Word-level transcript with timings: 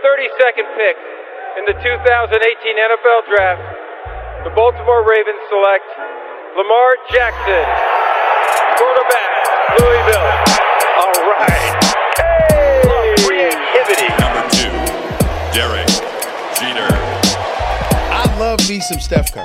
32nd 0.00 0.66
pick 0.80 0.96
in 1.60 1.64
the 1.68 1.76
2018 1.76 1.84
NFL 1.84 3.20
Draft, 3.28 3.60
the 4.44 4.50
Baltimore 4.56 5.04
Ravens 5.04 5.40
select 5.52 5.84
Lamar 6.56 6.96
Jackson, 7.12 7.64
quarterback, 8.80 9.32
Louisville. 9.76 10.28
All 11.04 11.20
right. 11.28 11.84
Hey! 12.16 13.14
Creativity. 13.28 14.08
Number 14.16 14.44
two, 14.56 14.72
Derek 15.52 15.88
Jeter. 16.56 16.88
I 18.08 18.24
love 18.38 18.60
me 18.68 18.80
some 18.80 19.00
Steph 19.00 19.32
Curry. 19.32 19.44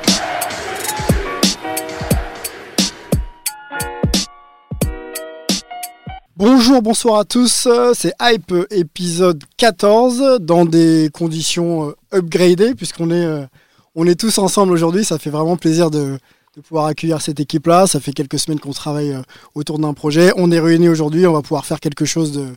Bonjour, 6.43 6.81
bonsoir 6.81 7.19
à 7.19 7.23
tous, 7.23 7.67
c'est 7.93 8.13
Hype 8.19 8.51
épisode 8.71 9.43
14 9.57 10.39
dans 10.39 10.65
des 10.65 11.11
conditions 11.13 11.89
euh, 11.89 12.17
upgradées 12.17 12.73
puisqu'on 12.73 13.11
est, 13.11 13.25
euh, 13.25 13.45
on 13.93 14.11
tous 14.15 14.39
ensemble 14.39 14.73
aujourd'hui, 14.73 15.05
ça 15.05 15.19
fait 15.19 15.29
vraiment 15.29 15.55
plaisir 15.55 15.91
de, 15.91 16.17
pouvoir 16.63 16.87
accueillir 16.87 17.21
cette 17.21 17.39
équipe-là, 17.39 17.85
ça 17.85 17.99
fait 17.99 18.11
quelques 18.11 18.39
semaines 18.39 18.59
qu'on 18.59 18.73
travaille 18.73 19.11
euh, 19.11 19.21
autour 19.53 19.77
d'un 19.77 19.93
projet, 19.93 20.31
on 20.35 20.49
est 20.49 20.59
réunis 20.59 20.89
aujourd'hui, 20.89 21.27
on 21.27 21.33
va 21.33 21.43
pouvoir 21.43 21.63
faire 21.67 21.79
quelque 21.79 22.05
chose 22.05 22.31
de 22.31 22.47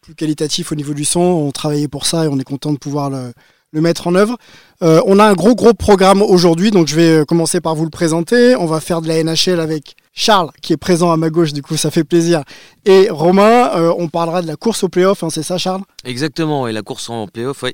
plus 0.00 0.16
qualitatif 0.16 0.72
au 0.72 0.74
niveau 0.74 0.92
du 0.92 1.04
son, 1.04 1.20
on 1.20 1.52
travaillait 1.52 1.86
pour 1.86 2.06
ça 2.06 2.24
et 2.24 2.28
on 2.28 2.40
est 2.40 2.44
content 2.44 2.72
de 2.72 2.78
pouvoir 2.78 3.10
le, 3.10 3.32
mettre 3.80 4.08
en 4.08 4.16
œuvre. 4.16 4.38
Euh, 4.82 5.00
on 5.06 5.20
a 5.20 5.24
un 5.24 5.34
gros 5.34 5.54
gros 5.54 5.72
programme 5.72 6.20
aujourd'hui, 6.20 6.72
donc 6.72 6.88
je 6.88 6.96
vais 6.96 7.10
euh, 7.20 7.24
commencer 7.24 7.60
par 7.60 7.76
vous 7.76 7.84
le 7.84 7.90
présenter. 7.90 8.56
On 8.56 8.66
va 8.66 8.80
faire 8.80 9.02
de 9.02 9.06
la 9.06 9.22
NHL 9.22 9.60
avec 9.60 9.94
Charles 10.14 10.50
qui 10.62 10.72
est 10.72 10.76
présent 10.76 11.10
à 11.12 11.16
ma 11.16 11.28
gauche, 11.30 11.52
du 11.52 11.60
coup 11.62 11.76
ça 11.76 11.90
fait 11.90 12.04
plaisir. 12.04 12.42
Et 12.84 13.08
Romain, 13.10 13.70
euh, 13.76 13.92
on 13.98 14.08
parlera 14.08 14.42
de 14.42 14.46
la 14.46 14.56
course 14.56 14.84
au 14.84 14.88
playoff, 14.88 15.22
hein, 15.24 15.28
c'est 15.30 15.42
ça 15.42 15.58
Charles? 15.58 15.82
Exactement, 16.04 16.68
et 16.68 16.72
la 16.72 16.82
course 16.82 17.10
en 17.10 17.26
playoff, 17.26 17.62
oui, 17.64 17.72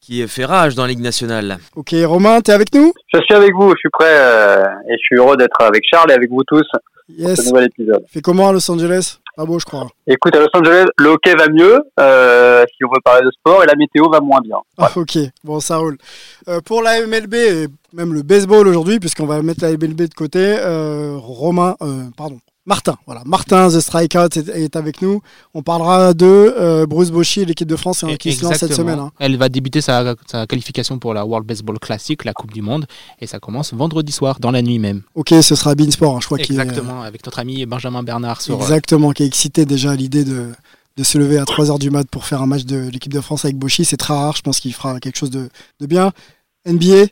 qui 0.00 0.26
fait 0.28 0.46
rage 0.46 0.74
dans 0.74 0.82
la 0.82 0.88
Ligue 0.88 1.00
nationale. 1.00 1.58
Ok 1.76 1.94
Romain, 2.04 2.40
t'es 2.40 2.52
avec 2.52 2.74
nous? 2.74 2.92
Je 3.12 3.20
suis 3.20 3.34
avec 3.34 3.52
vous, 3.54 3.70
je 3.70 3.78
suis 3.78 3.90
prêt 3.92 4.06
euh, 4.08 4.64
et 4.88 4.92
je 4.92 4.98
suis 5.02 5.16
heureux 5.16 5.36
d'être 5.36 5.60
avec 5.60 5.82
Charles 5.90 6.10
et 6.10 6.14
avec 6.14 6.30
vous 6.30 6.42
tous 6.46 6.62
pour 6.72 6.80
ce 7.16 7.22
Yes. 7.22 7.46
nouvel 7.46 7.64
épisode. 7.66 8.04
Fait 8.10 8.20
comment 8.20 8.48
à 8.48 8.52
Los 8.52 8.70
Angeles? 8.70 9.18
Pas 9.38 9.44
beau 9.44 9.60
je 9.60 9.66
crois. 9.66 9.86
Écoute, 10.08 10.34
à 10.34 10.40
Los 10.40 10.48
Angeles, 10.52 10.86
le 10.98 11.10
hockey 11.10 11.32
va 11.36 11.48
mieux, 11.48 11.78
euh, 12.00 12.64
si 12.76 12.84
on 12.84 12.88
veut 12.88 13.00
parler 13.04 13.24
de 13.24 13.30
sport, 13.30 13.62
et 13.62 13.68
la 13.68 13.76
météo 13.76 14.10
va 14.10 14.18
moins 14.18 14.40
bien. 14.40 14.56
Ah, 14.76 14.90
ok, 14.96 15.16
bon 15.44 15.60
ça 15.60 15.76
roule. 15.76 15.96
Euh, 16.48 16.60
pour 16.60 16.82
la 16.82 17.06
MLB 17.06 17.34
et 17.34 17.66
même 17.92 18.14
le 18.14 18.22
baseball 18.22 18.66
aujourd'hui, 18.66 18.98
puisqu'on 18.98 19.26
va 19.26 19.40
mettre 19.42 19.62
la 19.62 19.70
MLB 19.70 20.08
de 20.08 20.14
côté, 20.14 20.40
euh, 20.40 21.18
Romain, 21.18 21.76
euh, 21.82 22.06
pardon, 22.16 22.40
Martin, 22.68 22.96
voilà, 23.06 23.22
Martin 23.24 23.68
The 23.70 23.80
Strikeout 23.80 24.36
est, 24.36 24.48
est 24.48 24.76
avec 24.76 25.00
nous. 25.00 25.22
On 25.54 25.62
parlera 25.62 26.12
de 26.12 26.26
euh, 26.26 26.86
Bruce 26.86 27.10
Bochy, 27.10 27.44
l'équipe 27.46 27.66
de 27.66 27.76
France 27.76 28.04
hein, 28.04 28.14
qui 28.18 28.32
se 28.34 28.44
lance 28.44 28.56
cette 28.58 28.70
Exactement. 28.70 28.92
semaine. 28.92 29.04
hein. 29.06 29.10
Elle 29.18 29.38
va 29.38 29.48
débuter 29.48 29.80
sa, 29.80 30.14
sa 30.30 30.46
qualification 30.46 30.98
pour 30.98 31.14
la 31.14 31.24
World 31.24 31.46
Baseball 31.46 31.78
Classic, 31.78 32.22
la 32.26 32.34
Coupe 32.34 32.52
du 32.52 32.60
Monde, 32.60 32.86
et 33.20 33.26
ça 33.26 33.38
commence 33.40 33.72
vendredi 33.72 34.12
soir, 34.12 34.38
dans 34.38 34.50
la 34.50 34.60
nuit 34.60 34.78
même. 34.78 35.00
Ok, 35.14 35.30
ce 35.40 35.54
sera 35.54 35.74
Beansport, 35.74 36.16
hein, 36.16 36.18
je 36.20 36.26
crois 36.26 36.36
qu'il 36.38 36.56
est, 36.58 36.62
Exactement, 36.62 37.00
avec 37.02 37.24
notre 37.24 37.38
ami 37.38 37.64
Benjamin 37.64 38.02
Bernard 38.02 38.42
sur. 38.42 38.54
euh, 38.56 38.60
exactement, 38.62 39.12
qui 39.12 39.22
est 39.22 39.26
excité 39.26 39.64
déjà 39.64 39.92
à 39.92 39.96
l'idée 39.96 40.24
de, 40.24 40.52
de 40.98 41.04
se 41.04 41.16
lever 41.16 41.38
à 41.38 41.44
3h 41.44 41.78
du 41.78 41.90
mat 41.90 42.06
pour 42.10 42.26
faire 42.26 42.42
un 42.42 42.46
match 42.46 42.64
de 42.66 42.90
l'équipe 42.90 43.12
de 43.14 43.20
France 43.22 43.46
avec 43.46 43.56
Bochy. 43.56 43.86
C'est 43.86 43.96
très 43.96 44.12
rare, 44.14 44.36
je 44.36 44.42
pense 44.42 44.60
qu'il 44.60 44.74
fera 44.74 45.00
quelque 45.00 45.16
chose 45.16 45.30
de, 45.30 45.48
de 45.80 45.86
bien. 45.86 46.12
NBA, 46.66 47.06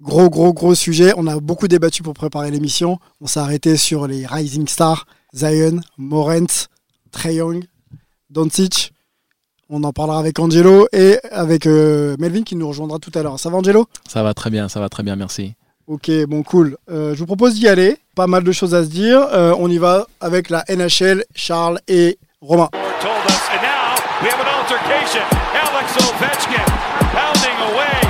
gros, 0.00 0.30
gros, 0.30 0.52
gros 0.52 0.74
sujet. 0.74 1.12
On 1.16 1.26
a 1.26 1.40
beaucoup 1.40 1.68
débattu 1.68 2.02
pour 2.02 2.14
préparer 2.14 2.50
l'émission. 2.50 2.98
On 3.20 3.26
s'est 3.26 3.40
arrêté 3.40 3.76
sur 3.76 4.06
les 4.06 4.26
Rising 4.26 4.68
Stars, 4.68 5.06
Zion, 5.34 5.80
Morent, 5.98 6.68
Trey 7.10 7.36
Young, 7.36 7.64
Doncic. 8.30 8.92
On 9.68 9.82
en 9.82 9.92
parlera 9.92 10.18
avec 10.18 10.38
Angelo 10.38 10.86
et 10.92 11.18
avec 11.32 11.66
euh, 11.66 12.16
Melvin 12.20 12.42
qui 12.42 12.54
nous 12.54 12.68
rejoindra 12.68 12.98
tout 12.98 13.10
à 13.14 13.22
l'heure. 13.22 13.40
Ça 13.40 13.50
va 13.50 13.56
Angelo? 13.56 13.86
Ça 14.08 14.22
va 14.22 14.32
très 14.32 14.50
bien, 14.50 14.68
ça 14.68 14.78
va 14.78 14.88
très 14.88 15.02
bien, 15.02 15.16
merci. 15.16 15.54
Ok, 15.88 16.10
bon, 16.28 16.42
cool. 16.42 16.76
Euh, 16.90 17.14
je 17.14 17.18
vous 17.18 17.26
propose 17.26 17.54
d'y 17.54 17.68
aller. 17.68 17.96
Pas 18.14 18.26
mal 18.26 18.44
de 18.44 18.52
choses 18.52 18.74
à 18.74 18.84
se 18.84 18.88
dire. 18.88 19.20
Euh, 19.32 19.54
on 19.58 19.68
y 19.70 19.78
va 19.78 20.06
avec 20.20 20.50
la 20.50 20.64
NHL, 20.68 21.24
Charles 21.34 21.80
et 21.88 22.18
Romain. 22.40 22.70
Alex 25.86 25.96
Ovechkin 26.08 26.66
pounding 27.12 27.58
away 27.68 28.05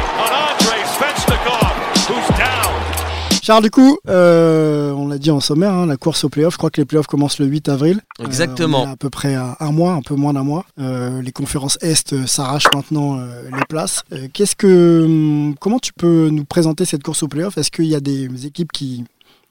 Charles, 3.47 3.63
du 3.63 3.71
coup, 3.71 3.97
euh, 4.09 4.91
on 4.91 5.07
l'a 5.07 5.19
dit 5.19 5.31
en 5.31 5.39
sommaire, 5.39 5.73
hein, 5.73 5.87
la 5.87 5.97
course 5.97 6.25
aux 6.25 6.29
playoffs. 6.29 6.55
Je 6.55 6.59
crois 6.59 6.71
que 6.71 6.81
les 6.81 6.85
playoffs 6.85 7.07
commencent 7.07 7.39
le 7.39 7.47
8 7.47 7.69
avril. 7.69 8.01
Euh, 8.19 8.25
Exactement. 8.25 8.83
on 8.83 8.89
est 8.89 8.91
à 8.91 8.97
peu 8.97 9.09
près 9.09 9.37
à 9.37 9.57
un 9.61 9.71
mois, 9.71 9.93
un 9.93 10.03
peu 10.03 10.17
moins 10.17 10.33
d'un 10.33 10.43
mois. 10.43 10.67
Euh, 10.81 11.23
les 11.23 11.31
conférences 11.31 11.79
Est 11.81 12.27
s'arrachent 12.27 12.67
maintenant 12.75 13.21
les 13.21 13.65
places. 13.69 14.03
Qu'est-ce 14.33 14.57
que, 14.57 15.05
hum, 15.05 15.55
comment 15.61 15.79
tu 15.79 15.93
peux 15.93 16.29
nous 16.29 16.45
présenter 16.45 16.85
cette 16.85 17.05
course 17.05 17.23
aux 17.23 17.29
playoffs 17.29 17.57
Est-ce 17.57 17.71
qu'il 17.71 17.87
y 17.87 17.95
a 17.95 18.01
des 18.01 18.47
équipes 18.47 18.73
qui 18.73 19.05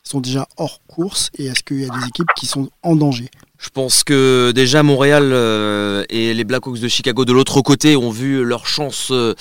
sont 0.04 0.20
déjà 0.20 0.46
hors 0.58 0.82
course 0.88 1.30
et 1.38 1.46
est-ce 1.46 1.64
qu'il 1.64 1.80
y 1.80 1.86
a 1.86 1.90
des 1.90 2.06
équipes 2.06 2.28
qui 2.36 2.48
sont 2.48 2.68
en 2.84 2.98
danger? 2.98 3.30
Je 3.58 3.70
pense 3.70 4.04
que 4.04 4.52
déjà 4.52 4.84
Montréal 4.84 5.32
euh, 5.32 6.04
et 6.10 6.34
les 6.34 6.44
Blackhawks 6.44 6.80
de 6.80 6.90
Chicago 6.90 7.24
de 7.24 7.32
l'autre 7.32 7.62
côté 7.62 7.96
ont 7.96 8.10
vu 8.10 8.44
leur 8.44 8.68
chance 8.68 9.08
euh, 9.12 9.34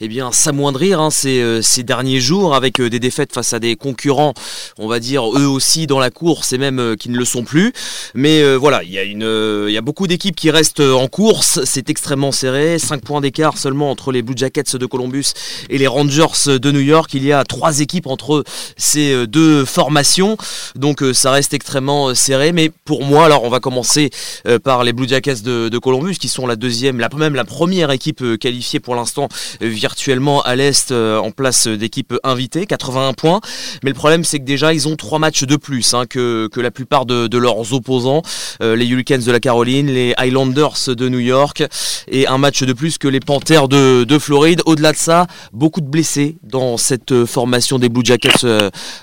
eh 0.00 0.08
bien 0.08 0.32
s'amoindrir 0.32 1.00
hein, 1.00 1.10
ces, 1.10 1.40
euh, 1.40 1.60
ces 1.60 1.82
derniers 1.82 2.20
jours 2.20 2.54
avec 2.54 2.80
des 2.80 2.98
défaites 2.98 3.32
face 3.32 3.52
à 3.52 3.58
des 3.58 3.76
concurrents, 3.76 4.32
on 4.78 4.88
va 4.88 5.00
dire 5.00 5.22
eux 5.38 5.46
aussi 5.46 5.86
dans 5.86 5.98
la 5.98 6.10
course 6.10 6.54
et 6.54 6.58
même 6.58 6.96
qui 6.98 7.10
ne 7.10 7.18
le 7.18 7.26
sont 7.26 7.44
plus. 7.44 7.72
Mais 8.14 8.56
voilà, 8.56 8.82
il 8.82 8.90
y 8.90 8.98
a 8.98 9.04
y 9.04 9.76
a 9.76 9.80
beaucoup 9.82 10.06
d'équipes 10.06 10.36
qui 10.36 10.50
restent 10.50 10.80
en 10.80 11.08
course. 11.08 11.60
C'est 11.64 11.90
extrêmement 11.90 12.32
serré, 12.32 12.78
5 12.78 13.02
points 13.02 13.20
d'écart 13.20 13.58
seulement 13.58 13.90
entre 13.90 14.12
les 14.12 14.22
Blue 14.22 14.36
Jackets 14.36 14.76
de 14.76 14.86
Columbus 14.86 15.26
et 15.68 15.78
les 15.78 15.86
Rangers 15.86 16.58
de 16.58 16.70
New 16.70 16.80
York. 16.80 17.10
Il 17.14 17.24
y 17.24 17.32
a 17.32 17.44
trois 17.44 17.80
équipes 17.80 18.06
entre 18.06 18.44
ces 18.76 19.26
deux 19.26 19.64
formations, 19.64 20.36
donc 20.74 21.04
ça 21.12 21.30
reste 21.30 21.52
extrêmement 21.52 22.14
serré. 22.14 22.52
Mais 22.52 22.70
pour 22.84 23.04
moi, 23.04 23.26
alors 23.26 23.44
on 23.44 23.50
va 23.50 23.57
commencer 23.60 24.10
euh, 24.46 24.58
par 24.58 24.84
les 24.84 24.92
Blue 24.92 25.08
Jackets 25.08 25.42
de, 25.42 25.78
Columbus, 25.78 26.16
qui 26.16 26.28
sont 26.28 26.46
la 26.46 26.56
deuxième, 26.56 26.98
la, 26.98 27.08
même 27.16 27.34
la 27.34 27.44
première 27.44 27.90
équipe 27.90 28.22
euh, 28.22 28.36
qualifiée 28.36 28.80
pour 28.80 28.94
l'instant 28.94 29.28
euh, 29.62 29.68
virtuellement 29.68 30.42
à 30.42 30.56
l'Est 30.56 30.92
en 30.92 31.30
place 31.30 31.66
d'équipe 31.66 32.14
invitée, 32.24 32.66
81 32.66 33.12
points. 33.12 33.40
Mais 33.82 33.90
le 33.90 33.94
problème, 33.94 34.24
c'est 34.24 34.38
que 34.38 34.44
déjà, 34.44 34.72
ils 34.74 34.88
ont 34.88 34.96
trois 34.96 35.18
matchs 35.18 35.44
de 35.44 35.56
plus 35.56 35.94
hein, 35.94 36.06
que, 36.06 36.48
que 36.48 36.60
la 36.60 36.70
plupart 36.70 37.06
de, 37.06 37.38
leurs 37.38 37.72
opposants, 37.72 38.22
les 38.60 38.86
Hurricanes 38.86 39.22
de 39.22 39.30
la 39.30 39.40
Caroline, 39.40 39.86
les 39.86 40.14
Highlanders 40.16 40.88
de 40.88 41.08
New 41.08 41.20
York, 41.20 41.62
et 42.08 42.26
un 42.26 42.38
match 42.38 42.62
de 42.62 42.72
plus 42.72 42.98
que 42.98 43.06
les 43.06 43.20
Panthers 43.20 43.68
de, 43.68 44.04
de 44.04 44.18
Floride. 44.18 44.62
Au-delà 44.66 44.92
de 44.92 44.96
ça, 44.96 45.26
beaucoup 45.52 45.80
de 45.80 45.86
blessés 45.86 46.36
dans 46.42 46.76
cette 46.76 47.24
formation 47.26 47.78
des 47.78 47.88
Blue 47.88 48.04
Jackets 48.04 48.46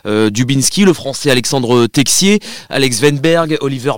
Dubinski, 0.06 0.86
le 0.86 0.94
français 0.94 1.32
Alexandre 1.32 1.88
Texier, 1.88 2.40
Alex 2.70 3.02
Wenberg, 3.02 3.58
Oliver 3.62 3.94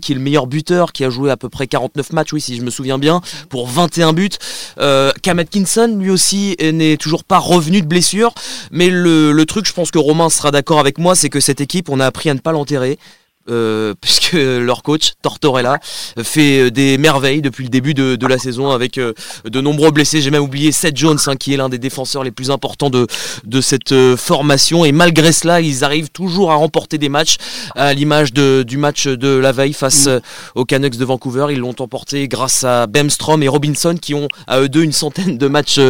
Qui 0.00 0.12
est 0.12 0.14
le 0.14 0.20
meilleur 0.20 0.46
buteur, 0.46 0.92
qui 0.92 1.04
a 1.04 1.10
joué 1.10 1.30
à 1.30 1.36
peu 1.36 1.48
près 1.48 1.66
49 1.66 2.12
matchs, 2.12 2.32
oui 2.32 2.40
si 2.40 2.56
je 2.56 2.62
me 2.62 2.70
souviens 2.70 2.98
bien, 2.98 3.20
pour 3.50 3.68
21 3.68 4.12
buts. 4.14 4.30
Euh, 4.78 5.12
Cam 5.22 5.38
Atkinson, 5.38 5.96
lui 5.98 6.10
aussi, 6.10 6.56
n'est 6.60 6.96
toujours 6.96 7.24
pas 7.24 7.38
revenu 7.38 7.82
de 7.82 7.86
blessure. 7.86 8.32
Mais 8.70 8.88
le, 8.88 9.32
le 9.32 9.46
truc, 9.46 9.66
je 9.66 9.72
pense 9.72 9.90
que 9.90 9.98
Romain 9.98 10.30
sera 10.30 10.50
d'accord 10.50 10.78
avec 10.78 10.98
moi, 10.98 11.14
c'est 11.14 11.28
que 11.28 11.40
cette 11.40 11.60
équipe, 11.60 11.90
on 11.90 12.00
a 12.00 12.06
appris 12.06 12.30
à 12.30 12.34
ne 12.34 12.38
pas 12.38 12.52
l'enterrer. 12.52 12.98
Euh, 13.48 13.94
puisque 14.00 14.32
leur 14.32 14.82
coach 14.82 15.12
Tortorella 15.22 15.78
fait 16.22 16.60
euh, 16.60 16.70
des 16.70 16.98
merveilles 16.98 17.42
depuis 17.42 17.64
le 17.64 17.70
début 17.70 17.94
de, 17.94 18.16
de 18.16 18.26
la 18.26 18.38
saison 18.38 18.70
avec 18.70 18.98
euh, 18.98 19.12
de 19.44 19.60
nombreux 19.60 19.90
blessés. 19.90 20.20
J'ai 20.20 20.30
même 20.30 20.42
oublié 20.42 20.72
Seth 20.72 20.96
Jones 20.96 21.18
hein, 21.26 21.36
qui 21.36 21.54
est 21.54 21.56
l'un 21.56 21.68
des 21.68 21.78
défenseurs 21.78 22.24
les 22.24 22.30
plus 22.30 22.50
importants 22.50 22.90
de, 22.90 23.06
de 23.44 23.60
cette 23.60 23.92
euh, 23.92 24.16
formation 24.16 24.84
et 24.84 24.92
malgré 24.92 25.32
cela 25.32 25.60
ils 25.60 25.84
arrivent 25.84 26.10
toujours 26.10 26.52
à 26.52 26.54
remporter 26.54 26.98
des 26.98 27.08
matchs 27.08 27.36
à 27.74 27.94
l'image 27.94 28.32
de, 28.32 28.64
du 28.66 28.76
match 28.76 29.06
de 29.06 29.28
la 29.28 29.52
veille 29.52 29.72
face 29.72 30.06
euh, 30.06 30.20
aux 30.54 30.64
Canucks 30.64 30.96
de 30.96 31.04
Vancouver. 31.04 31.46
Ils 31.50 31.58
l'ont 31.58 31.74
emporté 31.78 32.28
grâce 32.28 32.64
à 32.64 32.86
Bemstrom 32.86 33.42
et 33.42 33.48
Robinson 33.48 33.96
qui 34.00 34.14
ont 34.14 34.28
à 34.46 34.60
eux 34.60 34.68
deux 34.68 34.82
une 34.82 34.92
centaine 34.92 35.38
de 35.38 35.48
matchs 35.48 35.80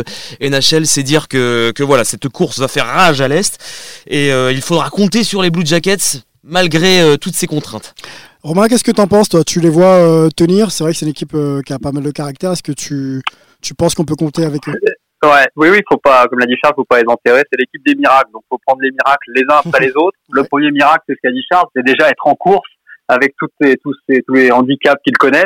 NHL. 0.41 0.87
C'est 0.87 1.03
dire 1.03 1.29
que, 1.29 1.73
que 1.75 1.83
voilà 1.83 2.05
cette 2.05 2.29
course 2.29 2.59
va 2.59 2.69
faire 2.69 2.87
rage 2.87 3.21
à 3.21 3.29
l'Est 3.29 3.59
et 4.07 4.29
il 4.29 4.61
faudra 4.61 4.91
compter 4.91 5.25
sur 5.25 5.43
les 5.43 5.51
Blue 5.51 5.67
Jackets 5.67 6.26
malgré 6.47 7.03
euh, 7.03 7.17
toutes 7.17 7.35
ces 7.35 7.47
contraintes. 7.47 7.95
Romain, 8.43 8.69
qu'est-ce 8.69 8.85
que 8.85 8.93
tu 8.93 9.01
en 9.01 9.07
penses, 9.07 9.29
toi? 9.29 9.45
Tu 9.45 9.61
les 9.61 9.69
vois 9.69 9.97
euh, 9.97 10.29
tenir? 10.31 10.71
C'est 10.71 10.85
vrai 10.85 10.93
que 10.93 10.99
c'est 10.99 11.05
une 11.05 11.11
équipe 11.11 11.35
euh, 11.35 11.61
qui 11.63 11.73
a 11.73 11.79
pas 11.79 11.93
mal 11.93 12.03
de 12.03 12.11
caractère. 12.11 12.53
Est-ce 12.53 12.63
que 12.63 12.73
tu, 12.73 13.23
tu 13.61 13.75
penses 13.75 13.95
qu'on 13.95 14.05
peut 14.05 14.15
compter 14.15 14.45
avec 14.45 14.67
eux? 14.69 14.75
Ouais, 15.25 15.47
oui, 15.57 15.69
oui, 15.71 15.81
faut 15.91 15.99
pas, 15.99 16.27
comme 16.29 16.39
l'a 16.39 16.47
dit 16.47 16.55
Charles, 16.63 16.75
faut 16.77 16.85
pas 16.85 17.01
les 17.01 17.09
enterrer. 17.09 17.43
C'est 17.51 17.59
l'équipe 17.59 17.85
des 17.85 17.95
miracles, 17.95 18.31
donc 18.33 18.43
faut 18.49 18.59
prendre 18.65 18.81
les 18.83 18.91
miracles 18.91 19.33
les 19.35 19.43
uns 19.51 19.61
après 19.65 19.81
les 19.87 19.93
autres. 19.97 20.17
Le 20.31 20.45
premier 20.45 20.71
miracle, 20.71 21.03
c'est 21.09 21.15
ce 21.15 21.19
qu'a 21.23 21.33
dit 21.33 21.43
Charles, 21.51 21.67
c'est 21.75 21.85
déjà 21.85 22.09
être 22.09 22.27
en 22.27 22.35
course 22.35 22.69
avec 23.09 23.35
toutes 23.39 23.53
ces, 23.61 23.77
tous, 23.83 23.95
ces, 24.09 24.23
tous 24.23 24.35
les 24.35 24.53
handicaps 24.53 25.01
qu'ils 25.05 25.17
connaissent 25.17 25.45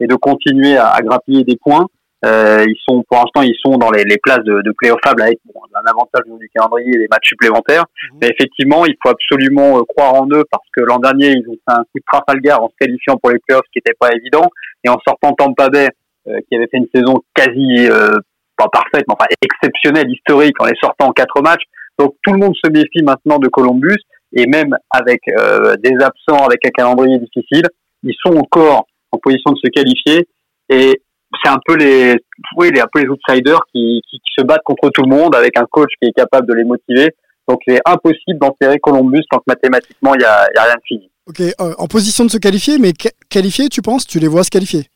et 0.00 0.06
de 0.06 0.14
continuer 0.14 0.76
à, 0.76 0.88
à 0.88 1.00
grappiller 1.02 1.44
des 1.44 1.56
points. 1.56 1.86
Euh, 2.24 2.64
ils 2.68 2.76
sont, 2.86 3.02
pour 3.08 3.16
l'instant, 3.18 3.42
ils 3.42 3.56
sont 3.64 3.78
dans 3.78 3.90
les, 3.90 4.04
les 4.04 4.18
places 4.18 4.44
de, 4.44 4.60
de 4.60 4.72
playoffables 4.76 5.22
avec 5.22 5.38
bon, 5.46 5.60
un 5.74 5.90
avantage 5.90 6.22
du 6.26 6.48
calendrier 6.54 6.90
et 6.94 6.98
des 6.98 7.08
matchs 7.10 7.28
supplémentaires. 7.28 7.84
Mais 8.20 8.28
effectivement, 8.28 8.84
il 8.84 8.94
faut 9.02 9.08
absolument 9.08 9.78
euh, 9.78 9.82
croire 9.88 10.14
en 10.14 10.26
eux 10.26 10.44
parce 10.50 10.66
que 10.76 10.82
l'an 10.82 10.98
dernier, 10.98 11.30
ils 11.30 11.48
ont 11.48 11.54
fait 11.54 11.74
un 11.78 11.84
coup 11.84 11.98
de 11.98 12.04
Trafalgar 12.06 12.62
en 12.62 12.68
se 12.68 12.74
qualifiant 12.78 13.16
pour 13.16 13.30
les 13.30 13.38
playoffs, 13.38 13.64
ce 13.66 13.72
qui 13.72 13.78
n'était 13.78 13.96
pas 13.98 14.10
évident, 14.14 14.50
et 14.84 14.90
en 14.90 14.98
sortant 15.06 15.32
Tampa 15.32 15.68
Bay, 15.70 15.88
euh, 16.28 16.38
qui 16.48 16.56
avait 16.56 16.68
fait 16.70 16.78
une 16.78 16.88
saison 16.94 17.22
quasi 17.34 17.88
euh, 17.88 18.18
pas 18.56 18.68
parfaite, 18.68 19.04
mais 19.08 19.14
enfin 19.14 19.26
exceptionnelle, 19.40 20.10
historique, 20.10 20.60
en 20.60 20.66
les 20.66 20.76
sortant 20.80 21.08
en 21.08 21.12
quatre 21.12 21.40
matchs. 21.40 21.64
Donc 21.98 22.16
tout 22.22 22.32
le 22.32 22.38
monde 22.38 22.54
se 22.62 22.70
méfie 22.70 23.02
maintenant 23.02 23.38
de 23.38 23.48
Columbus, 23.48 23.98
et 24.34 24.46
même 24.46 24.76
avec 24.90 25.20
euh, 25.28 25.76
des 25.76 25.94
absents, 26.02 26.44
avec 26.44 26.64
un 26.66 26.70
calendrier 26.70 27.18
difficile, 27.18 27.66
ils 28.02 28.14
sont 28.24 28.36
encore 28.36 28.86
en 29.12 29.18
position 29.18 29.52
de 29.52 29.58
se 29.58 29.68
qualifier. 29.68 30.28
Et 30.68 31.02
c'est 31.42 31.50
un 31.50 31.58
peu 31.64 31.76
les, 31.76 32.16
oui, 32.56 32.70
les, 32.72 32.80
un 32.80 32.86
peu 32.92 33.00
les 33.00 33.08
outsiders 33.08 33.60
qui, 33.72 34.02
qui, 34.08 34.18
qui, 34.18 34.32
se 34.36 34.44
battent 34.44 34.64
contre 34.64 34.90
tout 34.90 35.02
le 35.02 35.08
monde 35.08 35.34
avec 35.34 35.56
un 35.56 35.64
coach 35.70 35.90
qui 36.00 36.08
est 36.08 36.12
capable 36.12 36.46
de 36.48 36.54
les 36.54 36.64
motiver. 36.64 37.14
Donc 37.48 37.60
c'est 37.66 37.80
impossible 37.84 38.38
d'enterrer 38.38 38.78
Columbus 38.78 39.22
tant 39.30 39.38
que 39.38 39.44
mathématiquement 39.46 40.14
il 40.14 40.22
y 40.22 40.24
a, 40.24 40.46
y 40.54 40.58
a, 40.58 40.64
rien 40.64 40.74
de 40.74 40.82
fini. 40.86 41.10
Ok, 41.26 41.40
euh, 41.40 41.74
en 41.78 41.86
position 41.86 42.24
de 42.24 42.30
se 42.30 42.38
qualifier, 42.38 42.78
mais 42.78 42.92
qualifier, 43.28 43.68
tu 43.68 43.82
penses, 43.82 44.06
tu 44.06 44.18
les 44.18 44.28
vois 44.28 44.44
se 44.44 44.50
qualifier? 44.50 44.86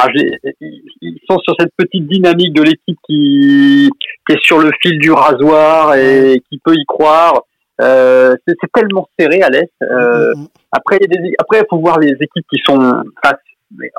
Ah, 0.00 0.06
Ils 0.14 1.18
sont 1.28 1.38
sur 1.40 1.54
cette 1.58 1.72
petite 1.76 2.06
dynamique 2.06 2.52
de 2.52 2.62
l'équipe 2.62 2.98
qui, 3.04 3.90
qui, 3.98 4.32
est 4.32 4.44
sur 4.44 4.58
le 4.58 4.70
fil 4.80 4.98
du 5.00 5.10
rasoir 5.10 5.96
et 5.96 6.40
qui 6.48 6.58
peut 6.58 6.74
y 6.74 6.84
croire. 6.86 7.42
Euh, 7.80 8.36
c'est 8.46 8.56
tellement 8.72 9.08
serré 9.18 9.42
à 9.42 9.48
l'est. 9.48 9.72
Euh, 9.82 10.34
mm 10.36 10.44
-hmm. 10.44 10.48
Après, 10.70 10.98
il 11.00 11.08
des, 11.08 11.34
après, 11.38 11.66
faut 11.70 11.80
voir 11.80 11.98
les 11.98 12.14
équipes 12.26 12.46
qui 12.52 12.60
sont 12.64 12.80
face 13.22 13.42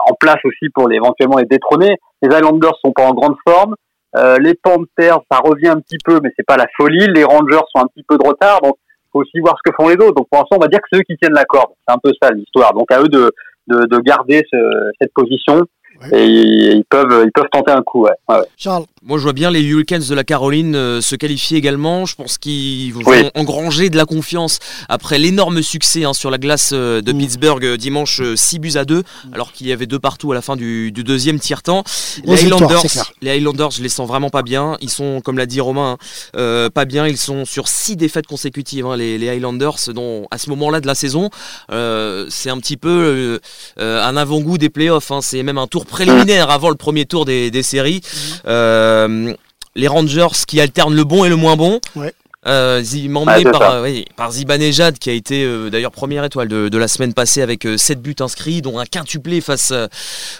en 0.07 0.13
place 0.19 0.39
aussi 0.43 0.69
pour 0.73 0.87
les, 0.87 0.97
éventuellement 0.97 1.37
les 1.37 1.45
détrôner. 1.45 1.97
Les 2.21 2.29
Islanders 2.29 2.77
sont 2.83 2.91
pas 2.91 3.05
en 3.05 3.13
grande 3.13 3.35
forme. 3.47 3.75
Euh, 4.15 4.37
les 4.39 4.55
Panthers, 4.55 5.19
ça 5.31 5.39
revient 5.43 5.69
un 5.69 5.79
petit 5.79 5.97
peu, 6.03 6.19
mais 6.23 6.31
c'est 6.35 6.45
pas 6.45 6.57
la 6.57 6.65
folie. 6.75 7.05
Les 7.13 7.23
Rangers 7.23 7.61
sont 7.73 7.83
un 7.83 7.87
petit 7.87 8.03
peu 8.07 8.17
de 8.17 8.27
retard, 8.27 8.61
donc 8.61 8.75
faut 9.11 9.21
aussi 9.21 9.39
voir 9.39 9.55
ce 9.57 9.69
que 9.69 9.75
font 9.75 9.89
les 9.89 9.95
autres. 9.95 10.15
Donc 10.15 10.27
pour 10.29 10.39
l'instant, 10.39 10.57
on 10.57 10.61
va 10.61 10.67
dire 10.67 10.79
que 10.79 10.87
c'est 10.91 10.99
eux 10.99 11.03
qui 11.03 11.17
tiennent 11.17 11.33
la 11.33 11.45
corde. 11.45 11.71
C'est 11.87 11.93
un 11.93 11.99
peu 12.01 12.11
ça 12.21 12.31
l'histoire. 12.31 12.73
Donc 12.73 12.91
à 12.91 12.99
eux 13.01 13.07
de, 13.07 13.31
de, 13.67 13.85
de 13.85 13.97
garder 13.99 14.43
ce, 14.51 14.57
cette 14.99 15.13
position. 15.13 15.63
Et 16.11 16.25
ils 16.25 16.83
peuvent, 16.89 17.23
ils 17.25 17.31
peuvent 17.31 17.49
tenter 17.51 17.71
un 17.71 17.81
coup. 17.81 18.03
Ouais. 18.03 18.11
Ouais. 18.27 18.45
Charles. 18.57 18.85
Moi, 19.01 19.17
je 19.17 19.23
vois 19.23 19.33
bien 19.33 19.49
les 19.49 19.61
Hurricanes 19.61 20.03
de 20.03 20.13
la 20.13 20.25
Caroline 20.25 20.75
euh, 20.75 20.99
se 20.99 21.15
qualifier 21.15 21.57
également. 21.57 22.05
Je 22.05 22.15
pense 22.15 22.37
qu'ils 22.37 22.93
vont 22.93 23.01
oui. 23.05 23.29
engranger 23.33 23.89
de 23.89 23.95
la 23.95 24.03
confiance 24.03 24.59
après 24.89 25.17
l'énorme 25.17 25.61
succès 25.61 26.03
hein, 26.03 26.11
sur 26.13 26.29
la 26.29 26.37
glace 26.37 26.71
euh, 26.73 27.01
de 27.01 27.13
mmh. 27.13 27.17
Pittsburgh 27.17 27.65
euh, 27.65 27.77
dimanche 27.77 28.21
6 28.35 28.59
buts 28.59 28.73
à 28.75 28.83
2, 28.83 28.99
mmh. 28.99 29.03
alors 29.33 29.53
qu'il 29.53 29.67
y 29.67 29.71
avait 29.71 29.85
deux 29.85 29.99
partout 29.99 30.33
à 30.33 30.35
la 30.35 30.41
fin 30.41 30.57
du, 30.57 30.91
du 30.91 31.05
deuxième 31.05 31.39
tiers-temps. 31.39 31.85
Les 32.25 32.43
Highlanders, 32.43 32.83
les 33.21 33.31
Highlanders, 33.31 33.71
je 33.71 33.81
les 33.81 33.89
sens 33.89 34.05
vraiment 34.05 34.29
pas 34.29 34.41
bien. 34.41 34.77
Ils 34.81 34.89
sont, 34.89 35.21
comme 35.23 35.37
l'a 35.37 35.45
dit 35.45 35.61
Romain, 35.61 35.97
hein, 36.35 36.69
pas 36.73 36.85
bien. 36.85 37.07
Ils 37.07 37.17
sont 37.17 37.45
sur 37.45 37.69
six 37.69 37.95
défaites 37.95 38.27
consécutives, 38.27 38.85
hein, 38.85 38.97
les, 38.97 39.17
les, 39.17 39.29
Highlanders, 39.29 39.77
dont 39.95 40.27
à 40.29 40.37
ce 40.37 40.49
moment-là 40.49 40.81
de 40.81 40.87
la 40.87 40.95
saison, 40.95 41.29
c'est 41.69 42.49
un 42.49 42.57
petit 42.57 42.77
peu 42.77 43.39
un 43.77 44.17
avant-goût 44.17 44.57
des 44.57 44.69
playoffs. 44.69 45.11
Hein. 45.11 45.21
C'est 45.21 45.41
même 45.43 45.57
un 45.57 45.67
tour 45.67 45.85
préliminaire 45.89 46.49
avant 46.49 46.69
le 46.69 46.75
premier 46.75 47.05
tour 47.05 47.25
des, 47.25 47.51
des 47.51 47.63
séries. 47.63 48.01
Mmh. 48.03 48.17
Euh, 48.47 49.33
les 49.75 49.87
Rangers 49.87 50.27
qui 50.47 50.59
alternent 50.59 50.95
le 50.95 51.03
bon 51.03 51.25
et 51.25 51.29
le 51.29 51.35
moins 51.35 51.55
bon. 51.55 51.79
Ouais. 51.95 52.13
Euh, 52.47 52.81
emmené 53.15 53.43
ah, 53.47 53.51
par, 53.51 53.61
euh, 53.73 53.83
oui, 53.83 54.05
par 54.15 54.31
Zibanejad 54.31 54.97
qui 54.97 55.09
a 55.09 55.13
été 55.13 55.43
euh, 55.43 55.69
d'ailleurs 55.69 55.91
première 55.91 56.23
étoile 56.23 56.47
de, 56.47 56.69
de, 56.69 56.77
la 56.77 56.87
semaine 56.87 57.13
passée 57.13 57.41
avec 57.41 57.67
7 57.75 58.01
buts 58.01 58.15
inscrits 58.21 58.61
dont 58.61 58.79
un 58.79 58.85
quintuplé 58.85 59.41
face 59.41 59.73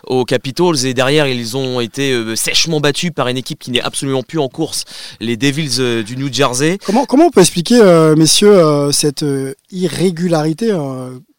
aux 0.08 0.24
Capitals 0.24 0.86
et 0.86 0.94
derrière 0.94 1.28
ils 1.28 1.58
ont 1.58 1.82
été 1.82 2.16
sèchement 2.38 2.80
battus 2.80 3.12
par 3.14 3.28
une 3.28 3.36
équipe 3.36 3.60
qui 3.60 3.70
n'est 3.70 3.82
absolument 3.82 4.24
plus 4.24 4.40
en 4.40 4.48
course 4.48 4.86
les 5.20 5.36
Devils 5.36 6.04
du 6.06 6.16
New 6.16 6.32
Jersey 6.32 6.78
comment, 6.86 7.04
comment 7.04 7.26
on 7.26 7.32
peut 7.32 7.42
expliquer 7.42 7.82
messieurs 8.16 8.90
cette 8.94 9.26
irrégularité 9.70 10.74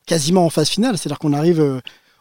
quasiment 0.06 0.44
en 0.44 0.50
phase 0.50 0.68
finale? 0.68 0.98
C'est 0.98 1.08
à 1.08 1.10
dire 1.10 1.18
qu'on 1.18 1.32
arrive 1.32 1.80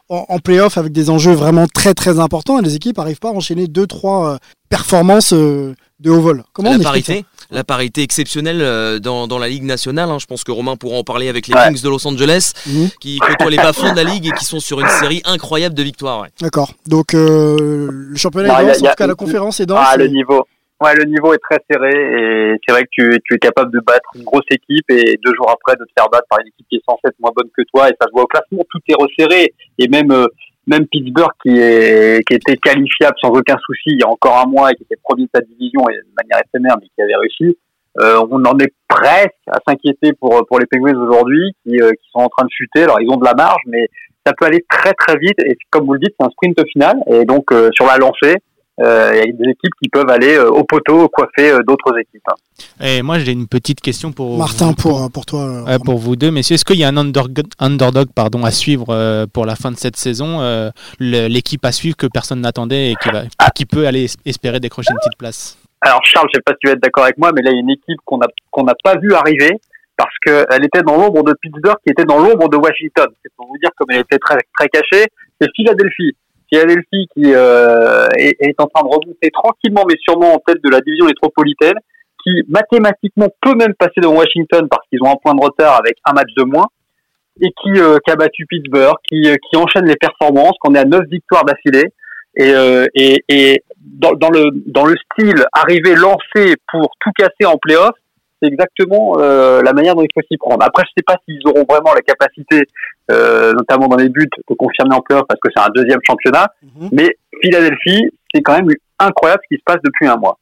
en, 0.10 0.26
en 0.28 0.40
playoff 0.40 0.78
avec 0.78 0.92
des 0.92 1.10
enjeux 1.10 1.34
vraiment 1.34 1.68
très 1.68 1.94
très 1.94 2.20
importants 2.20 2.60
et 2.60 2.62
les 2.62 2.76
équipes 2.76 2.98
n'arrivent 2.98 3.20
pas 3.20 3.30
à 3.30 3.34
enchaîner 3.34 3.66
2-3 3.66 4.38
performances 4.70 5.34
de 5.34 5.76
haut 6.10 6.22
vol. 6.22 6.44
Comment 6.54 6.72
la 6.72 6.78
on 6.78 6.82
parité, 6.82 7.26
la 7.52 7.64
parité 7.64 8.02
exceptionnelle 8.04 9.00
dans, 9.00 9.28
dans, 9.28 9.38
la 9.38 9.48
Ligue 9.50 9.64
nationale. 9.64 10.10
Hein. 10.10 10.20
Je 10.20 10.26
pense 10.26 10.44
que 10.44 10.52
Romain 10.52 10.76
pourra 10.76 10.98
en 10.98 11.04
parler 11.04 11.30
avec 11.30 11.48
les 11.48 11.54
ouais. 11.54 11.68
Kings 11.68 11.82
de 11.82 11.90
Los 11.90 12.08
Angeles, 12.08 12.54
mmh. 12.66 12.86
qui 13.00 13.20
côtoient 13.20 13.50
les 13.50 13.58
bas-fonds 13.58 13.92
de 13.92 13.96
la 13.96 14.04
Ligue 14.04 14.28
et 14.28 14.32
qui 14.32 14.46
sont 14.46 14.60
sur 14.60 14.80
une 14.80 14.88
série 15.00 15.22
incroyable 15.26 15.76
de 15.76 15.84
victoires. 15.84 16.22
Ouais. 16.22 16.30
D'accord. 16.42 16.74
Donc 16.88 17.14
euh, 17.14 17.88
le 17.92 18.16
championnat 18.18 18.62
est 18.62 18.68
dense, 18.68 18.82
en 18.82 18.88
tout 18.88 18.96
cas 18.98 19.08
la 19.08 19.16
conférence 19.16 19.60
est 19.60 19.66
dense. 19.66 19.88
Ah, 19.90 19.98
le 19.98 20.08
niveau. 20.08 20.46
Ouais, 20.82 20.96
le 20.96 21.04
niveau 21.04 21.34
est 21.34 21.40
très 21.40 21.60
serré 21.70 21.92
et 21.92 22.56
c'est 22.66 22.72
vrai 22.72 22.84
que 22.84 22.90
tu, 22.92 23.20
tu, 23.26 23.36
es 23.36 23.38
capable 23.38 23.70
de 23.74 23.82
battre 23.82 24.10
une 24.16 24.24
grosse 24.24 24.46
équipe 24.50 24.90
et 24.90 25.20
deux 25.22 25.34
jours 25.36 25.52
après 25.52 25.76
de 25.76 25.84
te 25.84 25.92
faire 25.98 26.10
battre 26.10 26.28
par 26.30 26.40
une 26.40 26.48
équipe 26.48 26.66
qui 26.70 26.78
est 26.78 26.84
censée 26.88 27.02
être 27.04 27.20
moins 27.20 27.34
bonne 27.36 27.50
que 27.56 27.64
toi 27.64 27.90
et 27.90 27.94
ça 28.00 28.08
se 28.08 28.12
voit 28.14 28.24
au 28.24 28.28
classement, 28.28 28.64
tout 28.70 28.80
est 28.88 28.96
resserré 28.96 29.54
et 29.78 29.88
même 29.90 30.10
euh, 30.12 30.28
même 30.68 30.88
Pittsburgh 30.88 31.34
qui, 31.44 31.60
est, 31.60 32.26
qui 32.26 32.36
était 32.36 32.56
qualifiable 32.56 33.18
sans 33.22 33.30
aucun 33.32 33.58
souci 33.66 33.88
il 33.88 34.00
y 34.00 34.04
a 34.04 34.08
encore 34.08 34.38
un 34.40 34.46
mois 34.46 34.72
et 34.72 34.76
qui 34.76 34.84
était 34.84 34.96
premier 35.04 35.24
de 35.24 35.30
sa 35.36 35.42
division 35.42 35.82
et 35.90 35.96
de 35.96 36.14
manière 36.16 36.42
éphémère 36.46 36.78
mais 36.80 36.88
qui 36.88 37.02
avait 37.02 37.16
réussi, 37.16 37.58
euh, 38.00 38.26
on 38.32 38.46
en 38.46 38.58
est 38.60 38.74
presque 38.88 39.36
à 39.48 39.60
s'inquiéter 39.68 40.14
pour 40.14 40.46
pour 40.48 40.60
les 40.60 40.66
Penguins 40.66 40.98
aujourd'hui 40.98 41.52
qui, 41.64 41.82
euh, 41.82 41.92
qui 41.92 42.10
sont 42.14 42.20
en 42.20 42.30
train 42.30 42.46
de 42.46 42.52
chuter. 42.52 42.84
Alors 42.84 43.02
ils 43.02 43.10
ont 43.10 43.18
de 43.18 43.26
la 43.26 43.34
marge 43.34 43.64
mais 43.66 43.90
ça 44.26 44.32
peut 44.32 44.46
aller 44.46 44.64
très 44.70 44.94
très 44.94 45.18
vite 45.18 45.40
et 45.44 45.58
comme 45.72 45.86
vous 45.86 45.94
le 45.94 46.00
dites 46.00 46.16
c'est 46.18 46.26
un 46.26 46.30
sprint 46.30 46.58
final 46.72 46.96
et 47.08 47.26
donc 47.26 47.52
euh, 47.52 47.70
sur 47.74 47.86
la 47.86 47.98
lancée 47.98 48.38
euh, 48.82 49.12
il 49.14 49.18
y 49.18 49.22
a 49.22 49.26
des 49.26 49.50
équipes 49.52 49.74
qui 49.82 49.90
peuvent 49.90 50.10
aller 50.10 50.36
euh, 50.36 50.50
au 50.50 50.64
poteau 50.64 51.08
coiffer 51.10 51.52
euh, 51.52 51.60
d'autres 51.68 51.98
équipes. 52.00 52.24
hein. 52.30 52.36
Et 52.86 53.02
moi, 53.02 53.20
j'ai 53.20 53.32
une 53.32 53.48
petite 53.48 53.82
question 53.82 54.12
pour 54.12 54.38
Martin, 54.38 54.74
pour, 54.74 55.12
pour 55.12 55.26
toi. 55.26 55.66
Euh, 55.68 55.80
pour 55.80 55.98
vous 55.98 56.16
deux, 56.16 56.32
messieurs. 56.32 56.56
Est-ce 56.56 56.66
qu'il 56.66 56.78
y 56.78 56.84
a 56.84 56.88
un 56.88 56.98
underdog, 56.98 57.44
underdog 57.60 58.08
pardon, 58.16 58.44
à 58.44 58.52
suivre 58.52 58.88
euh, 58.90 59.26
pour 59.32 59.46
la 59.46 59.56
fin 59.56 59.72
de 59.72 59.78
cette 59.78 59.98
saison 59.98 60.42
euh, 60.42 60.70
L'équipe 61.00 61.64
à 61.66 61.72
suivre 61.72 61.98
que 61.98 62.08
personne 62.08 62.42
n'attendait 62.42 62.92
et 62.92 62.96
qui, 62.96 63.10
va, 63.10 63.24
ah. 63.38 63.52
qui 63.52 63.66
peut 63.66 63.86
aller 63.86 64.08
espérer 64.26 64.60
décrocher 64.60 64.92
une 64.92 65.00
petite 65.00 65.18
place? 65.18 65.58
Alors, 65.82 66.02
Charles, 66.04 66.28
je 66.34 66.38
ne 66.38 66.40
sais 66.40 66.44
pas 66.46 66.54
si 66.54 66.58
tu 66.62 66.68
vas 66.68 66.74
être 66.74 66.84
d'accord 66.84 67.04
avec 67.04 67.18
moi, 67.18 67.32
mais 67.36 67.42
là, 67.42 67.52
il 67.52 67.56
y 67.56 67.58
a 67.58 67.62
une 67.62 67.70
équipe 67.70 68.00
qu'on 68.06 68.18
n'a 68.18 68.28
qu'on 68.52 68.64
n'a 68.64 68.76
pas 68.84 68.98
vu 68.98 69.14
arriver 69.14 69.52
parce 69.96 70.16
qu'elle 70.26 70.64
était 70.64 70.82
dans 70.82 70.96
l'ombre 70.96 71.24
de 71.24 71.34
Pittsburgh, 71.42 71.78
qui 71.86 71.92
était 71.92 72.06
dans 72.06 72.20
l'ombre 72.20 72.48
de 72.48 72.56
Washington. 72.56 73.08
C'est 73.22 73.32
pour 73.36 73.48
vous 73.48 73.58
dire 73.58 73.70
comme 73.78 73.88
elle 73.92 74.00
était 74.02 74.18
très, 74.20 74.38
très 74.58 74.68
cachée. 74.70 75.06
C'est 75.40 75.50
Philadelphie. 75.56 76.16
Philadelphie 76.50 77.08
qui 77.14 77.34
euh, 77.34 78.08
est, 78.18 78.60
en 78.60 78.68
train 78.68 78.84
de 78.84 78.90
remonter 78.90 79.30
tranquillement 79.32 79.86
mais 79.88 79.96
sûrement 80.02 80.34
en 80.34 80.40
tête 80.40 80.64
de 80.64 80.70
la 80.70 80.82
division 80.82 81.06
métropolitaine, 81.06 81.78
qui 82.24 82.32
mathématiquement 82.50 83.28
peut 83.42 83.56
même 83.56 83.74
passer 83.76 84.02
devant 84.02 84.18
Washington 84.18 84.68
parce 84.70 84.86
qu'ils 84.90 85.02
ont 85.04 85.12
un 85.12 85.18
point 85.24 85.36
de 85.36 85.42
retard 85.42 85.80
avec 85.80 85.98
un 86.06 86.14
match 86.14 86.30
de 86.36 86.44
moins, 86.44 86.68
et 87.42 87.52
qui, 87.62 87.80
euh, 87.80 87.98
qui 88.06 88.12
a 88.12 88.16
battu 88.16 88.46
Pittsburgh, 88.48 88.96
qui, 89.08 89.22
qui 89.22 89.58
enchaîne 89.58 89.86
les 89.86 89.96
performances, 89.96 90.56
qu'on 90.60 90.76
est 90.76 90.80
à 90.80 90.86
neuf 90.86 91.06
victoires 91.10 91.46
d'affilée, 91.46 91.86
et, 92.36 92.52
euh, 92.54 92.86
et, 92.96 93.64
dans, 93.82 94.30
le, 94.30 94.52
dans 94.68 94.86
le 94.86 94.96
style 94.98 95.44
arriver 95.54 95.96
lancé 95.96 96.56
pour 96.72 96.92
tout 97.00 97.12
casser 97.18 97.46
en 97.46 97.58
playoff, 97.58 97.92
c'est 98.42 98.48
exactement 98.48 99.18
euh, 99.20 99.62
la 99.62 99.74
manière 99.74 99.96
dont 99.96 100.04
il 100.04 100.10
faut 100.14 100.26
s'y 100.30 100.38
prendre. 100.38 100.64
Après, 100.64 100.84
je 100.84 100.92
sais 100.98 101.04
pas 101.06 101.16
s'ils 101.26 101.42
auront 101.46 101.66
vraiment 101.70 101.94
la 101.94 102.02
capacité, 102.02 102.68
euh, 103.12 103.54
notamment 103.54 103.88
dans 103.88 103.98
les 103.98 104.10
buts, 104.10 104.30
de 104.50 104.56
confirmer 104.56 104.96
en 104.96 105.02
playoff 105.02 105.26
parce 105.28 105.40
que 105.42 105.50
c'est 105.56 105.64
un 105.64 105.70
deuxième 105.76 106.00
championnat. 106.04 106.48
Mm 106.62 106.68
-hmm. 106.68 106.90
Mais 106.92 107.18
Philadelphie, 107.42 108.04
c'est 108.34 108.42
quand 108.42 108.56
même 108.56 108.70
incroyable 109.00 109.42
ce 109.44 109.56
qui 109.56 109.60
se 109.60 109.64
passe 109.66 109.82
depuis 109.84 110.08
un 110.08 110.18
mois. 110.18 110.38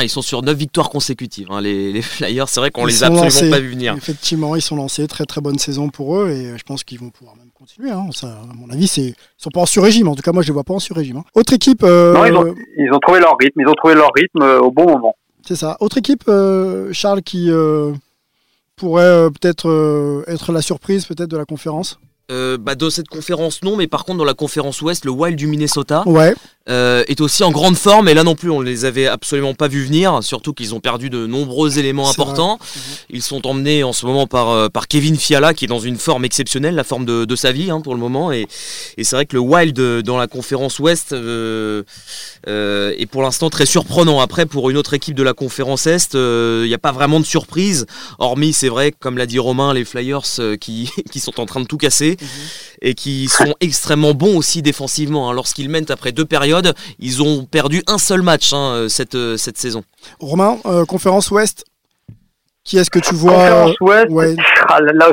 Ils 0.00 0.08
sont 0.08 0.22
sur 0.22 0.42
9 0.42 0.56
victoires 0.56 0.88
consécutives, 0.88 1.48
hein, 1.50 1.60
les, 1.60 1.92
les, 1.92 2.00
Flyers. 2.00 2.48
C'est 2.48 2.60
vrai 2.60 2.70
qu'on 2.70 2.86
les 2.86 3.02
a 3.02 3.08
absolument 3.08 3.24
lancés, 3.24 3.50
pas 3.50 3.60
vu 3.60 3.68
venir. 3.68 3.94
Effectivement, 3.94 4.56
ils 4.56 4.62
sont 4.62 4.76
lancés. 4.76 5.06
Très 5.06 5.26
très 5.26 5.42
bonne 5.42 5.58
saison 5.58 5.90
pour 5.90 6.16
eux 6.16 6.30
et 6.30 6.56
je 6.56 6.62
pense 6.64 6.82
qu'ils 6.82 6.98
vont 6.98 7.10
pouvoir 7.10 7.36
même 7.36 7.50
continuer. 7.52 7.90
Hein. 7.90 8.06
Ça, 8.12 8.28
à 8.28 8.54
mon 8.54 8.70
avis, 8.70 8.86
ils 8.96 9.14
sont 9.36 9.50
pas 9.50 9.60
en 9.60 9.66
sur-régime. 9.66 10.08
En 10.08 10.14
tout 10.14 10.22
cas, 10.22 10.32
moi, 10.32 10.42
je 10.42 10.48
les 10.48 10.54
vois 10.54 10.64
pas 10.64 10.72
en 10.72 10.78
sur-régime. 10.78 11.18
Hein. 11.18 11.24
Autre 11.34 11.52
équipe. 11.52 11.82
Euh... 11.82 12.14
Non, 12.14 12.24
ils 12.24 12.34
ont, 12.34 12.54
ils 12.78 12.90
ont, 12.94 12.98
trouvé 13.00 13.20
leur 13.20 13.36
rythme. 13.38 13.60
Ils 13.60 13.68
ont 13.68 13.74
trouvé 13.74 13.94
leur 13.94 14.10
rythme 14.14 14.42
euh, 14.42 14.60
au 14.60 14.70
bon 14.70 14.86
moment. 14.86 15.14
C'est 15.52 15.56
ça. 15.56 15.76
Autre 15.80 15.98
équipe, 15.98 16.24
euh, 16.28 16.94
Charles, 16.94 17.20
qui 17.20 17.50
euh, 17.50 17.92
pourrait 18.74 19.04
euh, 19.04 19.28
peut-être 19.28 20.24
être 20.26 20.50
la 20.50 20.62
surprise 20.62 21.04
peut-être 21.04 21.28
de 21.28 21.36
la 21.36 21.44
conférence? 21.44 22.00
Euh, 22.30 22.56
bah, 22.58 22.74
dans 22.74 22.90
cette 22.90 23.08
conférence, 23.08 23.62
non, 23.62 23.76
mais 23.76 23.86
par 23.86 24.04
contre, 24.04 24.18
dans 24.18 24.24
la 24.24 24.34
conférence 24.34 24.80
Ouest, 24.82 25.04
le 25.04 25.10
Wild 25.10 25.36
du 25.36 25.46
Minnesota 25.46 26.02
Ouais. 26.06 26.34
euh, 26.68 27.02
est 27.08 27.20
aussi 27.20 27.42
en 27.42 27.50
grande 27.50 27.76
forme. 27.76 28.08
Et 28.08 28.14
là 28.14 28.22
non 28.24 28.34
plus, 28.34 28.50
on 28.50 28.60
ne 28.60 28.64
les 28.64 28.84
avait 28.84 29.06
absolument 29.06 29.54
pas 29.54 29.68
vus 29.68 29.84
venir. 29.84 30.22
Surtout 30.22 30.52
qu'ils 30.54 30.74
ont 30.74 30.80
perdu 30.80 31.10
de 31.10 31.26
nombreux 31.26 31.78
éléments 31.78 32.08
importants. 32.08 32.58
Ils 33.10 33.22
sont 33.22 33.46
emmenés 33.46 33.82
en 33.84 33.92
ce 33.92 34.06
moment 34.06 34.26
par, 34.26 34.48
euh, 34.50 34.68
par 34.68 34.86
Kevin 34.88 35.16
Fiala, 35.16 35.52
qui 35.52 35.64
est 35.64 35.68
dans 35.68 35.80
une 35.80 35.96
forme 35.98 36.24
exceptionnelle, 36.24 36.74
la 36.74 36.84
forme 36.84 37.04
de, 37.04 37.24
de 37.24 37.36
sa 37.36 37.52
vie 37.52 37.70
hein, 37.70 37.80
pour 37.80 37.94
le 37.94 38.00
moment. 38.00 38.32
Et, 38.32 38.46
et 38.96 39.04
c'est 39.04 39.16
vrai 39.16 39.26
que 39.26 39.34
le 39.34 39.40
Wild 39.40 39.78
euh, 39.78 40.02
dans 40.02 40.16
la 40.16 40.26
conférence 40.28 40.78
Ouest 40.78 41.12
euh, 41.12 41.82
euh, 42.48 42.94
est 42.96 43.06
pour 43.06 43.22
l'instant 43.22 43.50
très 43.50 43.66
surprenant. 43.66 44.20
Après, 44.20 44.46
pour 44.46 44.70
une 44.70 44.76
autre 44.76 44.94
équipe 44.94 45.14
de 45.16 45.22
la 45.22 45.34
conférence 45.34 45.86
Est, 45.86 46.14
euh, 46.14 46.62
il 46.64 46.68
n'y 46.68 46.74
a 46.74 46.78
pas 46.78 46.92
vraiment 46.92 47.20
de 47.20 47.24
surprise. 47.26 47.86
Hormis, 48.18 48.52
c'est 48.52 48.68
vrai, 48.68 48.92
comme 48.98 49.18
l'a 49.18 49.26
dit 49.26 49.38
Romain, 49.38 49.74
les 49.74 49.84
Flyers 49.84 50.22
qui, 50.60 50.90
qui 51.10 51.20
sont 51.20 51.40
en 51.40 51.46
train 51.46 51.60
de 51.60 51.66
tout 51.66 51.76
casser 51.78 52.11
et 52.80 52.94
qui 52.94 53.28
sont 53.28 53.54
extrêmement 53.60 54.14
bons 54.14 54.36
aussi 54.36 54.62
défensivement. 54.62 55.30
hein. 55.30 55.34
Lorsqu'ils 55.34 55.68
mènent 55.68 55.90
après 55.90 56.12
deux 56.12 56.24
périodes, 56.24 56.74
ils 56.98 57.22
ont 57.22 57.44
perdu 57.44 57.82
un 57.86 57.98
seul 57.98 58.22
match 58.22 58.52
hein, 58.52 58.72
euh, 58.74 58.88
cette, 58.88 59.14
euh, 59.14 59.36
cette 59.36 59.58
saison. 59.58 59.82
Romain, 60.20 60.58
euh, 60.66 60.84
conférence 60.84 61.30
Ouest, 61.30 61.64
qui 62.64 62.78
est-ce 62.78 62.90
que 62.90 62.98
tu 62.98 63.14
vois 63.14 63.32
Conférence 63.34 63.80
Ouest, 63.80 64.10
ouais. 64.10 64.36
ah, 64.68 64.80
là, 64.80 65.08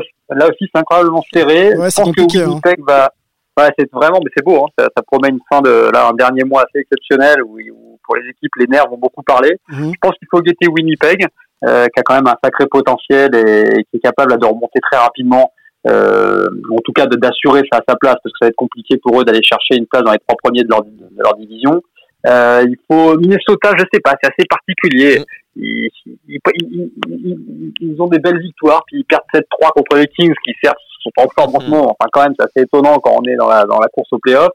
aussi, 0.48 0.66
c'est 0.74 0.80
incroyablement 0.80 1.24
serré. 1.34 1.76
Ouais, 1.76 1.86
Je 1.86 1.90
c'est 1.90 2.02
pense 2.04 2.16
que 2.16 2.22
compliqué, 2.22 2.44
hein. 2.44 2.48
Winnipeg 2.50 2.80
va. 2.88 3.12
Ouais, 3.58 3.70
c'est 3.78 3.92
vraiment, 3.92 4.20
mais 4.24 4.32
c'est 4.38 4.46
beau. 4.46 4.64
Hein. 4.64 4.68
Ça, 4.78 4.88
ça 4.96 5.04
promet 5.04 5.30
une 5.30 5.40
fin 5.52 5.62
de 5.62 5.90
là 5.92 6.08
un 6.08 6.14
dernier 6.14 6.44
mois 6.46 6.62
assez 6.62 6.80
exceptionnel 6.82 7.44
où, 7.44 7.58
où 7.60 8.00
pour 8.06 8.16
les 8.16 8.30
équipes 8.30 8.52
les 8.58 8.68
nerfs 8.68 8.88
vont 8.90 8.98
beaucoup 8.98 9.22
parler. 9.24 9.58
Mhm. 9.70 9.92
Je 9.94 9.98
pense 10.00 10.14
qu'il 10.18 10.28
faut 10.32 10.42
guetter 10.42 10.68
Winnipeg, 10.68 11.26
euh, 11.66 11.88
qui 11.88 12.00
a 12.00 12.04
quand 12.04 12.16
même 12.16 12.28
un 12.28 12.38
sacré 12.42 12.68
potentiel 12.68 13.36
et, 13.36 13.84
qui 13.92 13.98
est 13.98 14.00
capable 14.00 14.40
de 14.40 14.46
remonter 14.46 14.80
très 14.90 14.98
rapidement. 15.02 15.52
Euh, 15.88 16.48
en 16.72 16.82
tout 16.84 16.92
cas, 16.92 17.06
d'assurer 17.06 17.62
sa, 17.72 17.80
sa 17.88 17.96
place 17.96 18.16
parce 18.22 18.34
que 18.34 18.38
ça 18.42 18.46
va 18.46 18.48
être 18.50 18.56
compliqué 18.56 18.98
pour 18.98 19.20
eux 19.20 19.24
d'aller 19.24 19.42
chercher 19.44 19.76
une 19.78 19.86
place 19.88 20.04
dans 20.04 20.12
les 20.12 20.20
trois 20.20 20.36
premiers 20.44 20.64
de 20.64 20.70
leur, 20.70 20.84
de 20.84 20.92
leur 21.18 21.36
division. 21.36 21.82
Euh, 22.28 22.66
il 22.68 22.76
faut 22.92 23.18
Minnesota, 23.18 23.72
je 23.78 23.86
sais 23.94 24.02
pas, 24.02 24.14
c'est 24.22 24.30
assez 24.30 24.46
particulier. 24.50 25.24
Ils, 25.56 25.90
ils, 26.28 26.40
ils- 26.68 26.92
ils- 27.08 27.74
ils 27.80 28.02
ont 28.02 28.08
des 28.08 28.20
belles 28.20 28.42
victoires, 28.42 28.84
puis 28.88 28.98
ils 29.00 29.06
perdent 29.06 29.24
7-3 29.34 29.72
contre 29.72 29.96
les 29.96 30.08
Kings, 30.08 30.34
qui 30.44 30.52
certes 30.62 30.78
sont 31.02 31.12
en 31.18 31.28
forme 31.34 31.56
en 31.56 31.60
ce 31.62 31.70
moment. 31.70 31.96
Enfin, 31.98 32.10
quand 32.12 32.24
même, 32.24 32.34
c'est 32.38 32.46
assez 32.46 32.66
étonnant 32.66 33.00
quand 33.00 33.16
on 33.18 33.24
est 33.24 33.38
dans 33.38 33.48
la, 33.48 33.64
dans 33.64 33.80
la 33.80 33.88
course 33.88 34.10
au 34.12 34.20
playoff. 34.20 34.50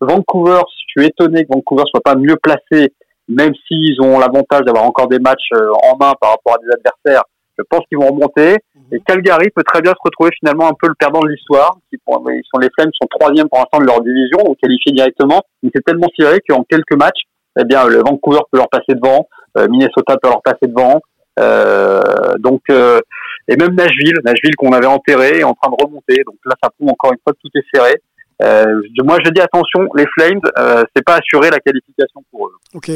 Vancouver, 0.00 0.60
je 0.68 1.00
suis 1.02 1.08
étonné 1.08 1.44
que 1.44 1.48
Vancouver 1.52 1.84
soit 1.86 2.00
pas 2.02 2.16
mieux 2.16 2.36
placé, 2.42 2.92
même 3.28 3.52
s'ils 3.66 4.00
ont 4.02 4.18
l'avantage 4.18 4.62
d'avoir 4.62 4.84
encore 4.84 5.06
des 5.08 5.18
matchs 5.20 5.48
euh, 5.54 5.70
en 5.84 5.96
main 5.96 6.12
par 6.20 6.30
rapport 6.32 6.54
à 6.54 6.58
des 6.58 6.70
adversaires. 6.72 7.22
Je 7.58 7.64
pense 7.68 7.80
qu'ils 7.88 7.98
vont 7.98 8.08
remonter. 8.08 8.56
Et 8.92 9.00
Calgary 9.00 9.50
peut 9.50 9.64
très 9.64 9.80
bien 9.80 9.92
se 9.92 10.02
retrouver 10.02 10.30
finalement 10.38 10.68
un 10.68 10.74
peu 10.80 10.86
le 10.86 10.94
perdant 10.94 11.20
de 11.20 11.28
l'histoire. 11.28 11.76
Ils 11.92 11.98
sont 12.06 12.58
les 12.60 12.68
Flames 12.78 12.90
sont 13.00 13.08
troisième 13.18 13.48
pour 13.48 13.58
l'instant 13.58 13.80
de 13.80 13.86
leur 13.86 14.00
division, 14.00 14.38
donc 14.44 14.58
qualifiés 14.62 14.92
directement. 14.92 15.42
Mais 15.62 15.70
c'est 15.74 15.84
tellement 15.84 16.08
serré 16.18 16.40
qu'en 16.48 16.62
quelques 16.62 16.96
matchs, 16.96 17.22
eh 17.58 17.64
bien, 17.64 17.86
le 17.86 17.98
Vancouver 17.98 18.40
peut 18.50 18.58
leur 18.58 18.68
passer 18.68 18.94
devant, 18.94 19.28
euh, 19.58 19.66
Minnesota 19.68 20.16
peut 20.22 20.28
leur 20.28 20.42
passer 20.42 20.66
devant. 20.66 21.00
Euh, 21.38 22.00
donc, 22.38 22.62
euh, 22.70 23.00
et 23.48 23.56
même 23.56 23.74
Nashville, 23.74 24.18
Nashville 24.24 24.54
qu'on 24.56 24.72
avait 24.72 24.86
enterré 24.86 25.38
est 25.38 25.44
en 25.44 25.54
train 25.54 25.70
de 25.70 25.84
remonter. 25.84 26.22
Donc 26.24 26.36
là, 26.44 26.54
ça 26.62 26.70
prouve 26.70 26.90
encore 26.90 27.12
une 27.12 27.18
fois 27.24 27.32
que 27.32 27.38
tout 27.42 27.50
est 27.54 27.64
serré. 27.74 27.94
Euh, 28.42 28.82
moi, 29.02 29.18
je 29.24 29.30
dis 29.30 29.40
attention, 29.40 29.88
les 29.94 30.04
Flames, 30.14 30.40
euh, 30.58 30.84
c'est 30.94 31.04
pas 31.04 31.16
assuré 31.16 31.50
la 31.50 31.58
qualification 31.58 32.22
pour 32.30 32.48
eux. 32.48 32.52
Ok. 32.74 32.90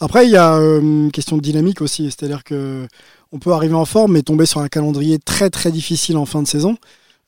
Après, 0.00 0.26
il 0.26 0.30
y 0.30 0.36
a 0.36 0.54
euh, 0.54 0.80
une 0.80 1.10
question 1.10 1.36
de 1.36 1.42
dynamique 1.42 1.80
aussi, 1.80 2.10
c'est-à-dire 2.10 2.44
que 2.44 2.86
on 3.34 3.38
peut 3.38 3.52
arriver 3.52 3.74
en 3.74 3.84
forme, 3.84 4.12
mais 4.12 4.22
tomber 4.22 4.46
sur 4.46 4.60
un 4.60 4.68
calendrier 4.68 5.18
très 5.18 5.50
très 5.50 5.70
difficile 5.72 6.16
en 6.16 6.24
fin 6.24 6.40
de 6.40 6.46
saison, 6.46 6.76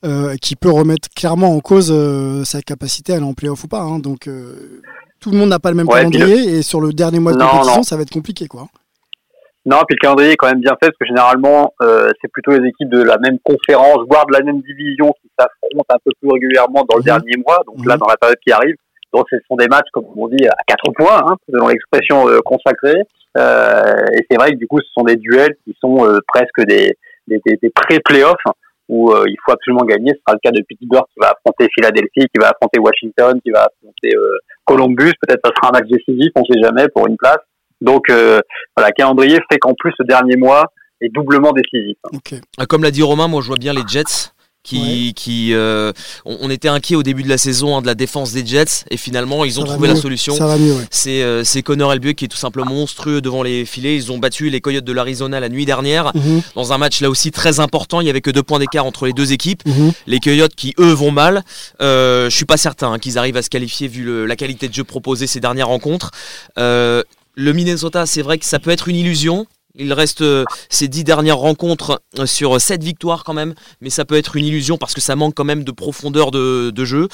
euh, 0.05 0.35
qui 0.41 0.55
peut 0.55 0.71
remettre 0.71 1.09
clairement 1.15 1.53
en 1.55 1.59
cause 1.59 1.91
euh, 1.91 2.43
sa 2.45 2.61
capacité 2.61 3.11
à 3.13 3.17
aller 3.17 3.25
en 3.25 3.33
playoff 3.33 3.63
ou 3.65 3.67
pas. 3.67 3.81
hein. 3.81 3.99
Donc, 3.99 4.27
euh, 4.27 4.81
tout 5.19 5.31
le 5.31 5.37
monde 5.37 5.49
n'a 5.49 5.59
pas 5.59 5.69
le 5.69 5.75
même 5.75 5.87
Ouais, 5.87 5.95
calendrier, 5.99 6.57
et 6.57 6.61
sur 6.61 6.79
le 6.79 6.93
dernier 6.93 7.19
mois 7.19 7.33
de 7.33 7.37
Non, 7.39 7.47
compétition, 7.47 7.77
non. 7.77 7.83
ça 7.83 7.95
va 7.97 8.03
être 8.03 8.11
compliqué, 8.11 8.47
quoi. 8.47 8.67
Non, 9.65 9.77
puis 9.85 9.97
le 9.99 9.99
calendrier 9.99 10.31
est 10.31 10.35
quand 10.37 10.47
même 10.47 10.61
bien 10.61 10.71
fait 10.81 10.87
parce 10.87 10.97
que 10.97 11.05
généralement, 11.07 11.73
c'est 12.21 12.31
plutôt 12.31 12.51
les 12.51 12.65
équipes 12.69 12.89
de 12.89 13.01
la 13.03 13.17
même 13.17 13.37
conférence, 13.43 13.99
voire 14.09 14.25
de 14.27 14.31
la 14.31 14.41
même 14.41 14.61
division 14.61 15.13
qui 15.21 15.27
s'affrontent 15.37 15.83
un 15.89 15.97
peu 16.05 16.11
plus 16.21 16.29
régulièrement 16.31 16.85
dans 16.89 16.95
le 16.95 17.01
Mhm. 17.01 17.05
dernier 17.05 17.35
mois. 17.45 17.61
Donc 17.67 17.85
là, 17.85 17.95
Mhm. 17.95 17.99
dans 17.99 18.07
la 18.07 18.15
période 18.15 18.37
qui 18.45 18.51
arrive, 18.53 18.75
donc 19.13 19.25
ce 19.29 19.37
sont 19.47 19.55
des 19.55 19.67
matchs, 19.67 19.87
comme 19.93 20.05
on 20.15 20.27
dit, 20.27 20.47
à 20.47 20.55
quatre 20.67 20.91
points, 20.95 21.21
hein, 21.25 21.35
selon 21.49 21.67
l'expression 21.67 22.27
euh, 22.27 22.39
consacrée. 22.43 23.01
Euh, 23.37 24.05
et 24.13 24.25
c'est 24.29 24.37
vrai 24.37 24.51
que 24.51 24.57
du 24.57 24.67
coup, 24.67 24.79
ce 24.79 24.87
sont 24.97 25.03
des 25.03 25.15
duels 25.15 25.55
qui 25.63 25.75
sont 25.79 26.05
euh, 26.05 26.19
presque 26.27 26.61
des, 26.67 26.97
des, 27.27 27.39
des, 27.45 27.57
des 27.61 27.69
pré-playoffs 27.69 28.35
où 28.89 29.11
euh, 29.11 29.25
il 29.27 29.35
faut 29.45 29.51
absolument 29.51 29.83
gagner. 29.83 30.11
Ce 30.11 30.19
sera 30.25 30.33
le 30.33 30.39
cas 30.41 30.51
de 30.51 30.63
Pittsburgh 30.67 31.05
qui 31.13 31.19
va 31.19 31.31
affronter 31.31 31.67
Philadelphie, 31.73 32.27
qui 32.33 32.39
va 32.39 32.49
affronter 32.49 32.79
Washington, 32.79 33.39
qui 33.43 33.51
va 33.51 33.65
affronter 33.65 34.15
euh, 34.15 34.37
Columbus. 34.65 35.11
Peut-être 35.21 35.41
ça 35.43 35.51
sera 35.55 35.69
un 35.69 35.79
match 35.79 35.89
décisif, 35.89 36.31
on 36.35 36.45
sait 36.45 36.59
jamais, 36.61 36.87
pour 36.89 37.07
une 37.07 37.17
place. 37.17 37.39
Donc 37.81 38.09
euh, 38.09 38.39
voilà, 38.75 38.91
calendrier 38.91 39.39
fait 39.51 39.59
qu'en 39.59 39.73
plus, 39.73 39.93
ce 39.97 40.03
dernier 40.03 40.37
mois 40.37 40.71
est 41.01 41.09
doublement 41.09 41.51
décisif. 41.51 41.97
Ok. 42.13 42.39
Ah, 42.57 42.65
Comme 42.65 42.83
l'a 42.83 42.91
dit 42.91 43.03
Romain, 43.03 43.27
moi 43.27 43.41
je 43.41 43.47
vois 43.47 43.57
bien 43.57 43.73
les 43.73 43.83
Jets. 43.87 44.31
Qui, 44.67 45.13
qui 45.15 45.53
euh, 45.53 45.93
on, 46.25 46.37
on 46.41 46.49
était 46.49 46.67
inquiet 46.67 46.95
au 46.97 47.03
début 47.03 47.23
de 47.23 47.29
la 47.29 47.37
saison 47.37 47.77
hein, 47.77 47.81
de 47.81 47.87
la 47.87 47.95
défense 47.95 48.33
des 48.33 48.45
Jets 48.45 48.83
et 48.91 48.97
finalement 48.97 49.45
ils 49.45 49.59
ont 49.61 49.65
Ça 49.65 49.71
trouvé 49.71 49.87
la 49.87 49.95
solution. 49.95 50.35
Ça 50.35 50.45
va 50.45 50.57
mieux, 50.57 50.73
ouais. 50.73 50.83
C'est 50.91 51.21
euh, 51.23 51.43
Connor 51.63 51.93
Elbieu 51.93 52.11
qui 52.11 52.25
est 52.25 52.27
tout 52.27 52.35
simplement 52.37 52.71
monstrueux 52.73 53.21
devant 53.21 53.43
les 53.43 53.65
filets. 53.65 53.95
Ils 53.95 54.11
ont 54.11 54.17
battu 54.17 54.49
les 54.49 54.59
Coyotes 54.59 54.83
de 54.83 54.91
l'Arizona 54.91 55.39
la 55.39 55.47
nuit 55.49 55.65
dernière 55.65 56.11
Mhm, 56.13 56.41
dans 56.55 56.73
un 56.73 56.77
match 56.77 56.99
là 57.01 57.09
aussi 57.09 57.31
très 57.31 57.59
important. 57.61 58.01
Il 58.01 58.07
y 58.07 58.09
avait 58.09 58.21
que 58.21 58.29
deux 58.31 58.43
points 58.43 58.59
d'écart 58.59 58.85
entre 58.85 59.05
les 59.05 59.13
deux 59.13 59.31
équipes. 59.31 59.65
mhm. 59.65 59.91
Les 60.05 60.19
Coyotes 60.19 60.53
qui 60.55 60.73
eux 60.79 60.91
vont 60.91 61.11
mal. 61.11 61.43
Euh, 61.81 62.29
je 62.29 62.35
suis 62.35 62.45
pas 62.45 62.57
certain 62.57 62.91
hein, 62.91 62.99
qu'ils 62.99 63.17
arrivent 63.17 63.37
à 63.37 63.41
se 63.43 63.49
qualifier 63.49 63.87
vu 63.87 64.03
le- 64.03 64.25
la 64.25 64.35
qualité 64.35 64.67
de 64.67 64.73
jeu 64.73 64.83
proposée 64.83 65.27
ces 65.27 65.39
dernières 65.39 65.67
rencontres. 65.69 66.11
Euh, 66.57 67.03
le 67.35 67.53
Minnesota, 67.53 68.05
c'est 68.05 68.21
vrai 68.21 68.37
que 68.37 68.45
ça 68.45 68.59
peut 68.59 68.71
être 68.71 68.87
une 68.89 68.95
illusion. 68.97 69.45
Il 69.77 69.93
reste 69.93 70.21
euh, 70.21 70.43
ces 70.69 70.87
dix 70.87 71.03
dernières 71.03 71.37
rencontres 71.37 72.01
euh, 72.19 72.25
sur 72.25 72.59
sept 72.59 72.83
victoires 72.83 73.23
quand 73.23 73.33
même, 73.33 73.53
mais 73.81 73.89
ça 73.89 74.05
peut 74.05 74.15
être 74.15 74.35
une 74.35 74.45
illusion 74.45 74.77
parce 74.77 74.93
que 74.93 75.01
ça 75.01 75.15
manque 75.15 75.35
quand 75.35 75.43
même 75.45 75.63
de 75.63 75.71
profondeur 75.71 76.31
de, 76.31 76.71
de 76.71 76.85
jeu. 76.85 77.07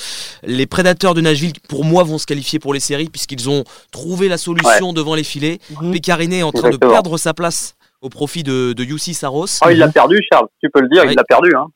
Les 0.43 0.65
Prédateurs 0.65 1.13
de 1.13 1.21
Nashville, 1.21 1.53
pour 1.67 1.83
moi, 1.83 2.03
vont 2.03 2.17
se 2.17 2.25
qualifier 2.25 2.59
pour 2.59 2.73
les 2.73 2.79
séries 2.79 3.09
puisqu'ils 3.09 3.49
ont 3.49 3.63
trouvé 3.91 4.29
la 4.29 4.37
solution 4.37 4.93
devant 4.93 5.15
les 5.15 5.23
filets. 5.23 5.59
Mhm. 5.81 5.91
Pécariné 5.91 6.39
est 6.39 6.43
en 6.43 6.51
train 6.51 6.67
Exactement. 6.69 6.89
de 6.89 6.93
perdre 6.93 7.17
sa 7.17 7.33
place 7.33 7.75
au 8.01 8.09
profit 8.09 8.43
de, 8.43 8.73
de 8.73 8.97
Saros. 9.13 9.45
Oh, 9.65 9.69
il 9.69 9.77
l'a 9.77 9.87
perdu, 9.87 10.19
Charles. 10.31 10.47
Tu 10.61 10.69
peux 10.69 10.81
le 10.81 10.89
dire, 10.89 11.03
il 11.05 11.15
l'a 11.15 11.23
perdu. 11.23 11.51
Hein. 11.55 11.67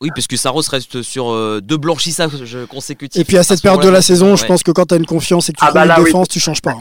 Oui, 0.00 0.10
puisque 0.12 0.36
Saros 0.36 0.62
reste 0.70 1.02
sur 1.02 1.30
euh, 1.32 1.60
deux 1.62 1.78
blanchissages 1.78 2.30
consécutifs. 2.68 3.20
Et 3.20 3.24
puis 3.24 3.38
à 3.38 3.42
cette 3.42 3.58
ce 3.58 3.62
période 3.62 3.82
de 3.82 3.88
la 3.88 4.02
saison, 4.02 4.36
je 4.36 4.44
pense 4.44 4.62
que 4.62 4.70
quand 4.70 4.86
tu 4.86 4.94
as 4.94 4.98
une 4.98 5.06
confiance 5.06 5.48
et 5.48 5.52
que 5.52 5.58
tu 5.58 5.64
Ah 5.66 5.72
bah 5.72 5.86
là, 5.86 5.94
une 5.96 6.00
oui. 6.02 6.06
défense, 6.06 6.28
tu 6.28 6.38
changes 6.38 6.60
pas. 6.60 6.74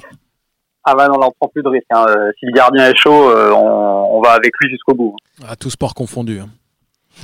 Ah 0.86 0.94
bah 0.96 1.08
non, 1.08 1.18
là, 1.18 1.28
on 1.28 1.32
prend 1.40 1.48
plus 1.50 1.64
de 1.64 1.70
risques. 1.70 1.86
Hein. 1.92 2.06
Euh, 2.10 2.32
Si 2.40 2.46
le 2.46 2.52
gardien 2.52 2.90
est 2.90 2.96
chaud, 2.96 3.30
euh, 3.30 3.52
on, 3.52 4.18
on 4.18 4.22
va 4.22 4.32
avec 4.34 4.52
lui 4.62 4.70
jusqu'au 4.70 4.94
bout. 4.94 5.16
À 5.48 5.56
tout 5.56 5.70
sport 5.70 5.94
confondu. 5.94 6.40
hein. 6.40 6.50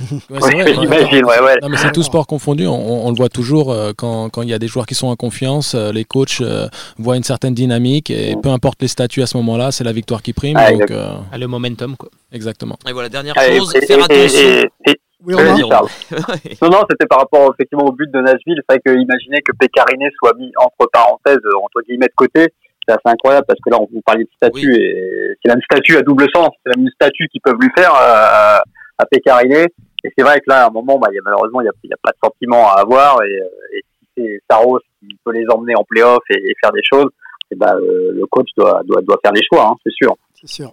Ouais, 0.30 0.38
Oui, 0.42 0.74
j'imagine, 0.80 1.24
ouais, 1.26 1.40
ouais. 1.40 1.54
Non, 1.60 1.68
mais 1.68 1.76
c'est 1.76 1.92
tout 1.92 2.02
sport 2.02 2.26
confondu. 2.26 2.66
On, 2.66 3.06
on 3.06 3.10
le 3.10 3.16
voit 3.16 3.28
toujours 3.28 3.70
euh, 3.70 3.92
quand 3.96 4.30
quand 4.30 4.40
il 4.42 4.48
y 4.48 4.54
a 4.54 4.58
des 4.58 4.66
joueurs 4.66 4.86
qui 4.86 4.94
sont 4.94 5.08
en 5.08 5.16
confiance, 5.16 5.74
euh, 5.74 5.92
les 5.92 6.04
coachs 6.04 6.40
euh, 6.40 6.66
voient 6.98 7.16
une 7.18 7.22
certaine 7.24 7.52
dynamique 7.54 8.10
et 8.10 8.34
peu 8.42 8.48
importe 8.48 8.80
les 8.80 8.88
statuts 8.88 9.20
à 9.22 9.26
ce 9.26 9.36
moment-là, 9.36 9.70
c'est 9.70 9.84
la 9.84 9.92
victoire 9.92 10.22
qui 10.22 10.32
prime. 10.32 10.56
Ah, 10.58 10.72
donc, 10.72 10.90
euh, 10.90 11.12
Ah, 11.30 11.36
le 11.36 11.46
momentum, 11.46 11.94
quoi. 11.96 12.08
exactement. 12.32 12.78
Et 12.88 12.92
voilà, 12.92 13.10
dernière 13.10 13.34
Ah, 13.36 13.44
chose, 13.54 13.74
et- 13.76 13.84
faire 13.86 13.98
et- 13.98 14.02
attention. 14.02 14.40
et- 14.86 14.90
et- 14.90 15.00
Oui. 15.24 15.34
Non, 16.62 16.68
non, 16.70 16.80
c'était 16.90 17.06
par 17.06 17.18
rapport 17.20 17.52
effectivement 17.54 17.84
au 17.84 17.92
but 17.92 18.10
de 18.10 18.20
Nashville. 18.20 18.56
C'est 18.68 18.74
vrai 18.74 18.80
que 18.84 18.90
imaginer 18.90 19.40
que 19.42 19.52
Pécariné 19.56 20.08
soit 20.18 20.32
mis 20.36 20.50
entre 20.58 20.88
parenthèses, 20.92 21.38
entre 21.62 21.82
guillemets 21.86 22.06
de 22.08 22.12
côté, 22.16 22.48
c'est 22.86 22.94
assez 22.94 23.14
incroyable 23.14 23.46
parce 23.46 23.60
que 23.60 23.70
là, 23.70 23.78
on 23.80 23.88
vous 23.92 24.00
parlait 24.02 24.24
de 24.24 24.30
statut 24.36 24.74
et 24.74 25.36
c'est 25.42 25.48
la 25.48 25.54
même 25.54 25.62
statut 25.70 25.96
à 25.96 26.02
double 26.02 26.26
sens. 26.34 26.50
C'est 26.64 26.74
la 26.74 26.82
même 26.82 26.90
statut 26.94 27.28
qu'ils 27.28 27.40
peuvent 27.40 27.60
lui 27.60 27.70
faire 27.76 27.92
euh, 27.94 28.58
à 28.98 29.06
Pécariné. 29.10 29.66
Et 30.04 30.10
c'est 30.16 30.24
vrai 30.24 30.38
que 30.40 30.44
là, 30.48 30.64
à 30.64 30.66
un 30.66 30.70
moment, 30.70 30.98
bah, 30.98 31.08
il 31.12 31.14
y 31.14 31.18
a, 31.18 31.22
malheureusement, 31.24 31.60
il 31.60 31.64
n'y 31.64 31.70
a, 31.70 31.72
y 31.84 31.92
a 31.92 31.96
pas 32.02 32.10
de 32.10 32.16
sentiment 32.22 32.68
à 32.68 32.80
avoir. 32.80 33.22
Et, 33.22 33.38
euh, 33.38 33.76
et 33.76 33.82
si 34.00 34.08
c'est 34.16 34.42
Saros 34.50 34.80
qui 35.00 35.16
peut 35.24 35.32
les 35.32 35.46
emmener 35.48 35.74
en 35.76 35.84
playoff 35.84 36.22
et, 36.30 36.38
et 36.38 36.54
faire 36.60 36.72
des 36.72 36.82
choses, 36.82 37.10
et 37.52 37.54
bah, 37.54 37.74
euh, 37.76 38.12
le 38.12 38.26
coach 38.26 38.48
doit, 38.56 38.82
doit, 38.84 39.00
doit 39.02 39.18
faire 39.22 39.32
des 39.32 39.42
choix, 39.52 39.68
hein, 39.68 39.76
c'est 39.84 39.92
sûr. 39.92 40.16
C'est 40.34 40.48
sûr. 40.48 40.72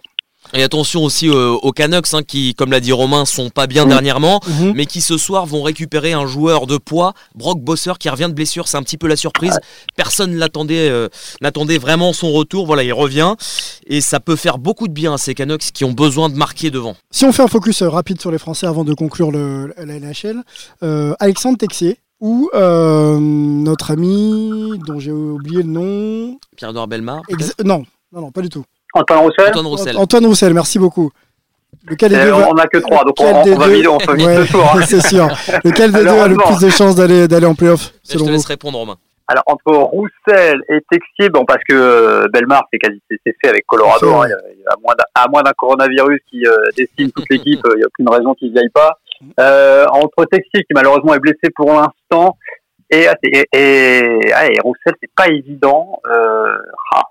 Et 0.54 0.62
attention 0.62 1.04
aussi 1.04 1.28
euh, 1.28 1.50
aux 1.50 1.70
Canucks 1.70 2.12
hein, 2.12 2.22
qui, 2.22 2.54
comme 2.54 2.70
l'a 2.72 2.80
dit 2.80 2.92
Romain, 2.92 3.24
sont 3.24 3.50
pas 3.50 3.66
bien 3.66 3.84
Mm. 3.84 3.88
dernièrement, 3.90 4.40
Mhm. 4.48 4.72
mais 4.74 4.86
qui 4.86 5.00
ce 5.00 5.16
soir 5.16 5.46
vont 5.46 5.62
récupérer 5.62 6.12
un 6.12 6.26
joueur 6.26 6.66
de 6.66 6.76
poids, 6.76 7.14
Brock 7.34 7.60
Bosser, 7.60 7.92
qui 8.00 8.08
revient 8.08 8.26
de 8.28 8.32
blessure. 8.32 8.66
C'est 8.66 8.76
un 8.76 8.82
petit 8.82 8.96
peu 8.96 9.06
la 9.06 9.16
surprise. 9.16 9.60
Personne 9.96 10.34
l'attendait, 10.34 10.88
euh, 10.90 11.08
n'attendait 11.40 11.78
vraiment 11.78 12.12
son 12.12 12.32
retour. 12.32 12.66
Voilà, 12.66 12.82
il 12.82 12.92
revient 12.92 13.34
et 13.86 14.00
ça 14.00 14.18
peut 14.18 14.34
faire 14.36 14.58
beaucoup 14.58 14.88
de 14.88 14.92
bien 14.92 15.14
à 15.14 15.18
ces 15.18 15.34
Canucks 15.34 15.70
qui 15.72 15.84
ont 15.84 15.92
besoin 15.92 16.28
de 16.28 16.34
marquer 16.34 16.70
devant. 16.70 16.96
Si 17.12 17.24
on 17.24 17.32
fait 17.32 17.42
un 17.42 17.48
focus 17.48 17.82
euh, 17.82 17.88
rapide 17.88 18.20
sur 18.20 18.30
les 18.32 18.38
Français 18.38 18.66
avant 18.66 18.82
de 18.84 18.94
conclure 18.94 19.30
le, 19.30 19.72
la 19.76 20.00
NHL, 20.00 20.42
Alexandre 21.20 21.58
Texier 21.58 21.98
ou 22.20 22.50
euh, 22.54 23.18
notre 23.20 23.90
ami 23.92 24.72
dont 24.86 24.98
j'ai 24.98 25.12
oublié 25.12 25.58
le 25.62 25.70
nom. 25.70 26.38
Pierre-Edouard 26.56 26.88
Bellemare. 26.88 27.22
Ex- 27.28 27.54
non, 27.64 27.84
non, 28.12 28.20
non, 28.22 28.30
pas 28.32 28.42
du 28.42 28.48
tout. 28.48 28.64
Antoine 28.94 29.20
Roussel 29.20 29.48
Antoine 29.48 29.66
Roussel. 29.66 29.96
Antoine 29.96 30.26
Roussel, 30.26 30.54
merci 30.54 30.78
beaucoup. 30.78 31.10
Lequel 31.86 32.10
des 32.10 32.16
Et 32.18 32.24
deux 32.24 32.32
on 32.32 32.54
n'a 32.54 32.66
que 32.66 32.78
trois, 32.78 33.04
donc 33.04 33.14
on, 33.20 33.24
on 33.24 33.54
va 33.56 33.68
vite, 33.68 33.86
on 33.88 33.98
fait 34.00 34.14
vite 34.14 34.26
Ouais, 34.26 34.38
le 34.38 34.46
tour. 34.46 34.64
hein. 34.74 34.80
c'est 34.86 35.00
sûr. 35.06 35.28
Lequel 35.64 35.92
des 35.92 36.02
deux 36.04 36.08
a 36.08 36.28
le 36.28 36.36
plus 36.36 36.58
de 36.60 36.68
chances 36.68 36.94
d'aller 36.94 37.26
d'aller 37.28 37.46
en 37.46 37.54
playoff 37.54 37.92
Je 38.06 38.14
te 38.14 38.18
vous 38.18 38.28
laisse 38.28 38.44
répondre, 38.46 38.78
Romain. 38.78 38.96
Alors 39.28 39.44
entre 39.46 39.72
Roussel 39.76 40.60
et 40.68 40.80
Texier, 40.90 41.28
bon 41.30 41.44
parce 41.44 41.62
que 41.68 41.72
euh, 41.74 42.26
Belmar 42.32 42.64
c'est 42.72 42.78
quasi 42.78 43.00
c'est 43.08 43.20
fait 43.40 43.48
avec 43.48 43.64
Colorado, 43.66 44.08
hein, 44.14 44.26
à 44.66 44.74
moins 44.82 44.94
d'un- 44.98 45.04
à 45.14 45.28
moins 45.28 45.42
d'un 45.42 45.52
coronavirus 45.52 46.18
qui 46.28 46.44
euh, 46.44 46.56
décime 46.76 47.12
toute 47.12 47.26
l'équipe, 47.30 47.60
euh, 47.66 47.70
il 47.74 47.78
n'y 47.78 47.84
a 47.84 47.86
aucune 47.86 48.08
raison 48.10 48.34
qu'il 48.34 48.52
n'y 48.52 48.58
aille 48.58 48.70
pas. 48.74 48.98
Euh, 49.38 49.86
entre 49.92 50.24
Texier 50.24 50.62
qui 50.64 50.74
malheureusement 50.74 51.14
est 51.14 51.20
blessé 51.20 51.48
pour 51.54 51.72
l'instant 51.72 52.36
et 52.90 53.06
et, 53.22 53.44
et, 53.54 54.32
ah, 54.34 54.46
et 54.48 54.56
Roussel 54.64 54.94
c'est 55.00 55.10
pas 55.16 55.28
évident. 55.28 56.00
Euh, 56.10 56.56
ah, 56.96 57.02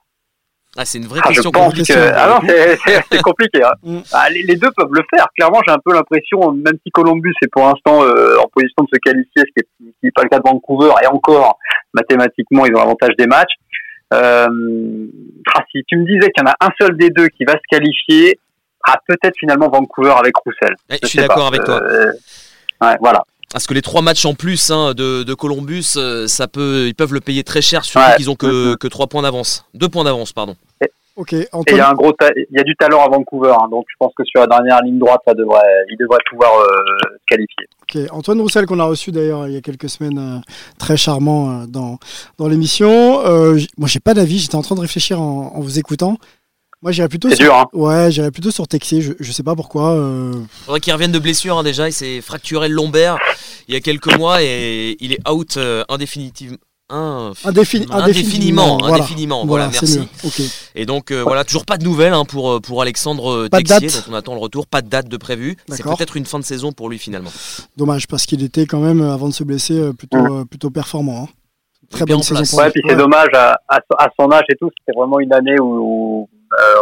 Ah, 0.78 0.86
c'est 0.86 1.00
une 1.00 1.08
vraie 1.08 1.20
ah, 1.24 1.30
je 1.30 1.36
question. 1.36 1.52
pense 1.52 1.74
question, 1.74 1.96
que 1.96 2.12
ah 2.16 2.40
non 2.42 2.48
c'est 3.12 3.22
compliqué. 3.22 3.64
Hein. 3.64 3.74
Mm. 3.84 4.00
Ah, 4.14 4.30
les, 4.30 4.44
les 4.44 4.56
deux 4.56 4.70
peuvent 4.78 4.92
le 4.92 5.02
faire. 5.14 5.28
Clairement 5.36 5.60
j'ai 5.68 5.74
un 5.74 5.80
peu 5.84 5.94
l'impression, 5.94 6.52
même 6.52 6.78
si 6.86 6.92
Columbus 6.92 7.34
est 7.42 7.48
pour 7.52 7.64
l'instant 7.64 8.04
euh, 8.04 8.38
en 8.38 8.48
position 8.48 8.84
de 8.84 8.88
se 8.94 9.00
qualifier, 9.00 9.44
ce 9.58 9.64
qui 9.64 9.90
n'est 10.04 10.12
pas 10.12 10.24
le 10.24 10.30
cas 10.30 10.38
de 10.38 10.44
Vancouver 10.46 10.92
et 11.02 11.08
encore 11.08 11.58
mathématiquement 11.94 12.66
ils 12.66 12.76
ont 12.76 12.80
l'avantage 12.80 13.16
des 13.18 13.28
matchs. 13.28 13.54
Euh, 14.14 14.48
ah, 15.56 15.64
si 15.72 15.84
tu 15.88 15.98
me 15.98 16.06
disais 16.06 16.30
qu'il 16.32 16.44
y 16.44 16.48
en 16.48 16.52
a 16.52 16.56
un 16.62 16.70
seul 16.80 16.98
des 16.98 17.10
deux 17.10 17.28
qui 17.30 17.46
va 17.46 17.54
se 17.54 17.64
qualifier, 17.70 18.40
ah, 18.88 18.98
peut-être 19.08 19.36
finalement 19.40 19.70
Vancouver 19.70 20.14
avec 20.18 20.36
Roussel. 20.38 20.76
Ouais, 20.90 20.98
je 20.98 21.00
Je 21.04 21.08
suis 21.08 21.20
d'accord 21.20 21.48
avec 21.48 21.64
toi. 21.64 21.82
Euh, 21.82 22.12
ouais, 22.82 22.96
voilà. 23.00 23.24
Parce 23.52 23.66
que 23.68 23.74
les 23.74 23.82
trois 23.82 24.02
matchs 24.02 24.26
en 24.26 24.34
plus 24.36 24.70
hein, 24.70 24.94
de, 24.94 25.24
de 25.24 25.34
Columbus, 25.34 25.86
euh, 25.98 26.28
ça 26.28 26.48
peut, 26.48 26.86
ils 26.88 26.94
peuvent 26.96 27.14
le 27.14 27.20
payer 27.22 27.44
très 27.44 27.62
cher, 27.62 27.84
surtout 27.84 28.08
Ouais. 28.08 28.16
qu'ils 28.18 28.30
ont 28.30 28.36
que, 28.36 28.76
que 28.76 28.88
trois 28.88 29.08
points 29.08 29.24
d'avance. 29.24 29.66
Deux 29.74 29.90
poins 29.90 30.04
d'avance, 30.04 30.34
pardon. 30.34 30.56
Ok, 31.16 31.34
Et 31.34 31.38
il 31.38 31.42
y 31.44 31.48
Antoine. 31.52 31.82
a 31.82 31.90
un 31.90 31.94
gros, 31.96 32.14
il 32.38 32.58
y 32.58 32.60
a 32.62 32.64
du 32.64 32.76
talent 32.78 33.04
à 33.04 33.10
Vancouver, 33.10 33.52
hein, 33.60 33.68
donc 33.70 33.84
je 33.90 33.96
pense 34.00 34.14
que 34.16 34.24
sur 34.24 34.40
la 34.40 34.48
dernière 34.48 34.82
ligne 34.84 34.98
droite, 35.00 35.20
ça 35.28 35.34
devrait, 35.34 35.60
il 35.92 35.98
devrait 36.00 36.20
pouvoir 36.30 36.50
euh, 36.62 36.66
se 37.20 37.26
qualifier. 37.28 37.66
Ok, 37.84 38.10
Antoine 38.18 38.40
Roussel 38.40 38.66
qu'on 38.66 38.80
a 38.80 38.86
reçu 38.86 39.12
d'ailleurs 39.12 39.46
il 39.48 39.54
y 39.54 39.58
a 39.58 39.62
quelques 39.62 39.90
semaines, 39.90 40.18
euh, 40.18 40.40
très 40.78 40.96
charmant 40.96 41.50
euh, 41.50 41.66
dans, 41.68 41.98
dans 42.38 42.48
l'émission. 42.48 43.20
Euh, 43.26 43.60
moi 43.78 43.90
j'ai 43.90 44.00
pas 44.00 44.14
d'avis, 44.14 44.40
j'étais 44.40 44.56
en 44.56 44.62
train 44.62 44.76
de 44.76 44.80
réfléchir 44.80 45.20
en, 45.20 45.52
en 45.56 45.60
vous 45.60 45.78
écoutant. 45.78 46.18
Moi 46.82 46.92
j'irais 46.94 47.10
plutôt 47.10 47.30
C'est 47.30 47.36
sur... 47.36 47.46
dur, 47.46 47.56
hein. 47.56 47.66
Ouais, 47.74 48.10
j'irais 48.12 48.32
plutôt 48.32 48.52
sur 48.52 48.68
Texier, 48.68 49.02
je, 49.02 49.14
je 49.20 49.32
sais 49.34 49.44
pas 49.44 49.56
pourquoi. 49.56 49.92
euh, 49.92 50.34
Faudrait 50.66 50.80
qu'il 50.80 50.94
revienne 50.94 51.12
de 51.12 51.20
blessure 51.20 51.58
hein, 51.58 51.64
déjà. 51.64 51.90
Il 51.90 51.94
s'est 51.94 52.22
fracturé 52.22 52.70
le 52.70 52.76
lombaire 52.76 53.18
il 53.68 53.74
y 53.74 53.78
a 53.78 53.82
quelques 53.82 54.16
mois 54.18 54.42
et 54.42 54.96
il 55.02 55.12
est 55.12 55.30
out 55.30 55.58
euh, 55.58 55.84
indéfinitivement. 55.90 56.58
Indéfiniment, 57.46 58.78
voilà. 58.80 58.96
indéfiniment, 58.96 59.46
voilà, 59.46 59.70
merci. 59.72 60.00
Et 60.74 60.86
donc 60.86 61.12
euh, 61.12 61.22
voilà, 61.24 61.44
toujours 61.44 61.66
pas 61.66 61.78
de 61.78 61.84
nouvelles 61.84 62.14
hein, 62.14 62.26
pour, 62.26 62.50
euh, 62.54 62.60
pour 62.60 62.82
Alexandre 62.82 63.32
euh, 63.32 63.50
Pas 63.50 63.60
de 63.62 63.64
Texier, 63.68 63.88
date. 63.90 64.06
dont 64.08 64.14
on 64.14 64.16
attend 64.16 64.34
le 64.34 64.40
retour, 64.40 64.66
pas 64.66 64.82
de 64.82 64.90
date 64.90 65.08
de 65.08 65.18
prévu. 65.18 65.56
C'est 65.70 65.84
peut-être 65.84 66.18
une 66.18 66.26
fin 66.26 66.40
de 66.40 66.44
saison 66.46 66.72
pour 66.72 66.90
lui 66.90 66.98
finalement. 66.98 67.32
Dommage 67.78 68.08
parce 68.08 68.26
qu'il 68.26 68.44
était 68.44 68.66
quand 68.66 68.80
même 68.80 69.02
avant 69.02 69.28
de 69.28 69.34
se 69.34 69.44
blesser 69.44 69.92
plutôt, 69.94 70.46
plutôt 70.46 70.70
performant. 70.72 71.24
hein. 71.26 71.28
Très 71.92 72.06
Bien 72.06 72.16
bonne 72.16 72.24
saison 72.24 72.44
pour 72.50 72.60
Ouais, 72.60 72.70
puis 72.72 72.82
c'est 72.86 72.94
Ouais. 72.94 72.98
dommage 73.00 73.30
à, 73.34 73.60
à, 73.68 74.08
son 74.20 74.32
âge 74.32 74.44
et 74.50 74.56
tout. 74.56 74.70
C'était 74.80 74.98
vraiment 74.98 75.20
une 75.20 75.34
année 75.34 75.60
où, 75.60 75.64
où, 76.24 76.30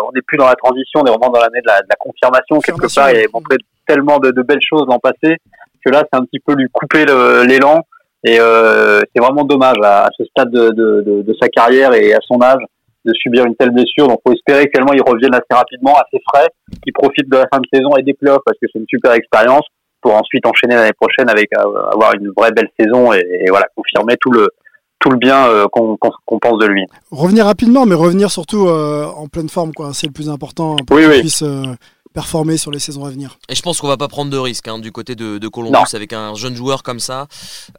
on 0.08 0.12
n'est 0.14 0.22
plus 0.22 0.38
dans 0.38 0.48
la 0.48 0.56
transition, 0.56 1.02
on 1.02 1.06
est 1.06 1.10
vraiment 1.10 1.30
dans 1.30 1.42
l'année 1.42 1.62
de 1.62 1.68
la, 1.68 1.82
de 1.82 1.88
la 1.90 1.96
confirmation. 2.00 2.60
Quelque 2.60 2.94
part, 2.94 3.12
il 3.12 3.18
avait 3.18 3.30
montré 3.34 3.58
tellement 3.88 4.20
de, 4.20 4.32
de 4.32 4.42
belles 4.42 4.62
choses 4.62 4.86
l'an 4.88 5.00
passé 5.00 5.38
que 5.86 5.92
là, 5.92 6.04
c'est 6.12 6.20
un 6.20 6.26
petit 6.26 6.40
peu 6.40 6.54
lui 6.54 6.68
couper 6.72 7.06
l'élan. 7.06 7.82
Et 8.26 8.40
euh, 8.40 9.00
c'est 9.14 9.22
vraiment 9.22 9.44
dommage 9.44 9.78
à, 9.84 10.06
à 10.06 10.10
ce 10.18 10.26
stade 10.26 10.50
de, 10.50 10.72
de, 10.72 11.22
de, 11.22 11.36
sa 11.40 11.48
carrière 11.48 11.94
et 11.94 12.14
à 12.14 12.20
son 12.28 12.42
âge 12.42 12.62
de 13.06 13.14
subir 13.14 13.46
une 13.46 13.56
telle 13.56 13.70
blessure. 13.70 14.08
Donc, 14.08 14.20
faut 14.26 14.34
espérer 14.34 14.66
que 14.66 14.72
tellement 14.72 14.94
il 14.94 15.02
revienne 15.02 15.34
assez 15.34 15.54
rapidement, 15.54 15.96
assez 15.96 16.22
frais, 16.34 16.48
qu'il 16.84 16.94
profite 16.94 17.30
de 17.30 17.38
la 17.38 17.46
fin 17.52 17.60
de 17.60 17.68
saison 17.72 17.96
et 17.96 18.04
des 18.04 18.14
playoffs 18.14 18.42
parce 18.46 18.58
que 18.60 18.66
c'est 18.72 18.80
une 18.80 18.88
super 18.90 19.14
expérience 19.14 19.66
pour 20.02 20.16
ensuite 20.16 20.46
enchaîner 20.46 20.76
l'année 20.76 20.98
prochaine 21.00 21.30
avec 21.30 21.48
euh, 21.58 21.94
avoir 21.94 22.14
une 22.16 22.32
vraie 22.36 22.52
belle 22.52 22.70
saison 22.78 23.14
et, 23.14 23.20
et 23.46 23.50
voilà 23.50 23.68
confirmer 23.76 24.16
tout 24.20 24.32
le 24.32 24.50
tout 25.00 25.10
le 25.10 25.18
bien 25.18 25.46
euh, 25.48 25.68
qu'on 25.68 25.98
pense 25.98 26.60
de 26.60 26.66
lui. 26.66 26.86
Revenir 27.12 27.46
rapidement, 27.46 27.86
mais 27.86 27.96
revenir 27.96 28.32
surtout 28.32 28.68
euh, 28.68 29.06
en 29.06 29.28
pleine 29.28 29.50
forme, 29.50 29.74
quoi. 29.74 29.94
C'est 29.94 30.08
le 30.08 30.14
plus 30.14 30.30
important 30.30 30.76
pour 30.78 30.96
Oui, 30.98 31.04
qu'il 31.04 31.12
oui. 31.12 31.20
puisse 31.22 31.44
euh, 31.44 31.76
performer 32.14 32.58
sur 32.58 32.72
les 32.72 32.80
saisons 32.80 33.06
à 33.06 33.10
venir. 33.12 33.38
Et 33.50 33.56
je 33.56 33.62
pense 33.62 33.80
qu'on 33.80 33.88
va 33.88 33.98
pas 33.98 34.08
prendre 34.08 34.32
de 34.32 34.38
risque 34.38 34.68
hein, 34.68 34.80
du 34.80 34.92
côté 34.92 35.16
de, 35.16 35.38
de 35.38 35.48
Columbus 35.48 35.74
Non. 35.78 35.84
avec 35.94 36.14
un 36.14 36.34
jeune 36.36 36.56
joueur 36.56 36.82
comme 36.84 37.00
ça. 37.00 37.28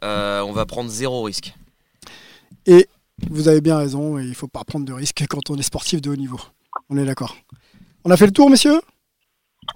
euh, 0.03 0.41
on 0.41 0.53
va 0.53 0.65
prendre 0.65 0.89
zéro 0.89 1.23
risque. 1.23 1.53
Vous 3.29 3.47
avez 3.49 3.59
bien 3.59 3.77
raison, 3.77 4.17
et 4.17 4.23
il 4.23 4.33
faut 4.35 4.47
pas 4.47 4.63
prendre 4.63 4.85
de 4.85 4.93
risques 4.93 5.25
quand 5.29 5.49
on 5.49 5.57
est 5.57 5.61
sportif 5.63 6.01
de 6.01 6.09
haut 6.11 6.15
niveau. 6.15 6.39
On 6.89 6.97
est 6.97 7.03
d'accord. 7.05 7.35
On 8.05 8.11
a 8.11 8.17
fait 8.17 8.25
le 8.27 8.31
tour, 8.31 8.49
messieurs? 8.49 8.79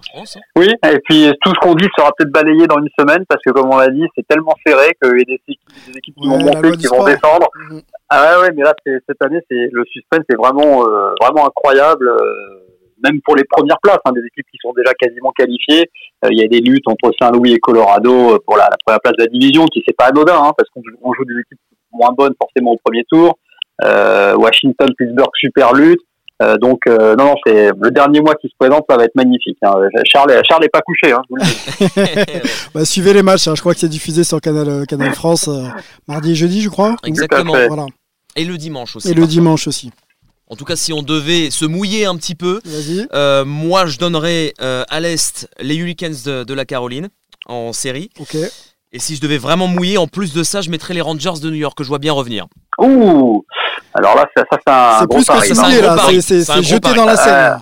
Je 0.01 0.09
pense, 0.19 0.37
hein. 0.37 0.41
Oui, 0.57 0.67
et 0.89 0.99
puis 1.07 1.31
tout 1.41 1.49
ce 1.53 1.59
qu'on 1.59 1.75
dit 1.75 1.87
sera 1.97 2.11
peut-être 2.17 2.31
balayé 2.31 2.67
dans 2.67 2.77
une 2.79 2.89
semaine 2.97 3.23
parce 3.27 3.41
que 3.43 3.51
comme 3.51 3.69
on 3.71 3.77
l'a 3.77 3.89
dit, 3.89 4.05
c'est 4.15 4.27
tellement 4.27 4.55
serré 4.65 4.95
qu'il 5.01 5.17
y 5.19 5.21
a 5.21 5.25
des 5.25 5.33
équipes, 5.33 5.59
des 5.87 5.97
équipes 5.97 6.15
qui 6.15 6.27
Ouais, 6.27 6.37
vont 6.37 6.43
monter, 6.43 6.71
qui 6.77 6.87
vont 6.87 7.03
descendre. 7.05 7.47
Mhm. 7.69 7.81
Ah 8.09 8.21
ouais, 8.37 8.41
ouais, 8.43 8.51
mais 8.55 8.63
là 8.63 8.73
cette 8.85 9.21
année, 9.23 9.39
c'est 9.49 9.69
le 9.71 9.83
suspense 9.85 10.23
est 10.29 10.35
vraiment 10.35 10.87
euh, 10.87 11.13
vraiment 11.21 11.47
incroyable. 11.47 12.07
euh, 12.07 12.59
même 13.03 13.19
pour 13.25 13.35
les 13.35 13.43
premières 13.43 13.79
places, 13.83 13.99
hein, 14.05 14.13
des 14.13 14.21
équipes 14.21 14.45
qui 14.49 14.57
sont 14.61 14.71
déjà 14.71 14.93
quasiment 14.93 15.31
qualifiées, 15.31 15.89
Euh, 16.23 16.29
il 16.31 16.39
y 16.39 16.43
a 16.45 16.47
des 16.47 16.61
luttes 16.61 16.87
entre 16.87 17.11
Saint-Louis 17.19 17.51
et 17.53 17.59
Colorado 17.59 18.39
pour 18.45 18.55
la, 18.55 18.63
la 18.71 18.77
première 18.85 19.01
place 19.01 19.13
de 19.17 19.23
la 19.23 19.27
division, 19.29 19.65
qui 19.65 19.83
c'est 19.85 19.95
pas 19.97 20.05
anodin, 20.05 20.35
hein, 20.41 20.53
parce 20.57 20.69
qu'on 20.69 20.81
joue- 21.13 21.25
des 21.25 21.33
équipes 21.41 21.59
moins 21.91 22.13
bonnes 22.17 22.33
forcément 22.41 22.71
au 22.71 22.77
premier 22.81 23.03
tour. 23.11 23.37
Euh, 23.83 24.35
Washington, 24.37 24.87
Pittsburgh, 24.97 25.29
super 25.37 25.73
lutte. 25.73 25.99
Euh, 26.43 26.57
donc 26.57 26.79
euh, 26.87 27.15
non, 27.15 27.25
non, 27.25 27.35
c'est 27.45 27.71
le 27.79 27.91
dernier 27.91 28.21
mois 28.21 28.35
qui 28.35 28.47
se 28.47 28.53
présente, 28.59 28.83
ça 28.89 28.97
va 28.97 29.05
être 29.05 29.15
magnifique. 29.15 29.57
hein. 29.63 29.75
Charles, 30.05 30.41
Charles 30.47 30.65
est 30.65 30.69
pas 30.69 30.81
couché. 30.81 31.11
Hein, 31.13 31.21
je 31.23 31.29
vous 31.29 31.35
le 31.37 31.43
dis. 31.43 32.49
Bah, 32.73 32.85
suivez 32.85 33.13
les 33.13 33.23
matchs, 33.23 33.47
hein. 33.47 33.53
je 33.55 33.61
crois 33.61 33.73
que 33.73 33.79
c'est 33.79 33.87
diffusé 33.89 34.23
sur 34.23 34.41
Canal, 34.41 34.67
euh, 34.67 34.85
Canal 34.85 35.13
France 35.13 35.47
euh, 35.47 35.63
mardi 36.07 36.31
et 36.31 36.35
jeudi, 36.35 36.61
je 36.61 36.69
crois. 36.69 36.95
Exactement. 37.05 37.53
Voilà. 37.67 37.85
Et 38.35 38.45
le 38.45 38.57
dimanche 38.57 38.95
aussi. 38.95 39.09
Et 39.11 39.13
le 39.13 39.25
dimanche 39.27 39.67
aussi. 39.67 39.91
En 40.49 40.55
tout 40.55 40.65
cas, 40.65 40.75
si 40.75 40.91
on 40.93 41.01
devait 41.01 41.49
se 41.49 41.65
mouiller 41.65 42.05
un 42.05 42.15
petit 42.17 42.35
peu, 42.35 42.59
euh, 43.13 43.45
moi 43.45 43.85
je 43.85 43.97
donnerais 43.97 44.53
euh, 44.61 44.83
à 44.89 44.99
l'Est 44.99 45.47
les 45.59 45.75
Hurricanes 45.75 46.15
de, 46.25 46.43
de 46.43 46.53
la 46.53 46.65
Caroline 46.65 47.09
en 47.47 47.73
série. 47.73 48.09
Ok. 48.19 48.35
Et 48.95 48.99
si 48.99 49.15
je 49.15 49.21
devais 49.21 49.39
vraiment 49.39 49.67
mouiller, 49.67 49.97
en 49.97 50.05
plus 50.07 50.33
de 50.33 50.43
ça, 50.43 50.61
je 50.61 50.69
mettrais 50.69 50.93
les 50.93 51.01
Rangers 51.01 51.39
de 51.41 51.49
New 51.49 51.55
York 51.55 51.75
que 51.75 51.83
je 51.83 51.89
vois 51.89 51.97
bien 51.97 52.13
revenir. 52.13 52.45
Ouh 52.79 53.43
Alors 53.95 54.15
là, 54.15 54.27
ça, 54.35 54.43
ça 54.51 54.57
c'est 54.65 54.73
un 54.73 54.99
C'est 54.99 55.05
gros 55.07 55.15
plus 55.17 55.25
que 55.25 55.31
pari. 55.31 55.47
se 55.49 55.53
c'est 55.55 55.81
là. 55.81 55.97
C'est- 56.21 56.43
C'est 56.43 56.63
jeté 56.63 56.79
pari. 56.81 56.95
dans 56.95 57.05
la 57.05 57.15
scène. 57.17 57.33
Ah. 57.33 57.61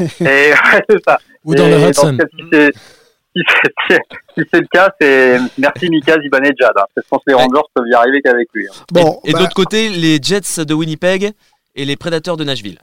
là. 0.00 0.06
Et 0.20 0.50
ouais, 0.52 0.84
c'est 0.88 1.02
ça. 1.06 1.18
Ou 1.44 1.54
dans 1.54 1.66
Et 1.66 1.70
le 1.70 1.80
dans 1.80 1.88
Hudson. 1.88 2.18
ce 2.18 2.22
cas, 2.22 2.28
si 2.36 2.44
c'est 2.52 2.72
si 3.36 3.42
c'est 3.88 3.98
si 4.36 4.48
c'est 4.52 4.60
le 4.60 4.66
cas, 4.70 4.92
c'est 5.00 5.38
merci 5.58 5.88
Mika 5.88 6.16
Zibanejad. 6.20 6.70
Hein, 6.70 6.72
parce 6.74 6.92
que 6.96 7.00
je 7.02 7.08
pense 7.08 7.20
que 7.26 7.30
les 7.30 7.34
Ouais. 7.34 7.42
Rangers 7.42 7.66
peuvent 7.74 7.86
y 7.88 7.94
arriver 7.94 8.20
qu'avec 8.22 8.48
lui. 8.52 8.66
hein. 8.68 8.84
Bon, 8.92 9.20
et 9.24 9.30
et 9.30 9.32
bah, 9.32 9.48
côté, 9.54 9.88
les 9.88 10.18
Jets 10.22 10.64
de 10.64 10.74
Winnipeg 10.74 11.32
et 11.74 11.84
les 11.84 11.96
Predators 11.96 12.36
de 12.36 12.44
Nashville. 12.44 12.78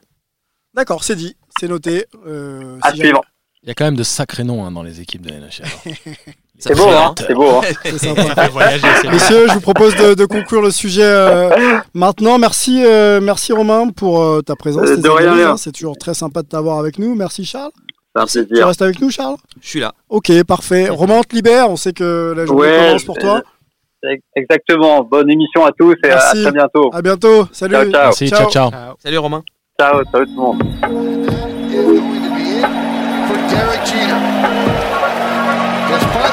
d'accord, 0.73 1.03
c'est 1.03 1.15
dit. 1.15 1.35
C'est 1.59 1.67
noté. 1.67 2.05
Euh, 2.25 2.77
À 2.81 2.91
si 2.91 2.97
suivre. 2.99 3.21
Il 3.63 3.67
y 3.69 3.71
a 3.71 3.73
quand 3.73 3.85
même 3.85 3.95
de 3.97 4.03
sacrés 4.03 4.43
noms 4.43 4.63
hein, 4.65 4.71
dans 4.71 4.83
les 4.83 5.01
équipes 5.01 5.25
de 5.25 5.31
NHL. 5.33 5.65
C'est 6.59 6.75
beau, 6.75 6.87
hein, 6.87 7.13
c'est 7.19 7.33
beau. 7.35 7.61
Hein. 7.61 8.47
voyager, 8.51 8.87
Messieurs, 9.11 9.47
je 9.47 9.53
vous 9.53 9.61
propose 9.61 9.95
de, 9.95 10.15
de 10.15 10.25
conclure 10.25 10.61
le 10.63 10.71
sujet 10.71 11.03
euh, 11.03 11.49
maintenant. 11.93 12.39
Merci, 12.39 12.83
euh, 12.83 13.19
merci 13.21 13.53
Romain 13.53 13.89
pour 13.89 14.23
euh, 14.23 14.41
ta 14.41 14.55
présence. 14.55 14.89
Euh, 14.89 14.97
de 14.97 15.09
rien, 15.09 15.51
hein. 15.51 15.57
C'est 15.57 15.71
toujours 15.71 15.97
très 15.97 16.15
sympa 16.15 16.41
de 16.41 16.47
t'avoir 16.47 16.79
avec 16.79 16.97
nous. 16.97 17.13
Merci 17.13 17.45
Charles. 17.45 17.71
Tu 18.25 18.63
restes 18.63 18.81
avec 18.81 18.99
nous 18.99 19.11
Charles? 19.11 19.35
Je 19.61 19.69
suis 19.69 19.79
là. 19.79 19.93
Ok, 20.09 20.31
parfait. 20.43 20.89
Romain, 20.91 21.19
on 21.19 21.23
te 21.23 21.35
libère. 21.35 21.69
On 21.69 21.75
sait 21.75 21.93
que 21.93 22.33
la 22.35 22.47
journée 22.47 22.61
Ouais, 22.61 22.85
commence 22.87 23.03
pour 23.03 23.17
toi. 23.19 23.43
Exactement. 24.35 25.03
Bonne 25.03 25.29
émission 25.29 25.63
à 25.63 25.71
tous 25.77 25.95
et 26.03 26.09
à 26.09 26.17
très 26.17 26.51
bientôt. 26.51 26.89
À 26.91 27.03
bientôt. 27.03 27.47
Salut. 27.51 27.75
Ciao, 27.75 27.91
ciao. 27.91 28.03
Merci, 28.03 28.29
ciao, 28.29 28.49
ciao. 28.49 28.71
Salut 29.03 29.17
Romain. 29.19 29.43
Ciao, 29.79 30.03
ciao 30.05 30.25
tout 30.25 30.31
le 30.31 30.35
monde. 30.35 30.63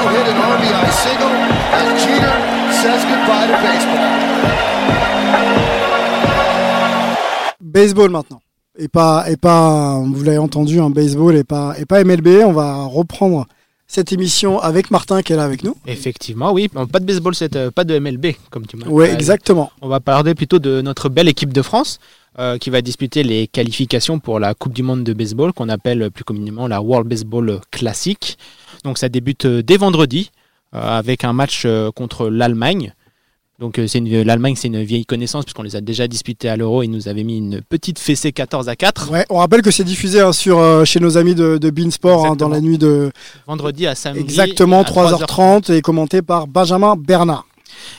Final 0.05 0.25
hit 0.25 0.37
an 0.37 0.49
RBI 0.57 0.91
single 1.03 1.33
as 1.77 1.87
Jeter 2.03 2.35
says 2.81 3.01
goodbye 3.09 3.47
to 3.49 3.57
baseball. 3.65 5.15
Baseball 7.61 8.09
maintenant. 8.09 8.41
Et 8.77 8.87
pas, 8.87 9.25
et 9.29 9.37
pas, 9.37 9.99
vous 10.05 10.23
l'avez 10.23 10.37
entendu, 10.37 10.79
un 10.81 10.89
baseball 10.89 11.35
et 11.35 11.43
pas, 11.43 11.73
et 11.79 11.85
pas 11.85 12.03
MLB. 12.03 12.43
On 12.45 12.51
va 12.51 12.83
reprendre 12.83 13.45
cette 13.87 14.11
émission 14.11 14.59
avec 14.59 14.91
Martin 14.91 15.21
qui 15.21 15.33
est 15.33 15.35
là 15.37 15.43
avec 15.43 15.63
nous. 15.63 15.75
Effectivement, 15.87 16.51
oui. 16.51 16.67
Pas 16.67 16.99
de 16.99 17.05
baseball, 17.05 17.33
c'est, 17.35 17.55
euh, 17.55 17.71
pas 17.71 17.83
de 17.85 17.97
MLB, 17.97 18.35
comme 18.49 18.65
tu 18.67 18.75
m'as 18.77 18.87
Ouais, 18.87 19.07
dit. 19.09 19.13
exactement. 19.13 19.71
On 19.81 19.87
va 19.87 19.99
parler 20.01 20.35
plutôt 20.35 20.59
de 20.59 20.81
notre 20.81 21.07
belle 21.09 21.29
équipe 21.29 21.53
de 21.53 21.61
France 21.61 21.99
euh, 22.37 22.57
qui 22.57 22.69
va 22.69 22.81
disputer 22.81 23.23
les 23.23 23.47
qualifications 23.47 24.19
pour 24.19 24.39
la 24.39 24.53
Coupe 24.53 24.73
du 24.73 24.83
Monde 24.83 25.03
de 25.05 25.13
baseball 25.13 25.53
qu'on 25.53 25.69
appelle 25.69 26.11
plus 26.11 26.23
communément 26.25 26.67
la 26.67 26.81
World 26.81 27.07
Baseball 27.07 27.59
Classic. 27.71 28.37
Donc 28.85 28.97
ça 28.97 29.09
débute 29.09 29.45
euh, 29.45 29.61
dès 29.61 29.77
vendredi 29.77 30.31
euh, 30.73 30.79
avec 30.79 31.23
un 31.23 31.33
match 31.33 31.63
euh, 31.65 31.91
contre 31.91 32.29
l'Allemagne. 32.29 32.93
Donc 33.57 33.77
l'Allemagne, 33.77 34.55
c'est 34.57 34.67
une 34.67 34.83
vieille 34.83 35.05
connaissance 35.05 35.45
puisqu'on 35.45 35.63
les 35.63 35.77
a 35.77 35.81
déjà 35.81 36.09
disputés 36.09 36.49
à 36.49 36.57
l'Euro 36.57 36.83
et 36.83 36.87
ils 36.87 36.91
nous 36.91 37.07
avaient 37.07 37.23
mis 37.23 37.37
une 37.37 37.61
petite 37.61 37.99
fessée 37.99 38.33
14 38.33 38.67
à 38.67 38.75
4. 38.75 39.11
Ouais, 39.11 39.25
on 39.29 39.37
rappelle 39.37 39.61
que 39.61 39.71
c'est 39.71 39.85
diffusé 39.85 40.19
hein, 40.19 40.33
sur, 40.33 40.59
euh, 40.59 40.83
chez 40.83 40.99
nos 40.99 41.17
amis 41.17 41.35
de, 41.35 41.57
de 41.57 41.69
Beansport 41.69 42.25
hein, 42.25 42.35
dans 42.35 42.49
la 42.49 42.59
nuit 42.59 42.77
de 42.77 43.11
Vendredi 43.47 43.87
à 43.87 43.95
samedi. 43.95 44.19
exactement 44.19 44.81
à 44.81 44.83
3h30 44.83 45.71
et 45.71 45.81
commenté 45.81 46.21
par 46.21 46.47
Benjamin 46.47 46.97
Bernard. 46.97 47.45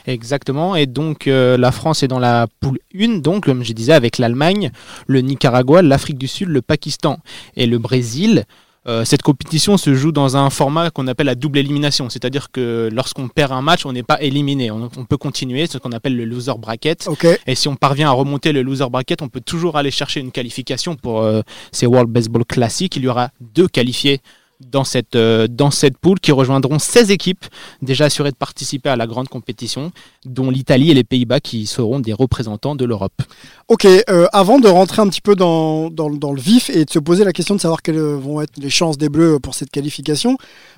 Exactement. 0.05 0.75
Et 0.75 0.85
donc 0.85 1.27
euh, 1.27 1.57
la 1.57 1.71
France 1.71 2.03
est 2.03 2.07
dans 2.07 2.19
la 2.19 2.45
poule 2.59 2.77
1, 2.95 3.19
donc 3.19 3.45
comme 3.45 3.63
je 3.63 3.73
disais, 3.73 3.93
avec 3.93 4.19
l'Allemagne, 4.19 4.71
le 5.07 5.21
Nicaragua, 5.21 5.81
l'Afrique 5.81 6.19
du 6.19 6.27
Sud, 6.27 6.49
le 6.49 6.61
Pakistan 6.61 7.17
et 7.55 7.65
le 7.65 7.79
Brésil. 7.79 8.45
Euh, 8.87 9.03
cette 9.03 9.21
compétition 9.21 9.75
se 9.77 9.93
joue 9.93 10.11
dans 10.13 10.37
un 10.37 10.49
format 10.49 10.89
qu'on 10.91 11.07
appelle 11.07 11.25
la 11.25 11.35
double 11.35 11.57
élimination, 11.57 12.09
c'est-à-dire 12.09 12.51
que 12.51 12.89
lorsqu'on 12.91 13.27
perd 13.27 13.51
un 13.51 13.61
match, 13.61 13.85
on 13.85 13.91
n'est 13.91 14.03
pas 14.03 14.21
éliminé, 14.21 14.71
on, 14.71 14.89
on 14.95 15.05
peut 15.05 15.17
continuer, 15.17 15.67
ce 15.67 15.77
qu'on 15.77 15.91
appelle 15.91 16.15
le 16.15 16.23
loser 16.23 16.53
bracket. 16.57 17.07
Et 17.47 17.55
si 17.55 17.67
on 17.67 17.75
parvient 17.75 18.07
à 18.07 18.13
remonter 18.13 18.53
le 18.53 18.61
loser 18.61 18.89
bracket, 18.89 19.21
on 19.21 19.27
peut 19.27 19.41
toujours 19.41 19.75
aller 19.75 19.91
chercher 19.91 20.21
une 20.21 20.31
qualification 20.31 20.95
pour 20.95 21.21
euh, 21.21 21.41
ces 21.71 21.85
World 21.85 22.09
Baseball 22.09 22.45
Classic. 22.45 22.95
Il 22.95 23.03
y 23.03 23.07
aura 23.07 23.31
deux 23.41 23.67
qualifiés 23.67 24.21
dans 24.59 24.83
cette, 24.83 25.15
euh, 25.15 25.47
cette 25.71 25.97
poule 25.97 26.19
qui 26.19 26.31
rejoindront 26.31 26.79
16 26.79 27.11
équipes 27.11 27.45
déjà 27.81 28.05
assurées 28.05 28.31
de 28.31 28.35
participer 28.35 28.89
à 28.89 28.95
la 28.95 29.07
grande 29.07 29.29
compétition, 29.29 29.91
dont 30.25 30.49
l'Italie 30.49 30.91
et 30.91 30.93
les 30.93 31.03
Pays-Bas 31.03 31.39
qui 31.39 31.67
seront 31.67 31.99
des 31.99 32.13
représentants 32.13 32.75
de 32.75 32.85
l'Europe. 32.85 33.21
Ok, 33.67 33.85
euh, 33.85 34.27
avant 34.33 34.59
de 34.59 34.67
rentrer 34.67 35.01
un 35.01 35.07
petit 35.07 35.21
peu 35.21 35.35
dans, 35.35 35.89
dans, 35.89 36.07
le 36.09 36.39
vif 36.39 36.69
et 36.69 36.85
de 36.85 36.89
se 36.89 36.99
poser 36.99 37.23
la 37.23 37.33
question 37.33 37.55
de 37.55 37.61
savoir 37.61 37.81
quelles 37.81 37.99
vont 37.99 38.41
être 38.41 38.57
les 38.57 38.69
chances 38.69 38.97
des 38.97 39.09
Bleus 39.09 39.39
pour 39.39 39.55
cette 39.55 39.69
qualification, 39.69 40.37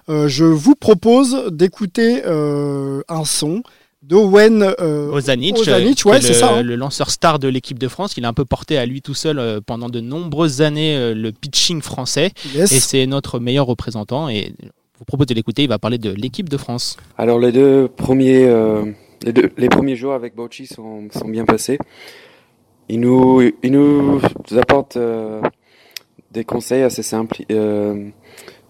euh, 0.10 0.28
je 0.28 0.46
vous 0.46 0.76
propose 0.76 1.48
d'écouter 1.52 2.24
euh, 2.26 3.02
un 3.08 3.26
son 3.26 3.64
d'Owen 4.02 4.64
euh, 4.80 5.12
Ozanic, 5.12 5.58
Ozanic, 5.58 6.06
euh, 6.06 6.10
ouais, 6.10 6.22
c'est 6.22 6.30
le, 6.30 6.34
ça. 6.34 6.54
hein. 6.56 6.62
le 6.64 6.76
lanceur 6.76 7.10
star 7.10 7.38
de 7.40 7.48
l'équipe 7.48 7.78
de 7.78 7.88
France. 7.88 8.16
Il 8.18 8.26
a 8.26 8.30
un 8.30 8.34
peu 8.34 8.46
porté 8.46 8.78
à 8.78 8.86
lui 8.86 9.02
tout 9.02 9.14
seul 9.14 9.40
euh, 9.40 9.60
pendant 9.66 9.90
de 9.90 10.00
nombreuses 10.00 10.62
années 10.62 10.96
euh, 10.96 11.14
le 11.14 11.32
pitching 11.32 11.82
français. 11.82 12.32
Yes. 12.56 12.72
Et 12.72 12.80
c'est 12.80 13.06
notre 13.08 13.40
meilleur 13.40 13.66
représentant. 13.66 14.30
Et 14.30 14.54
je 14.62 14.68
vous 15.00 15.06
propose 15.06 15.28
de 15.28 15.34
l'écouter. 15.34 15.64
Il 15.64 15.70
va 15.70 15.80
parler 15.80 15.98
de 15.98 16.12
l'équipe 16.12 16.48
de 16.50 16.58
France. 16.58 16.96
Alors 17.18 17.40
les 17.40 17.52
deux 17.52 17.88
premiers, 17.90 18.46
euh, 18.48 18.86
les, 19.24 19.34
deux, 19.34 19.52
les 19.58 19.70
premiers 19.70 19.96
jours 19.96 20.14
avec 20.14 20.34
Bocci 20.36 20.66
sont, 20.66 21.08
sont 21.12 21.28
bien 21.28 21.46
passés. 21.46 21.78
Il 22.88 23.02
nous, 23.02 23.42
il 23.62 23.72
nous 23.72 24.20
apporte 24.58 24.98
euh, 24.98 25.42
des 26.32 26.44
conseils 26.44 26.82
assez 26.84 27.04
simples, 27.04 27.44
euh, 27.52 28.08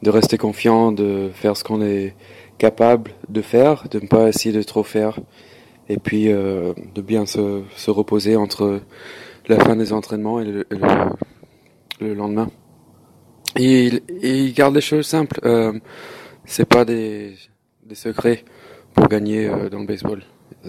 de 0.03 0.09
rester 0.09 0.37
confiant, 0.37 0.91
de 0.91 1.29
faire 1.33 1.55
ce 1.55 1.63
qu'on 1.63 1.81
est 1.81 2.15
capable 2.59 3.11
de 3.29 3.41
faire, 3.41 3.87
de 3.89 3.99
ne 3.99 4.07
pas 4.07 4.27
essayer 4.29 4.53
de 4.55 4.61
trop 4.61 4.83
faire, 4.83 5.19
et 5.87 5.97
puis 5.97 6.31
euh, 6.31 6.73
de 6.93 7.01
bien 7.01 7.25
se, 7.25 7.63
se 7.75 7.89
reposer 7.89 8.35
entre 8.35 8.81
la 9.47 9.57
fin 9.57 9.75
des 9.75 9.91
entraînements 9.93 10.39
et 10.39 10.45
le, 10.45 10.67
le, 10.69 10.79
le 11.99 12.13
lendemain. 12.13 12.49
Et 13.55 13.89
il 14.21 14.53
garde 14.53 14.75
les 14.75 14.81
choses 14.81 15.07
simples. 15.07 15.39
Euh, 15.43 15.73
c'est 16.45 16.67
pas 16.67 16.85
des, 16.85 17.33
des 17.83 17.95
secrets 17.95 18.43
pour 18.93 19.07
gagner 19.07 19.47
euh, 19.47 19.69
dans 19.69 19.79
le 19.79 19.87
baseball. 19.87 20.21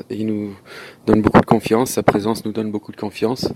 Il 0.09 0.26
nous 0.26 0.55
donne 1.07 1.20
beaucoup 1.20 1.40
de 1.40 1.46
confiance, 1.46 1.90
sa 1.90 2.03
présence 2.03 2.44
nous 2.44 2.53
donne 2.53 2.70
beaucoup 2.70 2.92
de 2.92 2.96
confiance. 2.96 3.53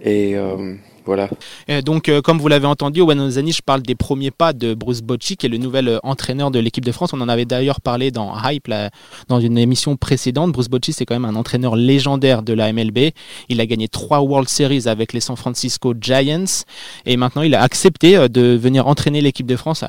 Et 0.00 0.36
euh, 0.36 0.76
voilà. 1.04 1.28
Et 1.68 1.82
donc, 1.82 2.08
euh, 2.08 2.22
comme 2.22 2.38
vous 2.38 2.48
l'avez 2.48 2.66
entendu, 2.66 3.00
Owen 3.00 3.20
Ozanic 3.20 3.62
parle 3.62 3.82
des 3.82 3.94
premiers 3.94 4.30
pas 4.30 4.52
de 4.52 4.74
Bruce 4.74 5.02
Bocci, 5.02 5.36
qui 5.36 5.46
est 5.46 5.48
le 5.48 5.58
nouvel 5.58 5.88
euh, 5.88 5.98
entraîneur 6.02 6.50
de 6.50 6.58
l'équipe 6.58 6.84
de 6.84 6.92
France. 6.92 7.12
On 7.12 7.20
en 7.20 7.28
avait 7.28 7.44
d'ailleurs 7.44 7.80
parlé 7.80 8.10
dans 8.10 8.34
Hype, 8.42 8.68
là, 8.68 8.90
dans 9.28 9.40
une 9.40 9.58
émission 9.58 9.96
précédente. 9.96 10.52
Bruce 10.52 10.68
Bocci, 10.68 10.92
c'est 10.92 11.04
quand 11.04 11.14
même 11.14 11.24
un 11.26 11.36
entraîneur 11.36 11.76
légendaire 11.76 12.42
de 12.42 12.54
la 12.54 12.72
MLB. 12.72 13.10
Il 13.48 13.60
a 13.60 13.66
gagné 13.66 13.88
trois 13.88 14.20
World 14.20 14.48
Series 14.48 14.84
avec 14.86 15.12
les 15.12 15.20
San 15.20 15.36
Francisco 15.36 15.94
Giants. 16.00 16.64
Et 17.04 17.16
maintenant, 17.16 17.42
il 17.42 17.54
a 17.54 17.62
accepté 17.62 18.16
euh, 18.16 18.28
de 18.28 18.56
venir 18.56 18.86
entraîner 18.86 19.20
l'équipe 19.20 19.46
de 19.46 19.56
France. 19.56 19.84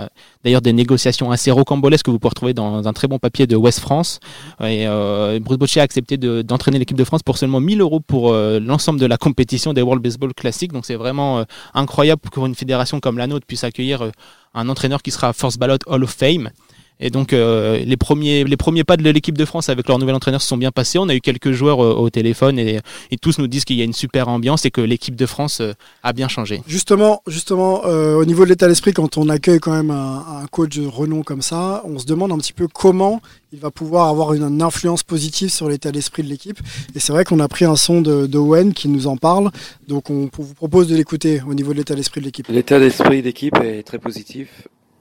D'ailleurs, 0.46 0.62
des 0.62 0.74
négociations 0.74 1.32
assez 1.32 1.50
rocambolesques 1.50 2.06
que 2.06 2.12
vous 2.12 2.20
pouvez 2.20 2.30
retrouver 2.30 2.54
dans 2.54 2.88
un 2.88 2.94
très 2.94 3.08
bon 3.08 3.18
papier 3.18 3.48
de 3.48 3.56
West 3.56 3.80
France. 3.80 4.20
Et 4.62 4.86
euh, 4.88 5.40
Bruce 5.42 5.58
Bocci 5.58 5.80
a 5.80 5.84
accepté 5.84 6.18
de- 6.18 6.44
d'entraîner 6.44 6.78
l'équipe 6.78 6.96
de 6.96 7.04
France 7.04 7.24
pour 7.24 7.40
seulement 7.40 7.60
1000 7.60 7.82
euros 7.82 8.00
pour 8.00 8.32
euh, 8.32 8.60
l'ensemble 8.60 9.00
de 9.00 9.08
la 9.08 9.18
compétition 9.18 9.74
des 9.74 9.82
World 9.82 10.04
Baseball 10.04 10.36
Classic. 10.36 10.72
Donc 10.72 10.86
c'est 10.86 10.96
vraiment 10.96 11.40
euh, 11.40 11.44
incroyable 11.74 12.22
pour 12.32 12.46
une 12.46 12.54
fédération 12.54 13.00
comme 13.00 13.18
la 13.18 13.26
nôtre 13.26 13.48
puisse 13.48 13.64
accueillir 13.64 14.12
un 14.54 14.70
entraîneur 14.70 15.02
qui 15.02 15.10
sera 15.10 15.34
First 15.34 15.58
Ballot 15.58 15.80
Hall 15.88 16.04
of 16.04 16.12
Fame. 16.12 16.52
Et 17.00 17.10
donc 17.10 17.34
euh, 17.34 17.78
les 17.84 17.98
premiers 17.98 18.44
les 18.46 18.58
premiers 18.58 18.84
pas 18.84 18.96
de 18.96 19.10
l'équipe 19.10 19.38
de 19.38 19.46
France 19.46 19.68
avec 19.70 19.88
leur 19.88 20.00
nouvel 20.00 20.16
entraîneur 20.16 20.42
se 20.42 20.48
sont 20.48 20.58
bien 20.58 20.72
passés. 20.72 20.98
On 20.98 21.10
a 21.10 21.16
eu 21.16 21.22
quelques 21.22 21.52
joueurs 21.52 21.84
euh, 21.84 21.94
au 21.94 22.10
téléphone 22.10 22.58
et, 22.58 22.80
et 23.12 23.18
tous 23.18 23.38
nous 23.38 23.48
disent 23.48 23.66
qu'il 23.66 23.76
y 23.76 23.82
a 23.82 23.84
une 23.84 23.94
super 23.94 24.30
ambiance 24.30 24.66
et 24.66 24.72
que 24.72 24.82
l'équipe 24.82 25.16
de 25.16 25.26
France 25.26 25.60
euh, 25.60 25.74
a 26.04 26.14
bien 26.14 26.28
changé. 26.28 26.62
Justement, 26.68 27.22
justement 27.28 27.86
euh, 27.86 28.16
au 28.16 28.26
niveau 28.26 28.46
de 28.46 28.50
l'état 28.50 28.68
d'esprit, 28.68 28.94
quand 28.94 29.18
on 29.18 29.28
accueille 29.28 29.60
quand 29.60 29.74
même 29.74 29.92
un, 29.92 30.24
un 30.44 30.48
coach 30.48 30.78
de 30.78 30.86
renom 30.86 31.24
comme 31.24 31.42
ça, 31.42 31.82
on 31.86 32.00
se 32.00 32.06
demande 32.06 32.32
un 32.32 32.38
petit 32.38 32.54
peu 32.54 32.68
comment 32.68 33.22
il 33.52 33.60
va 33.60 33.72
pouvoir 33.72 34.08
avoir 34.08 34.34
une, 34.34 34.44
une 34.44 34.62
influence 34.62 35.04
positive 35.04 35.50
sur 35.50 35.68
l'état 35.70 35.92
d'esprit 35.92 36.24
de 36.24 36.30
l'équipe. 36.30 36.60
Et 36.96 37.00
c'est 37.00 37.12
vrai 37.12 37.26
qu'on 37.26 37.40
a 37.40 37.48
pris 37.48 37.66
un 37.66 37.76
son 37.76 38.02
de, 38.02 38.26
de 38.26 38.38
Owen 38.38 38.74
qui 38.74 38.88
nous 38.88 39.08
en 39.08 39.18
parle, 39.18 39.52
donc 39.88 40.10
on 40.10 40.30
vous 40.38 40.54
propose 40.54 40.88
de 40.88 40.96
l'écouter 40.96 41.42
au 41.48 41.54
niveau 41.54 41.74
de 41.74 41.78
l'état 41.78 41.96
d'esprit 41.96 42.22
de 42.22 42.26
l'équipe. 42.26 42.48
L'état 42.50 42.80
d'esprit 42.80 43.22
d'équipe 43.22 43.56
est 43.62 43.84
très 43.84 44.00
positif. 44.00 44.48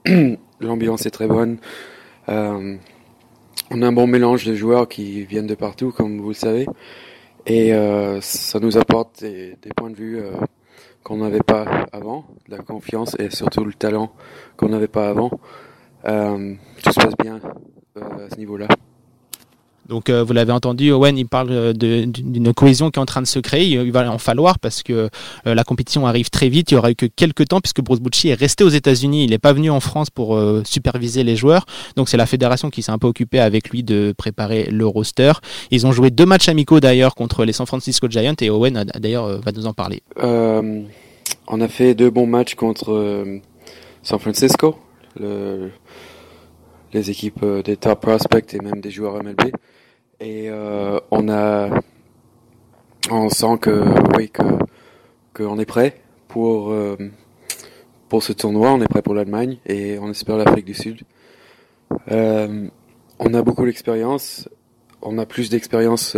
L'ambiance 0.61 1.05
est 1.05 1.11
très 1.11 1.27
bonne. 1.27 1.57
Euh, 2.29 2.77
on 3.71 3.81
a 3.81 3.87
un 3.87 3.91
bon 3.91 4.07
mélange 4.07 4.45
de 4.45 4.53
joueurs 4.53 4.87
qui 4.87 5.23
viennent 5.25 5.47
de 5.47 5.55
partout, 5.55 5.91
comme 5.91 6.19
vous 6.19 6.29
le 6.29 6.33
savez. 6.33 6.67
Et 7.45 7.73
euh, 7.73 8.21
ça 8.21 8.59
nous 8.59 8.77
apporte 8.77 9.21
des, 9.21 9.55
des 9.61 9.69
points 9.75 9.89
de 9.89 9.95
vue 9.95 10.19
euh, 10.19 10.31
qu'on 11.03 11.17
n'avait 11.17 11.43
pas 11.45 11.85
avant, 11.91 12.25
la 12.47 12.57
confiance 12.57 13.15
et 13.19 13.29
surtout 13.29 13.63
le 13.63 13.73
talent 13.73 14.11
qu'on 14.57 14.69
n'avait 14.69 14.87
pas 14.87 15.09
avant. 15.09 15.31
Euh, 16.05 16.55
tout 16.83 16.91
se 16.91 16.99
passe 16.99 17.15
bien 17.21 17.39
euh, 17.97 18.25
à 18.25 18.29
ce 18.29 18.37
niveau-là. 18.37 18.67
Donc 19.87 20.09
euh, 20.09 20.23
vous 20.23 20.33
l'avez 20.33 20.51
entendu, 20.51 20.91
Owen 20.91 21.15
il 21.17 21.27
parle 21.27 21.51
euh, 21.51 21.73
d'une 21.73 22.53
cohésion 22.53 22.89
qui 22.89 22.97
est 22.99 23.01
en 23.01 23.05
train 23.05 23.21
de 23.21 23.27
se 23.27 23.37
créer. 23.39 23.65
Il 23.67 23.91
va 23.91 24.09
en 24.11 24.17
falloir 24.17 24.57
parce 24.59 24.81
que 24.81 25.09
euh, 25.45 25.53
la 25.55 25.63
compétition 25.63 26.07
arrive 26.07 26.29
très 26.29 26.49
vite. 26.49 26.71
Il 26.71 26.73
y 26.73 26.77
aura 26.77 26.89
eu 26.91 26.95
que 26.95 27.05
quelques 27.05 27.47
temps 27.47 27.61
puisque 27.61 27.81
Bruce 27.81 27.99
Bocci 27.99 28.29
est 28.29 28.33
resté 28.33 28.63
aux 28.63 28.69
États-Unis. 28.69 29.25
Il 29.25 29.29
n'est 29.29 29.37
pas 29.37 29.53
venu 29.53 29.69
en 29.69 29.79
France 29.79 30.09
pour 30.09 30.35
euh, 30.35 30.63
superviser 30.65 31.23
les 31.23 31.35
joueurs. 31.35 31.65
Donc 31.95 32.09
c'est 32.09 32.17
la 32.17 32.25
fédération 32.25 32.69
qui 32.71 32.81
s'est 32.81 32.91
un 32.91 32.97
peu 32.97 33.07
occupée 33.07 33.39
avec 33.39 33.69
lui 33.69 33.83
de 33.83 34.13
préparer 34.17 34.65
le 34.71 34.87
roster. 34.87 35.33
Ils 35.71 35.85
ont 35.85 35.91
joué 35.91 36.09
deux 36.09 36.25
matchs 36.25 36.49
amicaux 36.49 36.79
d'ailleurs 36.79 37.13
contre 37.13 37.45
les 37.45 37.53
San 37.53 37.67
Francisco 37.67 38.07
Giants 38.09 38.33
et 38.41 38.49
Owen 38.49 38.85
d'ailleurs 38.99 39.39
va 39.41 39.51
nous 39.51 39.67
en 39.67 39.73
parler. 39.73 40.01
On 41.47 41.61
a 41.61 41.67
fait 41.67 41.93
deux 41.93 42.09
bons 42.09 42.25
matchs 42.27 42.55
contre 42.55 43.23
San 44.01 44.19
Francisco, 44.19 44.75
le- 45.19 45.69
les 46.93 47.09
équipes 47.11 47.45
des 47.63 47.77
top 47.77 48.01
prospects 48.01 48.53
et 48.53 48.59
même 48.59 48.81
des 48.81 48.89
joueurs 48.89 49.21
MLB. 49.23 49.51
Et 50.19 50.49
euh, 50.49 50.99
on 51.11 51.27
a, 51.29 51.69
on 53.11 53.29
sent 53.29 53.57
que 53.59 53.83
oui 54.17 54.29
que 54.29 54.43
qu'on 55.33 55.59
est 55.59 55.65
prêt 55.65 56.01
pour 56.29 56.71
euh, 56.71 56.95
pour 58.07 58.23
ce 58.23 58.31
tournoi. 58.31 58.71
On 58.71 58.81
est 58.81 58.87
prêt 58.87 59.01
pour 59.01 59.13
l'Allemagne 59.13 59.57
et 59.65 59.99
on 59.99 60.09
espère 60.09 60.37
l'Afrique 60.37 60.65
du 60.65 60.73
Sud. 60.73 61.01
Euh, 62.11 62.67
on 63.19 63.33
a 63.33 63.41
beaucoup 63.41 63.65
d'expérience. 63.65 64.47
On 65.01 65.17
a 65.17 65.25
plus 65.25 65.49
d'expérience 65.49 66.17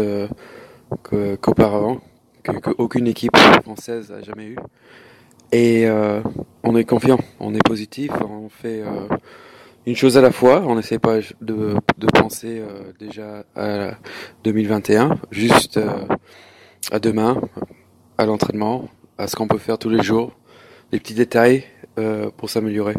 qu'auparavant 1.42 2.00
que, 2.44 2.52
que 2.52 2.70
aucune 2.78 3.08
équipe 3.08 3.36
française 3.64 4.12
a 4.12 4.22
jamais 4.22 4.46
eu. 4.46 4.58
Et 5.52 5.88
on 6.64 6.76
est 6.76 6.86
confiant, 6.86 7.20
on 7.40 7.54
est 7.54 7.66
positif, 7.66 8.12
on 8.22 8.48
fait 8.48 8.84
une 9.88 9.96
chose 9.96 10.18
à 10.18 10.22
la 10.22 10.32
fois. 10.32 10.64
On 10.68 10.76
n'essaie 10.76 11.00
pas 11.00 11.20
de, 11.42 11.76
de 11.98 12.08
penser 12.08 12.60
euh, 12.60 12.92
déjà 13.00 13.46
à 13.56 13.94
2021, 14.44 15.18
juste 15.32 15.78
euh, 15.78 16.06
à 16.92 17.00
demain, 17.00 17.42
à 18.18 18.26
l'entraînement, 18.26 18.90
à 19.18 19.28
ce 19.28 19.36
qu'on 19.38 19.48
peut 19.48 19.58
faire 19.58 19.78
tous 19.78 19.90
les 19.90 20.04
jours, 20.04 20.38
les 20.92 21.00
petits 21.00 21.14
détails 21.14 21.64
euh, 21.98 22.30
pour 22.36 22.50
s'améliorer. 22.50 22.96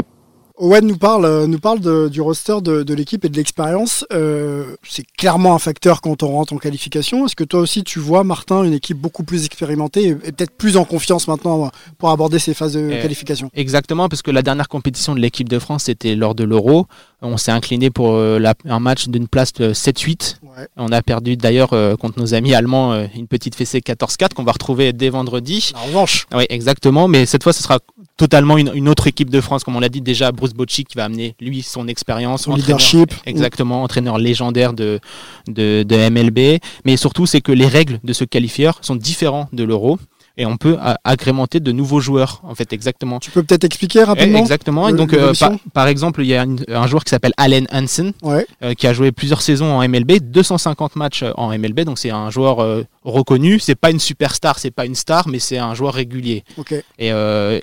Owen 0.60 0.86
nous 0.86 0.96
parle, 0.98 1.24
euh, 1.24 1.46
nous 1.46 1.60
parle 1.60 1.78
de- 1.80 2.08
du 2.08 2.20
roster 2.20 2.60
de, 2.62 2.82
de 2.82 2.94
l'équipe 2.94 3.24
et 3.24 3.28
de 3.28 3.36
l'expérience. 3.36 4.04
Euh, 4.12 4.74
c'est 4.88 5.04
clairement 5.16 5.54
un 5.54 5.58
facteur 5.60 6.00
quand 6.00 6.22
on 6.24 6.28
rentre 6.28 6.52
en 6.52 6.56
qualification. 6.58 7.26
Est-ce 7.26 7.36
que 7.36 7.44
toi 7.44 7.60
aussi 7.60 7.84
tu 7.84 8.00
vois, 8.00 8.24
Martin, 8.24 8.64
une 8.64 8.72
équipe 8.72 8.98
beaucoup 8.98 9.22
plus 9.22 9.44
expérimentée 9.46 10.02
et, 10.04 10.08
et 10.08 10.32
peut-être 10.32 10.50
plus 10.56 10.76
en 10.76 10.84
confiance 10.84 11.28
maintenant 11.28 11.70
pour 11.98 12.10
aborder 12.10 12.38
ces 12.40 12.54
phases 12.54 12.72
de 12.74 12.80
Euh, 12.80 13.00
qualification? 13.02 13.50
Exactement, 13.54 14.08
parce 14.08 14.22
que 14.22 14.32
la 14.32 14.42
dernière 14.42 14.68
compétition 14.68 15.14
de 15.14 15.20
l'équipe 15.20 15.48
de 15.48 15.58
France, 15.60 15.84
c'était 15.84 16.16
lors 16.16 16.34
de 16.34 16.42
l'Euro. 16.44 16.86
On 17.20 17.37
s'est 17.37 17.50
incliné 17.50 17.90
pour 17.90 18.12
euh, 18.14 18.38
la- 18.38 18.54
un 18.66 18.78
match 18.78 19.09
d'une 19.09 19.26
place 19.26 19.52
de 19.52 19.72
7-8. 19.72 20.37
Ouais. 20.42 20.68
On 20.76 20.92
a 20.92 21.02
perdu 21.02 21.37
d'ailleurs 21.37 21.72
euh, 21.72 21.96
contre 21.96 22.20
nos 22.20 22.33
amis 22.33 22.54
allemands 22.54 22.92
euh, 22.92 23.07
une 23.16 23.26
petite 23.26 23.57
fessée 23.57 23.81
14-4 23.81 24.35
qu'on 24.35 24.44
va 24.44 24.52
retrouver 24.52 24.92
dès 24.92 25.09
vendredi. 25.09 25.72
La 25.74 25.81
revanche. 25.81 26.26
Oui, 26.33 26.44
exactement. 26.48 27.09
Mais 27.09 27.26
cette 27.26 27.42
fois, 27.42 27.52
ce 27.52 27.61
sera 27.62 27.81
totalement 28.16 28.57
une, 28.57 28.70
une 28.72 28.88
autre 28.88 29.09
équipe 29.09 29.31
de 29.31 29.40
France. 29.40 29.64
Comme 29.64 29.74
on 29.74 29.81
l'a 29.81 29.88
dit 29.88 30.00
déjà, 30.00 30.31
Bruce 30.31 30.52
Bocci 30.54 30.85
qui 30.85 30.96
va 30.96 31.04
amener, 31.07 31.35
lui, 31.40 31.62
son 31.62 31.88
expérience. 31.88 32.42
Son 32.42 32.54
leadership. 32.54 33.12
Exactement, 33.26 33.83
entraîneur 33.83 34.18
légendaire 34.18 34.72
de, 34.72 35.00
de, 35.48 35.83
de 35.83 36.09
MLB. 36.11 36.61
Mais 36.85 36.96
surtout, 36.96 37.26
c'est 37.26 37.40
que 37.40 37.50
les 37.52 37.66
règles 37.66 37.98
de 38.04 38.12
ce 38.12 38.22
qualifieur 38.24 38.78
sont 38.83 38.94
différentes 38.96 39.48
de 39.52 39.64
l'Euro. 39.64 39.98
Et 40.40 40.46
on 40.46 40.57
peut 40.57 40.77
a- 40.81 40.98
agrémenter 41.03 41.59
de 41.59 41.72
nouveaux 41.72 41.98
joueurs, 41.98 42.40
en 42.44 42.55
fait, 42.55 42.72
exactement. 42.72 43.18
Tu 43.18 43.33
peux 43.33 43.42
peut-être 43.42 43.64
expliquer 43.64 44.05
rapidement 44.05 44.38
Exactement. 44.38 44.88
Et 44.88 44.92
donc, 44.92 45.12
euh, 45.12 45.33
par, 45.38 45.51
par 45.74 45.87
exemple, 45.88 46.22
il 46.22 46.29
y 46.29 46.35
a 46.37 46.44
une- 46.44 46.64
un 46.68 46.87
joueur 46.87 47.03
qui 47.03 47.11
s'appelle 47.11 47.33
Allen 47.37 47.66
Hansen, 47.72 48.12
Ouais. 48.22 48.46
euh, 48.62 48.74
qui 48.74 48.87
a 48.87 48.92
joué 48.92 49.11
plusieurs 49.11 49.42
saisons 49.42 49.77
en 49.77 49.83
MLB, 49.83 50.20
250 50.20 50.94
matchs 50.94 51.24
euh, 51.24 51.33
en 51.37 51.51
MLB. 51.53 51.81
Donc, 51.85 51.98
c'est 51.98 52.11
un 52.11 52.31
joueur 52.31 52.61
euh, 52.62 52.85
reconnu. 53.05 53.59
C'est 53.59 53.74
pas 53.74 53.90
une 53.90 53.98
superstar, 53.98 54.61
c'est 54.61 54.70
pas 54.70 54.87
une 54.87 54.94
star, 54.94 55.27
mais 55.27 55.40
c'est 55.40 55.59
un 55.59 55.74
joueur 55.74 55.92
régulier. 55.94 56.44
Ok. 56.57 56.72
Et 56.72 57.12
euh, 57.12 57.59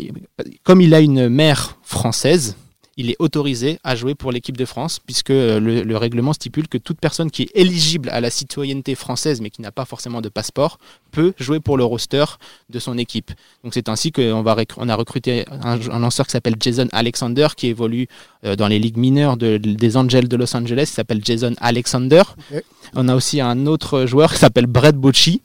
comme 0.64 0.82
il 0.82 0.94
a 0.94 1.00
une 1.00 1.30
mère 1.30 1.78
française, 1.82 2.58
il 2.97 3.10
est 3.10 3.15
autorisé 3.19 3.77
à 3.84 3.95
jouer 3.95 4.15
pour 4.15 4.31
l'équipe 4.31 4.55
de 4.55 4.63
France, 4.65 4.99
puisque 5.05 5.29
euh, 5.31 5.60
le, 5.60 5.84
le 5.84 5.97
règlement 5.97 6.31
stipule 6.34 6.67
que 6.67 6.77
toute 6.77 6.99
personne 6.99 7.29
qui 7.29 7.43
est 7.43 7.51
éligible 7.53 8.10
à 8.10 8.21
la 8.21 8.29
citoyenneté 8.29 8.95
française, 8.95 9.41
mais 9.41 9.49
qui 9.49 9.62
n'a 9.62 9.71
pas 9.71 9.84
forcément 9.86 10.21
de 10.21 10.29
passeport, 10.29 10.77
peut 11.12 11.34
jouer 11.38 11.60
pour 11.60 11.77
le 11.77 11.84
roster 11.84 12.23
de 12.69 12.79
son 12.79 12.97
équipe. 12.97 13.31
Donc 13.63 13.73
c'est 13.73 13.89
ainsi 13.89 14.12
qu'on 14.12 14.41
va 14.43 14.55
on 14.77 14.88
a 14.89 14.95
recruté 14.95 15.45
un, 15.51 15.79
un 15.91 15.99
lanceur 15.99 16.25
qui 16.25 16.31
s'appelle 16.31 16.55
Jason 16.60 16.88
Alexander, 16.93 17.47
qui 17.58 17.67
évolue 17.67 18.08
euh, 18.45 18.55
dans 18.55 18.67
les 18.69 18.79
ligues 18.79 18.97
mineures 18.97 19.36
de- 19.38 19.58
des 19.58 19.97
Angels 19.97 20.27
de 20.29 20.36
Los 20.38 20.55
Angeles, 20.55 20.84
il 20.84 20.93
s'appelle 20.93 21.21
Jason 21.23 21.53
Alexander. 21.60 22.23
On 22.95 23.08
a 23.10 23.15
aussi 23.15 23.41
un 23.41 23.65
autre 23.65 24.05
joueur 24.05 24.31
qui 24.31 24.39
s'appelle 24.39 24.67
Brett 24.67 24.95
Bocci. 24.95 25.41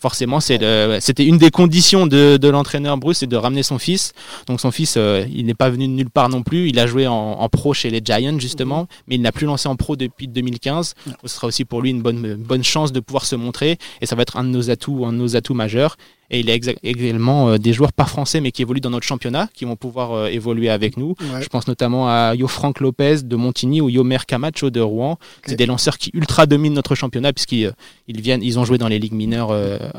Forcément, 0.00 0.40
c'était 0.40 1.24
une 1.24 1.38
des 1.38 1.50
conditions 1.50 2.06
de, 2.06 2.36
de 2.36 2.48
l'entraîneur 2.48 2.96
Bruce, 2.96 3.18
c'est 3.18 3.26
de 3.26 3.36
ramener 3.36 3.62
son 3.62 3.78
fils. 3.78 4.12
Donc 4.46 4.60
son 4.60 4.70
fils, 4.70 4.94
euh, 4.96 5.24
il 5.32 5.46
n'est 5.46 5.54
pas 5.54 5.70
venu 5.70 5.86
de 5.86 5.92
nulle 5.92 6.10
part 6.10 6.28
non 6.28 6.42
plus. 6.42 6.68
Il 6.68 6.78
a 6.78 6.86
joué 6.86 7.06
en, 7.06 7.14
en 7.14 7.48
pro 7.48 7.74
chez 7.74 7.90
les 7.90 8.00
Giants 8.04 8.38
justement, 8.38 8.88
mais 9.08 9.16
il 9.16 9.22
n'a 9.22 9.32
plus 9.32 9.46
lancé 9.46 9.68
en 9.68 9.76
pro 9.76 9.96
depuis 9.96 10.28
2015. 10.28 10.94
Ce 11.22 11.28
sera 11.28 11.46
aussi 11.46 11.64
pour 11.64 11.80
lui 11.82 11.90
une 11.90 12.02
bonne, 12.02 12.24
une 12.24 12.34
bonne 12.36 12.64
chance 12.64 12.92
de 12.92 13.00
pouvoir 13.00 13.24
se 13.24 13.36
montrer, 13.36 13.78
et 14.00 14.06
ça 14.06 14.16
va 14.16 14.22
être 14.22 14.36
un 14.36 14.44
de 14.44 14.50
nos 14.50 14.70
atouts, 14.70 15.04
un 15.06 15.12
de 15.12 15.18
nos 15.18 15.36
atouts 15.36 15.54
majeurs. 15.54 15.96
Et 16.30 16.40
il 16.40 16.46
y 16.46 16.52
a 16.52 16.54
également 16.82 17.50
euh, 17.50 17.58
des 17.58 17.72
joueurs 17.72 17.92
pas 17.92 18.04
français, 18.04 18.40
mais 18.40 18.52
qui 18.52 18.62
évoluent 18.62 18.80
dans 18.80 18.90
notre 18.90 19.06
championnat, 19.06 19.48
qui 19.54 19.64
vont 19.64 19.76
pouvoir 19.76 20.12
euh, 20.12 20.26
évoluer 20.28 20.68
avec 20.68 20.96
nous. 20.96 21.14
Ouais. 21.20 21.42
Je 21.42 21.48
pense 21.48 21.66
notamment 21.68 22.08
à 22.08 22.34
Yo 22.34 22.48
Frank 22.48 22.80
Lopez 22.80 23.22
de 23.22 23.36
Montigny 23.36 23.80
ou 23.80 23.88
Yomer 23.88 24.18
Camacho 24.26 24.70
de 24.70 24.80
Rouen. 24.80 25.18
C'est 25.44 25.56
des 25.56 25.66
lanceurs 25.66 25.98
qui 25.98 26.10
ultra 26.14 26.46
dominent 26.46 26.74
notre 26.74 26.94
championnat 26.94 27.32
puisqu'ils 27.32 27.66
euh, 27.66 27.72
ils 28.08 28.20
viennent, 28.20 28.42
ils 28.42 28.58
ont 28.58 28.64
joué 28.64 28.78
dans 28.78 28.88
les 28.88 28.98
ligues 28.98 29.12
mineures, 29.12 29.52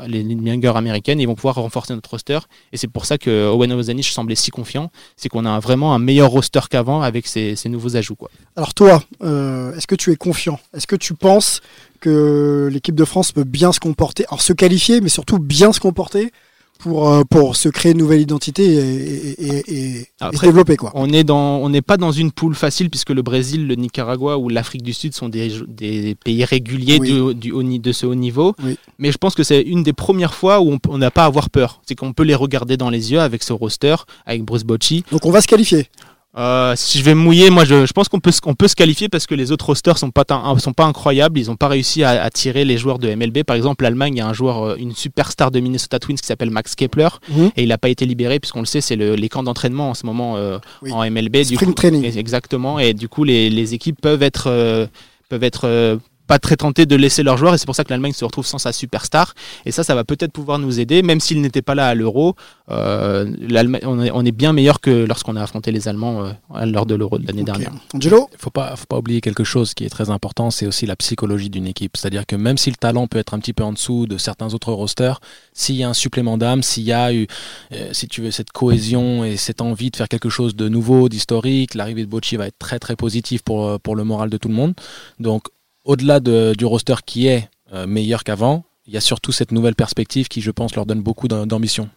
les 0.06 0.22
ligues 0.22 0.40
mineures 0.40 0.76
américaines. 0.76 1.20
Et 1.20 1.24
ils 1.24 1.26
vont 1.26 1.34
pouvoir 1.34 1.56
renforcer 1.56 1.94
notre 1.94 2.10
roster. 2.10 2.38
Et 2.72 2.76
c'est 2.76 2.88
pour 2.88 3.06
ça 3.06 3.18
que 3.18 3.48
Owen 3.48 3.72
Ozanish 3.72 4.12
semblait 4.12 4.34
si 4.34 4.50
confiant. 4.50 4.90
C'est 5.16 5.28
qu'on 5.28 5.44
a 5.44 5.58
vraiment 5.60 5.94
un 5.94 5.98
meilleur 5.98 6.30
roster 6.30 6.60
qu'avant 6.70 7.02
avec 7.02 7.26
ces, 7.26 7.56
ces 7.56 7.68
nouveaux 7.68 7.96
ajouts. 7.96 8.16
Quoi. 8.16 8.30
Alors 8.56 8.74
toi, 8.74 9.02
euh, 9.22 9.74
est-ce 9.74 9.86
que 9.86 9.94
tu 9.94 10.10
es 10.12 10.16
confiant? 10.16 10.58
Est-ce 10.74 10.86
que 10.86 10.96
tu 10.96 11.14
penses 11.14 11.60
que 12.00 12.68
l'équipe 12.72 12.94
de 12.94 13.04
France 13.04 13.32
peut 13.32 13.44
bien 13.44 13.72
se 13.72 13.80
comporter, 13.80 14.24
alors 14.28 14.42
se 14.42 14.52
qualifier, 14.52 15.00
mais 15.00 15.08
surtout 15.08 15.38
bien 15.38 15.72
se 15.72 15.80
comporter 15.80 16.30
pour, 16.78 17.08
euh, 17.12 17.22
pour 17.28 17.56
se 17.56 17.68
créer 17.68 17.90
une 17.90 17.98
nouvelle 17.98 18.20
identité 18.20 18.62
et, 18.64 18.78
et- 18.78 19.46
et- 19.46 19.64
et- 19.66 19.98
et 20.00 20.06
Après, 20.20 20.36
se 20.36 20.42
développer 20.46 20.76
quoi 20.76 20.92
On 20.94 21.08
n'est 21.08 21.82
pas 21.82 21.96
dans 21.96 22.12
une 22.12 22.30
poule 22.30 22.54
facile 22.54 22.88
puisque 22.88 23.10
le 23.10 23.22
Brésil, 23.22 23.66
le 23.66 23.74
Nicaragua 23.74 24.38
ou 24.38 24.48
l'Afrique 24.48 24.82
du 24.84 24.92
Sud 24.92 25.12
sont 25.12 25.28
des, 25.28 25.50
des 25.66 26.14
pays 26.14 26.44
réguliers 26.44 26.98
Oui. 27.00 27.34
du, 27.34 27.50
haut 27.50 27.62
de 27.64 27.92
ce 27.92 28.06
haut 28.06 28.14
niveau. 28.14 28.54
Oui. 28.64 28.78
Mais 29.00 29.10
je 29.10 29.18
pense 29.18 29.34
que 29.34 29.42
c'est 29.42 29.60
une 29.60 29.82
des 29.82 29.92
premières 29.92 30.34
fois 30.34 30.60
où 30.60 30.78
on 30.88 30.98
n'a 30.98 31.10
pas 31.10 31.24
à 31.24 31.26
avoir 31.26 31.50
peur. 31.50 31.80
C'est 31.84 31.96
qu'on 31.96 32.12
peut 32.12 32.22
les 32.22 32.36
regarder 32.36 32.76
dans 32.76 32.90
les 32.90 33.10
yeux 33.10 33.20
avec 33.20 33.42
ce 33.42 33.52
roster, 33.52 33.96
avec 34.24 34.44
Bruce 34.44 34.62
Bocci. 34.62 35.02
Donc 35.10 35.26
on 35.26 35.32
va 35.32 35.40
se 35.40 35.48
qualifier. 35.48 35.88
Euh, 36.36 36.74
si 36.76 36.98
je 36.98 37.04
vais 37.04 37.14
me 37.14 37.20
mouiller, 37.20 37.48
moi 37.50 37.64
je, 37.64 37.86
je 37.86 37.92
pense 37.92 38.08
qu'on 38.08 38.20
peut, 38.20 38.30
on 38.44 38.54
peut 38.54 38.68
se 38.68 38.76
qualifier 38.76 39.08
parce 39.08 39.26
que 39.26 39.34
les 39.34 39.50
autres 39.50 39.64
rosters 39.66 39.96
sont 39.98 40.10
pas, 40.10 40.24
tan- 40.24 40.56
sont 40.58 40.74
pas 40.74 40.84
incroyables. 40.84 41.38
Ils 41.40 41.46
n'ont 41.46 41.56
pas 41.56 41.68
réussi 41.68 42.04
à, 42.04 42.22
à 42.22 42.30
tirer 42.30 42.64
les 42.66 42.76
joueurs 42.76 42.98
de 42.98 43.12
MLB. 43.12 43.42
Par 43.44 43.56
exemple, 43.56 43.82
l'Allemagne, 43.82 44.14
il 44.14 44.18
y 44.18 44.20
a 44.20 44.26
un 44.28 44.34
joueur, 44.34 44.62
euh, 44.62 44.76
une 44.78 44.94
superstar 44.94 45.50
de 45.50 45.58
Minnesota 45.58 45.98
Twins 45.98 46.18
qui 46.18 46.26
s'appelle 46.26 46.50
Max 46.50 46.74
Kepler 46.74 47.08
Mhm. 47.30 47.50
et 47.56 47.62
il 47.62 47.68
n'a 47.70 47.78
pas 47.78 47.88
été 47.88 48.04
libéré 48.06 48.38
puisqu'on 48.40 48.60
le 48.60 48.66
sait, 48.66 48.80
c'est 48.82 48.94
le- 48.96 49.14
les 49.14 49.28
camps 49.30 49.42
d'entraînement 49.42 49.90
en 49.90 49.94
ce 49.94 50.04
moment 50.06 50.36
euh, 50.36 50.58
Oui. 50.82 50.92
en 50.92 51.02
MLB. 51.02 51.38
Du 51.38 51.54
Spring 51.54 51.70
coup, 51.70 51.74
training. 51.74 52.04
Exactement. 52.16 52.78
Et 52.78 52.92
du 52.92 53.08
coup, 53.08 53.24
les, 53.24 53.48
les 53.48 53.74
équipes 53.74 54.00
peuvent 54.00 54.22
être, 54.22 54.48
euh, 54.48 54.86
peuvent 55.30 55.44
être 55.44 55.62
euh, 55.64 55.96
pas 56.28 56.38
très 56.38 56.56
tentées 56.56 56.86
de 56.86 56.94
laisser 56.94 57.22
leurs 57.24 57.36
joueurs 57.38 57.54
et 57.54 57.58
c'est 57.58 57.66
pour 57.66 57.74
ça 57.74 57.82
que 57.84 57.90
l'Allemagne 57.90 58.12
se 58.12 58.24
retrouve 58.24 58.46
sans 58.46 58.58
sa 58.58 58.72
superstar. 58.72 59.34
Et 59.66 59.72
ça, 59.72 59.82
ça 59.82 59.94
va 59.94 60.04
peut-être 60.04 60.30
pouvoir 60.32 60.58
nous 60.60 60.78
aider, 60.78 61.02
même 61.02 61.20
s'il 61.20 61.40
n'était 61.40 61.62
pas 61.62 61.74
là 61.74 61.88
à 61.88 61.94
l'Euro. 61.94 62.36
Euh, 62.70 63.34
l'Allemagne- 63.40 63.80
on, 63.84 64.00
est, 64.00 64.10
on 64.12 64.24
est 64.24 64.32
bien 64.32 64.52
meilleur 64.52 64.80
que 64.80 65.06
lorsqu'on 65.06 65.34
a 65.36 65.42
affronté 65.42 65.72
les 65.72 65.88
Allemands 65.88 66.26
euh, 66.26 66.66
lors 66.66 66.86
de 66.86 66.94
l'Euro 66.94 67.18
de 67.18 67.26
l'année 67.26 67.42
dernière. 67.42 67.72
Angelo 67.94 68.28
Il 68.32 68.38
faut 68.38 68.50
pas, 68.50 68.76
faut 68.76 68.86
pas 68.86 68.98
oublier 68.98 69.20
quelque 69.20 69.42
chose 69.44 69.74
qui 69.74 69.84
est 69.84 69.88
très 69.88 70.10
important, 70.10 70.50
c'est 70.50 70.66
aussi 70.66 70.84
la 70.86 70.96
psychologie 70.96 71.50
d'une 71.50 71.66
équipe. 71.66 71.96
C'est-à-dire 71.96 72.26
que 72.26 72.36
même 72.36 72.58
si 72.58 72.70
le 72.70 72.76
talent 72.76 73.06
peut 73.06 73.18
être 73.18 73.34
un 73.34 73.38
petit 73.38 73.54
peu 73.54 73.64
en 73.64 73.72
dessous 73.72 74.06
de 74.06 74.18
certains 74.18 74.52
autres 74.54 74.72
rosters, 74.72 75.20
s'il 75.54 75.76
y 75.76 75.82
a 75.82 75.88
un 75.88 75.94
supplément 75.94 76.36
d'âme, 76.36 76.62
s'il 76.62 76.84
y 76.84 76.92
a 76.92 77.12
eu, 77.12 77.26
euh, 77.72 77.88
si 77.92 78.06
tu 78.06 78.20
veux, 78.20 78.30
cette 78.30 78.52
cohésion 78.52 79.24
et 79.24 79.36
cette 79.36 79.62
envie 79.62 79.90
de 79.90 79.96
faire 79.96 80.08
quelque 80.08 80.28
chose 80.28 80.54
de 80.54 80.68
nouveau, 80.68 81.08
d'historique, 81.08 81.74
l'arrivée 81.74 82.04
de 82.04 82.10
Bocci 82.10 82.36
va 82.36 82.46
être 82.46 82.58
très 82.58 82.78
très 82.78 82.96
positive 82.96 83.42
pour, 83.42 83.66
euh, 83.66 83.78
pour 83.78 83.96
le 83.96 84.04
moral 84.04 84.28
de 84.28 84.36
tout 84.36 84.48
le 84.48 84.54
monde. 84.54 84.74
Donc, 85.18 85.44
au-delà 85.84 86.20
de- 86.20 86.54
du 86.56 86.64
roster 86.64 86.94
qui 87.06 87.26
est 87.26 87.48
euh, 87.72 87.86
meilleur 87.86 88.24
qu'avant, 88.24 88.64
il 88.86 88.94
y 88.94 88.96
a 88.96 89.00
surtout 89.00 89.32
cette 89.32 89.52
nouvelle 89.52 89.74
perspective 89.74 90.28
qui, 90.28 90.40
je 90.40 90.50
pense, 90.50 90.74
leur 90.74 90.86
donne 90.86 91.02
beaucoup 91.02 91.28
d'am- 91.28 91.46
d'ambition. 91.46 91.88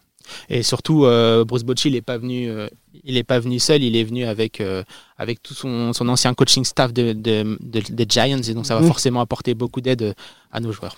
Et 0.48 0.62
surtout, 0.62 1.04
euh, 1.04 1.44
Bruce 1.44 1.64
Bocci, 1.64 1.88
il 1.88 1.94
n'est 1.94 2.00
pas 2.02 2.16
venu, 2.18 2.48
euh, 2.48 2.68
il 3.04 3.16
est 3.16 3.24
pas 3.24 3.40
venu 3.40 3.58
seul. 3.58 3.82
Il 3.82 3.96
est 3.96 4.04
venu 4.04 4.24
avec 4.24 4.60
euh, 4.60 4.84
avec 5.18 5.42
tout 5.42 5.54
son, 5.54 5.92
son 5.92 6.08
ancien 6.08 6.32
coaching 6.34 6.64
staff 6.64 6.92
de, 6.92 7.12
de- 7.12 7.58
de- 7.60 7.82
des 7.94 8.06
Giants, 8.08 8.40
et 8.42 8.54
donc 8.54 8.66
ça 8.66 8.74
va 8.74 8.80
forcément 8.86 9.20
apporter 9.20 9.54
beaucoup 9.54 9.80
d'aide 9.80 10.14
à 10.52 10.60
nos 10.60 10.70
joueurs. 10.72 10.96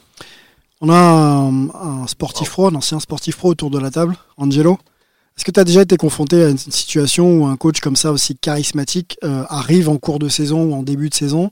On 0.81 0.90
a 0.90 0.94
un, 0.97 1.68
un 1.70 2.07
sportif 2.07 2.51
pro, 2.51 2.66
un 2.66 2.75
ancien 2.75 3.01
sportif 3.01 3.37
pro 3.37 3.49
autour 3.51 3.70
de 3.70 3.79
la 3.79 3.90
table, 3.90 4.16
Angelo. 4.37 4.79
Est-ce 5.37 5.44
que 5.44 5.51
tu 5.51 5.59
as 5.61 5.64
déjà 5.64 5.83
été 5.83 5.97
confronté 5.97 6.42
à 6.44 6.51
une 6.51 6.59
situation 6.59 7.38
où 7.38 7.47
un 7.47 7.57
coach 7.57 7.81
comme 7.81 7.97
ça 7.97 8.12
aussi 8.12 8.37
charismatique 8.37 9.16
euh, 9.25 9.44
arrive 9.49 9.88
en 9.88 9.97
cours 9.97 10.18
de 10.18 10.29
saison 10.29 10.64
ou 10.64 10.75
en 10.75 10.83
début 10.83 11.09
de 11.09 11.14
saison 11.14 11.47
euh, 11.47 11.49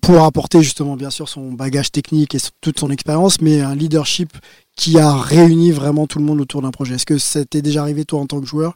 pour 0.00 0.24
apporter 0.24 0.62
justement 0.62 0.96
bien 0.96 1.10
sûr 1.10 1.28
son 1.28 1.52
bagage 1.52 1.92
technique 1.92 2.34
et 2.34 2.38
toute 2.60 2.78
son 2.80 2.90
expérience, 2.90 3.40
mais 3.40 3.60
un 3.60 3.74
leadership 3.74 4.32
qui 4.74 4.98
a 4.98 5.14
réuni 5.16 5.70
vraiment 5.70 6.06
tout 6.06 6.18
le 6.18 6.24
monde 6.24 6.40
autour 6.40 6.62
d'un 6.62 6.70
projet 6.70 6.94
Est-ce 6.94 7.06
que 7.06 7.18
ça 7.18 7.44
t'est 7.44 7.62
déjà 7.62 7.82
arrivé 7.82 8.04
toi 8.04 8.20
en 8.20 8.26
tant 8.26 8.40
que 8.40 8.46
joueur? 8.46 8.74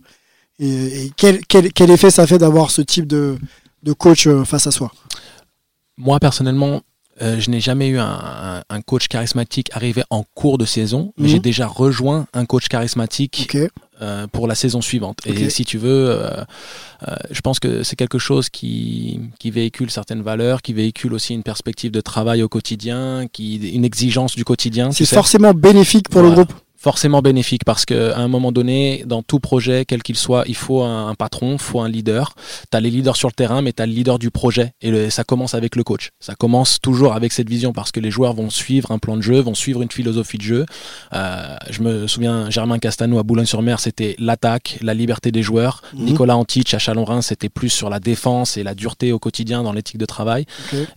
Et, 0.59 1.07
et 1.07 1.13
quel, 1.17 1.45
quel- 1.47 1.73
quel 1.73 1.91
effet 1.91 2.11
ça 2.11 2.27
fait 2.27 2.37
d'avoir 2.39 2.71
ce 2.71 2.83
type 2.83 3.07
de, 3.07 3.39
de 3.83 3.93
coach 3.95 4.27
euh, 4.27 4.45
face 4.45 4.67
à 4.67 4.71
soi? 4.71 4.93
Moi, 5.97 6.19
personnellement, 6.21 6.83
euh, 7.23 7.39
je 7.41 7.51
n'ai 7.51 7.61
jamais 7.61 7.89
eu 7.89 7.99
un, 7.99 8.05
un- 8.07 8.63
un 8.69 8.81
coach 8.83 9.09
charismatique 9.09 9.71
arrivé 9.75 10.03
en 10.11 10.23
cours 10.35 10.59
de 10.59 10.65
saison, 10.65 11.13
mais 11.17 11.25
Mhm. 11.25 11.31
j'ai 11.31 11.39
déjà 11.41 11.67
rejoint 11.67 12.27
un 12.33 12.45
coach 12.47 12.69
charismatique. 12.69 13.49
Euh, 14.03 14.27
pour 14.27 14.49
la 14.49 14.55
saison 14.55 14.81
suivante. 14.81 15.19
Et 15.27 15.51
si 15.51 15.65
tu 15.65 15.77
veux, 15.77 16.09
euh, 16.11 16.31
euh, 17.07 17.15
je 17.31 17.41
pense 17.43 17.61
que 17.61 17.83
c'est 17.83 17.97
quelque 17.97 18.19
chose 18.19 18.49
qui, 18.49 19.21
qui 19.39 19.51
véhicule 19.51 19.91
certaines 19.91 20.23
valeurs, 20.23 20.63
qui 20.63 20.73
véhicule 20.73 21.13
aussi 21.13 21.35
une 21.35 21.43
perspective 21.43 21.91
de 21.91 22.01
travail 22.01 22.43
au 22.43 22.49
quotidien, 22.49 23.27
qui, 23.31 23.57
une 23.57 23.85
exigence 23.85 24.37
du 24.37 24.45
quotidien. 24.45 24.91
C'est 24.93 25.05
forcément 25.05 25.53
bénéfique 25.53 26.09
pour 26.09 26.23
le 26.23 26.31
groupe 26.31 26.53
forcément 26.83 27.21
bénéfique 27.21 27.65
parce 27.67 27.85
que 27.85 28.13
à 28.13 28.19
un 28.21 28.29
moment 28.29 28.53
donné, 28.53 29.05
dans 29.07 29.23
tout 29.23 29.39
projet, 29.39 29.85
quel 29.85 30.03
qu'il 30.03 30.17
soit, 30.17 30.45
il 30.47 30.57
faut 30.57 30.83
un, 30.83 31.09
un 31.09 31.15
patron, 31.15 31.53
il 31.53 31.59
faut 31.59 31.81
un 31.81 31.89
leader. 31.89 32.35
Tu 32.71 32.77
as 32.77 32.81
les 32.81 32.91
leaders 32.91 33.17
sur 33.17 33.29
le 33.29 33.35
terrain, 33.35 33.61
mais 33.61 33.73
tu 33.75 33.83
as 33.83 33.87
le 33.87 33.93
leader 33.93 34.19
du 34.19 34.31
projet. 34.31 34.73
Et 34.81 34.91
le- 34.91 35.11
ça 35.11 35.23
commence 35.23 35.53
avec 35.55 35.77
le 35.77 35.85
coach. 35.85 36.11
Ça 36.21 36.35
commence 36.35 36.81
toujours 36.81 37.13
avec 37.13 37.33
cette 37.33 37.51
vision 37.51 37.73
parce 37.75 37.93
que 37.93 38.01
les 38.01 38.11
joueurs 38.11 38.33
vont 38.33 38.49
suivre 38.49 38.93
un 38.93 38.99
plan 38.99 39.17
de 39.19 39.23
jeu, 39.23 39.41
vont 39.41 39.55
suivre 39.55 39.83
une 39.83 39.91
philosophie 39.91 40.39
de 40.39 40.43
jeu. 40.43 40.67
Euh, 41.13 41.57
je 41.69 41.83
me 41.83 42.07
souviens, 42.07 42.49
Germain 42.49 42.79
Castano 42.79 43.19
à 43.19 43.23
Boulogne-sur-Mer, 43.25 43.79
c'était 43.79 44.17
l'attaque, 44.19 44.79
la 44.81 44.95
liberté 44.95 45.31
des 45.33 45.43
joueurs. 45.43 45.83
Mhm. 45.95 46.05
Nicolas 46.07 46.37
Antich 46.39 46.73
à 46.73 46.79
Chalon-Rhin, 46.79 47.21
c'était 47.21 47.51
plus 47.51 47.69
sur 47.69 47.91
la 47.91 48.01
défense 48.01 48.57
et 48.57 48.63
la 48.63 48.75
dureté 48.75 49.13
au 49.13 49.19
quotidien 49.19 49.63
dans 49.63 49.73
l'éthique 49.73 49.99
de 49.99 50.07
travail. 50.07 50.47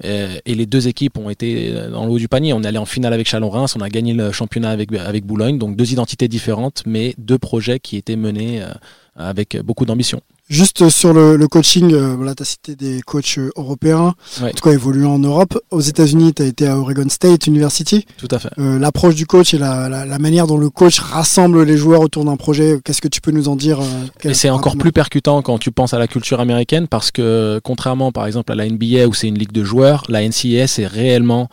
Euh, 0.06 0.38
et 0.46 0.56
les 0.56 0.66
deux 0.66 0.88
équipes 0.88 1.18
ont 1.18 1.30
été 1.30 1.72
euh, 1.74 1.90
dans 1.90 2.06
le 2.06 2.12
haut 2.12 2.18
du 2.20 2.28
panier. 2.30 2.54
On 2.54 2.64
est 2.64 2.68
allé 2.68 2.78
en 2.78 2.86
finale 2.86 3.12
avec 3.14 3.28
Chalon-Reims, 3.28 3.76
on 3.78 3.82
a 3.82 3.90
gagné 3.90 4.14
le 4.14 4.32
championnat 4.32 4.70
avec, 4.70 4.94
avec 4.94 5.26
Boulogne. 5.26 5.58
Donc 5.58 5.73
deux 5.76 5.92
identités 5.92 6.28
différentes, 6.28 6.84
mais 6.86 7.14
deux 7.18 7.38
projets 7.38 7.80
qui 7.80 7.98
étaient 7.98 8.16
menés 8.16 8.62
euh, 8.62 8.68
avec 9.16 9.58
beaucoup 9.64 9.86
d'ambition. 9.86 10.22
Juste 10.50 10.90
sur 10.90 11.14
le, 11.14 11.38
le 11.38 11.48
coaching, 11.48 11.94
euh, 11.94 12.16
voilà, 12.16 12.36
tu 12.36 12.44
as 12.44 12.46
cité 12.46 12.76
des 12.76 13.00
coachs 13.02 13.38
euh, 13.38 13.50
européens, 13.56 14.14
Ouais. 14.42 14.50
en 14.50 14.52
tout 14.52 14.64
cas 14.64 14.72
évoluant 14.74 15.14
en 15.14 15.20
Europe. 15.20 15.58
Aux 15.72 15.80
États-Unis, 15.80 16.34
tu 16.34 16.44
as 16.44 16.46
été 16.46 16.68
à 16.68 16.78
Oregon 16.78 17.08
State 17.08 17.48
University. 17.48 18.06
Tout 18.18 18.28
à 18.30 18.40
fait. 18.40 18.50
Euh, 18.60 18.78
L'approche 18.78 19.16
du 19.16 19.26
coach 19.26 19.54
et 19.54 19.58
la, 19.58 19.88
la, 19.88 20.06
la 20.06 20.20
manière 20.20 20.46
dont 20.46 20.58
le 20.58 20.70
coach 20.70 21.00
rassemble 21.00 21.64
les 21.64 21.78
joueurs 21.78 22.02
autour 22.02 22.26
d'un 22.26 22.36
projet, 22.36 22.78
qu'est-ce 22.84 23.02
que 23.02 23.08
tu 23.08 23.22
peux 23.22 23.32
nous 23.32 23.48
en 23.48 23.56
dire 23.56 23.80
euh, 23.80 24.30
Et 24.30 24.34
c'est 24.34 24.50
encore 24.50 24.76
plus 24.76 24.92
percutant 24.92 25.42
quand 25.42 25.58
tu 25.60 25.72
penses 25.72 25.94
à 25.94 25.98
la 26.00 26.08
culture 26.08 26.42
américaine 26.42 26.88
parce 26.90 27.10
que 27.10 27.62
contrairement 27.64 28.12
par 28.12 28.28
exemple 28.28 28.52
à 28.52 28.56
la 28.56 28.68
NBA 28.70 29.08
où 29.08 29.14
c'est 29.14 29.30
une 29.30 29.38
ligue 29.40 29.54
de 29.54 29.64
joueurs, 29.64 30.04
la 30.10 30.28
NCAA 30.28 30.68
c'est 30.68 30.86
réellement 30.88 31.48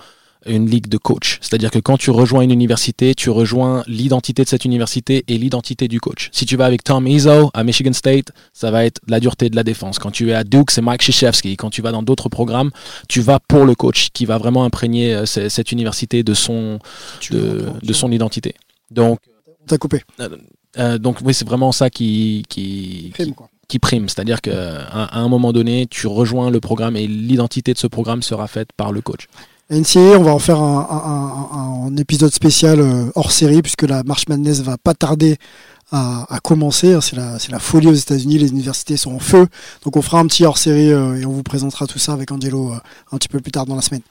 une 0.46 0.68
ligue 0.68 0.88
de 0.88 0.96
coach. 0.96 1.38
C'est-à-dire 1.40 1.70
que 1.70 1.78
quand 1.78 1.96
tu 1.98 2.10
rejoins 2.10 2.40
une 2.42 2.50
université, 2.50 3.14
tu 3.14 3.28
rejoins 3.30 3.82
l'identité 3.86 4.42
de 4.42 4.48
cette 4.48 4.64
université 4.64 5.24
et 5.28 5.36
l'identité 5.38 5.86
du 5.88 6.00
coach. 6.00 6.30
Si 6.32 6.46
tu 6.46 6.56
vas 6.56 6.64
avec 6.66 6.82
Tom 6.84 7.06
Izzo 7.06 7.50
à 7.52 7.62
Michigan 7.64 7.92
State, 7.92 8.28
ça 8.52 8.70
va 8.70 8.84
être 8.86 9.00
de 9.06 9.10
la 9.12 9.20
dureté 9.20 9.50
de 9.50 9.56
la 9.56 9.64
défense. 9.64 9.98
Quand 9.98 10.10
tu 10.10 10.30
es 10.30 10.34
à 10.34 10.44
Duke, 10.44 10.70
c'est 10.70 10.80
Mike 10.82 11.00
Krzyzewski. 11.00 11.56
Quand 11.56 11.70
tu 11.70 11.82
vas 11.82 11.92
dans 11.92 12.02
d'autres 12.02 12.28
programmes, 12.28 12.70
tu 13.08 13.20
vas 13.20 13.38
pour 13.38 13.64
le 13.66 13.74
coach 13.74 14.08
qui 14.12 14.24
va 14.24 14.38
vraiment 14.38 14.64
imprégner 14.64 15.14
euh, 15.14 15.26
ce- 15.26 15.48
cette 15.48 15.72
université 15.72 16.22
de 16.22 16.32
son, 16.34 16.78
de, 17.30 17.66
de 17.82 17.92
son 17.92 18.10
identité. 18.10 18.54
Donc, 18.90 19.18
T'as 19.66 19.78
coupé. 19.78 20.02
euh, 20.78 20.98
donc 20.98 21.18
oui, 21.22 21.34
c'est 21.34 21.46
vraiment 21.46 21.70
ça 21.72 21.90
qui 21.90 22.44
qui 22.48 23.10
Prime, 23.12 23.26
qui, 23.26 23.32
quoi. 23.34 23.48
qui 23.68 23.78
prime, 23.78 24.08
c'est-à-dire 24.08 24.40
qu'à 24.40 24.82
à 24.84 25.18
un 25.20 25.28
moment 25.28 25.52
donné, 25.52 25.86
tu 25.88 26.06
rejoins 26.06 26.50
le 26.50 26.60
programme 26.60 26.96
et 26.96 27.06
l'identité 27.06 27.72
de 27.74 27.78
ce 27.78 27.86
programme 27.86 28.22
sera 28.22 28.48
faite 28.48 28.70
par 28.76 28.90
le 28.92 29.00
coach. 29.00 29.26
La 29.70 29.78
NCAA, 29.78 30.18
on 30.18 30.24
va 30.24 30.32
en 30.32 30.40
faire 30.40 30.60
un, 30.60 31.96
épisode 31.96 32.32
spécial 32.32 32.80
euh, 32.80 33.04
hors 33.14 33.30
série 33.30 33.62
puisque 33.62 33.82
la 33.82 34.02
March 34.02 34.24
Madness 34.28 34.62
va 34.62 34.76
pas 34.78 34.94
tarder 34.94 35.38
à, 35.92 36.38
commencer. 36.42 36.98
C'est 37.00 37.14
la, 37.14 37.36
la 37.48 37.58
folie 37.60 37.86
aux 37.86 37.94
États-Unis, 37.94 38.38
les 38.38 38.50
universités 38.50 38.96
sont 38.96 39.14
en 39.14 39.20
feu. 39.20 39.46
Donc 39.84 39.96
on 39.96 40.02
fera 40.02 40.18
un 40.18 40.26
petit 40.26 40.44
hors 40.44 40.58
série 40.58 40.88
et 40.88 41.24
on 41.24 41.30
vous 41.30 41.44
présentera 41.44 41.86
tout 41.86 42.00
ça 42.00 42.12
avec 42.12 42.32
Angelo 42.32 42.72
euh, 42.72 42.78
un 43.12 43.18
petit 43.18 43.28
peu 43.28 43.38
plus 43.38 43.52
tard 43.52 43.64
dans 43.64 43.76
la 43.76 43.82
semaine. 43.82 44.02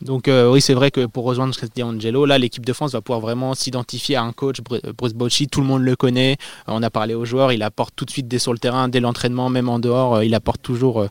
Donc 0.00 0.28
euh, 0.28 0.50
oui, 0.50 0.60
c'est 0.60 0.74
vrai 0.74 0.90
que 0.90 1.06
pour 1.06 1.24
rejoindre 1.24 1.54
ce 1.54 1.60
que 1.60 1.66
dit 1.66 1.82
Angelo, 1.82 2.26
là, 2.26 2.38
l'équipe 2.38 2.64
de 2.64 2.72
France 2.72 2.92
va 2.92 3.00
pouvoir 3.00 3.20
vraiment 3.20 3.54
s'identifier 3.54 4.16
à 4.16 4.22
un 4.22 4.32
coach, 4.32 4.60
Bru- 4.60 4.80
Bruce 4.96 5.14
Bocci, 5.14 5.48
tout 5.48 5.60
le 5.60 5.66
monde 5.66 5.82
le 5.82 5.96
connaît. 5.96 6.32
Euh, 6.68 6.72
on 6.74 6.82
a 6.82 6.90
parlé 6.90 7.14
aux 7.14 7.24
joueurs, 7.24 7.52
il 7.52 7.62
apporte 7.62 7.94
tout 7.96 8.04
de 8.04 8.10
suite 8.10 8.28
dès 8.28 8.38
sur 8.38 8.52
le 8.52 8.58
terrain, 8.58 8.88
dès 8.88 9.00
l'entraînement, 9.00 9.48
même 9.48 9.68
en 9.68 9.78
dehors, 9.78 10.16
euh, 10.16 10.24
il 10.24 10.34
apporte 10.34 10.62
toujours, 10.62 11.00
euh, 11.00 11.08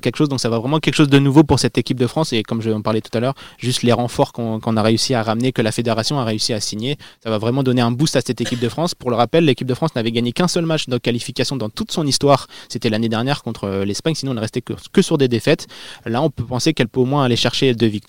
quelque 0.00 0.16
chose. 0.16 0.28
Donc 0.28 0.40
ça 0.40 0.48
va 0.48 0.58
vraiment 0.58 0.80
quelque 0.80 0.94
chose 0.94 1.08
de 1.08 1.18
nouveau 1.18 1.44
pour 1.44 1.58
cette 1.58 1.76
équipe 1.76 1.98
de 1.98 2.06
France. 2.06 2.32
Et 2.32 2.42
comme 2.42 2.62
je 2.62 2.70
en 2.70 2.82
parlais 2.82 3.00
tout 3.00 3.16
à 3.16 3.20
l'heure, 3.20 3.34
juste 3.58 3.82
les 3.82 3.92
renforts 3.92 4.32
qu'on 4.32 4.76
a 4.76 4.82
réussi 4.82 5.14
à 5.14 5.22
ramener, 5.22 5.52
que 5.52 5.62
la 5.62 5.72
fédération 5.72 6.18
a 6.18 6.24
réussi 6.24 6.52
à 6.52 6.60
signer, 6.60 6.96
ça 7.22 7.30
va 7.30 7.38
vraiment 7.38 7.62
donner 7.62 7.82
un 7.82 7.90
boost 7.90 8.16
à 8.16 8.20
cette 8.20 8.40
équipe 8.40 8.60
de 8.60 8.68
France. 8.68 8.94
Pour 8.94 9.10
le 9.10 9.16
rappel, 9.16 9.44
l'équipe 9.44 9.66
de 9.66 9.74
France 9.74 9.94
n'avait 9.94 10.12
gagné 10.12 10.32
qu'un 10.32 10.48
seul 10.48 10.64
match 10.64 10.86
de 10.88 10.98
qualification 10.98 11.56
dans 11.56 11.68
toute 11.68 11.90
son 11.92 12.06
histoire. 12.06 12.46
C'était 12.68 12.88
l'année 12.88 13.08
dernière 13.08 13.42
contre 13.42 13.64
euh, 13.64 13.84
l'Espagne, 13.84 14.14
sinon 14.14 14.32
on 14.32 14.34
ne 14.34 14.40
restait 14.40 14.60
que, 14.62 14.74
que 14.92 15.02
sur 15.02 15.18
des 15.18 15.28
défaites. 15.28 15.66
Là, 16.06 16.22
on 16.22 16.30
peut 16.30 16.44
penser 16.44 16.72
qu'elle 16.72 16.88
peut 16.88 17.00
au 17.00 17.04
moins 17.04 17.24
aller 17.24 17.36
chercher 17.36 17.74
deux 17.74 17.86
victoires 17.86 17.99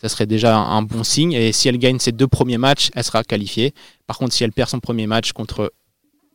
ça 0.00 0.08
serait 0.08 0.26
déjà 0.26 0.56
un 0.56 0.82
bon 0.82 1.02
signe. 1.02 1.32
Et 1.32 1.52
si 1.52 1.68
elle 1.68 1.78
gagne 1.78 1.98
ses 1.98 2.12
deux 2.12 2.28
premiers 2.28 2.58
matchs, 2.58 2.90
elle 2.94 3.04
sera 3.04 3.24
qualifiée. 3.24 3.74
Par 4.06 4.18
contre, 4.18 4.32
si 4.32 4.44
elle 4.44 4.52
perd 4.52 4.68
son 4.68 4.80
premier 4.80 5.06
match 5.06 5.32
contre, 5.32 5.72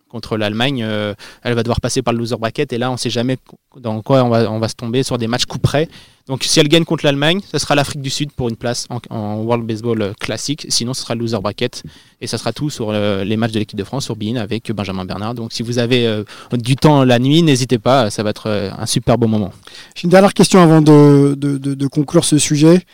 contre 0.09 0.37
l'Allemagne, 0.37 0.83
euh, 0.83 1.13
elle 1.43 1.53
va 1.53 1.63
devoir 1.63 1.79
passer 1.79 2.01
par 2.01 2.13
le 2.13 2.19
loser 2.19 2.37
bracket. 2.37 2.73
Et 2.73 2.77
là, 2.77 2.89
on 2.89 2.93
ne 2.93 2.97
sait 2.97 3.09
jamais 3.09 3.37
dans 3.77 4.01
quoi 4.01 4.23
on 4.23 4.29
va, 4.29 4.51
on 4.51 4.59
va 4.59 4.67
se 4.67 4.75
tomber 4.75 5.03
sur 5.03 5.17
des 5.17 5.27
matchs 5.27 5.45
coup 5.45 5.59
près. 5.59 5.87
Donc, 6.27 6.45
si 6.45 6.59
elle 6.59 6.69
gagne 6.69 6.85
contre 6.85 7.03
l'Allemagne, 7.05 7.41
ce 7.51 7.57
sera 7.57 7.75
l'Afrique 7.75 8.01
du 8.01 8.09
Sud 8.09 8.31
pour 8.31 8.47
une 8.47 8.55
place 8.55 8.87
en, 9.09 9.35
World 9.41 9.65
Baseball 9.65 10.01
euh, 10.01 10.13
classique. 10.13 10.65
Sinon, 10.69 10.93
ce 10.93 11.01
sera 11.01 11.15
le 11.15 11.19
loser 11.19 11.37
bracket. 11.39 11.83
Et 12.21 12.27
ça 12.27 12.37
sera 12.37 12.53
tout 12.53 12.69
sur 12.69 12.91
euh, 12.91 13.25
les 13.25 13.35
matchs 13.35 13.51
de 13.51 13.59
l'équipe 13.59 13.77
de 13.77 13.83
France 13.83 14.05
sur 14.05 14.15
Bein 14.15 14.37
avec 14.37 14.71
Benjamin 14.71 15.03
Bernard. 15.03 15.35
Donc, 15.35 15.51
si 15.51 15.63
vous 15.63 15.79
avez 15.79 16.07
euh, 16.07 16.23
du 16.53 16.77
temps 16.77 17.03
la 17.03 17.19
nuit, 17.19 17.43
n'hésitez 17.43 17.77
pas. 17.77 18.09
Ça 18.09 18.23
va 18.23 18.29
être 18.29 18.47
euh, 18.47 18.69
un 18.77 18.85
super 18.85 19.17
beau 19.17 19.27
moment. 19.27 19.51
J'ai 19.95 20.05
une 20.05 20.11
dernière 20.11 20.33
question 20.33 20.61
avant 20.61 20.81
de 20.81 21.87
conclure 21.87 22.23
ce 22.23 22.37
sujet. 22.37 22.85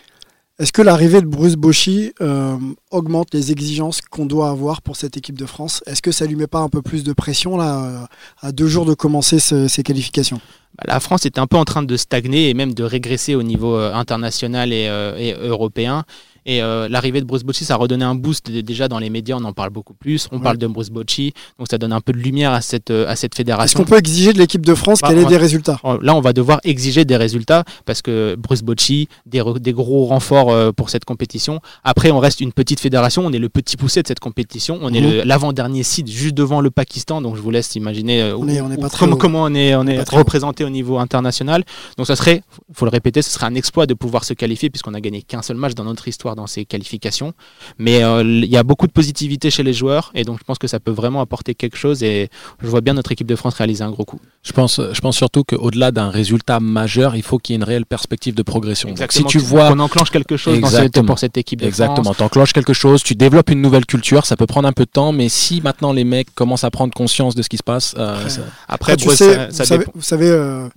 Est-ce 0.60 0.74
que 0.74 0.82
l'arrivée 0.82 1.22
de 1.22 1.26
Bruce 1.26 1.56
Bochy 1.56 2.12
euh, 2.20 2.58
augmente 2.92 3.34
les 3.34 3.54
exigences 3.54 4.02
qu'on 4.02 4.26
doit 4.26 4.50
avoir 4.50 4.82
pour 4.82 4.98
cette 4.98 5.16
équipe 5.16 5.38
de 5.38 5.46
France? 5.46 5.82
Est-ce 5.86 6.02
que 6.02 6.12
ça 6.12 6.26
lui 6.26 6.36
met 6.36 6.48
pas 6.48 6.60
un 6.60 6.68
peu 6.68 6.82
plus 6.82 7.06
de 7.06 7.14
pression 7.14 7.62
euh, 7.62 8.02
à 8.42 8.52
deux 8.52 8.68
jours 8.68 8.86
de 8.86 8.94
commencer 8.94 9.40
ce- 9.40 9.70
ces 9.70 9.84
qualifications? 9.84 10.42
Bah, 10.78 10.84
la 10.88 11.00
France 11.00 11.26
était 11.26 11.40
un 11.40 11.48
peu 11.48 11.56
en 11.56 11.64
train 11.64 11.82
de 11.82 11.96
stagner 11.96 12.50
et 12.50 12.54
même 12.54 12.74
de 12.74 12.84
régresser 12.84 13.36
au 13.36 13.44
niveau 13.44 13.78
euh, 13.78 13.94
international 13.94 14.74
et, 14.74 14.88
euh, 14.90 15.16
et 15.18 15.32
européen. 15.34 16.04
Et 16.46 16.62
euh, 16.62 16.88
l'arrivée 16.90 17.22
de 17.22 17.26
Bruce 17.26 17.44
Bocci, 17.44 17.66
ça 17.66 17.76
a 17.76 17.78
redonné 17.78 18.04
un 18.06 18.16
boost 18.16 18.50
déjà 18.52 18.88
dans 18.88 19.00
les 19.00 19.10
médias, 19.10 19.38
on 19.40 19.44
en 19.44 19.54
parle 19.54 19.70
beaucoup 19.70 19.94
plus. 19.94 20.28
On 20.32 20.38
Ouais. 20.38 20.44
parle 20.44 20.58
de 20.58 20.68
Bruce 20.68 20.90
Bocci, 20.90 21.34
donc 21.58 21.68
ça 21.70 21.78
donne 21.78 21.94
un 21.94 22.02
peu 22.02 22.14
de 22.14 22.18
lumière 22.18 22.52
à 22.54 22.62
cette, 22.62 22.92
euh, 22.92 23.08
à 23.08 23.16
cette 23.16 23.34
Est-ce 23.34 23.38
fédération. 23.38 23.80
qu'on 23.80 23.86
peut 23.86 23.98
exiger 23.98 24.34
de 24.34 24.38
l'équipe 24.40 24.66
de 24.66 24.74
France 24.76 25.02
Bah, 25.02 25.10
qu'elle 25.10 25.20
ait 25.20 25.26
on- 25.26 25.30
des 25.30 25.38
résultats? 25.38 25.80
Oh, 25.84 25.98
Là, 26.02 26.16
on 26.16 26.22
va 26.22 26.34
devoir 26.34 26.60
exiger 26.64 27.06
des 27.06 27.18
résultats 27.18 27.64
parce 27.86 28.02
que 28.02 28.36
Bruce 28.38 28.62
Bocci, 28.62 29.08
des, 29.26 29.44
des 29.60 29.74
gros 29.74 30.06
renforts 30.06 30.50
euh, 30.52 30.72
pour 30.72 30.90
cette 30.90 31.06
compétition. 31.06 31.60
Après, 31.84 32.12
on 32.12 32.20
reste 32.20 32.40
une 32.42 32.52
petite 32.54 32.80
fédération, 32.80 33.26
on 33.26 33.32
est 33.32 33.40
le 33.40 33.50
petit 33.50 33.76
poussé 33.78 34.02
de 34.02 34.08
cette 34.08 34.20
compétition. 34.20 34.80
On 34.82 34.94
est 34.94 35.02
Mhm. 35.02 35.24
l'avant-dernier 35.26 35.84
site 35.84 36.10
juste 36.10 36.36
devant 36.36 36.62
le 36.62 36.72
Pakistan, 36.72 37.22
donc 37.22 37.36
je 37.36 37.42
vous 37.42 37.52
laisse 37.52 37.76
imaginer 37.76 38.22
euh, 38.22 38.38
On 38.38 38.44
où- 38.48 38.50
est- 38.50 38.62
on 38.62 38.72
est 38.72 38.78
où- 38.78 38.82
pas 38.82 38.90
très 38.90 39.08
comment, 39.10 39.44
on 39.44 39.54
est, 39.54 39.76
on 39.76 39.86
est 39.88 40.10
représenté 40.10 40.64
au 40.64 40.70
niveau 40.70 40.98
international. 41.00 41.64
Donc 41.98 42.08
ça 42.08 42.16
serait, 42.16 42.42
faut 42.74 42.86
le 42.86 42.92
répéter, 42.92 43.22
ce 43.22 43.30
serait 43.32 43.46
un 43.48 43.56
exploit 43.56 43.86
de 43.86 43.94
pouvoir 43.94 44.24
se 44.24 44.34
qualifier 44.34 44.70
puisqu'on 44.70 44.94
a 44.94 45.02
gagné 45.02 45.22
qu'un 45.22 45.42
seul 45.42 45.58
match 45.58 45.74
dans 45.74 45.84
notre 45.84 46.08
histoire 46.08 46.36
dans 46.40 46.48
ces 46.48 46.66
qualifications. 46.66 47.34
Mais 47.78 48.04
euh, 48.04 48.24
il 48.24 48.46
y 48.50 48.58
a 48.58 48.64
beaucoup 48.64 48.88
de 48.88 48.92
positivité 48.92 49.50
chez 49.52 49.64
les 49.64 49.74
joueurs 49.74 50.12
et 50.16 50.24
donc 50.24 50.40
je 50.40 50.44
pense 50.44 50.58
que 50.58 50.68
ça 50.68 50.80
peut 50.80 50.92
vraiment 50.92 51.22
apporter 51.22 51.54
quelque 51.56 51.78
chose 51.78 52.02
et 52.04 52.30
je 52.62 52.68
vois 52.68 52.82
bien 52.82 52.94
notre 52.94 53.12
équipe 53.12 53.28
de 53.28 53.36
France 53.36 53.54
réaliser 53.56 53.84
un 53.84 53.92
gros 53.92 54.06
coup. 54.06 54.20
Je 54.44 54.52
pense, 54.54 54.80
je 54.94 55.02
pense 55.02 55.18
surtout 55.18 55.44
qu'au-delà 55.44 55.92
d'un 55.92 56.10
résultat 56.10 56.60
majeur, 56.60 57.16
il 57.16 57.24
faut 57.24 57.38
qu'il 57.38 57.54
y 57.54 57.56
ait 57.56 57.58
une 57.62 57.64
réelle 57.64 57.86
perspective 57.86 58.34
de 58.36 58.44
progression. 58.44 58.90
Donc, 58.94 59.12
si 59.12 59.24
tu 59.26 59.38
vois 59.38 59.70
qu'on 59.70 59.80
enclenche 59.80 60.10
quelque 60.12 60.38
chose 60.38 60.60
dans 60.60 60.68
cette- 60.70 61.02
pour 61.06 61.20
cette 61.20 61.38
équipe 61.38 61.62
de 61.62 61.68
Exactement, 61.68 62.04
France. 62.04 62.18
t'enclenches 62.18 62.54
quelque 62.54 62.74
chose, 62.74 63.04
tu 63.04 63.16
développes 63.16 63.50
une 63.50 63.62
nouvelle 63.62 63.86
culture, 63.86 64.26
ça 64.26 64.36
peut 64.36 64.46
prendre 64.48 64.68
un 64.68 64.74
peu 64.74 64.86
de 64.86 64.90
temps, 64.92 65.12
mais 65.12 65.30
si 65.30 65.62
maintenant 65.62 65.92
les 65.94 66.04
mecs 66.04 66.34
commencent 66.36 66.64
à 66.64 66.72
prendre 66.72 66.94
conscience 66.94 67.36
de 67.36 67.42
ce 67.42 67.50
qui 67.50 67.58
se 67.58 67.64
passe, 67.64 67.94
euh, 67.98 68.28
ça- 68.30 68.42
Après, 68.68 68.96
tu 68.98 69.10
sais, 69.10 69.16
ça- 69.34 69.46
vous, 69.48 69.52
ça 69.54 69.66
savez, 69.66 69.80
dépend. 69.80 69.92
vous 69.96 70.02
savez, 70.02 70.30
euh, 70.30 70.68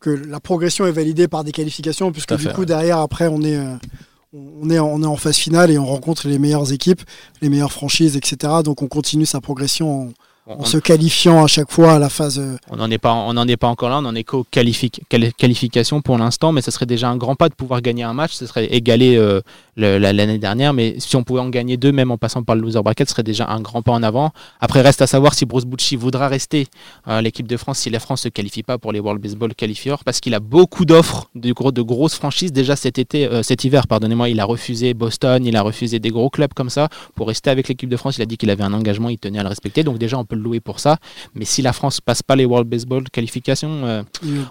que 0.00 0.10
la 0.10 0.40
progression 0.40 0.86
est 0.86 0.92
validée 0.92 1.28
par 1.28 1.44
des 1.44 1.52
qualifications, 1.52 2.10
puisque 2.12 2.34
du 2.36 2.44
fait, 2.44 2.52
coup, 2.52 2.60
ouais. 2.60 2.66
derrière, 2.66 2.98
après, 2.98 3.28
on 3.28 3.40
est, 3.42 3.56
euh, 3.56 3.74
on, 4.32 4.70
est 4.70 4.78
en, 4.78 5.16
phase 5.16 5.36
finale 5.36 5.70
et 5.70 5.78
on 5.78 5.86
rencontre 5.86 6.28
les 6.28 6.38
meilleures 6.38 6.72
équipes, 6.72 7.02
les 7.40 7.48
meilleures 7.48 7.72
franchises, 7.72 8.16
etc. 8.16 8.54
Donc 8.64 8.82
on 8.82 8.88
continue 8.88 9.26
sa 9.26 9.40
progression 9.40 10.08
en, 10.08 10.12
en 10.48 10.56
On- 10.58 10.64
se 10.64 10.76
qualifiant 10.76 11.44
à 11.44 11.46
chaque 11.46 11.70
fois 11.70 11.92
à 11.92 11.98
la 12.00 12.08
phase. 12.08 12.38
euh, 12.40 12.56
On 12.68 12.76
n'en 12.76 12.90
est 12.90 12.98
pas, 12.98 13.12
on 13.14 13.32
n'en 13.34 13.46
est 13.46 13.56
pas 13.56 13.68
encore 13.68 13.88
là. 13.90 13.98
On 13.98 14.02
n'en 14.02 14.14
est 14.14 14.24
qu'aux 14.24 14.44
qualifi- 14.50 14.90
quali- 15.08 15.32
qualifications 15.32 16.00
pour 16.02 16.18
l'instant, 16.18 16.50
mais 16.50 16.62
ce 16.62 16.70
serait 16.72 16.84
déjà 16.86 17.08
un 17.08 17.16
grand 17.16 17.36
pas 17.36 17.48
de 17.48 17.54
pouvoir 17.54 17.80
gagner 17.80 18.02
un 18.02 18.12
match. 18.12 18.32
Ce 18.32 18.46
serait 18.46 18.66
égaler 18.66 19.16
euh, 19.16 19.40
l'année 19.76 20.38
dernière, 20.38 20.72
mais 20.74 20.96
si 20.98 21.14
on 21.16 21.22
pouvait 21.22 21.40
en 21.40 21.48
gagner 21.48 21.76
deux, 21.76 21.92
même 21.92 22.10
en 22.10 22.18
passant 22.18 22.42
par 22.42 22.56
le 22.56 22.62
loser 22.62 22.82
bracket, 22.82 23.06
ce 23.08 23.12
serait 23.12 23.22
déjà 23.22 23.48
un 23.48 23.60
grand 23.60 23.82
pas 23.82 23.92
en 23.92 24.02
avant. 24.02 24.32
Après, 24.60 24.80
reste 24.80 25.00
à 25.00 25.06
savoir 25.06 25.34
si 25.34 25.46
Bruce 25.46 25.64
Bucci 25.64 25.94
voudra 25.96 26.26
rester 26.28 26.66
à 27.06 27.22
l'équipe 27.22 27.46
de 27.46 27.56
France 27.56 27.78
si 27.78 27.90
la 27.90 28.00
France 28.00 28.22
se 28.22 28.28
qualifie 28.28 28.62
pas 28.64 28.78
pour 28.78 28.92
les 28.92 28.98
World 29.00 29.22
Baseball 29.22 29.54
Qualifiers, 29.54 29.96
parce 30.04 30.18
qu'il 30.20 30.34
a 30.34 30.40
beaucoup 30.40 30.84
d'offres 30.84 31.28
de, 31.36 31.52
gros, 31.52 31.70
de 31.72 31.82
grosses 31.82 32.14
franchises 32.14 32.52
déjà 32.52 32.74
cet 32.76 32.98
été, 32.98 33.26
euh, 33.26 33.42
cet 33.44 33.62
hiver, 33.64 33.86
pardonnez-moi. 33.86 34.28
Il 34.28 34.40
a 34.40 34.44
refusé 34.44 34.92
Boston, 34.94 35.44
il 35.46 35.56
a 35.56 35.62
refusé 35.62 36.00
des 36.00 36.10
gros 36.10 36.30
clubs 36.30 36.52
comme 36.52 36.70
ça 36.70 36.88
pour 37.14 37.28
rester 37.28 37.48
avec 37.50 37.68
l'équipe 37.68 37.88
de 37.88 37.96
France. 37.96 38.16
Il 38.18 38.22
a 38.22 38.26
dit 38.26 38.36
qu'il 38.36 38.50
avait 38.50 38.64
un 38.64 38.72
engagement, 38.72 39.08
il 39.08 39.18
tenait 39.18 39.38
à 39.38 39.42
le 39.44 39.48
respecter, 39.48 39.84
donc 39.84 39.98
déjà 39.98 40.18
on 40.18 40.24
peut 40.24 40.31
le 40.34 40.42
louer 40.42 40.60
pour 40.60 40.80
ça. 40.80 40.96
Mais 41.34 41.44
si 41.44 41.62
la 41.62 41.72
France 41.72 42.00
passe 42.00 42.22
pas 42.22 42.36
les 42.36 42.44
World 42.44 42.68
Baseball 42.68 43.04
qualifications, 43.10 43.84
euh, 43.84 44.02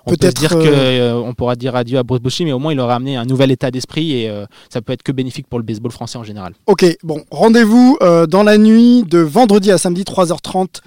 on 0.06 0.16
peut 0.16 0.28
se 0.28 0.32
dire 0.34 0.52
euh, 0.56 1.22
qu'on 1.22 1.34
pourra 1.34 1.56
dire 1.56 1.76
adieu 1.76 1.98
à 1.98 2.04
Bruce 2.04 2.22
Bochy, 2.22 2.46
mais 2.46 2.52
au 2.54 2.60
moins 2.60 2.74
il 2.74 2.80
aura 2.80 2.96
amené 2.96 3.16
un 3.18 3.26
nouvel 3.26 3.52
état 3.52 3.72
d'esprit 3.72 4.14
et 4.14 4.30
euh, 4.30 4.46
ça 4.70 4.82
peut 4.82 4.94
être 4.94 5.04
que 5.04 5.12
bénéfique 5.12 5.48
pour 5.48 5.60
le 5.60 5.66
baseball 5.66 5.92
français 5.92 6.18
en 6.18 6.24
général. 6.24 6.54
Ok, 6.68 6.86
bon, 7.04 7.24
rendez-vous 7.32 7.98
euh, 8.02 8.28
dans 8.28 8.44
la 8.44 8.58
nuit 8.58 9.04
de 9.04 9.20
vendredi 9.20 9.72
à 9.72 9.78
samedi, 9.78 10.04
3h30, 10.04 10.82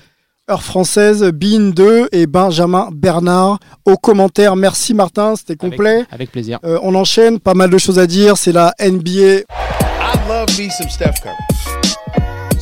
heure 0.50 0.62
française, 0.62 1.24
Bean 1.32 1.70
2 1.70 2.08
et 2.12 2.26
Benjamin 2.26 2.88
Bernard 2.92 3.58
aux 3.84 3.96
commentaires. 3.96 4.56
Merci 4.56 4.94
Martin, 4.94 5.36
c'était 5.36 5.56
complet. 5.56 6.04
Avec 6.10 6.30
plaisir. 6.30 6.58
Euh, 6.64 6.78
on 6.82 6.94
enchaîne, 6.94 7.40
pas 7.40 7.54
mal 7.54 7.70
de 7.70 7.78
choses 7.78 7.98
à 7.98 8.06
dire. 8.06 8.36
C'est 8.36 8.52
la 8.52 8.74
NBA. 8.80 9.10
I 9.10 9.42
love 10.28 10.58
me 10.58 10.68
some 10.70 10.88
Steph 10.88 11.20
Curry. 11.22 11.73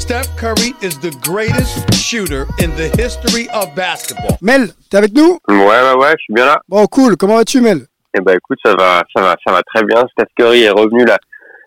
Steph 0.02 0.34
Curry 0.36 0.74
is 0.82 0.98
the 0.98 1.12
greatest 1.22 1.94
shooter 1.94 2.48
in 2.58 2.74
the 2.74 2.90
history 2.98 3.48
of 3.54 3.72
basketball. 3.76 4.36
Mel, 4.42 4.72
t'es 4.90 4.96
avec 4.96 5.12
nous? 5.14 5.38
Ouais, 5.46 5.56
ouais, 5.56 5.94
ouais, 5.94 6.10
je 6.18 6.22
suis 6.24 6.34
bien 6.34 6.44
là. 6.44 6.60
Bon, 6.68 6.84
cool. 6.86 7.16
Comment 7.16 7.36
vas-tu, 7.36 7.60
Mel? 7.60 7.86
Eh 8.12 8.20
ben, 8.20 8.36
écoute, 8.36 8.58
ça 8.64 8.74
va, 8.74 9.04
ça 9.14 9.22
va, 9.22 9.36
ça 9.46 9.52
va 9.52 9.62
très 9.62 9.84
bien. 9.84 10.02
Steph 10.10 10.26
Curry 10.36 10.64
est 10.64 10.70
revenu 10.70 11.04
la, 11.04 11.18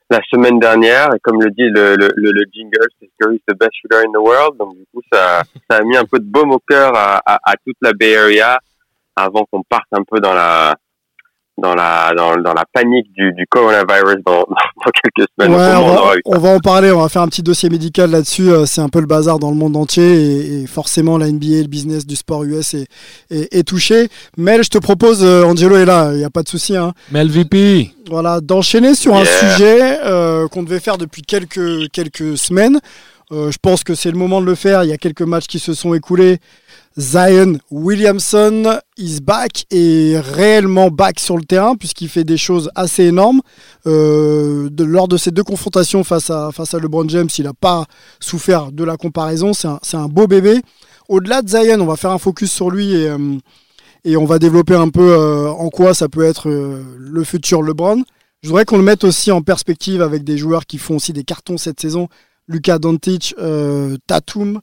la 0.09 0.19
semaine 0.29 0.59
dernière 0.59 1.15
et 1.15 1.19
comme 1.23 1.41
le 1.41 1.49
dit 1.51 1.63
le, 1.63 1.95
le, 1.95 2.11
le, 2.13 2.31
le 2.33 2.43
jingle, 2.53 2.85
Steph 2.97 3.07
Curry 3.21 3.37
is 3.37 3.41
the 3.47 3.55
best 3.57 3.71
shooter 3.81 4.05
in 4.05 4.11
the 4.11 4.21
world. 4.21 4.57
Donc, 4.59 4.75
du 4.75 4.83
coup, 4.93 5.01
ça, 5.13 5.43
ça 5.71 5.77
a 5.77 5.81
mis 5.83 5.95
un 5.95 6.03
peu 6.03 6.19
de 6.19 6.25
baume 6.25 6.51
au 6.51 6.59
cœur 6.69 6.93
à, 6.93 7.21
à, 7.25 7.39
à 7.41 7.53
toute 7.65 7.77
la 7.81 7.93
Bay 7.93 8.17
Area 8.17 8.59
avant 9.15 9.45
qu'on 9.49 9.63
parte 9.63 9.87
un 9.93 10.03
peu 10.03 10.19
dans 10.19 10.33
la, 10.33 10.75
dans 11.57 11.73
la 11.75 12.13
dans, 12.17 12.35
dans 12.37 12.53
la 12.53 12.65
panique 12.73 13.07
du, 13.13 13.31
du 13.33 13.45
coronavirus 13.49 14.17
dans, 14.25 14.39
dans 14.85 14.91
quelques 15.03 15.29
semaines. 15.39 15.55
Ouais, 15.55 15.75
on, 16.25 16.37
va, 16.39 16.49
on 16.51 16.55
en 16.55 16.59
parler, 16.59 16.91
on 16.91 17.01
va 17.01 17.09
faire 17.09 17.21
un 17.21 17.27
petit 17.27 17.43
dossier 17.43 17.69
médical 17.69 18.11
là-dessus. 18.11 18.49
euh, 18.51 18.65
C'est 18.65 18.81
un 18.81 18.89
peu 18.89 18.99
le 18.99 19.05
bazar 19.07 19.39
dans 19.39 19.49
le 19.51 19.55
monde 19.55 19.75
entier 19.77 20.03
et, 20.03 20.61
et 20.63 20.67
forcément 20.67 21.17
la 21.17 21.27
NBA, 21.31 21.61
le 21.61 21.67
business 21.67 22.05
du 22.05 22.15
sport 22.15 22.43
US 22.43 22.73
est, 22.73 22.87
est, 23.29 23.53
est 23.53 23.63
touché. 23.63 24.09
Mel, 24.37 24.63
je 24.63 24.69
te 24.69 24.77
propose, 24.77 25.23
euh, 25.23 25.43
Angelo 25.43 25.75
est 25.77 25.85
là, 25.85 26.11
il 26.11 26.17
n'y 26.17 26.25
a 26.25 26.29
pas 26.29 26.43
de 26.43 26.49
souci. 26.49 26.75
Hein. 26.75 26.93
Mel 27.11 27.29
VP. 27.29 27.91
Voilà, 28.09 28.39
d'enchaîner 28.41 28.93
sur 28.93 29.15
un 29.15 29.25
sujet 29.25 29.97
euh, 30.05 30.47
qu'on 30.47 30.61
devait 30.63 30.79
faire 30.79 30.97
depuis 30.97 31.21
quelques, 31.23 31.89
quelques 31.91 32.37
semaines. 32.37 32.79
Euh, 33.31 33.49
je 33.49 33.57
pense 33.59 33.83
que 33.83 33.95
c'est 33.95 34.11
le 34.11 34.17
moment 34.17 34.39
de 34.41 34.45
le 34.45 34.53
faire. 34.53 34.83
Il 34.83 34.89
y 34.91 34.93
a 34.93 34.97
quelques 34.97 35.23
matchs 35.23 35.47
qui 35.47 35.57
se 35.57 35.73
sont 35.73 35.95
écoulés. 35.95 36.37
Zion 36.97 37.57
Williamson 37.71 38.79
is 38.97 39.19
back 39.21 39.65
et 39.69 40.17
réellement 40.17 40.89
back 40.89 41.19
sur 41.19 41.35
le 41.37 41.43
terrain 41.43 41.75
puisqu'il 41.75 42.07
fait 42.07 42.23
des 42.23 42.37
choses 42.37 42.69
assez 42.75 43.03
énormes. 43.03 43.41
Euh, 43.85 44.69
de- 44.69 44.83
lors 44.85 45.07
de 45.07 45.17
ces 45.17 45.31
deux 45.31 45.43
confrontations 45.43 46.03
face 46.05 46.29
à, 46.29 46.51
face 46.53 46.73
à 46.73 46.79
LeBron 46.79 47.07
James, 47.09 47.27
il 47.37 47.43
n'a 47.43 47.53
pas 47.53 47.85
souffert 48.19 48.71
de 48.71 48.83
la 48.83 48.95
comparaison. 48.97 49.53
C'est 49.53 49.67
un, 49.67 49.79
un 49.93 50.07
beau 50.07 50.27
bébé. 50.27 50.61
Au-delà 51.09 51.41
de 51.41 51.49
Zion, 51.49 51.81
on 51.81 51.85
va 51.85 51.97
faire 51.97 52.11
un 52.11 52.17
focus 52.17 52.51
sur 52.51 52.69
lui 52.71 52.93
et, 52.93 53.09
euh, 53.09 53.37
et 54.05 54.15
on 54.17 54.25
va 54.25 54.39
développer 54.39 54.75
un 54.75 54.89
peu 54.89 55.01
euh, 55.17 55.49
en 55.49 55.69
quoi 55.69 55.93
ça 55.93 56.07
peut 56.07 56.23
être 56.23 56.49
euh, 56.49 56.81
le 56.97 57.23
futur 57.23 57.61
LeBron. 57.61 58.03
Je 58.41 58.47
voudrais 58.49 58.65
qu'on 58.65 58.77
le 58.77 58.83
mette 58.83 59.03
aussi 59.03 59.31
en 59.31 59.41
perspective 59.41 60.01
avec 60.01 60.23
des 60.23 60.37
joueurs 60.37 60.65
qui 60.65 60.77
font 60.77 60.95
aussi 60.95 61.11
des 61.13 61.23
cartons 61.23 61.57
cette 61.57 61.79
saison. 61.81 62.07
Luka 62.47 62.77
Doncic, 62.77 63.33
euh, 63.39 63.97
Tatum, 64.07 64.61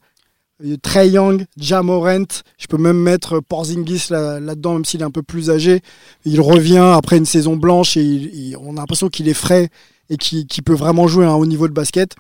Trey 0.83 1.11
Young, 1.11 1.45
Jamorant. 1.57 2.25
Je 2.59 2.67
peux 2.69 2.77
même 2.79 2.99
mettre 2.99 3.41
Porzingis 3.41 4.07
là- 4.11 4.41
là-dedans, 4.41 4.75
même 4.75 4.85
s'il 4.85 5.01
est 5.01 5.05
un 5.05 5.11
peu 5.11 5.23
plus 5.23 5.51
âgé. 5.51 5.81
Il 6.25 6.41
revient 6.41 6.93
après 6.95 7.17
une 7.19 7.27
saison 7.27 7.57
blanche 7.57 7.97
et 7.97 8.03
il- 8.03 8.35
il- 8.35 8.57
on 8.57 8.77
a 8.77 8.81
l'impression 8.81 9.09
qu'il 9.09 9.29
est 9.29 9.35
frais 9.35 9.71
et 10.11 10.17
qu'il 10.17 10.47
peut 10.65 10.75
vraiment 10.75 11.09
jouer 11.09 11.25
à 11.25 11.31
un 11.31 11.35
haut 11.35 11.47
niveau 11.47 11.69
de 11.69 11.73
basket. 11.73 12.15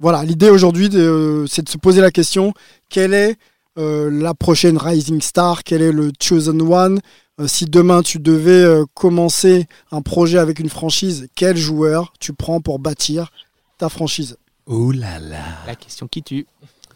Voilà, 0.00 0.22
l'idée 0.24 0.50
aujourd'hui, 0.50 0.88
de- 0.88 1.44
c'est 1.48 1.62
de 1.62 1.68
se 1.68 1.78
poser 1.78 2.00
la 2.00 2.10
question 2.10 2.52
quelle 2.88 3.14
est 3.14 3.36
euh, 3.78 4.10
la 4.10 4.34
prochaine 4.34 4.76
Rising 4.76 5.20
Star? 5.20 5.62
Quel 5.62 5.82
est 5.82 5.92
le 5.92 6.10
Chosen 6.20 6.60
One? 6.62 6.98
Euh, 7.40 7.46
Si 7.46 7.64
demain 7.64 8.02
tu 8.02 8.18
devais 8.18 8.50
euh, 8.50 8.84
commencer 8.94 9.66
un 9.92 10.02
projet 10.02 10.38
avec 10.38 10.58
une 10.58 10.68
franchise, 10.68 11.28
quel 11.36 11.56
joueur 11.56 12.12
tu 12.18 12.32
prends 12.32 12.60
pour 12.60 12.80
bâtir 12.80 13.30
ta 13.78 13.88
franchise? 13.88 14.36
Ouh 14.66 14.90
là 14.90 15.20
là. 15.20 15.44
La 15.66 15.76
question 15.76 16.08
qui 16.08 16.24
tue. 16.24 16.46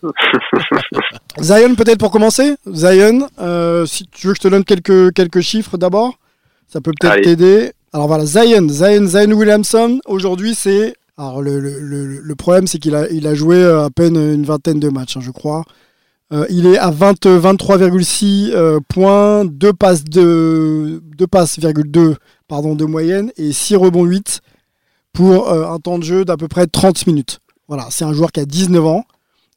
Zion 1.40 1.74
peut-être 1.74 1.98
pour 1.98 2.10
commencer 2.10 2.56
Zion, 2.72 3.28
euh, 3.40 3.86
si 3.86 4.06
tu 4.10 4.26
veux 4.26 4.32
que 4.32 4.38
je 4.38 4.42
te 4.42 4.48
donne 4.48 4.64
quelques, 4.64 5.12
quelques 5.14 5.40
chiffres 5.40 5.76
d'abord, 5.78 6.18
ça 6.68 6.80
peut 6.80 6.92
peut-être 6.98 7.12
t'aider. 7.22 7.72
Alors 7.92 8.06
voilà, 8.08 8.24
Zion, 8.26 8.68
Zion, 8.68 9.06
Zion 9.06 9.32
Williamson, 9.32 10.00
aujourd'hui 10.06 10.54
c'est... 10.54 10.94
Alors 11.18 11.42
le, 11.42 11.60
le- 11.60 11.78
le- 11.80 12.20
le 12.20 12.34
problème 12.34 12.66
c'est 12.66 12.78
qu'il 12.78 12.94
a, 12.94 13.08
il 13.10 13.26
a 13.26 13.34
joué 13.34 13.56
euh, 13.56 13.84
à 13.84 13.90
peine 13.90 14.16
une 14.16 14.44
vingtaine 14.44 14.80
de 14.80 14.88
matchs, 14.88 15.16
hein, 15.16 15.20
je 15.22 15.30
crois. 15.30 15.64
Euh, 16.32 16.46
il 16.48 16.66
est 16.66 16.78
à 16.78 16.90
20, 16.90 17.26
23,6 17.26 18.50
euh, 18.54 18.80
points, 18.88 19.44
2 19.44 19.72
passes, 19.74 20.04
de, 20.04 21.02
2 21.18 21.26
passes, 21.26 21.58
virgule 21.58 21.90
2, 21.90 22.16
pardon, 22.48 22.74
de 22.74 22.86
moyenne 22.86 23.30
et 23.36 23.52
6 23.52 23.76
rebonds 23.76 24.04
8 24.04 24.40
pour 25.12 25.50
euh, 25.52 25.68
un 25.68 25.78
temps 25.78 25.98
de 25.98 26.04
jeu 26.04 26.24
d'à 26.24 26.38
peu 26.38 26.48
près 26.48 26.66
30 26.66 27.06
minutes. 27.06 27.40
Voilà, 27.68 27.88
c'est 27.90 28.04
un 28.06 28.14
joueur 28.14 28.32
qui 28.32 28.40
a 28.40 28.46
19 28.46 28.84
ans, 28.86 29.04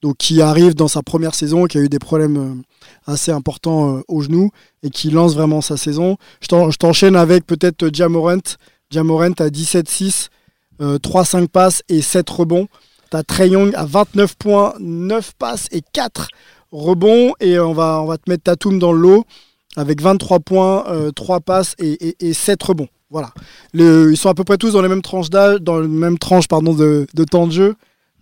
donc 0.06 0.18
qui 0.18 0.40
arrive 0.40 0.76
dans 0.76 0.88
sa 0.88 1.02
première 1.02 1.34
saison, 1.34 1.66
qui 1.66 1.80
a 1.80 1.82
eu 1.82 1.90
des 1.90 1.98
problèmes 1.98 2.38
euh, 2.38 3.12
assez 3.12 3.32
importants 3.32 3.98
euh, 3.98 4.02
au 4.08 4.22
genou 4.22 4.52
et 4.84 4.92
qui 4.92 5.10
lance 5.10 5.34
vraiment 5.34 5.62
sa 5.62 5.78
saison. 5.78 6.18
Je 6.42 6.48
t'en- 6.48 6.70
je 6.70 6.78
t'enchaîne 6.78 7.16
avec 7.16 7.48
peut-être 7.48 7.90
Jamorant. 7.92 8.38
Jamorant 8.92 9.32
à 9.40 9.50
17-6, 9.50 10.30
euh, 10.80 11.00
3-5 11.00 11.48
passes 11.48 11.82
et 11.90 12.04
7 12.04 12.30
rebonds. 12.30 12.68
T'as 13.10 13.24
Trey 13.24 13.50
Young 13.50 13.74
à 13.74 13.86
29 13.86 14.36
points, 14.36 14.76
9 14.80 15.34
passes 15.40 15.68
et 15.72 15.82
4 15.92 16.28
rebonds. 16.72 17.34
Et 17.40 17.56
euh, 17.58 17.66
on 17.66 17.74
va, 17.74 18.06
te 18.24 18.30
mettre 18.30 18.44
Tatum 18.44 18.78
dans 18.78 18.92
le 18.94 19.00
lot 19.00 19.26
avec 19.76 20.04
23 20.04 20.40
points, 20.40 20.86
euh, 20.88 21.10
3 21.10 21.40
passes 21.40 21.74
et, 21.80 22.10
et, 22.10 22.28
et 22.30 22.34
7 22.34 22.62
rebonds. 22.62 22.90
Voilà. 23.10 23.32
Ils 23.74 24.18
sont 24.18 24.30
à 24.30 24.36
peu 24.36 24.44
près 24.44 24.58
tous 24.58 24.74
dans 24.74 24.84
les 24.84 24.88
mêmes 24.88 25.02
tranches 25.02 25.32
d'âge, 25.32 25.62
dans 25.62 25.80
le 25.80 25.88
même 25.88 26.20
tranche 26.20 26.48
de 26.48 27.24
temps 27.24 27.48
de 27.48 27.52
jeu, 27.52 27.76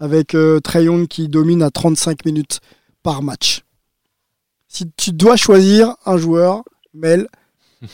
avec 0.03 0.35
euh, 0.35 0.59
Trae 0.59 0.83
Young 0.83 1.07
qui 1.07 1.29
domine 1.29 1.63
à 1.63 1.71
35 1.71 2.25
minutes 2.25 2.59
par 3.03 3.23
match. 3.23 3.61
Si 4.67 4.91
tu 4.97 5.11
dois 5.13 5.37
choisir 5.37 5.95
un 6.05 6.17
joueur, 6.17 6.63
Mel, 6.93 7.27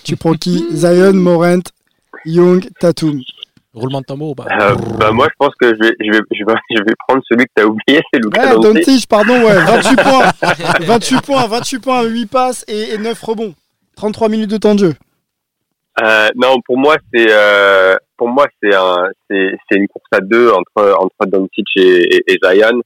tu 0.04 0.16
prends 0.16 0.34
qui? 0.34 0.66
Zion, 0.74 1.14
Morant, 1.14 1.62
Young, 2.26 2.68
Tatum. 2.80 3.22
Roulement 3.76 4.02
de 4.02 4.06
tambour 4.06 4.32
ou 4.32 4.36
pas? 4.36 4.48
Euh, 4.60 4.76
bah, 4.98 5.12
moi, 5.12 5.28
je 5.30 5.36
pense 5.38 5.54
que 5.62 5.68
je 5.68 5.80
vais, 5.80 5.96
je 6.00 6.12
vais, 6.12 6.20
je 6.32 6.44
vais, 6.46 6.54
je 6.76 6.84
vais 6.84 6.96
prendre 7.08 7.22
celui 7.30 7.46
que 7.46 7.52
tu 7.56 7.62
as 7.62 7.68
oublié, 7.68 8.02
c'est 8.12 8.26
Ouais. 8.26 8.60
Doncic, 8.60 9.08
pardon, 9.08 9.44
ouais, 9.44 9.54
28 9.66 9.96
points. 10.02 10.32
28 10.88 11.22
points, 11.22 11.48
28 11.48 11.80
points, 11.80 12.04
8 12.06 12.26
passes 12.26 12.66
et, 12.68 12.94
et 12.96 12.98
9 12.98 13.22
rebonds. 13.22 13.54
33 13.98 14.30
minutes 14.30 14.50
de 14.50 14.58
temps 14.58 14.74
de 14.74 14.80
jeu. 14.80 14.96
Euh, 16.02 16.30
non, 16.36 16.56
pour 16.66 16.80
moi, 16.80 16.96
c'est 17.14 17.28
euh, 17.30 17.96
pour 18.20 18.28
moi 18.28 18.46
c'est 18.62 18.76
un 18.76 19.08
c'est 19.28 19.58
c'est 19.66 19.80
une 19.80 19.88
course 19.88 20.12
à 20.12 20.20
deux 20.20 20.52
entre 20.52 20.94
entre 21.00 21.26
Doncic 21.26 21.66
et, 21.78 22.18
et, 22.18 22.24
et 22.28 22.38
Zion. 22.44 22.82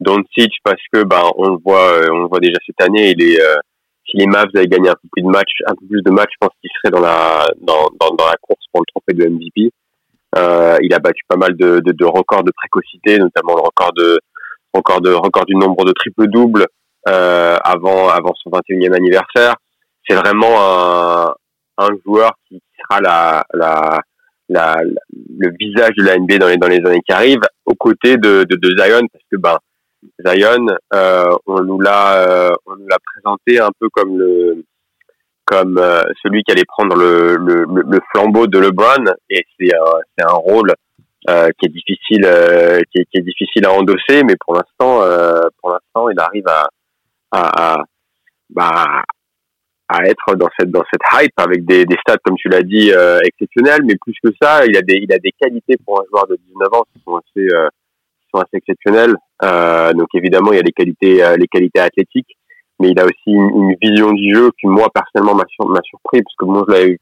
Doncic 0.00 0.52
parce 0.64 0.82
que 0.92 1.04
ben 1.04 1.22
on 1.36 1.50
le 1.50 1.58
voit 1.64 1.88
euh, 1.92 2.08
on 2.10 2.18
le 2.22 2.26
voit 2.26 2.40
déjà 2.40 2.58
cette 2.66 2.82
année, 2.82 3.14
il 3.16 3.22
est 3.22 3.40
euh, 3.40 3.54
si 4.04 4.16
les 4.16 4.26
Mavs 4.26 4.50
avaient 4.54 4.66
gagné 4.66 4.88
un 4.88 4.94
peu 4.94 5.08
plus 5.12 5.22
de 5.22 5.28
matchs, 5.28 5.62
un 5.66 5.74
peu 5.76 5.86
plus 5.88 6.02
de 6.02 6.10
matchs, 6.10 6.32
je 6.32 6.38
pense 6.40 6.54
qu'il 6.60 6.70
serait 6.76 6.90
dans 6.90 7.00
la 7.00 7.46
dans, 7.60 7.88
dans 8.00 8.14
dans 8.16 8.26
la 8.26 8.36
course 8.42 8.64
pour 8.72 8.82
le 8.82 8.86
trophée 8.92 9.14
de 9.14 9.28
MVP. 9.28 9.72
Euh, 10.36 10.76
il 10.82 10.92
a 10.92 10.98
battu 10.98 11.22
pas 11.28 11.36
mal 11.36 11.54
de, 11.56 11.80
de, 11.80 11.92
de 11.92 12.04
records 12.04 12.42
de 12.42 12.52
précocité, 12.56 13.18
notamment 13.18 13.54
le 13.54 13.60
record 13.60 13.92
de 13.92 14.18
record 14.74 15.00
de 15.00 15.12
record 15.12 15.44
du 15.44 15.54
nombre 15.54 15.84
de 15.84 15.92
triple 15.92 16.26
doubles 16.26 16.66
euh, 17.08 17.56
avant 17.62 18.08
avant 18.08 18.32
son 18.42 18.50
21e 18.50 18.94
anniversaire. 18.96 19.54
C'est 20.08 20.16
vraiment 20.16 20.56
un 20.58 21.34
un 21.78 21.88
joueur 22.04 22.32
qui 22.48 22.60
sera 22.80 23.00
la, 23.00 23.44
la, 23.54 24.00
le 24.52 25.50
visage 25.58 25.92
de 25.96 26.04
la 26.04 26.18
NBA 26.18 26.38
dans 26.38 26.48
les, 26.48 26.56
dans 26.56 26.68
les 26.68 26.84
années 26.84 27.02
qui 27.06 27.12
arrivent, 27.12 27.40
aux 27.66 27.74
côtés 27.74 28.16
de, 28.16 28.44
de, 28.44 28.70
Zion, 28.78 29.06
parce 29.12 29.24
que 29.30 29.36
ben 29.36 29.58
Zion, 30.26 30.66
euh, 30.94 31.36
on 31.46 31.62
nous 31.62 31.80
l'a, 31.80 32.16
euh, 32.16 32.50
on 32.66 32.76
nous 32.76 32.88
l'a 32.88 32.98
présenté 33.04 33.60
un 33.60 33.70
peu 33.78 33.88
comme 33.90 34.18
le, 34.18 34.64
comme 35.44 35.78
euh, 35.78 36.02
celui 36.22 36.42
qui 36.42 36.52
allait 36.52 36.64
prendre 36.64 36.96
le, 36.96 37.36
le, 37.36 38.00
flambeau 38.12 38.46
de 38.46 38.58
LeBron, 38.58 39.04
et 39.30 39.44
c'est 39.58 39.70
c'est 40.16 40.24
un 40.24 40.34
rôle 40.34 40.72
qui 41.26 41.66
est 41.66 41.68
difficile, 41.68 42.26
qui, 42.90 42.98
est, 42.98 43.20
difficile 43.20 43.64
à 43.66 43.72
endosser, 43.72 44.24
mais 44.24 44.34
pour 44.40 44.54
l'instant, 44.54 45.02
pour 45.60 45.70
l'instant, 45.70 46.08
il 46.08 46.18
arrive 46.18 46.48
à, 46.48 46.68
à, 47.30 47.74
à 47.74 47.84
bah, 48.50 49.02
à 49.92 50.04
être 50.06 50.34
dans 50.36 50.48
cette 50.58 50.70
dans 50.70 50.84
cette 50.92 51.02
hype 51.12 51.38
avec 51.38 51.64
des, 51.64 51.84
des 51.84 51.96
stats 52.00 52.18
comme 52.24 52.36
tu 52.36 52.48
l'as 52.48 52.62
dit 52.62 52.90
euh, 52.92 53.18
exceptionnels 53.24 53.82
mais 53.84 53.94
plus 54.00 54.14
que 54.22 54.30
ça 54.40 54.64
il 54.66 54.76
a 54.76 54.82
des 54.82 54.98
il 55.02 55.12
a 55.12 55.18
des 55.18 55.32
qualités 55.32 55.76
pour 55.84 56.00
un 56.00 56.04
joueur 56.10 56.26
de 56.26 56.38
19 56.48 56.68
ans 56.74 56.84
qui 56.92 57.02
sont 57.02 57.16
assez 57.16 57.54
euh, 57.54 57.68
qui 58.22 58.28
sont 58.32 58.40
assez 58.40 58.56
exceptionnelles. 58.56 59.14
Euh, 59.42 59.92
donc 59.92 60.08
évidemment 60.14 60.52
il 60.52 60.56
y 60.56 60.60
a 60.60 60.62
les 60.62 60.72
qualités 60.72 61.22
euh, 61.22 61.36
les 61.36 61.48
qualités 61.48 61.80
athlétiques. 61.80 62.36
Mais 62.80 62.90
il 62.90 62.98
a 62.98 63.04
aussi 63.04 63.14
une, 63.26 63.76
vision 63.80 64.12
du 64.12 64.34
jeu 64.34 64.50
qui 64.58 64.66
moi 64.66 64.88
personnellement 64.92 65.34
m'a 65.34 65.44
sur- 65.48 65.70
surpris. 65.84 66.22
Parce 66.22 66.34
que 66.36 66.44
moi 66.44 66.64
je 66.68 66.72
l'avais 66.72 66.98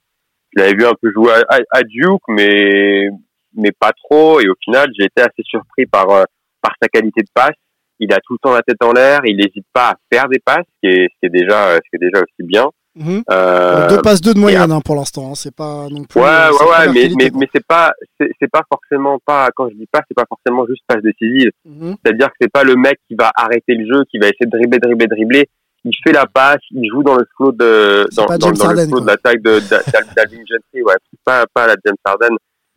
je 0.57 0.63
l'avais 0.63 0.75
vu 0.75 0.85
un 0.85 0.95
peu 1.01 1.11
jouer 1.13 1.33
à, 1.49 1.59
à, 1.71 1.83
Duke 1.83 2.23
mais 2.29 3.09
mais 3.55 3.73
pas 3.79 3.93
trop. 4.05 4.41
Et 4.41 4.49
au 4.49 4.55
final 4.63 4.89
j'ai 4.99 5.07
été 5.07 5.23
assez 5.23 5.43
surpris 5.45 5.87
par 5.87 6.11
euh, 6.11 6.25
par 6.61 6.73
sa 6.83 6.89
qualité 6.89 7.23
de 7.23 7.31
passe. 7.33 7.57
Il 7.99 8.13
a 8.15 8.19
tout 8.21 8.33
le 8.33 8.39
temps 8.39 8.55
la 8.55 8.63
tête 8.63 8.83
en 8.83 8.93
l'air. 8.93 9.21
Il 9.25 9.37
n'hésite 9.37 9.67
pas 9.73 9.91
à 9.91 9.97
faire 10.13 10.29
des 10.29 10.39
passes 10.39 10.67
ce 10.83 10.89
qui 10.89 10.95
est, 10.95 11.09
ce 11.09 11.19
qui 11.21 11.27
est 11.27 11.41
déjà 11.41 11.77
ce 11.77 11.81
qui 11.91 11.97
est 11.97 12.07
déjà 12.07 12.19
aussi 12.23 12.47
bien 12.47 12.67
Mhm. 12.97 13.23
euh, 13.31 13.89
Deux 13.89 14.03
passes, 14.03 14.21
deux 14.21 14.35
de 14.35 14.39
moyenne 14.41 14.73
hein, 14.73 14.81
pour 14.85 14.97
l'instant. 14.97 15.31
hein, 15.31 15.35
C'est 15.35 15.55
pas 15.55 15.87
non 15.91 16.03
plus. 16.05 16.21
Ouais, 16.21 16.27
euh, 16.27 16.51
ouais, 16.51 16.67
ouais, 16.89 16.93
mais, 16.93 17.09
mais, 17.17 17.31
mais 17.35 17.49
c'est 17.55 17.65
pas, 17.65 17.93
c'est 18.19 18.51
pas 18.51 18.63
forcément 18.69 19.19
pas, 19.25 19.49
quand 19.55 19.69
je 19.69 19.75
dis 19.75 19.87
pas, 19.91 20.01
c'est 20.09 20.15
pas 20.15 20.27
forcément 20.29 20.67
juste 20.67 20.83
passe 20.87 21.03
décisive. 21.03 21.51
Mhm. 21.65 21.95
C'est-à-dire 22.05 22.29
que 22.29 22.35
c'est 22.41 22.51
pas 22.53 22.65
le 22.65 22.75
mec 22.75 22.99
qui 23.09 23.15
va 23.15 23.31
arrêter 23.37 23.75
le 23.75 23.87
jeu, 23.87 24.05
qui 24.11 24.19
va 24.19 24.27
essayer 24.27 24.47
de 24.47 24.51
dribbler, 24.51 24.79
dribbler, 24.79 25.07
dribbler. 25.07 25.49
Il 25.85 25.93
fait 26.05 26.13
la 26.13 26.27
passe, 26.27 26.61
il 26.73 26.87
joue 26.91 27.03
dans 27.03 27.17
le 27.17 27.25
flow 27.37 27.53
de, 27.53 28.07
dans, 28.15 28.27
dans, 28.27 28.37
dans 28.39 28.51
le 28.51 28.55
flow 28.57 28.89
quoi. 28.91 29.01
de 29.01 29.07
l'attaque 29.07 29.41
de, 29.41 29.61
d'Al- 29.61 29.83
d'Al- 29.93 30.07
d'Alvin 30.15 30.39
Gentry, 30.47 30.83
ouais. 30.83 30.95
Pas, 31.25 31.45
pas 31.55 31.67
la 31.69 31.77
James 31.87 31.97
Harden. 32.05 32.37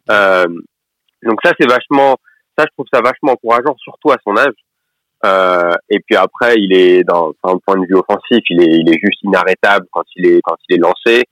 Euh, 0.10 0.46
donc 1.24 1.40
ça, 1.44 1.52
c'est 1.60 1.68
vachement, 1.68 2.16
ça, 2.58 2.66
je 2.66 2.72
trouve 2.78 2.86
ça 2.94 3.02
vachement 3.02 3.34
encourageant, 3.34 3.76
surtout 3.78 4.12
à 4.12 4.18
son 4.24 4.38
âge. 4.38 4.54
Euh, 5.26 5.74
et 5.90 6.00
puis 6.00 6.16
après, 6.16 6.56
il 6.58 6.74
est 6.74 7.04
dans 7.04 7.34
d'un 7.44 7.58
point 7.66 7.78
de 7.78 7.86
vue 7.88 7.96
offensif, 7.96 8.44
il 8.50 8.62
est, 8.62 8.80
il 8.80 8.90
est 8.90 9.00
juste 9.02 9.22
inarrêtable 9.24 9.86
quand 9.92 10.04
il 10.16 10.26
est 10.26 10.42
quand 10.42 10.56
il 10.68 10.76
est 10.76 10.80
lancé. 10.80 11.24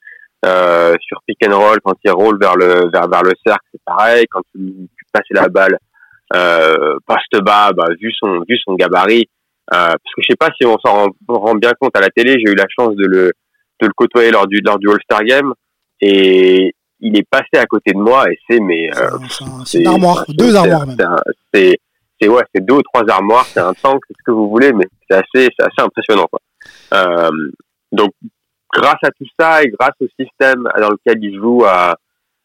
Euh, 0.44 0.96
sur 1.02 1.22
pick 1.28 1.38
and 1.46 1.56
roll, 1.56 1.80
quand 1.84 1.96
il 2.04 2.12
roule 2.12 2.39
vers 2.39 2.56
le 2.56 2.89
vers 2.92 3.08
vers 3.08 3.22
le 3.22 3.34
cercle, 3.46 3.66
c'est 3.72 3.82
pareil. 3.86 4.26
Quand 4.32 4.42
tu, 4.54 4.60
tu 4.98 5.06
passes 5.12 5.26
la 5.32 5.50
balle 5.50 5.78
euh, 6.34 6.98
poste 7.06 7.44
bas, 7.44 7.72
bah, 7.74 7.86
vu 8.00 8.12
son 8.18 8.39
vu 8.48 8.58
son 8.64 8.76
gabarit, 8.76 9.28
euh, 9.74 9.88
parce 9.88 10.16
que 10.16 10.22
je 10.22 10.28
sais 10.30 10.38
pas 10.38 10.50
si 10.60 10.66
on 10.66 10.78
s'en 10.80 10.94
rend, 10.94 11.10
rend 11.28 11.56
bien 11.56 11.74
compte 11.80 11.96
à 11.96 12.02
la 12.02 12.10
télé. 12.10 12.34
J'ai 12.34 12.52
eu 12.52 12.56
la 12.56 12.68
chance 12.70 12.96
de 12.96 13.06
le 13.06 13.32
de 13.82 13.88
le 13.88 13.94
côtoyer 13.96 14.32
lors 14.32 14.48
du 14.48 14.62
lors 14.62 14.80
du 14.80 14.89
All 14.89 15.00
Star 15.04 15.24
Game 15.24 15.54
et 16.00 16.74
il 17.00 17.18
est 17.18 17.28
passé 17.30 17.58
à 17.58 17.66
côté 17.66 17.92
de 17.94 18.00
moi 18.00 18.32
et 18.32 18.38
c'est 18.50 18.60
mais 18.60 18.89
euh, 18.96 19.10
c'est 19.66 19.80
une 19.80 19.88
armoire, 19.88 20.24
deux 20.30 20.56
armoires 20.56 20.88
même. 20.88 20.98
C'est 21.54 21.78
c'est 22.22 22.30
ouais, 22.30 22.43
c'est 22.53 22.63
deux 22.63 22.76
ou 22.76 22.82
trois 22.82 23.03
armoires, 23.09 23.45
c'est 23.45 23.59
un 23.59 23.74
tank, 23.74 24.01
c'est 24.07 24.15
ce 24.17 24.24
que 24.26 24.32
vous 24.32 24.49
voulez, 24.49 24.72
mais 24.74 24.86
c'est 25.09 25.17
assez 25.17 25.49
c'est 25.57 25.65
assez 25.65 25.82
impressionnant 25.82 26.28
quoi. 26.30 26.39
Euh, 26.93 27.51
donc 27.91 28.11
grâce 28.74 28.99
à 29.03 29.09
tout 29.11 29.26
ça 29.39 29.63
et 29.63 29.69
grâce 29.69 29.95
au 29.99 30.07
système 30.19 30.63
dans 30.80 30.89
lequel 30.89 31.24
il 31.24 31.38
joue 31.38 31.63
à 31.65 31.95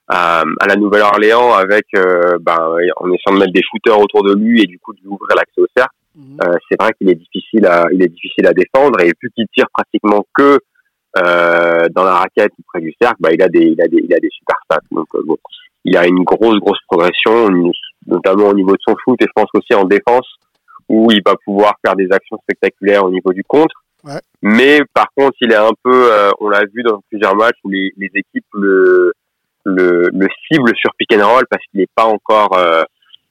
à, 0.09 0.45
à 0.61 0.67
la 0.69 0.77
Nouvelle-Orléans 0.77 1.55
avec 1.55 1.87
euh, 1.97 2.39
ben, 2.41 2.57
en 2.97 3.11
essayant 3.11 3.35
de 3.35 3.39
mettre 3.39 3.53
des 3.53 3.63
shooters 3.63 3.99
autour 3.99 4.23
de 4.23 4.35
lui 4.35 4.63
et 4.63 4.67
du 4.67 4.79
coup 4.79 4.93
de 4.95 5.01
lui 5.01 5.09
ouvrir 5.09 5.37
l'accès 5.37 5.61
au 5.61 5.67
cercle. 5.77 5.95
Mhm. 6.15 6.39
Euh, 6.43 6.55
c'est 6.69 6.81
vrai 6.81 6.93
qu'il 6.97 7.11
est 7.11 7.17
difficile 7.17 7.67
à 7.67 7.87
il 7.93 8.03
est 8.03 8.09
difficile 8.09 8.47
à 8.47 8.53
défendre 8.53 9.01
et 9.01 9.13
vu 9.21 9.31
qu'il 9.35 9.47
tire 9.55 9.67
pratiquement 9.73 10.25
que 10.35 10.59
euh, 11.19 11.89
dans 11.95 12.05
la 12.05 12.15
raquette 12.15 12.53
ou 12.59 12.63
près 12.67 12.81
du 12.81 12.95
cercle, 13.01 13.17
bah, 13.21 13.31
il 13.33 13.43
a 13.43 13.49
des 13.49 13.65
il 13.65 13.83
a 13.83 13.89
des 13.89 13.99
il 14.03 14.15
a 14.15 14.19
des 14.19 14.31
super 14.31 14.57
stats. 14.65 14.87
Donc 14.93 15.09
bon, 15.25 15.37
il 15.85 15.97
a 15.97 16.07
une 16.07 16.25
grosse 16.25 16.59
grosse 16.59 16.81
progression, 16.89 17.49
notamment 18.07 18.49
au 18.49 18.55
niveau 18.55 18.73
de 18.73 18.81
son 18.87 18.95
shoot 19.05 19.17
et 19.21 19.25
je 19.27 19.33
pense 19.35 19.49
aussi 19.55 19.75
en 19.75 19.85
défense 19.85 20.27
où 20.89 21.09
il 21.11 21.21
va 21.27 21.35
pouvoir 21.45 21.75
faire 21.85 21.97
des 21.97 22.09
actions 22.13 22.39
spectaculaires 22.43 23.05
au 23.05 23.11
niveau 23.11 23.33
du 23.33 23.43
contre. 23.45 23.75
Ouais. 24.05 24.21
Mais 24.43 24.81
par 24.95 25.09
contre, 25.17 25.37
il 25.41 25.51
est 25.51 25.57
un 25.57 25.73
peu, 25.83 26.13
euh, 26.13 26.31
on 26.41 26.49
l'a 26.49 26.61
vu 26.73 26.83
dans 26.85 27.01
plusieurs 27.11 27.35
matchs 27.35 27.57
où 27.65 27.71
les, 27.71 27.93
les 27.97 28.11
équipes 28.15 28.45
le, 28.55 29.13
le, 29.65 30.09
le 30.13 30.29
cible 30.47 30.71
sur 30.77 30.91
pick 30.97 31.13
and 31.13 31.27
roll 31.27 31.45
parce 31.51 31.63
qu'il 31.71 31.81
n'est 31.81 31.89
pas 31.95 32.05
encore, 32.05 32.57
euh, 32.57 32.83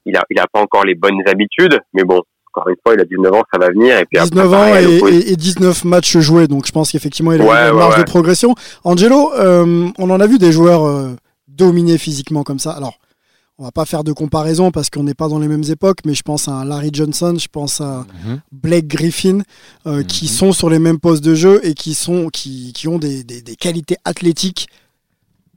il 0.06 0.18
a, 0.18 0.24
il 0.30 0.38
a 0.40 0.46
pas 0.52 0.60
encore 0.60 0.84
les 0.84 0.96
bonnes 0.96 1.22
habitudes. 1.28 1.80
Mais 1.94 2.04
bon, 2.04 2.22
encore 2.54 2.68
une 2.68 2.76
fois, 2.86 2.94
il 2.96 3.00
a 3.00 3.06
19 3.06 3.34
ans, 3.34 3.44
ça 3.54 3.58
va 3.60 3.70
venir. 3.70 3.98
Et 3.98 4.06
puis 4.06 4.20
19 4.20 4.46
après, 4.54 4.72
ans 4.72 4.76
et, 5.08 5.16
et- 5.16 5.32
et 5.32 5.36
19 5.38 5.86
matchs 5.86 6.18
joués, 6.18 6.48
donc 6.48 6.66
je 6.66 6.72
pense 6.74 6.92
qu'effectivement 6.92 7.32
il 7.32 7.42
a 7.42 7.46
Ouais, 7.46 7.52
une 7.70 7.74
ouais, 7.76 7.80
marge 7.80 7.96
ouais. 7.96 8.04
de 8.04 8.10
progression. 8.10 8.54
Angelo, 8.84 9.32
euh, 9.36 9.88
on 9.98 10.10
en 10.10 10.20
a 10.20 10.28
vu 10.28 10.38
des 10.40 10.52
joueurs 10.52 10.86
euh, 10.86 11.16
dominés 11.48 11.98
physiquement 11.98 12.44
comme 12.44 12.60
ça. 12.60 12.72
Alors, 12.72 12.96
on 13.58 13.64
va 13.64 13.72
pas 13.72 13.86
faire 13.86 14.04
de 14.04 14.12
comparaison 14.12 14.72
parce 14.72 14.90
qu'on 14.90 15.04
n'est 15.04 15.14
pas 15.14 15.30
dans 15.30 15.40
les 15.40 15.48
mêmes 15.48 15.64
époques, 15.70 16.00
mais 16.06 16.14
je 16.14 16.24
pense 16.24 16.48
à 16.48 16.52
un 16.52 16.66
Larry 16.66 16.90
Johnson, 16.92 17.36
je 17.40 17.48
pense 17.48 17.80
à 17.82 18.06
Mhm. 18.26 18.42
Blake 18.52 18.88
Griffin, 18.88 19.42
euh, 19.88 20.04
qui 20.04 20.28
sont 20.28 20.52
sur 20.52 20.70
les 20.70 20.80
mêmes 20.80 21.00
postes 21.00 21.24
de 21.24 21.36
jeu 21.36 21.62
et 21.66 21.74
qui, 21.74 21.94
sont, 21.94 22.28
qui, 22.30 22.74
qui 22.74 22.88
ont 22.90 22.98
des, 23.00 23.24
des- 23.24 23.42
des 23.42 23.56
qualités 23.56 23.96
athlétiques 24.04 24.68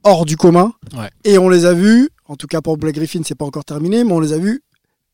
hors 0.03 0.25
du 0.25 0.37
commun. 0.37 0.71
Ouais. 0.97 1.09
Et 1.25 1.37
on 1.37 1.49
les 1.49 1.65
a 1.65 1.73
vus, 1.73 2.09
en 2.25 2.37
tout 2.37 2.47
cas 2.47 2.61
pour 2.61 2.77
Blake 2.77 2.95
Griffin, 2.95 3.21
c'est 3.25 3.35
pas 3.35 3.45
encore 3.45 3.65
terminé, 3.65 4.03
mais 4.05 4.13
on 4.13 4.21
les 4.21 4.31
a 4.31 4.37
vus 4.37 4.61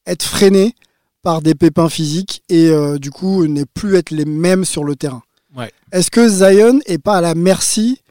être 0.06 0.24
freinés 0.24 0.76
par 1.24 1.42
des 1.42 1.56
pépins 1.56 1.90
physiques 1.90 2.44
et 2.50 2.68
euh, 2.70 3.00
du 3.00 3.10
coup 3.10 3.48
ne 3.48 3.64
plus 3.64 3.96
être 3.96 4.12
les 4.12 4.26
mêmes 4.26 4.64
sur 4.64 4.84
le 4.84 4.96
terrain. 4.96 5.24
Ouais. 5.58 5.72
Est-ce 5.92 6.12
que 6.12 6.28
Zion 6.30 6.82
est 6.86 7.00
pas 7.00 7.18
à 7.18 7.22
la 7.22 7.34
merci 7.34 8.02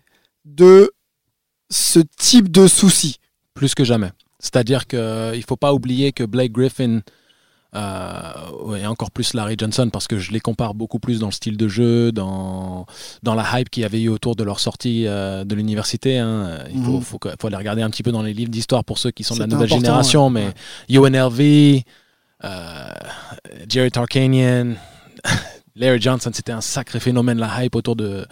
de 0.44 0.90
ce 1.70 2.00
type 2.16 2.50
de 2.50 2.66
soucis? 2.66 3.18
Plus 3.54 3.76
que 3.76 3.84
jamais. 3.84 4.10
C'est-à-dire 4.44 4.86
qu'il 4.86 4.98
ne 4.98 5.42
faut 5.48 5.56
pas 5.56 5.72
oublier 5.72 6.12
que 6.12 6.22
Blake 6.24 6.52
Griffin 6.52 7.00
euh, 7.74 8.76
et 8.76 8.86
encore 8.86 9.10
plus 9.10 9.34
Larry 9.34 9.56
Johnson, 9.58 9.88
parce 9.92 10.06
que 10.06 10.18
je 10.18 10.30
les 10.32 10.38
compare 10.40 10.74
beaucoup 10.74 10.98
plus 10.98 11.18
dans 11.18 11.26
le 11.26 11.32
style 11.32 11.56
de 11.56 11.66
jeu, 11.66 12.12
dans, 12.12 12.86
dans 13.22 13.34
la 13.34 13.44
hype 13.58 13.70
qu'il 13.70 13.82
y 13.82 13.86
avait 13.86 14.00
eu 14.02 14.08
autour 14.10 14.36
de 14.36 14.44
leur 14.44 14.60
sortie 14.60 15.06
euh, 15.06 15.44
de 15.44 15.54
l'université. 15.54 16.18
hein. 16.18 16.58
Il 16.72 16.82
faut, 16.84 16.90
Mhm. 16.92 17.00
faut, 17.02 17.18
que- 17.18 17.30
faut 17.40 17.48
les 17.48 17.56
regarder 17.56 17.82
un 17.82 17.90
petit 17.90 18.02
peu 18.04 18.12
dans 18.12 18.22
les 18.22 18.32
livres 18.34 18.50
d'histoire 18.50 18.84
pour 18.84 18.98
ceux 18.98 19.10
qui 19.10 19.24
sont 19.24 19.34
de 19.34 19.40
la 19.40 19.46
nouvelle 19.46 19.68
génération. 19.80 20.26
ouais. 20.28 20.52
Mais 20.88 20.94
UNLV, 20.94 21.82
euh, 22.44 22.88
Jerry 23.68 23.90
Tarkanian, 23.90 24.74
Larry 25.76 26.00
Johnson, 26.00 26.30
c'était 26.32 26.52
un 26.52 26.60
sacré 26.60 27.00
phénomène. 27.00 27.38
La 27.38 27.64
hype 27.64 27.74
autour 27.74 27.96
de, 27.96 28.24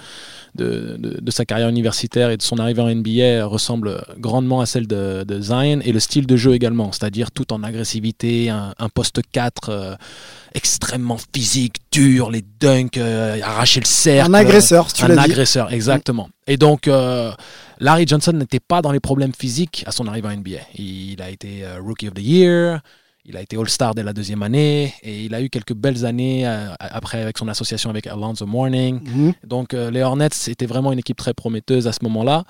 de, 0.54 0.96
de- 0.96 1.18
de 1.20 1.30
sa 1.32 1.44
carrière 1.44 1.68
universitaire 1.68 2.30
et 2.30 2.36
de 2.36 2.42
son 2.42 2.58
arrivée 2.58 2.82
en 2.82 2.88
NBA 2.94 3.44
ressemble 3.46 4.00
grandement 4.18 4.60
à 4.60 4.66
celle 4.66 4.86
de, 4.86 5.24
de 5.26 5.40
Zion 5.40 5.80
et 5.82 5.90
le 5.90 5.98
style 5.98 6.28
de 6.28 6.36
jeu 6.36 6.54
également, 6.54 6.92
c'est-à-dire 6.92 7.32
tout 7.32 7.52
en 7.52 7.64
agressivité, 7.64 8.48
un, 8.48 8.74
un 8.78 8.88
poste 8.88 9.22
4 9.32 9.68
euh, 9.70 9.94
extrêmement 10.54 11.18
physique, 11.34 11.78
dur, 11.90 12.30
les 12.30 12.44
dunks, 12.60 12.96
euh, 12.96 13.40
arracher 13.42 13.80
le 13.80 13.86
cercle. 13.86 14.30
Un 14.30 14.34
agresseur, 14.34 14.88
si 14.88 14.94
tu 14.94 15.04
Un 15.04 15.08
dit. 15.08 15.18
agresseur, 15.18 15.72
exactement. 15.72 16.28
Et 16.46 16.56
donc, 16.56 16.86
euh, 16.86 17.32
Larry 17.80 18.06
Johnson 18.06 18.32
n'était 18.34 18.60
pas 18.60 18.82
dans 18.82 18.92
les 18.92 19.00
problèmes 19.00 19.32
physiques 19.36 19.82
à 19.88 19.90
son 19.90 20.06
arrivée 20.06 20.28
en 20.28 20.36
NBA. 20.36 20.58
Il 20.78 21.20
a 21.20 21.28
été 21.28 21.64
Rookie 21.84 22.06
of 22.06 22.14
the 22.14 22.20
Year, 22.22 22.80
il 23.24 23.36
a 23.36 23.40
été 23.40 23.56
All-Star 23.56 23.94
dès 23.94 24.02
la 24.02 24.12
deuxième 24.12 24.42
année 24.42 24.94
et 25.02 25.24
il 25.24 25.34
a 25.34 25.42
eu 25.42 25.48
quelques 25.48 25.74
belles 25.74 26.04
années 26.04 26.46
euh, 26.46 26.72
après 26.78 27.22
avec 27.22 27.38
son 27.38 27.48
association 27.48 27.90
avec 27.90 28.06
Alonzo 28.06 28.46
Mourning. 28.46 29.00
Mhm. 29.02 29.32
Donc 29.46 29.74
euh, 29.74 29.90
les 29.90 30.02
Hornets, 30.02 30.28
c'était 30.32 30.66
vraiment 30.66 30.92
une 30.92 30.98
équipe 30.98 31.16
très 31.16 31.34
prometteuse 31.34 31.86
à 31.86 31.92
ce 31.92 32.00
moment-là. 32.02 32.44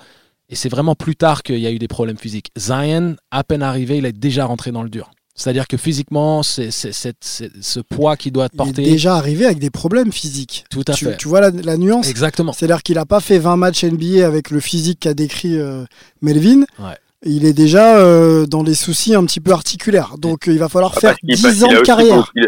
Et 0.49 0.55
c'est 0.55 0.69
vraiment 0.69 0.95
plus 0.95 1.15
tard 1.15 1.43
qu'il 1.43 1.59
y 1.59 1.67
a 1.67 1.71
eu 1.71 1.79
des 1.79 1.87
problèmes 1.87 2.17
physiques. 2.17 2.51
Zion, 2.57 3.15
à 3.31 3.43
peine 3.43 3.63
arrivé, 3.63 3.97
il 3.97 4.05
est 4.05 4.11
déjà 4.11 4.45
rentré 4.45 4.71
dans 4.71 4.83
le 4.83 4.89
dur. 4.89 5.11
C'est-à-dire 5.35 5.67
que 5.67 5.77
physiquement, 5.77 6.43
c'est 6.43 6.69
ce 6.71 7.79
poids 7.79 8.17
qu'il 8.17 8.33
doit 8.33 8.49
Il 8.53 8.69
est 8.69 8.73
déjà 8.73 9.15
arrivé 9.15 9.45
avec 9.45 9.57
des 9.57 9.71
problèmes 9.71 10.11
physiques. 10.11 10.65
Tout 10.69 10.83
à 10.87 10.93
tu, 10.93 11.05
fait. 11.05 11.17
tu 11.17 11.27
vois 11.27 11.41
la, 11.41 11.49
la 11.49 11.77
nuance? 11.77 12.07
Exactement. 12.07 12.53
C'est-à-dire 12.53 12.83
qu'il 12.83 12.95
n'a 12.95 13.07
pas 13.07 13.19
fait 13.19 13.39
20 13.39 13.57
matchs 13.57 13.83
NBA 13.83 14.27
avec 14.27 14.51
le 14.51 14.59
physique 14.59 14.99
qu'a 14.99 15.15
décrit 15.15 15.57
euh, 15.57 15.85
Melvin. 16.21 16.61
Ouais. 16.77 16.97
Il 17.25 17.45
est 17.45 17.53
déjà 17.53 17.97
euh, 17.97 18.45
dans 18.45 18.63
des 18.63 18.75
soucis 18.75 19.15
un 19.15 19.23
petit 19.25 19.39
peu 19.39 19.51
articulaires. 19.51 20.15
Donc 20.17 20.47
euh, 20.47 20.51
il 20.53 20.59
va 20.59 20.67
falloir 20.69 20.93
Ah, 20.97 20.99
faire 20.99 21.09
parce 21.11 21.19
qu'il- 21.21 21.35
10 21.35 21.41
parce 21.41 21.63
ans 21.63 21.67
de 21.79 21.79
carrière. 21.85 22.31
il, 22.35 22.47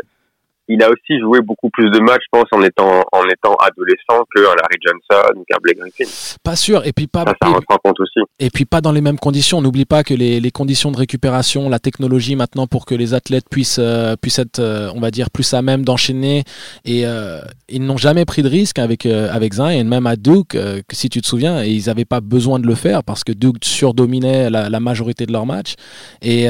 il 0.67 0.81
a 0.83 0.89
aussi 0.89 1.19
joué 1.19 1.41
beaucoup 1.41 1.69
plus 1.69 1.91
de 1.91 1.99
matchs, 1.99 2.23
je 2.23 2.39
pense, 2.39 2.47
en 2.51 2.61
étant, 2.63 3.03
en 3.11 3.23
étant 3.25 3.55
adolescent 3.55 4.25
que 4.33 4.41
un 4.41 4.55
Larry 4.55 4.77
Johnson 4.81 5.33
ou 5.35 5.43
qu'un 5.47 5.57
Blake 5.61 5.77
Griffin. 5.77 6.05
Pas 6.43 6.55
sûr. 6.55 6.85
Et 6.85 6.91
puis 6.91 7.07
pas, 7.07 7.23
Ça, 7.23 7.33
ça 7.41 7.49
rentre 7.49 7.65
en 7.69 7.77
compte 7.77 7.99
aussi. 7.99 8.19
Et 8.39 8.49
puis 8.49 8.65
pas 8.65 8.81
dans 8.81 8.91
les 8.91 9.01
mêmes 9.01 9.19
conditions. 9.19 9.61
N'oublie 9.61 9.85
pas 9.85 10.03
que 10.03 10.13
les, 10.13 10.39
les 10.39 10.51
conditions 10.51 10.91
de 10.91 10.97
récupération, 10.97 11.69
la 11.69 11.79
technologie 11.79 12.35
maintenant 12.35 12.65
pour 12.67 12.85
que 12.85 12.95
les 12.95 13.13
athlètes 13.13 13.45
puissent, 13.49 13.79
euh, 13.79 14.15
puissent 14.15 14.39
être, 14.39 14.59
euh, 14.59 14.91
on 14.95 14.99
va 14.99 15.11
dire, 15.11 15.29
plus 15.29 15.53
à 15.53 15.61
même 15.61 15.83
d'enchaîner. 15.83 16.43
Et 16.83 17.05
euh, 17.05 17.41
ils 17.69 17.83
n'ont 17.83 17.97
jamais 17.97 18.25
pris 18.25 18.41
de 18.41 18.49
risque 18.49 18.79
avec, 18.79 19.05
avec 19.05 19.53
Zion, 19.53 19.83
même 19.83 20.07
à 20.07 20.15
Duke, 20.15 20.49
que 20.49 20.95
si 20.95 21.09
tu 21.09 21.21
te 21.21 21.27
souviens, 21.27 21.63
et 21.63 21.69
ils 21.69 21.85
n'avaient 21.87 22.05
pas 22.05 22.21
besoin 22.21 22.59
de 22.59 22.67
le 22.67 22.75
faire 22.75 23.03
parce 23.03 23.23
que 23.23 23.31
Duke 23.31 23.63
surdominait 23.63 24.49
la, 24.49 24.69
la 24.69 24.79
majorité 24.79 25.25
de 25.25 25.31
leurs 25.31 25.45
matchs. 25.45 25.75
Et 26.21 26.47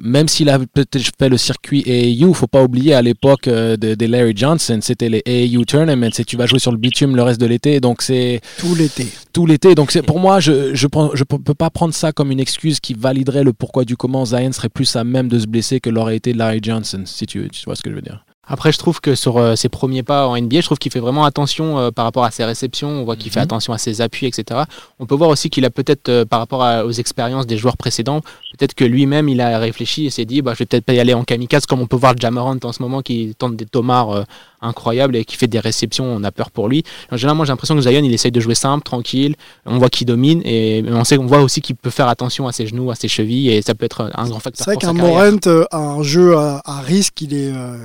même 0.00 0.28
s'il 0.28 0.48
a 0.48 0.58
peut-être 0.58 0.98
fait 1.18 1.28
le 1.28 1.36
circuit 1.36 1.84
AAU, 1.86 2.34
faut 2.34 2.46
pas 2.46 2.62
oublier 2.62 2.94
à 2.94 3.02
l'époque 3.02 3.48
de- 3.76 3.94
des 3.94 4.06
Larry 4.06 4.32
Johnson, 4.36 4.78
c'était 4.82 5.08
les 5.08 5.22
AAU 5.26 5.64
Tournaments 5.64 6.10
et 6.18 6.24
tu 6.24 6.36
vas 6.36 6.46
jouer 6.46 6.58
sur 6.58 6.72
le 6.72 6.78
bitume 6.78 7.16
le 7.16 7.22
reste 7.22 7.40
de 7.40 7.46
l'été. 7.46 7.80
Donc 7.80 8.02
c'est 8.02 8.40
Tout 8.58 8.74
l'été. 8.74 9.06
tout 9.32 9.46
l'été. 9.46 9.74
Donc 9.74 9.90
c'est 9.92 10.02
pour 10.02 10.18
moi, 10.20 10.40
je 10.40 10.74
je 10.74 10.86
prends- 10.86 11.10
je 11.14 11.24
peux 11.24 11.38
peux 11.38 11.54
pas 11.54 11.70
prendre 11.70 11.94
ça 11.94 12.12
comme 12.12 12.30
une 12.30 12.40
excuse 12.40 12.80
qui 12.80 12.94
validerait 12.94 13.44
le 13.44 13.52
pourquoi 13.52 13.84
du 13.84 13.96
comment 13.96 14.24
Zion 14.24 14.52
serait 14.52 14.68
plus 14.68 14.94
à 14.96 15.04
même 15.04 15.28
de 15.28 15.38
se 15.38 15.46
blesser 15.46 15.80
que 15.80 15.90
l'aurait 15.90 16.16
été 16.16 16.32
Larry 16.32 16.60
Johnson, 16.62 17.02
si 17.04 17.26
tu, 17.26 17.48
tu 17.50 17.64
vois 17.66 17.76
ce 17.76 17.82
que 17.82 17.90
je 17.90 17.94
veux 17.94 18.02
dire. 18.02 18.24
Après, 18.46 18.72
je 18.72 18.78
trouve 18.78 19.00
que 19.00 19.14
sur 19.14 19.38
euh, 19.38 19.56
ses 19.56 19.68
premiers 19.68 20.02
pas 20.02 20.26
en 20.26 20.36
NBA, 20.36 20.60
je 20.60 20.66
trouve 20.66 20.78
qu'il 20.78 20.92
fait 20.92 21.00
vraiment 21.00 21.24
attention 21.24 21.78
euh, 21.78 21.90
par 21.90 22.04
rapport 22.04 22.24
à 22.24 22.30
ses 22.30 22.44
réceptions. 22.44 22.88
On 22.88 23.04
voit 23.04 23.16
qu'il 23.16 23.30
fait 23.32 23.40
Mhm. 23.40 23.44
attention 23.44 23.72
à 23.72 23.78
ses 23.78 24.00
appuis, 24.00 24.26
etc. 24.26 24.62
On 25.00 25.06
peut 25.06 25.14
voir 25.14 25.30
aussi 25.30 25.48
qu'il 25.50 25.64
a 25.64 25.70
peut-être, 25.70 26.08
euh, 26.08 26.24
par 26.24 26.40
rapport 26.40 26.62
à- 26.62 26.84
aux 26.84 26.90
expériences 26.92 27.46
des 27.46 27.56
joueurs 27.56 27.76
précédents, 27.76 28.20
peut-être 28.58 28.74
que 28.74 28.84
lui-même, 28.84 29.28
il 29.28 29.40
a 29.40 29.58
réfléchi 29.58 30.06
et 30.06 30.10
s'est 30.10 30.24
dit, 30.24 30.42
bah, 30.42 30.52
je 30.54 30.58
vais 30.58 30.66
peut-être 30.66 30.84
pas 30.84 30.92
y 30.92 31.00
aller 31.00 31.14
en 31.14 31.24
kamikaze, 31.24 31.66
comme 31.66 31.80
on 31.80 31.86
peut 31.86 31.96
voir 31.96 32.12
le 32.14 32.20
Jamarant 32.20 32.56
en 32.62 32.72
ce 32.72 32.82
moment 32.82 33.00
qui 33.02 33.34
tente 33.38 33.56
des 33.56 33.66
tomards 33.66 34.10
euh, 34.10 34.22
incroyables 34.60 35.16
et 35.16 35.24
qui 35.24 35.36
fait 35.36 35.46
des 35.46 35.60
réceptions. 35.60 36.04
On 36.04 36.22
a 36.24 36.30
peur 36.30 36.50
pour 36.50 36.68
lui. 36.68 36.84
En 37.12 37.16
général, 37.16 37.36
moi, 37.36 37.46
j'ai 37.46 37.52
l'impression 37.52 37.74
que 37.74 37.80
Zion, 37.82 38.02
il 38.02 38.12
essaye 38.14 38.30
de 38.32 38.40
jouer 38.40 38.54
simple, 38.54 38.82
tranquille. 38.84 39.36
On 39.66 39.78
voit 39.78 39.88
qu'il 39.90 40.06
domine 40.06 40.40
et 40.44 40.84
on 40.88 41.04
sait, 41.04 41.18
on 41.18 41.26
voit 41.26 41.40
aussi 41.40 41.60
qu'il 41.60 41.76
peut 41.76 41.90
faire 41.90 42.08
attention 42.08 42.46
à 42.46 42.52
ses 42.52 42.66
genoux, 42.66 42.90
à 42.90 42.94
ses 42.94 43.08
chevilles 43.08 43.50
et 43.50 43.62
ça 43.62 43.74
peut 43.74 43.84
être 43.84 44.10
un 44.14 44.28
grand 44.28 44.38
facteur 44.40 44.64
C'est 44.64 44.70
vrai 44.70 44.74
pour 44.74 44.82
sa 44.82 44.88
qu'un 44.88 45.50
euh, 45.50 45.64
a 45.70 45.78
un 45.78 46.02
jeu 46.02 46.36
à, 46.36 46.62
à 46.64 46.80
risque, 46.80 47.20
il 47.22 47.34
est 47.34 47.52
euh, 47.52 47.76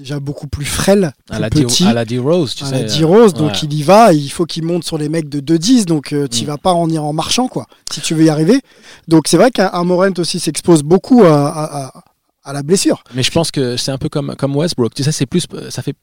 déjà 0.00 0.18
beaucoup 0.18 0.46
plus 0.48 0.64
frêle, 0.64 1.12
À 1.28 1.34
plus 1.36 1.40
la 1.40 1.50
petit. 1.50 1.84
à 1.86 1.92
la 1.92 2.04
D-Rose, 2.04 2.54
tu 2.54 2.64
à 2.64 2.66
sais, 2.68 2.82
la 2.86 2.90
euh, 2.92 2.98
D-Rose, 2.98 3.34
donc 3.34 3.52
ouais. 3.52 3.58
il 3.62 3.72
y 3.74 3.82
va, 3.82 4.12
et 4.12 4.16
il 4.16 4.28
faut 4.30 4.44
qu'il 4.46 4.64
monte 4.64 4.82
sur 4.84 4.98
les 4.98 5.08
mecs 5.08 5.28
de 5.28 5.40
2-10, 5.40 5.84
donc 5.84 6.12
euh, 6.12 6.26
tu 6.26 6.44
Mm. 6.44 6.46
vas 6.46 6.56
pas 6.58 6.72
en 6.72 6.88
ir 6.90 7.04
en 7.04 7.12
marchant, 7.12 7.48
quoi, 7.48 7.66
si 7.92 8.00
tu 8.00 8.14
veux 8.14 8.24
y 8.24 8.28
arriver. 8.30 8.60
Donc 9.08 9.24
c'est 9.28 9.36
vrai 9.36 9.50
qu'un 9.50 9.70
un 9.72 9.84
Morent 9.84 10.18
aussi 10.18 10.40
s'expose 10.40 10.82
beaucoup 10.82 11.22
à, 11.24 11.48
à- 11.48 11.84
à- 11.86 12.04
à 12.44 12.52
la 12.54 12.62
blessure. 12.62 13.04
Mais 13.14 13.22
je 13.22 13.30
pense 13.30 13.50
que 13.50 13.76
c'est 13.76 13.90
un 13.92 13.98
peu 13.98 14.08
comme, 14.08 14.34
comme 14.36 14.56
Westbrook. 14.56 14.94
Tu 14.94 15.04
sais, 15.04 15.12
c'est 15.12 15.26
plus, 15.26 15.46
ça 15.68 15.82
fait, 15.82 15.94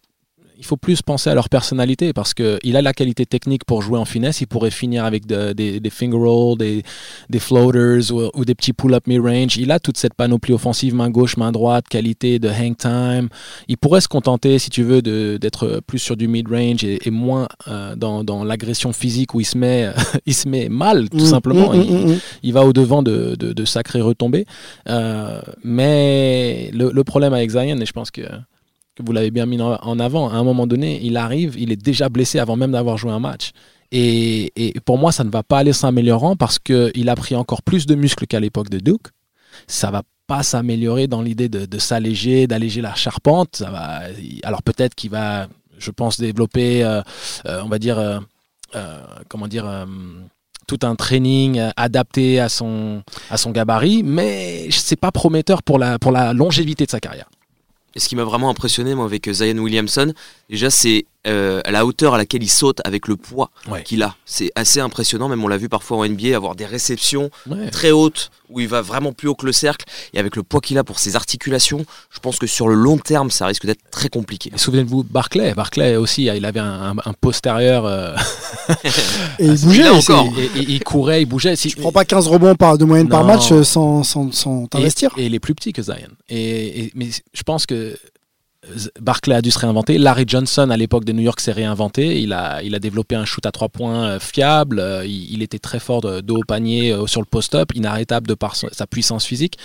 il 0.59 0.65
faut 0.65 0.77
plus 0.77 1.01
penser 1.01 1.29
à 1.29 1.35
leur 1.35 1.49
personnalité 1.49 2.13
parce 2.13 2.33
que 2.33 2.57
il 2.63 2.75
a 2.77 2.81
la 2.81 2.91
qualité 2.93 3.25
technique 3.25 3.63
pour 3.65 3.81
jouer 3.81 3.99
en 3.99 4.05
finesse. 4.05 4.41
Il 4.41 4.47
pourrait 4.47 4.71
finir 4.71 5.05
avec 5.05 5.25
de- 5.27 5.53
des, 5.53 5.79
des 5.79 5.89
finger 5.89 6.17
rolls, 6.17 6.57
des, 6.57 6.83
des 7.29 7.39
floaters 7.39 8.11
ou, 8.11 8.29
ou 8.33 8.43
des 8.43 8.55
petits 8.55 8.73
pull-up 8.73 9.05
mid-range. 9.07 9.57
Il 9.57 9.71
a 9.71 9.79
toute 9.79 9.97
cette 9.97 10.15
panoplie 10.15 10.53
offensive, 10.53 10.95
main 10.95 11.09
gauche, 11.09 11.37
main 11.37 11.51
droite, 11.51 11.87
qualité 11.87 12.39
de 12.39 12.49
hang 12.49 12.75
time. 12.75 13.29
Il 13.67 13.77
pourrait 13.77 14.01
se 14.01 14.07
contenter, 14.07 14.57
si 14.59 14.69
tu 14.69 14.83
veux, 14.83 15.01
d'être 15.03 15.81
plus 15.85 15.99
sur 15.99 16.17
du 16.17 16.27
mid-range 16.27 16.83
et, 16.83 17.07
et 17.07 17.11
moins 17.11 17.47
euh, 17.67 17.95
dans, 17.95 18.23
dans 18.23 18.43
l'agression 18.43 18.93
physique 18.93 19.33
où 19.35 19.39
il 19.41 19.45
se 19.45 19.57
met, 19.57 19.89
il 20.25 20.33
se 20.33 20.47
met 20.49 20.69
mal, 20.69 21.09
tout 21.09 21.17
Mm, 21.17 21.25
simplement. 21.25 21.73
mm, 21.73 21.81
Il- 21.81 22.07
mm, 22.15 22.19
il 22.43 22.53
va 22.53 22.65
au-devant 22.65 23.03
de, 23.03 23.35
de, 23.37 23.53
de 23.53 23.65
sacrées 23.65 24.01
retombées. 24.01 24.45
Euh, 24.89 25.39
mais 25.63 26.71
le, 26.73 26.91
le 26.91 27.03
problème 27.03 27.33
avec 27.33 27.49
Zion, 27.51 27.77
et 27.79 27.85
je 27.85 27.91
pense 27.91 28.09
que, 28.11 28.21
vous 29.03 29.11
l'avez 29.11 29.31
bien 29.31 29.45
mis 29.45 29.61
en 29.61 29.99
avant, 29.99 30.29
à 30.29 30.33
un 30.33 30.43
moment 30.43 30.67
donné, 30.67 30.99
il 31.03 31.17
arrive, 31.17 31.55
il 31.57 31.71
est 31.71 31.81
déjà 31.81 32.09
blessé 32.09 32.39
avant 32.39 32.55
même 32.55 32.71
d'avoir 32.71 32.97
joué 32.97 33.11
un 33.11 33.19
match. 33.19 33.51
Et, 33.91 34.73
pour 34.85 34.97
moi, 34.97 35.11
ça 35.11 35.23
ne 35.23 35.29
va 35.29 35.43
pas 35.43 35.59
aller 35.59 35.73
s'améliorant 35.73 36.35
parce 36.35 36.59
qu'il 36.59 37.09
a 37.09 37.15
pris 37.15 37.35
encore 37.35 37.61
plus 37.61 37.85
de 37.85 37.95
muscles 37.95 38.27
qu'à 38.27 38.39
l'époque 38.39 38.69
de 38.69 38.79
Duke. 38.79 39.07
Ça 39.67 39.91
va 39.91 40.03
pas 40.27 40.43
s'améliorer 40.43 41.07
dans 41.07 41.21
l'idée 41.21 41.47
de, 41.47 41.79
s'alléger, 41.79 42.47
d'alléger 42.47 42.81
la 42.81 42.95
charpente. 42.95 43.63
Alors 44.43 44.61
peut-être 44.61 44.93
qu'il 44.93 45.11
va, 45.11 45.47
je 45.77 45.91
pense, 45.91 46.19
développer, 46.19 46.83
euh, 46.83 47.01
euh, 47.45 47.61
on 47.63 47.69
va 47.69 47.79
dire, 47.79 47.97
euh, 47.97 48.19
comment 49.29 49.47
dire, 49.47 49.87
tout 50.67 50.79
un 50.83 50.95
training 50.95 51.61
adapté 51.77 52.41
à 52.41 52.49
son, 52.49 53.03
à 53.29 53.37
son 53.37 53.51
gabarit, 53.51 54.03
mais 54.03 54.67
c'est 54.69 54.99
pas 54.99 55.13
prometteur 55.13 55.63
pour 55.63 55.79
la, 55.79 55.97
pour 55.97 56.11
la 56.11 56.33
longévité 56.33 56.85
de 56.85 56.91
sa 56.91 56.99
carrière. 56.99 57.29
Et 57.97 57.99
ce 57.99 58.07
qui 58.07 58.15
m'a 58.15 58.23
vraiment 58.23 58.51
impressionné, 58.51 58.93
moi, 58.93 59.05
avec 59.05 59.27
euh, 59.27 59.33
Zion 59.33 59.57
Williamson, 59.57 60.13
déjà, 60.51 60.69
c'est 60.69 61.07
euh, 61.27 61.61
la 61.69 61.85
hauteur 61.85 62.13
à 62.13 62.17
laquelle 62.17 62.43
il 62.43 62.49
saute 62.49 62.79
avec 62.85 63.07
le 63.07 63.15
poids 63.15 63.51
Ouais. 63.69 63.83
qu'il 63.83 64.01
a. 64.03 64.15
C'est 64.25 64.51
assez 64.55 64.79
impressionnant. 64.79 65.27
Même 65.29 65.43
on 65.43 65.47
l'a 65.47 65.57
vu 65.57 65.69
parfois 65.69 65.97
en 65.97 66.05
NBA 66.07 66.35
avoir 66.35 66.55
des 66.55 66.65
réceptions 66.65 67.29
Ouais. 67.47 67.69
très 67.69 67.91
hautes 67.91 68.31
où 68.49 68.61
il 68.61 68.67
va 68.67 68.81
vraiment 68.81 69.11
plus 69.11 69.27
haut 69.27 69.35
que 69.35 69.45
le 69.45 69.51
cercle. 69.51 69.85
Et 70.13 70.19
avec 70.19 70.35
le 70.37 70.43
poids 70.43 70.61
qu'il 70.61 70.77
a 70.77 70.83
pour 70.85 70.99
ses 70.99 71.15
articulations, 71.17 71.85
je 72.09 72.19
pense 72.19 72.39
que 72.39 72.47
sur 72.47 72.69
le 72.69 72.75
long 72.75 72.97
terme, 72.97 73.29
ça 73.29 73.45
risque 73.45 73.65
d'être 73.65 73.81
très 73.91 74.07
compliqué. 74.09 74.51
Souvenez-vous, 74.55 75.03
Barclay, 75.03 75.53
Barclay 75.53 75.97
aussi, 75.97 76.25
il 76.25 76.45
avait 76.45 76.61
un, 76.61 76.91
un- 76.91 77.01
un 77.03 77.13
postérieur. 77.13 77.85
euh, 77.85 78.15
Et 79.39 79.45
il 79.45 79.51
assez- 79.51 79.65
bougeait, 79.65 79.89
encore. 79.89 80.27
Et, 80.37 80.45
et- 80.59 80.65
il 80.69 80.83
courait, 80.83 81.21
il 81.21 81.25
bougeait. 81.25 81.55
Si, 81.55 81.69
Tu 81.69 81.75
prends 81.77 81.91
pas 81.91 82.05
15 82.05 82.27
rebonds 82.27 82.55
par, 82.55 82.77
de 82.77 82.85
moyenne 82.85 83.09
par 83.09 83.23
match 83.25 83.51
euh, 83.51 83.63
sans, 83.63 84.03
sans, 84.03 84.31
sans 84.31 84.67
t'investir. 84.67 85.11
et 85.17 85.25
il 85.25 85.35
est 85.35 85.39
plus 85.39 85.55
petit 85.55 85.73
que 85.73 85.81
Zion. 85.81 85.95
Et, 86.29 86.83
et- 86.85 86.91
mais 86.95 87.07
je 87.33 87.43
pense 87.43 87.65
que 87.65 87.97
Barclay 88.99 89.35
a 89.35 89.41
dû 89.41 89.51
se 89.51 89.59
réinventer. 89.59 89.97
Larry 89.97 90.25
Johnson, 90.27 90.69
à 90.71 90.77
l'époque 90.77 91.05
de 91.05 91.13
New 91.13 91.21
York, 91.21 91.39
s'est 91.39 91.51
réinventé. 91.51 92.21
Il 92.21 92.33
a, 92.33 92.61
il 92.63 92.75
a 92.75 92.79
développé 92.79 93.15
un 93.15 93.23
shoot 93.23 93.45
à 93.45 93.51
trois 93.51 93.69
points 93.69 94.03
euh, 94.05 94.19
fiable. 94.19 94.79
Euh, 94.79 95.05
Il, 95.05 95.31
il 95.33 95.41
était 95.43 95.59
très 95.59 95.79
fort 95.79 96.01
de, 96.01 96.21
de 96.21 96.33
haut 96.33 96.43
panier 96.45 96.91
euh, 96.91 97.05
sur 97.07 97.21
le 97.21 97.25
post-up, 97.27 97.69
inarrêtable 97.75 98.27
de 98.27 98.33
par 98.33 98.55
sa 98.55 98.87
puissance 98.87 99.25
physique. 99.25 99.57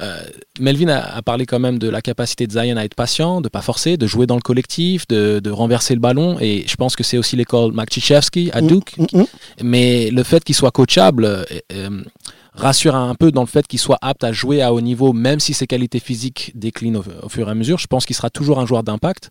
Euh, 0.00 0.20
Melvin 0.60 0.88
a, 0.88 1.16
a 1.16 1.22
parlé 1.22 1.46
quand 1.46 1.58
même 1.58 1.78
de 1.78 1.88
la 1.88 2.02
capacité 2.02 2.46
de 2.46 2.52
Zion 2.52 2.76
à 2.76 2.84
être 2.84 2.94
patient, 2.94 3.40
de 3.40 3.48
pas 3.48 3.62
forcer, 3.62 3.96
de 3.96 4.06
jouer 4.06 4.26
dans 4.26 4.36
le 4.36 4.42
collectif, 4.42 5.08
de, 5.08 5.40
de 5.40 5.50
renverser 5.50 5.94
le 5.94 6.00
ballon. 6.00 6.38
Et 6.40 6.64
je 6.68 6.76
pense 6.76 6.94
que 6.94 7.02
c'est 7.02 7.18
aussi 7.18 7.36
l'école 7.36 7.72
Makchichevsky 7.72 8.50
à 8.52 8.60
Mm, 8.60 8.66
Duke. 8.66 8.96
mm, 8.98 9.18
mm. 9.20 9.24
Mais 9.62 10.10
le 10.10 10.22
fait 10.22 10.44
qu'il 10.44 10.54
soit 10.54 10.70
coachable 10.72 11.24
euh, 11.72 12.02
rassure 12.56 12.96
un 12.96 13.14
peu 13.14 13.30
dans 13.30 13.42
le 13.42 13.46
fait 13.46 13.66
qu'il 13.66 13.78
soit 13.78 13.98
apte 14.00 14.24
à 14.24 14.32
jouer 14.32 14.62
à 14.62 14.72
haut 14.72 14.80
niveau, 14.80 15.12
même 15.12 15.40
si 15.40 15.54
ses 15.54 15.66
qualités 15.66 16.00
physiques 16.00 16.52
déclinent 16.54 16.96
au, 16.96 17.28
fur 17.28 17.48
et 17.48 17.50
à 17.50 17.54
mesure. 17.54 17.78
Je 17.78 17.86
pense 17.86 18.06
qu'il 18.06 18.16
sera 18.16 18.30
toujours 18.30 18.58
un 18.58 18.66
joueur 18.66 18.82
d'impact. 18.82 19.30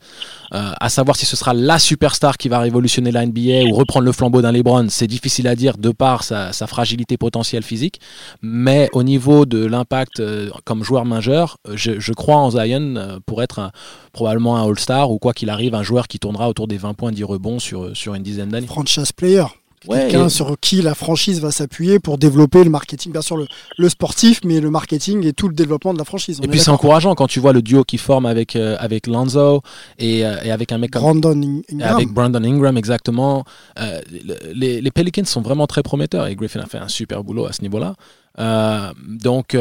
Euh, 0.54 0.72
à 0.80 0.90
savoir 0.90 1.18
si 1.18 1.26
ce 1.26 1.36
sera 1.36 1.54
la 1.54 1.80
superstar 1.80 2.38
qui 2.38 2.50
va 2.50 2.60
révolutionner 2.60 3.12
la 3.12 3.26
NBA 3.26 3.64
ou 3.70 3.74
reprendre 3.74 4.06
le 4.06 4.12
flambeau 4.12 4.42
d'un 4.42 4.52
LeBron, 4.52 4.88
c'est 4.90 5.08
difficile 5.08 5.48
à 5.48 5.56
dire 5.56 5.78
de 5.78 5.90
par 5.90 6.24
sa, 6.24 6.52
fragilité 6.68 7.18
potentielle 7.18 7.64
physique. 7.64 8.00
Mais 8.42 8.90
au 8.94 9.04
niveau 9.04 9.46
de 9.46 9.66
l'impact 9.66 10.20
euh, 10.20 10.50
comme 10.64 10.84
joueur 10.84 11.06
majeur, 11.06 11.58
je, 11.74 12.14
crois 12.14 12.38
en 12.38 12.52
Zion 12.52 12.96
euh, 12.96 13.20
pour 13.26 13.44
être 13.44 13.72
probablement 14.14 14.58
un 14.58 14.68
All-Star 14.68 15.12
ou 15.12 15.20
quoi 15.20 15.34
qu'il 15.34 15.50
arrive, 15.50 15.76
un 15.76 15.84
joueur 15.84 16.08
qui 16.08 16.20
tournera 16.20 16.50
autour 16.50 16.68
des 16.68 16.78
20 16.78 16.94
points, 16.94 17.12
10 17.12 17.24
rebonds 17.24 17.60
sur, 17.60 17.96
sur 17.96 18.16
une 18.16 18.24
dizaine 18.24 18.50
d'années. 18.50 18.68
Franchise 18.68 19.12
player. 19.12 19.46
Ouais, 19.88 20.00
Quelqu'un 20.10 20.26
et- 20.28 20.30
sur 20.30 20.58
qui 20.60 20.82
la 20.82 20.96
franchise 20.96 21.40
va 21.42 21.52
s'appuyer 21.52 22.00
pour 22.00 22.18
développer 22.18 22.64
le 22.64 22.70
marketing, 22.70 23.12
bien 23.12 23.22
sûr 23.22 23.38
le, 23.38 23.48
le 23.78 23.90
sportif, 23.90 24.42
mais 24.44 24.60
le 24.60 24.70
marketing 24.70 25.26
et 25.26 25.34
tout 25.34 25.48
le 25.48 25.54
développement 25.54 25.94
de 25.94 25.98
la 26.00 26.06
franchise. 26.06 26.40
on 26.40 26.44
Et 26.44 26.48
puis 26.48 26.60
c'est 26.60 26.72
encourageant 26.72 27.14
quand 27.16 27.28
tu 27.28 27.40
vois 27.40 27.54
le 27.54 27.62
duo 27.62 27.84
qui 27.84 27.98
forme 27.98 28.26
avec, 28.26 28.56
euh, 28.56 28.76
avec 28.80 29.08
Lonzo 29.08 29.62
et, 30.00 30.26
euh, 30.26 30.38
et 30.44 30.52
avec 30.52 30.72
un 30.72 30.78
mec 30.78 30.92
comme 30.92 31.02
Brandon 31.02 31.62
Ingram. 31.72 31.96
avec 31.96 32.10
Brandon 32.10 32.44
Ingram 32.44 32.78
exactement. 32.78 33.44
Euh, 33.80 34.02
le- 34.12 34.54
les, 34.54 34.82
les 34.82 34.92
Pelicans 34.92 35.26
sont 35.26 35.42
vraiment 35.42 35.68
très 35.68 35.84
prometteurs 35.84 36.28
et 36.28 36.36
Griffin 36.36 36.60
a 36.62 36.66
fait 36.66 36.78
un 36.80 36.88
super 36.88 37.24
boulot 37.24 37.46
à 37.46 37.54
ce 37.54 37.62
niveau-là. 37.62 37.96
Donc 39.08 39.56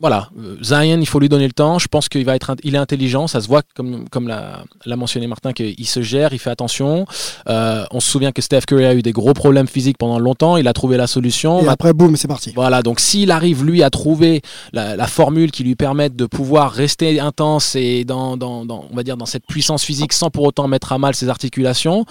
voilà, 0.00 0.28
Euh, 0.38 0.56
Zion, 0.62 0.98
il 1.00 1.06
faut 1.06 1.20
lui 1.20 1.28
donner 1.28 1.46
le 1.46 1.52
temps. 1.52 1.78
Je 1.78 1.86
pense 1.86 2.08
qu'il 2.08 2.24
va 2.24 2.34
être, 2.34 2.56
il 2.64 2.74
est 2.74 2.78
intelligent. 2.78 3.26
Ça 3.26 3.40
se 3.40 3.46
voit 3.48 3.62
comme 3.74 4.08
comme 4.08 4.26
l'a 4.28 4.64
l'a 4.86 4.96
mentionné 4.96 5.26
Martin 5.26 5.52
qu'il 5.52 5.86
se 5.86 6.00
gère, 6.02 6.32
il 6.32 6.38
fait 6.38 6.50
attention. 6.50 7.04
Euh, 7.48 7.84
on 7.90 8.00
se 8.00 8.10
souvient 8.10 8.32
que 8.32 8.40
Steph 8.42 8.62
Curry 8.66 8.86
a 8.86 8.94
eu 8.94 9.02
des 9.02 9.12
gros 9.12 9.34
problèmes 9.34 9.68
physiques 9.68 9.98
pendant 9.98 10.18
longtemps. 10.18 10.56
Il 10.56 10.66
a 10.68 10.72
trouvé 10.72 10.96
la 10.96 11.06
solution. 11.06 11.60
Et 11.62 11.68
après, 11.68 11.92
boum, 11.92 12.16
c'est 12.16 12.28
parti. 12.28 12.52
Voilà, 12.54 12.82
donc 12.82 12.98
s'il 13.00 13.30
arrive 13.30 13.64
lui 13.64 13.82
à 13.82 13.90
trouver 13.90 14.40
la, 14.72 14.96
la 14.96 15.06
formule 15.06 15.50
qui 15.50 15.64
lui 15.64 15.74
permette 15.76 16.16
de 16.16 16.26
pouvoir 16.26 16.72
rester 16.72 17.20
intense 17.20 17.76
et 17.76 18.04
dans, 18.04 18.36
dans, 18.36 18.64
dans, 18.64 18.86
on 18.90 18.96
va 18.96 19.02
dire 19.02 19.16
dans 19.18 19.26
cette 19.26 19.46
puissance 19.46 19.84
physique 19.84 20.12
sans 20.12 20.30
pour 20.30 20.44
autant 20.44 20.66
mettre 20.68 20.92
à 20.92 20.98
mal 20.98 21.14
ses 21.14 21.28
articulations, 21.28 22.04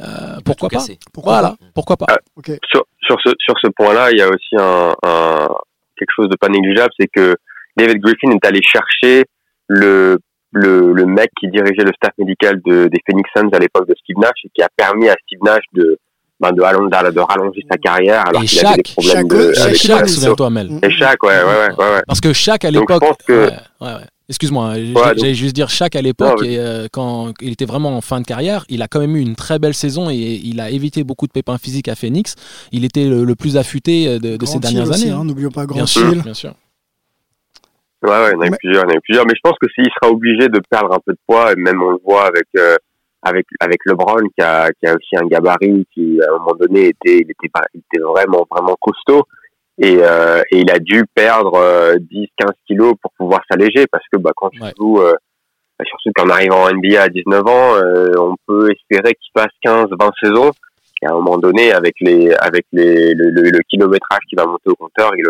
euh, 0.00 0.36
pourquoi 0.44 0.68
pas? 0.68 0.84
Pourquoi 1.12 1.32
Voilà, 1.34 1.48
pas? 1.50 1.56
pourquoi 1.74 1.96
pas? 1.96 2.06
Ok. 2.36 2.50
sur, 2.70 2.84
sur 3.06 3.16
ce, 3.24 3.30
sur 3.38 3.54
ce 3.62 3.68
point-là, 3.76 4.10
il 4.10 4.18
y 4.18 4.22
a 4.22 4.28
aussi 4.28 4.56
un, 4.58 4.94
un- 5.04 5.48
quelque 5.98 6.12
chose 6.14 6.28
de 6.28 6.36
pas 6.36 6.48
négligeable, 6.48 6.90
c'est 6.98 7.08
que 7.08 7.36
David 7.76 7.98
Griffin 8.00 8.30
est 8.30 8.44
allé 8.46 8.60
chercher 8.62 9.24
le, 9.68 10.18
le, 10.52 10.92
le 10.92 11.06
mec 11.06 11.30
qui 11.38 11.48
dirigeait 11.48 11.84
le 11.84 11.92
staff 11.94 12.12
médical 12.18 12.60
de, 12.64 12.88
des 12.88 13.00
Phoenix 13.08 13.28
Suns 13.36 13.50
à 13.52 13.58
l'époque 13.58 13.88
de 13.88 13.94
Steve 14.00 14.16
Nash 14.18 14.38
et 14.44 14.48
qui 14.54 14.62
a 14.62 14.68
permis 14.76 15.08
à 15.08 15.14
Steve 15.24 15.40
Nash 15.42 15.64
de, 15.72 15.98
ben 16.40 16.52
de, 16.52 16.62
rallonger, 16.62 16.90
de 17.12 17.20
rallonger 17.20 17.62
sa 17.70 17.76
carrière 17.78 18.26
alors 18.28 18.42
Et 18.42 18.46
qu'il 18.46 18.64
avait 18.66 18.76
des 18.76 18.82
problèmes 18.82 19.14
Shaq, 19.16 19.26
de, 19.28 19.52
Shaq, 19.54 19.64
avec 19.66 19.76
Shaq, 19.76 19.90
Shaq, 19.96 20.02
les 20.02 20.08
souviens-toi 20.08 20.50
Mel. 20.50 20.70
Et 20.82 20.90
Shaq, 20.90 21.22
ouais, 21.22 21.28
ouais, 21.42 21.44
ouais, 21.78 21.90
ouais. 21.94 22.02
Parce 22.06 22.20
que 22.20 22.32
Shaq 22.32 22.64
à 22.64 22.70
Donc, 22.70 22.74
je 22.88 22.94
l'époque, 22.94 23.00
pense 23.08 23.26
que- 23.26 23.46
ouais, 23.48 23.52
ouais, 23.80 23.86
ouais. 23.94 24.06
Excuse-moi, 24.28 24.74
j'ai- 24.74 24.92
Ouais, 24.92 25.12
j'allais 25.16 25.34
juste 25.34 25.54
dire 25.54 25.68
Shaq 25.70 25.94
à 25.94 26.02
l'époque, 26.02 26.42
et, 26.44 26.58
euh, 26.58 26.88
quand 26.92 27.32
il 27.40 27.52
était 27.52 27.64
vraiment 27.64 27.96
en 27.96 28.00
fin 28.00 28.20
de 28.20 28.26
carrière, 28.26 28.64
il 28.68 28.82
a 28.82 28.88
quand 28.88 28.98
même 28.98 29.14
eu 29.16 29.20
une 29.20 29.36
très 29.36 29.58
belle 29.60 29.74
saison 29.74 30.10
et 30.10 30.14
il 30.16 30.60
a 30.60 30.70
évité 30.70 31.04
beaucoup 31.04 31.28
de 31.28 31.32
pépins 31.32 31.58
physiques 31.58 31.86
à 31.86 31.94
Phoenix. 31.94 32.34
Il 32.72 32.84
était 32.84 33.04
le, 33.08 33.22
le 33.24 33.34
plus 33.36 33.56
affûté 33.56 34.08
euh, 34.08 34.18
de, 34.18 34.44
ces 34.46 34.58
dernières 34.58 34.88
aussi, 34.90 35.04
années. 35.04 35.12
hein, 35.12 35.18
hein. 35.20 35.24
N'oublions 35.24 35.50
pas 35.50 35.64
Grand 35.66 35.76
Bien 35.76 35.86
sûr, 35.86 36.10
bien 36.24 36.34
sûr. 36.34 36.54
Ouais, 38.02 38.10
ouais, 38.10 38.30
il 38.30 38.34
y 38.34 38.36
en 38.36 38.40
a 38.40 38.46
eu 38.46 38.50
Mais- 38.50 38.56
plusieurs, 38.58 38.84
il 38.84 38.88
y 38.88 38.90
en 38.90 38.94
a 38.94 38.96
eu 38.96 39.00
plusieurs. 39.00 39.26
Mais 39.26 39.34
je 39.36 39.40
pense 39.42 39.58
que 39.60 39.66
s'il 39.74 39.84
sera 40.00 40.12
obligé 40.12 40.48
de 40.48 40.60
perdre 40.70 40.92
un 40.92 40.98
peu 41.04 41.12
de 41.12 41.18
poids, 41.26 41.52
et 41.52 41.56
même 41.56 41.80
on 41.82 41.90
le 41.90 41.98
voit 42.04 42.26
avec 42.26 42.46
euh, 42.58 42.76
avec 43.22 43.46
avec 43.60 43.78
LeBron 43.86 44.28
qui 44.36 44.42
a 44.44 44.70
qui 44.72 44.86
a 44.86 44.94
aussi 44.94 45.16
un 45.16 45.26
gabarit 45.26 45.86
qui 45.94 46.20
à 46.20 46.34
un 46.34 46.38
moment 46.38 46.54
donné 46.60 46.88
était 46.88 47.18
il 47.18 47.30
était 47.30 47.48
pas 47.52 47.62
il 47.74 47.78
était 47.90 48.02
vraiment 48.02 48.44
vraiment 48.50 48.76
costaud 48.80 49.22
et 49.78 49.98
euh, 50.00 50.40
et 50.52 50.58
il 50.60 50.70
a 50.70 50.78
dû 50.78 51.04
perdre 51.14 51.54
euh, 51.56 51.96
10 51.98 52.28
15 52.38 52.50
kilos 52.66 52.94
pour 53.02 53.12
pouvoir 53.18 53.40
s'alléger 53.50 53.86
parce 53.90 54.04
que 54.12 54.18
bah 54.18 54.30
quand 54.36 54.50
tu 54.50 54.62
Ouais. 54.62 54.72
joues 54.78 55.00
euh, 55.00 55.14
surtout 55.84 56.10
qu'en 56.14 56.30
arrivant 56.30 56.62
en 56.64 56.70
NBA 56.72 57.02
à 57.02 57.08
19 57.08 57.46
ans, 57.46 57.74
euh, 57.76 58.12
on 58.18 58.34
peut 58.46 58.70
espérer 58.72 59.14
qu'il 59.14 59.30
fasse 59.36 59.52
15 59.62 59.86
20 59.98 60.10
saisons 60.22 60.50
et 61.02 61.06
à 61.06 61.10
un 61.10 61.14
moment 61.16 61.36
donné 61.38 61.72
avec 61.72 61.94
les 62.00 62.32
avec 62.40 62.64
les 62.72 63.12
le, 63.14 63.28
le, 63.30 63.42
le 63.50 63.58
kilométrage 63.68 64.20
qui 64.30 64.34
va 64.36 64.46
monter 64.46 64.68
au 64.70 64.74
compteur, 64.76 65.10
il, 65.18 65.24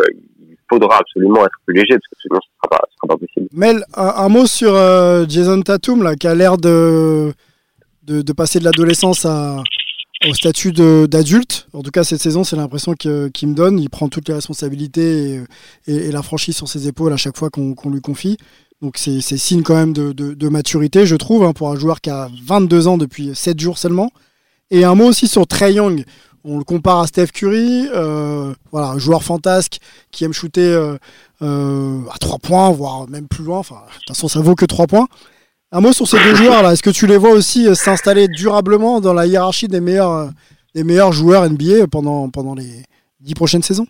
il 0.48 0.56
faudra 0.70 0.98
absolument 0.98 1.44
être 1.44 1.56
plus 1.66 1.74
léger 1.74 1.94
parce 1.94 2.06
que 2.08 2.16
sinon 2.22 2.38
ce 2.40 2.48
sera 2.56 2.68
pas 2.78 2.84
ce 2.88 2.94
sera 2.96 3.08
pas 3.08 3.16
possible. 3.16 3.48
Mel, 3.52 3.84
un, 3.96 4.12
un 4.24 4.28
mot 4.28 4.46
sur 4.46 4.74
euh, 4.74 5.24
Jason 5.28 5.60
Tatum, 5.62 6.02
là, 6.04 6.14
qui 6.14 6.28
a 6.28 6.34
l'air 6.36 6.56
de, 6.56 7.32
de, 8.04 8.22
de 8.22 8.32
passer 8.32 8.60
de 8.60 8.64
l'adolescence 8.64 9.24
à, 9.26 9.56
au 10.28 10.34
statut 10.34 10.72
d'adulte. 10.72 11.66
En 11.72 11.82
tout 11.82 11.90
cas, 11.90 12.04
cette 12.04 12.20
saison, 12.20 12.44
c'est 12.44 12.56
l'impression 12.56 12.94
que- 12.98 13.28
qu'il 13.28 13.48
me 13.48 13.54
donne. 13.54 13.78
Il 13.78 13.88
prend 13.90 14.08
toutes 14.08 14.28
les 14.28 14.34
responsabilités 14.34 15.34
et, 15.86 15.92
et- 15.92 16.06
et 16.08 16.12
la 16.12 16.22
franchise 16.22 16.56
sur 16.56 16.68
ses 16.68 16.88
épaules 16.88 17.12
à 17.12 17.16
chaque 17.16 17.36
fois 17.36 17.50
qu'on 17.50 17.74
lui 17.90 18.00
confie. 18.00 18.36
Donc, 18.82 18.98
c'est 18.98 19.20
c'est 19.22 19.38
signe 19.38 19.62
quand 19.62 19.74
même 19.74 19.92
de, 19.92 20.12
de- 20.12 20.34
de 20.34 20.48
maturité, 20.48 21.06
je 21.06 21.16
trouve, 21.16 21.44
hein, 21.44 21.52
pour 21.52 21.70
un 21.70 21.76
joueur 21.76 22.00
qui 22.00 22.10
a 22.10 22.28
22 22.44 22.88
ans 22.88 22.98
depuis 22.98 23.30
7 23.34 23.58
jours 23.58 23.78
seulement. 23.78 24.10
Et 24.70 24.84
un 24.84 24.94
mot 24.94 25.06
aussi 25.06 25.28
sur 25.28 25.46
Trey 25.46 25.74
Young. 25.74 26.04
On 26.48 26.58
le 26.58 26.64
compare 26.64 27.00
à 27.00 27.06
Steph 27.08 27.28
Curry, 27.32 27.88
euh, 27.92 28.52
voilà, 28.70 28.88
un 28.90 28.98
joueur 28.98 29.24
fantasque 29.24 29.78
qui 30.12 30.24
aime 30.24 30.32
shooter 30.32 30.60
euh, 30.60 30.96
euh, 31.42 32.00
à 32.12 32.18
3 32.18 32.38
points, 32.38 32.70
voire 32.70 33.08
même 33.08 33.26
plus 33.26 33.42
loin. 33.44 33.58
Enfin, 33.58 33.76
de 33.88 33.94
toute 33.98 34.08
façon, 34.08 34.28
ça 34.28 34.40
vaut 34.40 34.54
que 34.54 34.64
3 34.66 34.86
points. 34.86 35.08
Un 35.76 35.80
mot 35.80 35.92
sur 35.92 36.06
ces 36.08 36.16
deux 36.18 36.34
joueurs 36.42 36.62
là. 36.62 36.72
Est-ce 36.72 36.82
que 36.82 36.90
tu 36.90 37.06
les 37.06 37.16
vois 37.18 37.30
aussi 37.32 37.68
euh, 37.68 37.74
s'installer 37.74 38.28
durablement 38.28 39.00
dans 39.00 39.12
la 39.12 39.26
hiérarchie 39.26 39.68
des 39.68 39.80
meilleurs, 39.80 40.10
euh, 40.12 40.26
des 40.74 40.84
meilleurs 40.84 41.12
joueurs 41.12 41.48
NBA 41.48 41.86
pendant, 41.92 42.30
pendant 42.30 42.54
les 42.54 42.82
10 43.20 43.34
prochaines 43.34 43.62
saisons? 43.62 43.86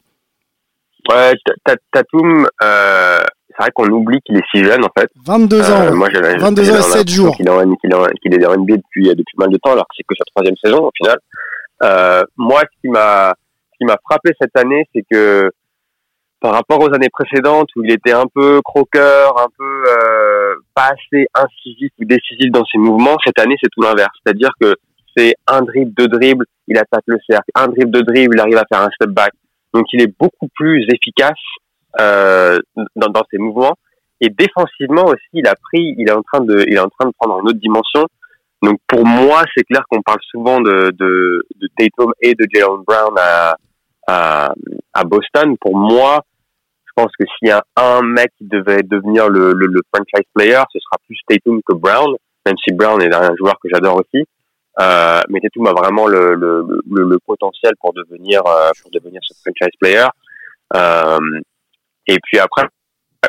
Ouais, 1.08 1.32
Ta- 1.44 1.54
Ta- 1.74 1.80
Tatum, 1.92 2.48
euh, 2.64 3.18
c'est 3.48 3.62
vrai 3.62 3.70
qu'on 3.74 3.86
oublie 3.90 4.18
qu'il 4.26 4.36
est 4.36 4.42
si 4.52 4.64
jeune 4.64 4.84
en 4.84 4.90
fait. 4.98 5.08
22 5.24 5.60
ans. 5.70 5.82
Euh, 5.82 5.92
moi, 5.92 6.08
j'avais- 6.12 6.36
22 6.36 6.64
j'avais 6.64 6.78
ans 6.78 6.80
et 6.80 6.82
7 6.82 6.96
l'impression 6.98 7.22
jours. 7.24 7.36
Qu'il 7.36 7.46
est, 7.46 8.38
dans 8.38 8.52
NBA 8.54 8.76
depuis, 8.78 9.04
depuis 9.04 9.36
mal 9.38 9.50
de 9.50 9.58
temps, 9.58 9.70
alors 9.72 9.84
que 9.84 9.94
c'est 9.96 10.02
que 10.02 10.14
sa 10.18 10.24
troisième 10.34 10.56
saison 10.62 10.78
au 10.86 10.90
final. 10.96 11.16
Euh, 11.84 12.22
moi, 12.36 12.62
ce 12.62 12.80
qui 12.80 12.88
m'a, 12.88 13.32
ce 13.72 13.76
qui 13.78 13.84
m'a 13.84 13.96
frappé 14.10 14.32
cette 14.40 14.56
année, 14.56 14.84
c'est 14.94 15.04
que 15.08 15.52
par 16.40 16.52
rapport 16.52 16.80
aux 16.80 16.94
années 16.94 17.08
précédentes 17.08 17.68
où 17.76 17.84
il 17.84 17.90
était 17.90 18.12
un 18.12 18.26
peu 18.32 18.60
croqueur, 18.62 19.40
un 19.40 19.48
peu 19.56 19.84
euh, 19.88 20.54
pas 20.74 20.90
assez 20.92 21.26
incisif 21.34 21.90
ou 21.98 22.04
décisif 22.04 22.50
dans 22.50 22.64
ses 22.64 22.78
mouvements, 22.78 23.16
cette 23.24 23.38
année 23.38 23.56
c'est 23.62 23.70
tout 23.70 23.82
l'inverse. 23.82 24.16
C'est-à-dire 24.22 24.50
que 24.60 24.74
c'est 25.16 25.34
un 25.46 25.62
dribble, 25.62 25.92
deux 25.94 26.08
dribbles, 26.08 26.44
il 26.68 26.76
attaque 26.76 27.04
le 27.06 27.18
cercle, 27.28 27.50
un 27.54 27.68
dribble, 27.68 27.90
deux 27.90 28.02
dribbles, 28.02 28.36
il 28.36 28.40
arrive 28.40 28.58
à 28.58 28.64
faire 28.70 28.82
un 28.82 28.90
step 28.90 29.10
back. 29.10 29.32
Donc 29.72 29.86
il 29.92 30.02
est 30.02 30.14
beaucoup 30.18 30.48
plus 30.54 30.86
efficace 30.92 31.40
euh, 32.00 32.58
dans, 32.94 33.08
dans 33.08 33.22
ses 33.30 33.38
mouvements. 33.38 33.74
Et 34.20 34.30
défensivement 34.30 35.04
aussi, 35.04 35.28
il 35.34 35.46
a 35.46 35.54
pris, 35.54 35.94
il 35.98 36.08
est 36.08 36.12
en 36.12 36.22
train 36.22 36.40
de, 36.40 36.64
il 36.66 36.74
est 36.74 36.78
en 36.80 36.88
train 36.88 37.08
de 37.08 37.14
prendre 37.18 37.40
une 37.40 37.48
autre 37.48 37.58
dimension. 37.58 38.06
Donc 38.62 38.78
pour 38.86 39.04
moi, 39.04 39.42
c'est 39.54 39.64
clair 39.64 39.82
qu'on 39.90 40.02
parle 40.02 40.20
souvent 40.30 40.60
de, 40.60 40.90
de, 40.92 41.46
de 41.56 41.68
Tatum 41.78 42.12
et 42.20 42.34
de 42.34 42.46
Jalen 42.52 42.82
Brown 42.86 43.14
à, 43.18 43.56
à, 44.06 44.52
à 44.92 45.04
Boston. 45.04 45.56
Pour 45.60 45.76
moi, 45.76 46.22
je 46.86 46.92
pense 46.94 47.12
que 47.18 47.24
s'il 47.26 47.48
y 47.48 47.50
a 47.50 47.62
un 47.76 48.02
mec 48.02 48.32
qui 48.38 48.46
devait 48.46 48.82
devenir 48.82 49.28
le, 49.28 49.52
le, 49.52 49.66
le 49.66 49.80
franchise 49.92 50.26
player, 50.34 50.62
ce 50.72 50.78
sera 50.78 50.96
plus 51.06 51.18
Tatum 51.28 51.60
que 51.66 51.74
Brown, 51.74 52.14
même 52.46 52.56
si 52.64 52.72
Brown 52.72 53.00
est 53.02 53.14
un 53.14 53.34
joueur 53.36 53.54
que 53.62 53.68
j'adore 53.72 53.96
aussi. 53.96 54.24
Euh, 54.78 55.20
mais 55.30 55.40
Tatum 55.40 55.66
a 55.66 55.72
vraiment 55.72 56.06
le, 56.06 56.34
le, 56.34 56.66
le, 56.90 57.18
potentiel 57.26 57.72
pour 57.80 57.94
devenir 57.94 58.42
euh, 58.46 58.70
pour 58.82 58.90
devenir 58.90 59.20
ce 59.22 59.34
franchise 59.40 59.74
player. 59.80 60.06
Euh, 60.74 61.40
et 62.06 62.18
puis 62.22 62.38
après, 62.38 62.66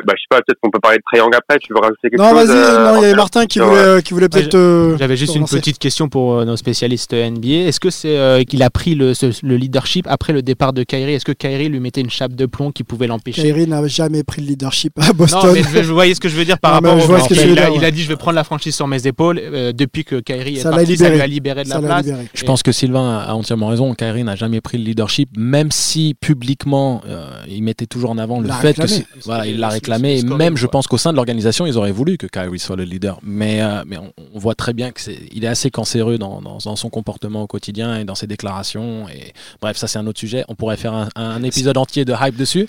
bah, 0.06 0.14
je 0.16 0.20
sais 0.22 0.26
pas, 0.30 0.36
peut-être 0.38 0.58
qu'on 0.62 0.70
peut 0.70 0.78
parler 0.80 0.98
de 0.98 1.02
Triangle 1.12 1.36
après. 1.36 1.58
Tu 1.58 1.72
veux 1.72 1.80
rajouter 1.80 2.10
quelque 2.10 2.20
Non, 2.20 2.30
chose 2.30 2.48
vas-y, 2.48 2.56
euh, 2.56 2.84
non, 2.94 2.98
il 2.98 3.02
y 3.02 3.04
avait 3.06 3.14
Martin 3.14 3.46
qui 3.46 3.58
voulait, 3.58 3.76
euh, 3.76 4.00
qui 4.00 4.14
voulait 4.14 4.28
peut-être. 4.28 4.54
euh, 4.54 4.96
J'avais 4.98 5.16
juste 5.16 5.34
une 5.34 5.44
petite 5.46 5.78
question 5.78 6.08
pour 6.08 6.34
euh, 6.34 6.44
nos 6.44 6.56
spécialistes 6.56 7.12
NBA. 7.12 7.66
Est-ce 7.68 7.80
que 7.80 7.90
c'est 7.90 8.16
euh, 8.16 8.42
qu'il 8.44 8.62
a 8.62 8.70
pris 8.70 8.94
le, 8.94 9.14
ce- 9.14 9.44
le 9.44 9.56
leadership 9.56 10.06
après 10.08 10.32
le 10.32 10.42
départ 10.42 10.72
de 10.72 10.82
Kyrie? 10.82 11.14
Est-ce 11.14 11.24
que 11.24 11.32
Kyrie 11.32 11.68
lui 11.68 11.80
mettait 11.80 12.00
une 12.00 12.10
chape 12.10 12.32
de 12.34 12.46
plomb 12.46 12.70
qui 12.72 12.84
pouvait 12.84 13.06
l'empêcher? 13.06 13.42
Kyrie 13.42 13.66
n'a 13.66 13.86
jamais 13.86 14.22
pris 14.22 14.40
le 14.42 14.48
leadership 14.48 14.92
à 15.00 15.12
Boston. 15.12 15.40
Non, 15.46 15.52
mais 15.52 15.62
je- 15.62 15.88
vous 15.88 15.94
voyez 15.94 16.14
ce 16.14 16.20
que 16.20 16.28
je 16.28 16.36
veux 16.36 16.44
dire 16.44 16.58
par 16.58 16.80
Non, 16.82 16.90
rapport 16.90 17.04
au 17.04 17.06
vois 17.08 17.20
ce 17.20 17.28
que 17.28 17.34
il, 17.34 17.50
il 17.52 17.58
ouais. 17.80 17.84
a 17.84 17.90
dit 17.90 18.02
je 18.02 18.08
vais 18.08 18.16
prendre 18.16 18.36
la 18.36 18.44
franchise 18.44 18.74
sur 18.74 18.86
mes 18.86 19.06
épaules. 19.06 19.38
euh, 19.42 19.72
depuis 19.72 20.04
que 20.04 20.16
Kyrie 20.20 20.56
est 20.56 20.60
Ça 20.60 20.70
l'a 20.70 20.76
parti, 20.78 20.96
ça 20.96 21.08
lui 21.10 21.20
a 21.20 21.26
libéré 21.26 21.62
de 21.64 21.68
Ça 21.68 21.76
la 21.76 21.80
l'a 21.80 21.86
place. 21.94 22.06
libéré. 22.06 22.28
Je 22.34 22.44
pense 22.44 22.62
que 22.62 22.72
Sylvain 22.72 23.18
a 23.26 23.32
entièrement 23.34 23.68
raison. 23.68 23.94
Kyrie 23.94 24.24
n'a 24.24 24.36
jamais 24.36 24.60
pris 24.60 24.78
le 24.78 24.84
leadership, 24.84 25.30
même 25.36 25.70
si 25.70 26.14
publiquement 26.20 27.00
euh, 27.08 27.28
il 27.48 27.62
mettait 27.62 27.86
toujours 27.86 28.10
en 28.10 28.18
avant 28.18 28.40
le 28.40 28.48
fait 28.48 28.74
que 28.74 28.82
voilà, 29.24 29.46
il 29.46 29.58
l'a 29.58 29.68
réclamé. 29.78 30.18
Et 30.18 30.22
même, 30.22 30.56
je 30.56 30.66
pense 30.66 30.86
qu'au 30.86 30.98
sein 30.98 31.10
de 31.10 31.16
l'organisation, 31.16 31.66
ils 31.66 31.76
auraient 31.76 31.92
voulu 31.92 32.18
que 32.18 32.26
Kyrie 32.26 32.58
soit 32.58 32.76
le 32.76 32.84
leader. 32.84 33.18
Mais, 33.22 33.62
euh, 33.62 33.82
mais 33.86 33.98
on, 33.98 34.12
on 34.34 34.38
voit 34.38 34.54
très 34.54 34.72
bien 34.72 34.90
que 34.90 35.00
c'est, 35.00 35.18
il 35.32 35.44
est 35.44 35.48
assez 35.48 35.70
cancéreux 35.70 36.18
dans, 36.18 36.40
dans, 36.40 36.58
dans 36.58 36.76
son 36.76 36.90
comportement 36.90 37.42
au 37.42 37.46
quotidien 37.46 37.98
et 37.98 38.04
dans 38.04 38.14
ses 38.14 38.26
déclarations. 38.26 39.08
Et 39.08 39.32
bref, 39.60 39.76
ça 39.76 39.86
c'est 39.86 39.98
un 39.98 40.06
autre 40.06 40.18
sujet. 40.20 40.44
On 40.48 40.54
pourrait 40.54 40.76
faire 40.76 40.94
un, 40.94 41.08
un 41.16 41.42
épisode 41.42 41.76
entier 41.76 42.04
de 42.04 42.14
hype 42.20 42.36
dessus. 42.36 42.68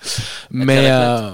Mais, 0.52 0.88
euh, 0.90 1.32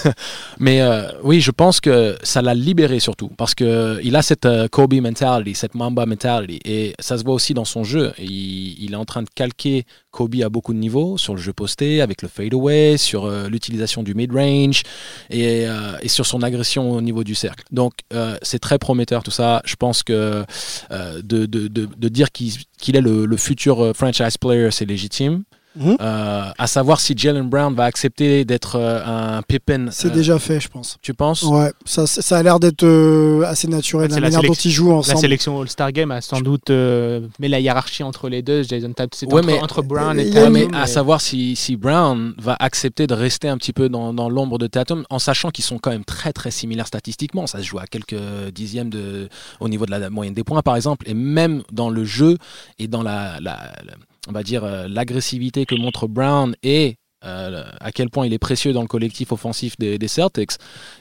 mais 0.58 0.80
euh, 0.82 1.10
oui, 1.22 1.40
je 1.40 1.50
pense 1.50 1.80
que 1.80 2.16
ça 2.22 2.42
l'a 2.42 2.54
libéré 2.54 3.00
surtout 3.00 3.28
parce 3.36 3.54
que 3.54 4.00
il 4.02 4.16
a 4.16 4.22
cette 4.22 4.48
Kobe 4.70 4.94
mentality, 4.94 5.54
cette 5.54 5.74
Mamba 5.74 6.06
mentality, 6.06 6.60
et 6.64 6.94
ça 6.98 7.18
se 7.18 7.24
voit 7.24 7.34
aussi 7.34 7.54
dans 7.54 7.64
son 7.64 7.84
jeu. 7.84 8.12
Il, 8.18 8.82
il 8.82 8.92
est 8.92 8.96
en 8.96 9.04
train 9.04 9.22
de 9.22 9.30
calquer 9.34 9.84
Kobe 10.10 10.36
à 10.42 10.48
beaucoup 10.48 10.72
de 10.72 10.78
niveaux 10.78 11.16
sur 11.18 11.34
le 11.34 11.40
jeu 11.40 11.52
posté, 11.52 12.00
avec 12.00 12.22
le 12.22 12.28
fadeaway, 12.28 12.96
sur 12.96 13.24
euh, 13.24 13.48
l'utilisation 13.48 14.02
du 14.02 14.14
mid-range 14.14 14.82
et, 15.30 15.66
euh, 15.66 15.96
et 16.02 16.08
sur 16.08 16.26
son 16.26 16.42
agression 16.42 16.92
au 16.92 17.00
niveau 17.00 17.24
du 17.24 17.34
cercle. 17.34 17.64
Donc 17.70 17.92
euh, 18.12 18.36
c'est 18.42 18.58
très 18.58 18.78
prometteur 18.78 19.22
tout 19.22 19.30
ça. 19.30 19.62
Je 19.64 19.76
pense 19.76 20.02
que 20.02 20.44
de, 20.90 22.08
dire 22.08 22.32
qu'il 22.32 22.96
est 22.96 23.00
le, 23.00 23.36
futur 23.36 23.92
franchise 23.94 24.36
player, 24.36 24.70
c'est 24.70 24.84
légitime. 24.84 25.44
Mhm. 25.76 25.96
Euh, 26.00 26.50
à 26.58 26.66
savoir 26.66 26.98
si 26.98 27.14
Jalen 27.16 27.48
Brown 27.48 27.72
va 27.74 27.84
accepter 27.84 28.44
d'être 28.44 28.76
euh, 28.76 29.36
un 29.38 29.42
Pippen. 29.42 29.88
C'est 29.92 30.08
euh, 30.08 30.10
déjà 30.10 30.38
fait, 30.40 30.58
je 30.58 30.68
pense. 30.68 30.96
Tu 31.00 31.14
penses? 31.14 31.44
Ouais, 31.44 31.72
ça, 31.84 32.08
ça 32.08 32.38
a 32.38 32.42
l'air 32.42 32.58
d'être 32.58 32.82
euh, 32.82 33.42
assez 33.46 33.68
naturel, 33.68 34.08
C'est 34.10 34.16
la 34.16 34.20
la 34.22 34.26
manière 34.26 34.40
dont 34.40 34.54
sélection- 34.54 34.68
ils 34.68 34.72
jouent 34.72 34.90
La 34.90 34.96
ensemble. 34.96 35.18
sélection 35.20 35.60
All-Star 35.60 35.92
Game 35.92 36.10
a 36.10 36.20
sans 36.20 36.40
doute 36.40 36.70
euh, 36.70 37.20
mis 37.38 37.46
la 37.48 37.60
hiérarchie 37.60 38.02
entre 38.02 38.28
les 38.28 38.42
deux. 38.42 38.64
Jason 38.64 38.92
Tatum, 38.92 39.10
c'est 39.14 39.26
Ouais, 39.26 39.34
entre, 39.38 39.46
mais- 39.46 39.60
entre 39.60 39.82
Brown 39.82 40.18
et 40.18 40.30
Tatum. 40.30 40.52
mais 40.52 40.66
mais- 40.70 40.76
à 40.76 40.86
savoir 40.88 41.20
si, 41.20 41.54
si 41.54 41.76
Brown 41.76 42.34
va 42.36 42.56
accepter 42.58 43.06
de 43.06 43.14
rester 43.14 43.48
un 43.48 43.56
petit 43.56 43.72
peu 43.72 43.88
dans, 43.88 44.12
dans 44.12 44.28
l'ombre 44.28 44.58
de 44.58 44.66
Tatum, 44.66 45.04
en 45.08 45.20
sachant 45.20 45.50
qu'ils 45.50 45.64
sont 45.64 45.78
quand 45.78 45.90
même 45.90 46.04
très 46.04 46.32
très 46.32 46.50
similaires 46.50 46.88
statistiquement. 46.88 47.46
Ça 47.46 47.58
se 47.58 47.62
joue 47.64 47.78
à 47.78 47.86
quelques 47.86 48.16
dixièmes 48.52 48.90
de, 48.90 49.28
au 49.60 49.68
niveau 49.68 49.86
de 49.86 49.92
la 49.92 50.10
moyenne 50.10 50.34
des 50.34 50.42
points, 50.44 50.62
par 50.62 50.74
exemple, 50.74 51.08
et 51.08 51.14
même 51.14 51.62
dans 51.72 51.90
le 51.90 52.04
jeu 52.04 52.38
et 52.80 52.88
dans 52.88 53.02
la, 53.04 53.34
la- 53.40 53.72
la- 53.86 53.94
on 54.28 54.32
va 54.32 54.42
dire 54.42 54.64
euh, 54.64 54.86
l'agressivité 54.88 55.66
que 55.66 55.74
montre 55.74 56.06
Brown 56.06 56.54
et 56.62 56.96
euh, 57.24 57.62
à 57.80 57.92
quel 57.92 58.08
point 58.10 58.26
il 58.26 58.32
est 58.32 58.38
précieux 58.38 58.72
dans 58.72 58.82
le 58.82 58.86
collectif 58.88 59.32
offensif 59.32 59.76
des, 59.78 59.98
des 59.98 60.08
Celtics, 60.08 60.52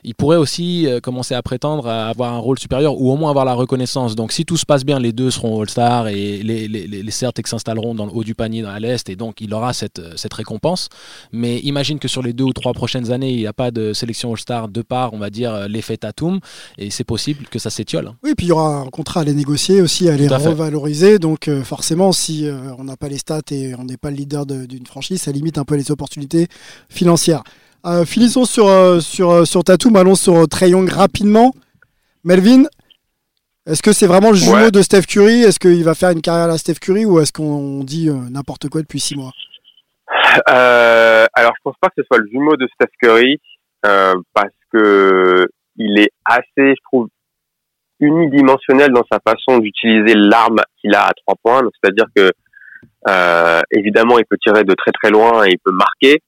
il 0.04 0.16
pourrait 0.16 0.38
aussi 0.38 0.86
euh, 0.88 1.00
commencer 1.00 1.34
à 1.36 1.42
prétendre 1.42 1.88
à 1.88 2.08
avoir 2.10 2.34
un 2.34 2.40
rôle 2.40 2.60
supérieur 2.60 3.00
ou 3.00 3.12
au 3.12 3.16
moins 3.16 3.30
avoir 3.30 3.46
la 3.46 3.54
reconnaissance. 3.54 4.16
Donc 4.16 4.32
si 4.34 4.44
tout 4.46 4.58
se 4.58 4.66
passe 4.66 4.84
bien, 4.84 5.00
les 5.00 5.14
deux 5.14 5.32
seront 5.32 5.62
All-Star 5.62 6.08
et 6.10 6.44
les, 6.44 6.68
les, 6.68 6.88
les- 6.88 7.12
Celtics 7.12 7.48
s'installeront 7.48 7.96
dans 7.96 8.06
le 8.06 8.12
haut 8.12 8.24
du 8.24 8.36
panier 8.36 8.62
dans- 8.62 8.70
à 8.70 8.80
l'Est 8.80 9.10
et 9.10 9.16
donc 9.16 9.40
il 9.42 9.54
aura 9.54 9.72
cette, 9.74 10.00
euh, 10.00 10.14
cette 10.18 10.34
récompense. 10.34 10.90
Mais 11.32 11.60
imagine 11.60 12.00
que 12.00 12.08
sur 12.10 12.22
les 12.22 12.34
deux 12.34 12.44
ou 12.44 12.54
trois 12.54 12.74
prochaines 12.74 13.12
années, 13.12 13.32
il 13.32 13.38
n'y 13.38 13.48
a 13.48 13.54
pas 13.54 13.72
de 13.72 13.94
sélection 13.94 14.32
All-Star 14.32 14.68
de 14.68 14.82
part, 14.82 15.14
on 15.14 15.18
va 15.20 15.30
dire, 15.30 15.68
l'effet 15.70 15.96
Tatum 15.98 16.40
et 16.78 16.90
c'est 16.90 17.04
possible 17.06 17.46
que 17.50 17.60
ça 17.60 17.70
s'étiole. 17.70 18.08
hein. 18.08 18.16
Oui, 18.24 18.34
puis 18.36 18.48
il 18.48 18.50
y 18.50 18.52
aura 18.52 18.76
un 18.82 18.90
contrat 18.90 19.22
à 19.22 19.24
les 19.24 19.34
négocier 19.34 19.82
aussi, 19.82 20.10
à 20.10 20.18
les 20.18 20.28
fait. 20.28 20.36
revaloriser. 20.36 21.18
Donc 21.18 21.48
euh, 21.48 21.64
forcément, 21.64 22.12
si 22.12 22.46
on 22.78 22.84
n'a 22.84 22.98
pas 22.98 23.08
les 23.08 23.18
stats 23.20 23.40
et 23.52 23.74
on 23.76 23.86
n'est 23.86 23.98
pas 23.98 24.12
le 24.12 24.18
leader 24.18 24.46
de- 24.46 24.66
d'une 24.66 24.86
franchise, 24.86 25.22
ça 25.22 25.32
limite 25.32 25.58
un 25.58 25.64
peu 25.64 25.76
les 25.76 25.92
opportunités 25.92 26.09
financières. 26.90 27.44
Euh, 27.86 28.04
finissons 28.06 28.46
sur, 28.46 28.68
euh, 28.68 29.00
sur, 29.00 29.32
euh, 29.32 29.46
sur 29.46 29.64
Tatum, 29.64 29.96
allons 29.96 30.16
sur 30.16 30.36
euh, 30.36 30.46
Trae 30.48 30.68
Young 30.70 30.90
rapidement. 30.90 31.54
Melvin, 32.26 32.64
est-ce 33.66 33.82
que 33.82 33.94
c'est 33.94 34.08
vraiment 34.08 34.32
le 34.32 34.36
jumeau 34.36 34.56
Ouais. 34.66 34.72
de 34.72 34.82
Steph 34.82 35.04
Curry? 35.04 35.44
Est-ce 35.44 35.60
qu'il 35.60 35.84
va 35.84 35.96
faire 35.96 36.10
une 36.10 36.22
carrière 36.22 36.46
à 36.46 36.48
la 36.50 36.58
Steph 36.58 36.76
Curry 36.82 37.06
ou 37.06 37.20
est-ce 37.20 37.32
qu'on 37.32 37.84
dit 37.84 38.10
n'importe 38.30 38.68
quoi 38.70 38.82
depuis 38.82 39.00
six 39.00 39.16
mois? 39.16 39.32
Alors, 40.48 41.54
je 41.56 41.62
pense 41.64 41.76
pas 41.82 41.88
que 41.90 41.96
ce 42.02 42.04
soit 42.04 42.18
le 42.20 42.28
jumeau 42.32 42.56
de 42.58 42.68
Steph 42.74 42.92
Curry 43.02 43.40
parce 43.82 44.54
que 44.74 45.48
il 45.78 45.98
est 46.00 46.12
assez, 46.26 46.44
je 46.58 46.82
trouve, 46.92 47.08
unidimensionnel 48.02 48.92
dans 48.92 49.04
sa 49.12 49.20
façon 49.26 49.60
d'utiliser 49.60 50.16
l'arme 50.16 50.60
qu'il 50.82 50.94
a 50.94 51.06
à 51.06 51.12
trois 51.26 51.36
points. 51.42 51.62
C'est-à-dire 51.82 52.06
que 52.16 52.32
euh, 53.08 53.62
évidemment, 53.72 54.20
il 54.20 54.26
peut 54.26 54.38
tirer 54.42 54.64
de 54.64 54.74
très 54.74 54.92
très 54.92 55.10
loin 55.10 55.46
et 55.46 55.52
il 55.52 55.60
peut 55.64 55.72
marquer, 55.72 56.22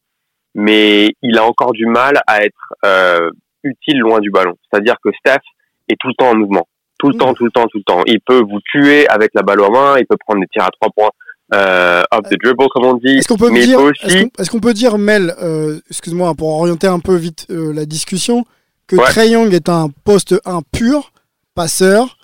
mais 0.55 1.09
il 1.22 1.38
a 1.38 1.45
encore 1.45 1.74
du 1.74 1.86
mal 1.86 2.22
à 2.28 2.43
être 2.43 2.74
euh, 2.86 3.30
utile 3.63 3.99
loin 3.99 4.19
du 4.19 4.32
ballon. 4.32 4.55
C'est-à-dire 4.69 4.95
que 5.03 5.09
Steph 5.19 5.43
est 5.89 5.97
tout 5.99 6.07
le 6.07 6.13
temps 6.13 6.30
en 6.30 6.36
mouvement, 6.36 6.67
tout 6.99 7.09
le 7.09 7.17
temps, 7.17 7.34
tout 7.34 7.45
le 7.45 7.51
temps, 7.51 7.67
tout 7.67 7.78
le 7.78 7.84
temps. 7.84 8.03
Il 8.05 8.19
peut 8.22 8.41
vous 8.41 8.59
tuer 8.72 9.07
avec 9.09 9.32
la 9.34 9.41
balle 9.41 9.61
en 9.61 9.72
main, 9.72 9.97
il 9.99 10.05
peut 10.05 10.17
prendre 10.17 10.41
des 10.41 10.47
tirs 10.47 10.63
à 10.63 10.69
trois 10.72 10.91
points 10.95 11.11
euh, 11.53 12.03
off 12.11 12.30
the 12.30 12.38
dribble, 12.41 12.69
comme 12.69 12.86
on 12.86 12.93
dit. 12.95 13.17
Est-ce 13.17 13.28
qu'on 13.28 13.38
peut 13.38 13.49
mais 13.49 13.65
dire, 13.65 13.80
peut 13.80 13.91
est-ce 13.91 14.05
aussi 14.05 14.30
qu'on 14.30 14.41
est-ce 14.41 14.49
qu'on 14.51 14.59
peut 14.59 14.74
dire, 14.74 14.97
Mel, 14.97 15.34
euh, 15.41 15.80
excuse-moi 15.89 16.34
pour 16.36 16.49
orienter 16.49 16.88
un 16.88 16.99
peu 16.99 17.15
vite 17.15 17.47
euh, 17.49 17.74
la 17.74 17.86
discussion, 17.86 18.45
que 18.88 18.95
Ouais. 18.95 19.03
Trae 19.05 19.28
Young 19.28 19.53
est 19.53 19.69
un 19.69 19.89
poste 20.03 20.36
1 20.45 20.61
pur, 20.72 21.11
passeur, 21.55 22.17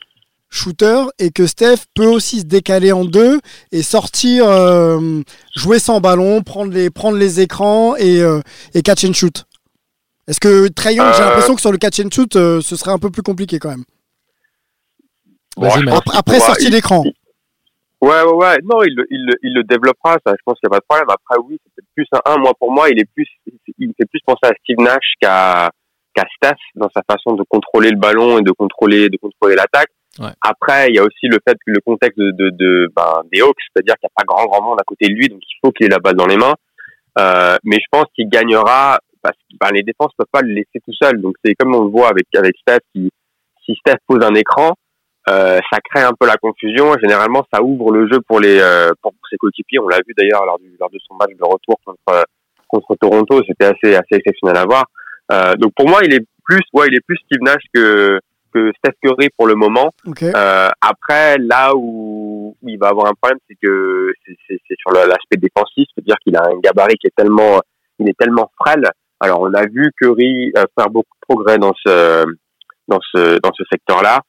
shooter, 0.57 1.03
et 1.19 1.31
que 1.31 1.45
Steph 1.47 1.85
peut 1.95 2.05
aussi 2.07 2.39
se 2.41 2.45
décaler 2.45 2.91
en 2.91 3.05
deux 3.05 3.39
et 3.71 3.83
sortir, 3.83 4.47
euh, 4.47 5.21
jouer 5.55 5.79
sans 5.79 5.99
ballon, 6.01 6.41
prendre 6.43 6.71
les, 6.73 6.89
prendre 6.89 7.17
les 7.17 7.39
écrans 7.39 7.95
et, 7.95 8.21
euh, 8.21 8.41
et 8.73 8.81
catch 8.81 9.05
and 9.05 9.13
shoot. 9.13 9.45
Est-ce 10.27 10.39
que 10.41 10.67
Trae 10.67 10.93
Young, 10.93 11.13
j'ai 11.15 11.21
Euh, 11.21 11.25
l'impression 11.25 11.55
que 11.55 11.61
sur 11.61 11.71
le 11.71 11.77
catch 11.77 11.99
and 12.01 12.09
shoot, 12.13 12.35
euh, 12.35 12.59
ce 12.61 12.75
serait 12.75 12.91
un 12.91 12.99
peu 12.99 13.09
plus 13.09 13.21
compliqué 13.23 13.59
quand 13.59 13.69
même. 13.69 13.85
Bon, 15.55 15.69
Après, 15.69 16.17
après 16.17 16.39
sortie 16.39 16.65
il- 16.65 16.71
d'écran. 16.71 17.03
Ouais, 17.99 18.21
ouais, 18.21 18.31
ouais. 18.33 18.57
Non, 18.63 18.83
il, 18.83 18.93
le- 18.95 19.07
il, 19.09 19.25
le- 19.25 19.39
il 19.41 19.53
le 19.55 19.63
développera, 19.63 20.17
ça, 20.25 20.33
je 20.37 20.41
pense 20.45 20.59
qu'il 20.59 20.69
n'y 20.69 20.75
a 20.75 20.77
pas 20.77 20.79
de 20.81 20.85
problème. 20.87 21.07
Après, 21.09 21.37
oui, 21.47 21.57
c'est 21.63 21.71
peut-être 21.75 21.89
plus 21.95 22.05
un 22.11 22.31
1. 22.33 22.37
Moi, 22.37 22.53
pour 22.59 22.71
moi, 22.71 22.89
il 22.89 22.99
est 22.99 23.09
plus, 23.15 23.25
il 23.79 23.87
me 23.87 23.93
fait 23.97 24.05
plus 24.05 24.19
penser 24.25 24.39
à 24.43 24.51
Steve 24.63 24.77
Nash 24.77 25.13
qu'à, 25.19 25.71
qu'à 26.13 26.25
Steph 26.35 26.57
dans 26.75 26.89
sa 26.95 27.01
façon 27.09 27.35
de 27.35 27.43
contrôler 27.49 27.89
le 27.89 27.97
ballon 27.97 28.37
et 28.37 28.43
de 28.43 28.51
contrôler, 28.51 29.09
de 29.09 29.17
contrôler 29.17 29.55
l'attaque. 29.55 29.89
Après, 30.41 30.89
il 30.89 30.95
y 30.95 30.99
a 30.99 31.03
aussi 31.03 31.27
le 31.27 31.37
fait 31.47 31.55
que 31.55 31.71
le 31.71 31.79
contexte 31.81 32.17
de, 32.17 32.31
de, 32.31 32.49
de 32.49 32.91
ben, 32.95 33.21
des 33.31 33.41
Hawks, 33.41 33.59
c'est-à-dire 33.61 33.95
qu'il 33.95 34.07
n'y 34.07 34.13
a 34.15 34.15
pas 34.15 34.25
grand, 34.25 34.45
grand 34.45 34.63
monde 34.63 34.79
à 34.79 34.83
côté 34.83 35.07
de 35.07 35.13
lui, 35.13 35.27
donc 35.27 35.39
il 35.41 35.57
faut 35.63 35.71
qu'il 35.71 35.85
ait 35.85 35.89
la 35.89 35.99
balle 35.99 36.15
dans 36.15 36.25
les 36.25 36.37
mains. 36.37 36.55
Euh, 37.19 37.57
mais 37.63 37.77
je 37.77 37.85
pense 37.91 38.05
qu'il 38.15 38.29
gagnera 38.29 38.99
parce 39.21 39.37
que 39.37 39.57
ben, 39.59 39.69
les 39.73 39.83
défenses 39.83 40.11
peuvent 40.17 40.27
pas 40.31 40.41
le 40.41 40.53
laisser 40.53 40.79
tout 40.85 40.93
seul. 41.01 41.21
Donc 41.21 41.35
c'est 41.43 41.55
comme 41.55 41.75
on 41.75 41.83
le 41.83 41.89
voit 41.89 42.09
avec, 42.09 42.25
avec 42.35 42.55
Steph, 42.61 42.79
si 42.93 43.75
Steph 43.75 43.97
pose 44.07 44.23
un 44.23 44.33
écran, 44.35 44.73
euh, 45.29 45.59
ça 45.71 45.79
crée 45.83 46.03
un 46.03 46.13
peu 46.17 46.25
la 46.25 46.37
confusion. 46.37 46.93
Généralement, 47.01 47.45
ça 47.53 47.61
ouvre 47.61 47.91
le 47.91 48.07
jeu 48.07 48.19
pour 48.27 48.39
les 48.39 48.59
euh, 48.59 48.91
pour 49.01 49.13
ses 49.29 49.37
coéquipiers. 49.37 49.79
On 49.79 49.87
l'a 49.87 49.97
vu 49.97 50.13
d'ailleurs 50.17 50.45
lors, 50.45 50.57
lors 50.79 50.89
de 50.89 50.99
son 51.05 51.15
match 51.15 51.31
de 51.37 51.43
retour 51.43 51.75
contre 51.85 52.25
contre 52.67 52.95
Toronto. 52.95 53.41
C'était 53.45 53.65
assez 53.65 53.95
assez 53.95 54.15
exceptionnel 54.15 54.57
à 54.57 54.65
voir. 54.65 54.85
Euh, 55.31 55.55
donc 55.55 55.73
pour 55.75 55.89
moi, 55.89 55.99
il 56.03 56.13
est 56.13 56.25
plus 56.45 56.61
ouais, 56.73 56.87
il 56.89 56.95
est 56.95 57.05
plus 57.05 57.17
Steve 57.25 57.41
Nash 57.41 57.63
que 57.73 58.19
que 58.57 58.71
Steph 58.77 58.95
Curry 59.03 59.29
pour 59.37 59.47
le 59.47 59.55
moment. 59.55 59.91
Euh, 60.35 60.69
après, 60.81 61.37
là 61.37 61.73
où 61.75 62.55
il 62.63 62.77
va 62.79 62.87
avoir 62.89 63.07
un 63.07 63.13
problème, 63.21 63.39
c'est 63.47 63.57
que 63.61 64.11
c'est- 64.25 64.37
c'est 64.47 64.57
c'est 64.67 64.75
sur 64.79 64.91
l'aspect 64.91 65.37
défensif, 65.37 65.85
c'est-à-dire 65.93 66.15
qu'il 66.23 66.35
a 66.35 66.43
un 66.43 66.59
gabarit 66.63 66.95
qui 66.95 67.07
est 67.07 67.15
tellement 67.15 67.59
il 67.99 68.09
est 68.09 68.17
tellement 68.17 68.49
frêle. 68.59 68.85
Alors 69.19 69.41
on 69.41 69.53
a 69.53 69.63
vu 69.65 69.91
Curry 69.99 70.51
euh, 70.57 70.65
faire 70.77 70.89
beaucoup 70.89 71.15
de 71.21 71.25
progrès 71.27 71.57
dans 71.57 71.73
ce 71.85 72.25
dans 72.87 72.99
ce 73.11 73.39
dans 73.39 73.51
ce 73.57 73.63
secteur-là. 73.71 74.21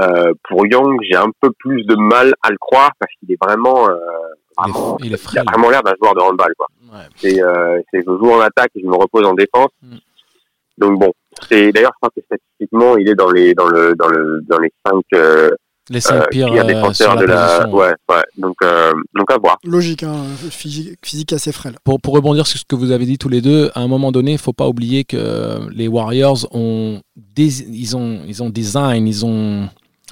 Euh, 0.00 0.32
pour 0.48 0.66
Young, 0.66 0.98
j'ai 1.08 1.16
un 1.16 1.30
peu 1.40 1.50
plus 1.58 1.84
de 1.84 1.94
mal 1.96 2.34
à 2.42 2.50
le 2.50 2.58
croire 2.58 2.90
parce 2.98 3.12
qu'il 3.18 3.30
est 3.32 3.38
vraiment, 3.40 3.88
euh, 3.88 3.94
vraiment 4.58 4.96
il 5.00 5.12
est 5.14 5.32
il 5.32 5.38
a 5.38 5.44
vraiment 5.44 5.70
l'air 5.70 5.82
d'un 5.84 5.94
joueur 6.00 6.14
de 6.14 6.20
handball 6.20 6.52
quoi. 6.58 6.66
C'est 7.16 7.40
euh, 7.42 7.80
c'est 7.90 8.00
je 8.00 8.10
joue 8.20 8.30
en 8.32 8.40
attaque 8.40 8.70
et 8.74 8.80
je 8.82 8.86
me 8.86 8.96
repose 8.96 9.24
en 9.24 9.34
défense. 9.34 9.70
Donc 10.78 10.98
bon, 10.98 11.12
c'est 11.48 11.72
d'ailleurs 11.72 11.92
je 11.94 11.98
crois 12.00 12.10
que 12.16 12.22
statistiquement 12.24 12.96
il 12.96 13.08
est 13.08 13.14
dans 13.14 13.30
les 13.30 13.54
dans 13.54 13.68
le 13.68 13.94
dans 13.94 14.08
le 14.08 14.40
dans 14.48 14.58
les 14.58 14.72
cinq 14.84 15.02
euh, 15.14 15.50
Les 15.90 16.00
cinq 16.00 16.16
euh, 16.22 16.26
pires, 16.30 16.50
pires 16.50 16.64
euh, 16.64 16.66
défenseurs 16.66 17.14
la 17.14 17.20
de 17.20 17.26
la. 17.26 17.68
Ouais, 17.68 17.94
ouais. 18.08 18.22
Donc, 18.38 18.56
euh, 18.62 18.92
donc 19.14 19.30
à 19.30 19.38
voir. 19.38 19.58
Logique, 19.64 20.02
hein, 20.02 20.24
physique, 20.50 20.98
physique 21.04 21.32
assez 21.32 21.52
frêle. 21.52 21.76
Pour, 21.84 22.00
pour 22.00 22.14
rebondir 22.14 22.46
sur 22.46 22.58
ce 22.58 22.64
que 22.66 22.74
vous 22.74 22.90
avez 22.90 23.04
dit 23.04 23.18
tous 23.18 23.28
les 23.28 23.42
deux, 23.42 23.70
à 23.74 23.80
un 23.80 23.88
moment 23.88 24.10
donné, 24.10 24.32
il 24.32 24.38
faut 24.38 24.54
pas 24.54 24.66
oublier 24.66 25.04
que 25.04 25.70
les 25.70 25.86
Warriors 25.86 26.48
ont, 26.52 27.00
des, 27.16 27.62
ils 27.62 27.96
ont, 27.96 28.20
ils 28.26 28.42
ont 28.42 28.48
design, 28.48 29.06
ils 29.06 29.26
ont. 29.26 29.68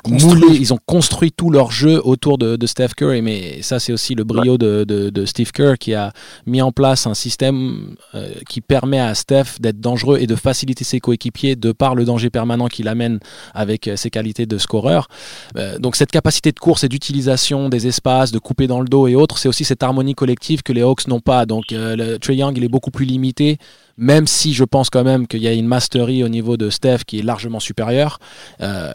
Ils 0.09 0.73
ont 0.73 0.79
construit 0.85 1.33
tout 1.33 1.51
leur 1.51 1.71
jeu 1.71 2.01
autour 2.05 2.39
de, 2.39 2.57
de 2.57 2.67
Steph 2.67 2.91
Curry. 2.97 3.23
Mais 3.23 3.63
ça, 3.63 3.79
c'est 3.79 3.93
aussi 3.93 4.15
le 4.15 4.25
brio 4.25 4.59
de, 4.59 4.85
de, 4.85 5.11
de 5.11 5.25
Steve 5.27 5.53
Kerr 5.53 5.75
qui 5.79 5.95
a 5.95 6.13
mis 6.47 6.61
en 6.61 6.73
place 6.73 7.07
un 7.07 7.15
système 7.15 7.97
euh, 8.15 8.33
qui 8.49 8.61
permet 8.61 8.99
à 8.99 9.15
Steph 9.15 9.61
d'être 9.61 9.81
dangereux 9.81 10.19
et 10.21 10.27
de 10.27 10.35
faciliter 10.35 10.85
ses 10.85 11.01
coéquipiers 11.01 11.57
de 11.57 11.73
par 11.73 11.95
le 11.95 12.05
danger 12.05 12.31
permanent 12.31 12.69
qu'il 12.69 12.89
amène 12.89 13.21
avec 13.55 13.89
euh, 13.89 13.97
ses 13.97 14.11
qualités 14.11 14.47
de 14.47 14.59
scoreur. 14.59 15.09
Euh, 15.57 15.79
donc 15.79 15.97
cette 15.97 16.11
capacité 16.11 16.53
de 16.53 16.59
course 16.59 16.85
et 16.85 16.89
d'utilisation 16.89 17.69
des 17.69 17.87
espaces, 17.87 18.33
de 18.33 18.39
couper 18.39 18.67
dans 18.67 18.81
le 18.81 18.89
dos 18.89 19.07
et 19.07 19.15
autres, 19.15 19.39
c'est 19.39 19.49
aussi 19.49 19.65
cette 19.65 19.83
harmonie 19.83 20.15
collective 20.15 20.63
que 20.63 20.73
les 20.73 20.83
Hawks 20.83 21.07
n'ont 21.07 21.21
pas. 21.21 21.47
Donc 21.47 21.73
euh, 21.73 21.97
le 21.97 22.19
Trae 22.19 22.35
Young, 22.35 22.57
il 22.57 22.65
est 22.65 22.69
beaucoup 22.69 22.91
plus 22.91 23.05
limité, 23.05 23.59
même 23.97 24.27
si 24.27 24.53
je 24.53 24.65
pense 24.65 24.91
quand 24.91 25.05
même 25.05 25.27
qu'il 25.27 25.43
y 25.43 25.49
a 25.49 25.53
une 25.53 25.67
mastery 25.67 26.25
au 26.25 26.29
niveau 26.29 26.57
de 26.57 26.71
Steph 26.71 26.99
qui 27.07 27.19
est 27.19 27.23
largement 27.23 27.61
supérieure. 27.61 28.19
Euh, 28.61 28.93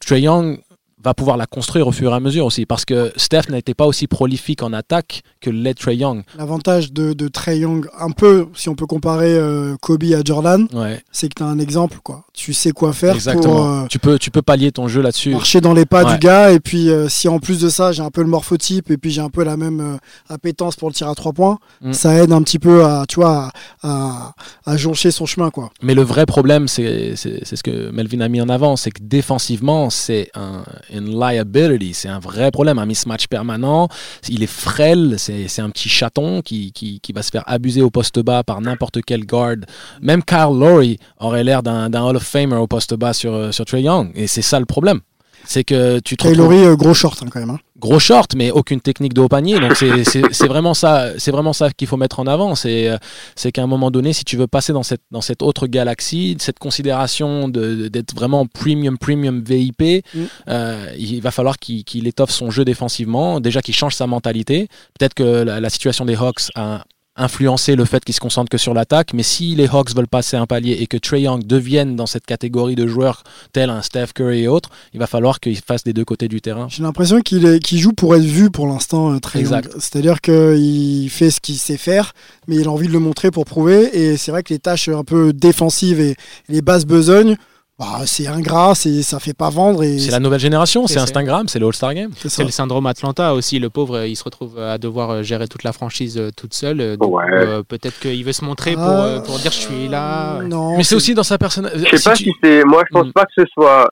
Trae 0.00 0.20
Young 0.20 0.60
va 1.06 1.14
pouvoir 1.14 1.36
la 1.36 1.46
construire 1.46 1.86
au 1.86 1.92
fur 1.92 2.10
et 2.12 2.14
à 2.14 2.20
mesure 2.20 2.44
aussi, 2.46 2.66
parce 2.66 2.84
que 2.84 3.12
Steph 3.16 3.48
n'était 3.50 3.74
pas 3.74 3.86
aussi 3.86 4.06
prolifique 4.06 4.62
en 4.62 4.72
attaque 4.72 5.22
que 5.40 5.50
l'est 5.50 5.74
Trae 5.74 5.94
Young. 5.94 6.22
L'avantage 6.36 6.92
de, 6.92 7.12
de 7.12 7.28
Trey 7.28 7.58
Young, 7.60 7.86
un 7.98 8.10
peu, 8.10 8.48
si 8.54 8.68
on 8.68 8.74
peut 8.74 8.86
comparer 8.86 9.34
euh, 9.34 9.76
Kobe 9.80 10.02
à 10.14 10.22
Jordan, 10.24 10.66
Ouais. 10.74 11.00
c'est 11.12 11.28
que 11.28 11.34
tu 11.36 11.42
as 11.42 11.46
un 11.46 11.58
exemple. 11.58 11.98
Quoi. 12.02 12.24
Tu 12.34 12.52
sais 12.52 12.72
quoi 12.72 12.92
faire 12.92 13.14
Exactement. 13.14 13.54
pour 13.54 13.66
euh, 13.66 13.86
tu, 13.88 13.98
peux, 13.98 14.18
tu 14.18 14.30
peux 14.30 14.42
pallier 14.42 14.72
ton 14.72 14.88
jeu 14.88 15.00
là-dessus. 15.00 15.30
marcher 15.30 15.60
dans 15.60 15.72
les 15.72 15.86
pas 15.86 16.04
Ouais. 16.04 16.12
du 16.14 16.18
gars. 16.18 16.52
Et 16.52 16.60
puis, 16.60 16.90
euh, 16.90 17.08
si 17.08 17.28
en 17.28 17.38
plus 17.38 17.60
de 17.60 17.68
ça, 17.68 17.92
j'ai 17.92 18.02
un 18.02 18.10
peu 18.10 18.20
le 18.22 18.28
morphotype 18.28 18.90
et 18.90 18.96
puis 18.98 19.10
j'ai 19.10 19.20
un 19.22 19.30
peu 19.30 19.44
la 19.44 19.56
même 19.56 19.98
appétence 20.28 20.76
pour 20.76 20.88
le 20.88 20.94
tir 20.94 21.08
à 21.08 21.14
trois 21.14 21.32
points, 21.32 21.58
Mm. 21.80 21.92
ça 21.92 22.14
aide 22.14 22.32
un 22.32 22.42
petit 22.42 22.58
peu 22.58 22.84
à, 22.84 23.04
tu 23.08 23.16
vois, 23.20 23.50
à, 23.82 23.88
à, 23.88 24.34
à 24.66 24.76
joncher 24.76 25.10
son 25.10 25.26
chemin. 25.26 25.50
Quoi. 25.50 25.70
Mais 25.82 25.94
le 25.94 26.02
vrai 26.02 26.26
problème, 26.26 26.66
c'est 26.68 27.14
ce 27.16 27.62
que 27.62 27.90
Melvin 27.90 28.20
a 28.20 28.28
mis 28.28 28.40
en 28.40 28.48
avant, 28.48 28.76
c'est 28.76 28.90
que 28.90 29.02
défensivement, 29.02 29.90
c'est 29.90 30.30
un, 30.34 30.64
liability, 31.00 31.94
c'est 31.94 32.08
un 32.08 32.18
vrai 32.18 32.50
problème, 32.50 32.78
un 32.78 32.86
mismatch 32.86 33.26
permanent. 33.26 33.88
Il 34.28 34.42
est 34.42 34.46
frêle, 34.46 35.16
c'est 35.18 35.60
un 35.60 35.70
petit 35.70 35.88
chaton 35.88 36.42
qui, 36.42 37.00
va 37.14 37.22
se 37.22 37.30
faire 37.30 37.44
abuser 37.46 37.82
au 37.82 37.90
poste 37.90 38.18
bas 38.20 38.42
par 38.42 38.60
n'importe 38.60 38.98
quel 39.06 39.24
guard. 39.24 39.56
Même 40.00 40.22
Kyle 40.22 40.58
Lowry 40.58 40.98
aurait 41.18 41.44
l'air 41.44 41.62
d'un 41.62 42.02
Hall 42.02 42.16
of 42.16 42.22
Famer 42.22 42.56
au 42.56 42.66
poste 42.66 42.94
bas 42.94 43.12
sur, 43.12 43.32
euh, 43.32 43.52
sur 43.52 43.64
Trae 43.64 43.80
Young. 43.80 44.10
Et 44.14 44.26
c'est 44.26 44.42
ça 44.42 44.58
le 44.58 44.66
problème. 44.66 45.00
C'est 45.46 45.64
que 45.64 46.00
tu 46.00 46.16
te 46.16 46.26
Kyle 46.28 46.40
retrouves- 46.40 46.66
euh, 46.66 46.76
gros 46.76 46.94
short 46.94 47.22
hein, 47.22 47.26
quand 47.30 47.40
même. 47.40 47.50
hein. 47.50 47.58
gros 47.78 47.98
short, 47.98 48.34
mais 48.34 48.50
aucune 48.50 48.80
technique 48.80 49.12
de 49.14 49.20
haut 49.20 49.28
panier. 49.28 49.60
Donc 49.60 49.76
c'est- 49.76 50.46
vraiment 50.46 50.72
ça, 50.74 51.10
c'est 51.18 51.30
vraiment 51.30 51.52
ça 51.52 51.70
qu'il 51.70 51.86
faut 51.86 51.96
mettre 51.98 52.20
en 52.20 52.26
avant. 52.26 52.54
C'est 52.54 52.88
euh, 52.88 52.96
c'est 53.34 53.52
qu'à 53.52 53.62
un 53.62 53.66
moment 53.66 53.90
donné, 53.90 54.12
si 54.14 54.24
tu 54.24 54.36
veux 54.36 54.46
passer 54.46 54.72
dans 54.72 54.82
cette 54.82 55.02
dans 55.10 55.20
cette 55.20 55.42
autre 55.42 55.66
galaxie, 55.66 56.36
cette 56.40 56.58
considération 56.58 57.48
de- 57.48 57.88
d'être 57.88 58.14
vraiment 58.14 58.46
premium 58.46 58.96
premium 58.98 59.42
VIP, 59.44 60.02
Mm. 60.14 60.18
euh, 60.48 60.86
il 60.98 61.20
va 61.20 61.30
falloir 61.30 61.58
qu'il 61.58 61.84
qu'il 61.84 62.06
étoffe 62.06 62.30
son 62.30 62.50
jeu 62.50 62.64
défensivement. 62.64 63.40
Déjà 63.40 63.60
qu'il 63.62 63.74
change 63.74 63.94
sa 63.94 64.06
mentalité. 64.06 64.68
Peut-être 64.98 65.14
que 65.14 65.22
la, 65.44 65.60
la 65.60 65.70
situation 65.70 66.04
des 66.06 66.14
Hawks 66.16 66.48
a 66.54 66.84
influencé 67.16 67.76
le 67.76 67.84
fait 67.84 68.04
qu'il 68.04 68.14
se 68.14 68.20
concentre 68.20 68.50
que 68.50 68.58
sur 68.58 68.74
l'attaque, 68.74 69.12
mais 69.14 69.22
si 69.22 69.54
les 69.54 69.66
Hawks 69.66 69.94
veulent 69.94 70.08
passer 70.08 70.36
un 70.36 70.46
palier 70.46 70.76
et 70.80 70.86
que 70.86 70.96
Trey 70.96 71.22
Young 71.22 71.44
devienne 71.44 71.96
dans 71.96 72.06
cette 72.06 72.26
catégorie 72.26 72.74
de 72.74 72.86
joueurs 72.86 73.22
tels 73.52 73.70
un 73.70 73.82
Steph 73.82 74.08
Curry 74.14 74.42
et 74.42 74.48
autres, 74.48 74.70
il 74.92 75.00
va 75.00 75.06
falloir 75.06 75.40
qu'il 75.40 75.56
fasse 75.56 75.84
des 75.84 75.92
deux 75.92 76.04
côtés 76.04 76.28
du 76.28 76.40
terrain. 76.40 76.66
J'ai 76.68 76.82
l'impression 76.82 77.20
qu'il 77.20 77.78
joue 77.78 77.92
pour 77.92 78.14
être 78.14 78.22
vu 78.22 78.50
pour 78.50 78.66
l'instant, 78.66 79.14
euh, 79.14 79.18
Trae 79.18 79.40
Young. 79.40 79.68
C'est-à-dire 79.78 80.20
qu'il 80.20 81.08
fait 81.10 81.30
ce 81.30 81.40
qu'il 81.40 81.56
sait 81.56 81.76
faire, 81.76 82.12
mais 82.48 82.56
il 82.56 82.66
a 82.66 82.70
envie 82.70 82.88
de 82.88 82.92
le 82.92 83.00
montrer 83.00 83.30
pour 83.30 83.44
prouver. 83.44 83.96
Et 83.98 84.16
c'est 84.16 84.30
vrai 84.30 84.42
que 84.42 84.52
les 84.52 84.58
tâches 84.58 84.88
un 84.88 85.04
peu 85.04 85.32
défensives 85.32 86.00
et 86.00 86.16
les 86.48 86.62
basses 86.62 86.84
besognes, 86.84 87.36
bah, 87.78 88.00
c'est 88.06 88.26
ingrat, 88.26 88.74
c'est- 88.74 89.02
ça 89.02 89.18
fait 89.20 89.34
pas 89.36 89.50
vendre. 89.50 89.82
et 89.82 89.98
C'est 89.98 90.10
la 90.10 90.18
nouvelle 90.20 90.40
génération, 90.40 90.86
C'est- 90.86 90.98
Instagram, 90.98 91.46
c'est 91.48 91.58
le 91.58 91.66
All-Star 91.66 91.92
Game. 91.94 92.10
c'est 92.14 92.42
le 92.44 92.50
syndrome 92.50 92.86
Atlanta 92.86 93.34
aussi. 93.34 93.58
Le 93.58 93.68
pauvre, 93.70 93.96
euh, 93.98 94.06
il 94.06 94.16
se 94.16 94.24
retrouve 94.24 94.58
à 94.58 94.78
devoir 94.78 95.10
euh, 95.10 95.22
gérer 95.22 95.46
toute 95.46 95.62
la 95.62 95.72
franchise 95.72 96.16
euh, 96.18 96.30
toute 96.34 96.54
seule. 96.54 96.80
euh, 96.80 96.96
donc, 96.96 97.14
Ouais. 97.14 97.24
euh, 97.32 97.62
Peut-être 97.62 97.98
qu'il 98.00 98.24
veut 98.24 98.32
se 98.32 98.44
montrer 98.44 98.74
pour, 98.74 98.82
euh, 98.88 99.20
pour 99.20 99.38
dire 99.38 99.52
je 99.52 99.58
suis 99.60 99.88
là. 99.88 100.40
Non, 100.42 100.76
Mais 100.76 100.84
c'est 100.84 100.94
aussi 100.94 101.14
dans 101.14 101.22
sa 101.22 101.36
personnalité. 101.36 101.86
Je 101.92 101.96
sais 101.96 102.10
pas 102.10 102.16
si 102.16 102.32
c'est. 102.42 102.64
Moi, 102.64 102.82
je 102.88 102.92
pense 102.98 103.08
Mm. 103.08 103.12
pas 103.12 103.24
que 103.26 103.32
ce 103.36 103.44
soit. 103.52 103.90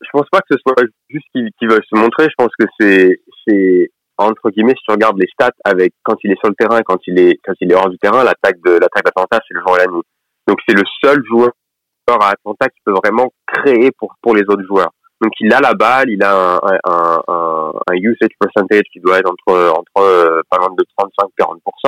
Je 0.00 0.08
pense 0.12 0.26
pas 0.30 0.40
que 0.40 0.46
ce 0.52 0.56
soit 0.66 0.86
juste 1.10 1.26
qu'il 1.32 1.48
qu'il 1.58 1.68
veut 1.68 1.80
se 1.88 1.96
montrer. 1.98 2.24
Je 2.24 2.34
pense 2.38 2.50
que 2.58 2.66
c'est 2.78 3.20
c'est 3.46 3.90
entre 4.16 4.48
guillemets 4.50 4.74
si 4.78 4.84
tu 4.86 4.92
regardes 4.92 5.18
les 5.18 5.26
stats 5.32 5.50
avec 5.64 5.92
quand 6.04 6.14
il 6.24 6.30
est 6.30 6.38
sur 6.38 6.48
le 6.48 6.54
terrain, 6.54 6.78
et 6.78 6.82
quand 6.84 6.98
il 7.06 7.18
est 7.18 7.38
quand 7.44 7.52
il 7.60 7.70
est 7.70 7.74
hors 7.74 7.88
du 7.90 7.98
terrain, 7.98 8.22
l'attaque 8.24 8.56
de 8.64 8.72
l'attaque 8.72 9.04
d'Atlanta 9.04 9.40
c'est 9.48 9.54
le 9.54 9.60
jour 9.60 9.76
et 9.76 9.80
la 9.84 9.92
nuit. 9.92 10.02
Donc 10.46 10.58
c'est 10.68 10.74
le 10.74 10.82
seul 11.02 11.22
joueur 11.28 11.50
à 12.12 12.30
Atlanta 12.30 12.68
qui 12.68 12.80
peut 12.84 12.92
vraiment 12.92 13.32
créer 13.46 13.90
pour 13.98 14.14
pour 14.22 14.34
les 14.34 14.42
autres 14.42 14.64
joueurs. 14.66 14.90
Donc 15.20 15.32
il 15.40 15.52
a 15.52 15.60
la 15.60 15.74
balle, 15.74 16.10
il 16.10 16.22
a 16.22 16.34
un, 16.34 16.56
un, 16.56 17.22
un, 17.28 17.72
un 17.88 17.94
usage 17.94 18.30
percentage 18.38 18.82
qui 18.92 19.00
doit 19.00 19.18
être 19.18 19.30
entre 19.30 19.70
entre 19.70 20.04
euh, 20.04 20.42
pas 20.50 20.58
loin 20.58 20.70
de 20.76 20.84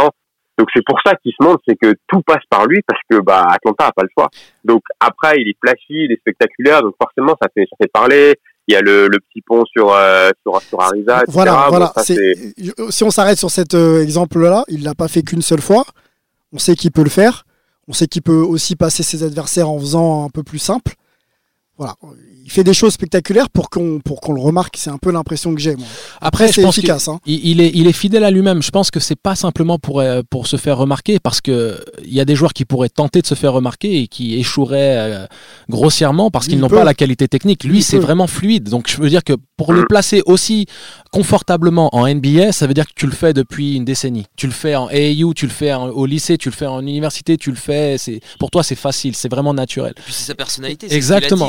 35-40%. 0.00 0.10
Donc 0.58 0.68
c'est 0.74 0.84
pour 0.86 0.98
ça 1.04 1.14
qu'il 1.16 1.32
se 1.38 1.44
montre, 1.44 1.60
c'est 1.68 1.76
que 1.76 1.94
tout 2.08 2.22
passe 2.22 2.42
par 2.48 2.66
lui 2.66 2.80
parce 2.86 3.00
que 3.10 3.20
bah 3.20 3.46
Atlanta 3.50 3.86
a 3.88 3.92
pas 3.92 4.02
le 4.02 4.08
choix. 4.16 4.30
Donc 4.64 4.82
après 5.00 5.36
il 5.38 5.48
est 5.48 5.56
flashy, 5.62 6.04
il 6.04 6.12
est 6.12 6.20
spectaculaire, 6.20 6.82
donc 6.82 6.94
forcément 7.00 7.36
ça 7.40 7.48
fait 7.54 7.66
ça 7.68 7.76
fait 7.80 7.90
parler. 7.92 8.36
Il 8.68 8.72
y 8.72 8.76
a 8.76 8.80
le, 8.80 9.06
le 9.06 9.18
petit 9.20 9.42
pont 9.42 9.64
sur 9.66 9.92
euh, 9.92 10.30
sur 10.42 10.60
sur 10.62 10.80
Ariza, 10.80 11.18
etc. 11.22 11.24
Voilà, 11.28 11.68
Bon, 11.70 11.76
voilà. 11.76 11.92
Si 12.90 13.04
on 13.04 13.10
s'arrête 13.10 13.38
sur 13.38 13.50
cet 13.50 13.74
euh, 13.74 14.02
exemple-là, 14.02 14.64
il 14.68 14.82
l'a 14.82 14.94
pas 14.94 15.08
fait 15.08 15.22
qu'une 15.22 15.42
seule 15.42 15.60
fois. 15.60 15.84
On 16.52 16.58
sait 16.58 16.74
qu'il 16.74 16.90
peut 16.90 17.04
le 17.04 17.10
faire. 17.10 17.44
On 17.88 17.92
sait 17.92 18.08
qu'il 18.08 18.22
peut 18.22 18.42
aussi 18.42 18.76
passer 18.76 19.02
ses 19.02 19.22
adversaires 19.22 19.70
en 19.70 19.78
faisant 19.78 20.24
un 20.24 20.30
peu 20.30 20.42
plus 20.42 20.58
simple. 20.58 20.94
Voilà. 21.78 21.94
Il 22.44 22.50
fait 22.50 22.64
des 22.64 22.72
choses 22.74 22.92
spectaculaires 22.94 23.50
pour 23.50 23.68
qu'on 23.70 24.00
pour 24.00 24.20
qu'on 24.20 24.32
le 24.32 24.40
remarque. 24.40 24.76
C'est 24.78 24.88
un 24.90 24.98
peu 24.98 25.10
l'impression 25.10 25.54
que 25.54 25.60
j'ai. 25.60 25.74
moi. 25.76 25.86
Après, 26.20 26.46
c'est 26.52 26.62
efficace. 26.78 27.08
hein. 27.08 27.18
Il, 27.26 27.60
est, 27.60 27.70
il 27.74 27.86
est 27.86 27.92
fidèle 27.92 28.22
à 28.24 28.30
lui-même. 28.30 28.62
Je 28.62 28.70
pense 28.70 28.90
que 28.90 29.00
c'est 29.00 29.16
pas 29.20 29.34
simplement 29.34 29.78
pour, 29.78 30.00
euh, 30.00 30.22
pour 30.30 30.46
se 30.46 30.56
faire 30.56 30.78
remarquer, 30.78 31.18
parce 31.18 31.40
que 31.40 31.84
il 32.04 32.14
y 32.14 32.20
a 32.20 32.24
des 32.24 32.36
joueurs 32.36 32.52
qui 32.54 32.64
pourraient 32.64 32.88
tenter 32.88 33.20
de 33.20 33.26
se 33.26 33.34
faire 33.34 33.52
remarquer 33.52 34.00
et 34.00 34.06
qui 34.06 34.36
échoueraient 34.36 34.96
euh, 34.96 35.26
grossièrement 35.68 36.30
parce 36.30 36.46
qu'ils 36.46 36.54
il 36.54 36.60
n'ont 36.60 36.68
pas 36.68 36.84
la 36.84 36.94
qualité 36.94 37.28
technique. 37.28 37.64
Lui, 37.64 37.82
c'est 37.82 37.98
vraiment 37.98 38.26
fluide. 38.28 38.68
Donc, 38.70 38.88
je 38.88 38.96
veux 39.02 39.08
dire 39.10 39.24
que 39.24 39.34
pour 39.56 39.72
le 39.72 39.84
placer 39.86 40.22
aussi 40.26 40.66
confortablement 41.12 41.88
en 41.94 42.06
NBA, 42.06 42.52
ça 42.52 42.66
veut 42.66 42.74
dire 42.74 42.86
que 42.86 42.92
tu 42.94 43.06
le 43.06 43.12
fais 43.12 43.32
depuis 43.32 43.76
une 43.76 43.84
décennie. 43.84 44.26
Tu 44.36 44.46
le 44.46 44.52
fais 44.52 44.76
en 44.76 44.86
AAU, 44.88 45.34
tu 45.34 45.46
le 45.46 45.52
fais 45.52 45.72
en- 45.72 45.88
au 45.88 46.06
lycée, 46.06 46.36
tu 46.38 46.48
le 46.50 46.54
fais 46.54 46.66
en 46.66 46.80
université, 46.80 47.36
tu 47.36 47.50
le 47.50 47.56
fais. 47.56 47.96
C'est 47.98 48.20
pour 48.38 48.50
toi, 48.50 48.62
c'est 48.62 48.74
facile, 48.74 49.16
c'est 49.16 49.28
vraiment 49.30 49.54
naturel. 49.54 49.94
Puis 50.04 50.12
c'est 50.12 50.24
sa 50.26 50.34
personnalité. 50.34 50.86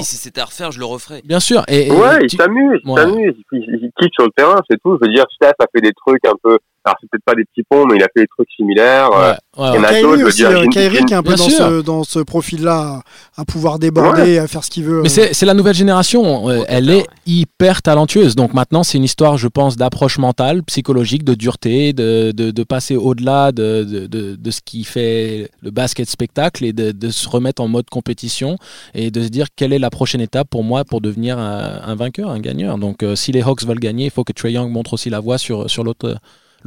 c'est 0.03 0.16
ce 0.16 0.16
Si 0.17 0.23
c'était 0.23 0.41
à 0.41 0.45
refaire, 0.45 0.71
je 0.71 0.79
le 0.79 0.85
referais. 0.85 1.21
Bien 1.23 1.39
sûr. 1.39 1.63
Et, 1.67 1.87
et 1.87 1.91
ouais, 1.91 2.17
il 2.23 2.29
s'amuse, 2.31 2.79
il 2.83 2.89
Ouais. 2.89 3.01
s'amuse, 3.01 3.35
il, 3.51 3.59
il, 3.59 3.79
il 3.83 3.91
kiffe 3.99 4.11
sur 4.13 4.23
le 4.25 4.31
terrain, 4.35 4.59
c'est 4.67 4.77
tout. 4.81 4.97
Je 4.99 5.07
veux 5.07 5.13
dire, 5.13 5.25
Steph 5.35 5.53
a 5.59 5.65
fait 5.73 5.81
des 5.81 5.93
trucs 5.93 6.25
un 6.25 6.33
peu, 6.41 6.57
alors 6.87 6.97
c'est 7.01 7.09
peut-être 7.09 7.23
pas 7.25 7.35
des 7.35 7.43
petits 7.45 7.63
ponts, 7.69 7.85
mais 7.85 7.97
il 7.97 8.03
a 8.03 8.07
fait 8.15 8.21
des 8.21 8.27
trucs 8.27 8.49
similaires. 8.55 9.09
euh, 9.13 9.33
Ouais, 9.57 9.69
il 9.73 9.75
y 9.75 9.77
en 9.79 9.83
a 9.83 9.87
Kyrie 9.89 10.01
d'autres, 10.03 10.23
aussi, 10.27 10.37
dire, 10.37 10.49
euh, 10.51 10.63
Gin- 10.65 11.05
qui 11.05 11.13
est 11.13 11.17
un 11.17 11.23
peu 11.23 11.35
dans 11.35 11.49
ce, 11.49 11.81
dans 11.81 12.03
ce 12.03 12.19
profil-là, 12.19 13.01
à 13.35 13.45
pouvoir 13.45 13.79
déborder, 13.79 14.21
Ouais. 14.21 14.37
à 14.37 14.47
faire 14.47 14.63
ce 14.63 14.69
qu'il 14.69 14.83
veut. 14.83 15.01
Mais 15.01 15.07
euh. 15.09 15.11
c'est 15.11 15.33
c'est 15.33 15.45
la 15.47 15.53
nouvelle 15.55 15.73
génération, 15.75 16.47
euh, 16.49 16.63
elle 16.67 16.89
est 16.89 17.05
hyper 17.25 17.81
talentueuse. 17.81 18.35
Donc 18.35 18.53
maintenant, 18.53 18.83
c'est 18.83 18.97
une 18.97 19.03
histoire, 19.03 19.37
je 19.37 19.47
pense, 19.47 19.75
d'approche 19.77 20.17
mentale, 20.19 20.63
psychologique, 20.63 21.23
de 21.23 21.33
dureté, 21.33 21.93
de, 21.93 22.31
de, 22.31 22.51
de 22.51 22.63
passer 22.63 22.95
au-delà 22.95 23.51
de, 23.51 23.83
de, 23.83 24.05
de, 24.07 24.35
de 24.35 24.51
ce 24.51 24.61
qui 24.63 24.83
fait 24.83 25.49
le 25.61 25.71
basket 25.71 26.07
spectacle 26.09 26.63
et 26.63 26.71
de, 26.73 26.91
de 26.91 27.09
se 27.09 27.27
remettre 27.27 27.61
en 27.61 27.67
mode 27.67 27.89
compétition 27.89 28.57
et 28.93 29.09
de 29.11 29.23
se 29.23 29.27
dire 29.29 29.47
quelle 29.55 29.73
est 29.73 29.79
la 29.79 29.89
prochaine 29.89 30.21
étape 30.21 30.49
pour 30.49 30.63
moi 30.63 30.85
pour 30.85 31.01
devenir 31.01 31.39
un, 31.39 31.81
un 31.83 31.95
vainqueur, 31.95 32.29
un 32.29 32.39
gagneur. 32.39 32.77
Donc 32.77 33.01
euh, 33.03 33.15
si 33.15 33.31
les 33.31 33.41
Hawks 33.41 33.63
veulent 33.65 33.79
gagner, 33.79 34.05
il 34.05 34.11
faut 34.11 34.23
que 34.23 34.33
Trey 34.33 34.51
Young 34.53 34.71
montre 34.71 34.93
aussi 34.93 35.09
la 35.09 35.19
voie 35.19 35.37
sur, 35.39 35.69
sur 35.69 35.83
l'autre 35.83 36.17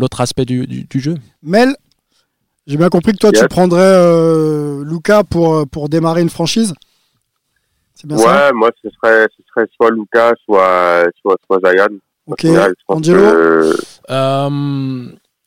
l'autre 0.01 0.21
aspect 0.21 0.45
du, 0.45 0.67
du, 0.67 0.85
du 0.85 1.01
jeu. 1.01 1.15
Mel, 1.43 1.77
j'ai 2.67 2.77
bien 2.77 2.89
compris 2.89 3.13
que 3.13 3.19
toi, 3.19 3.31
Yes. 3.33 3.43
tu 3.43 3.49
prendrais 3.49 3.81
euh, 3.83 4.85
Luca 4.85 5.23
pour, 5.25 5.55
euh, 5.55 5.67
pour 5.67 5.89
démarrer 5.89 6.23
une 6.23 6.31
franchise. 6.31 6.75
C'est 7.95 8.07
bien 8.07 8.17
ça 8.17 8.47
Ouais, 8.49 8.53
moi, 8.55 8.71
ce 8.83 8.89
serait, 8.91 9.27
ce 9.37 9.43
serait 9.49 9.67
soit 9.77 9.91
Lucas, 9.91 10.33
soit, 10.45 11.05
soit, 11.21 11.37
soit 11.47 11.61
Zion. 11.71 11.99
Ok. 12.27 12.41
Final, 12.41 12.75
Angelo 12.89 13.21
que- 13.21 13.75
Euh, 14.11 15.07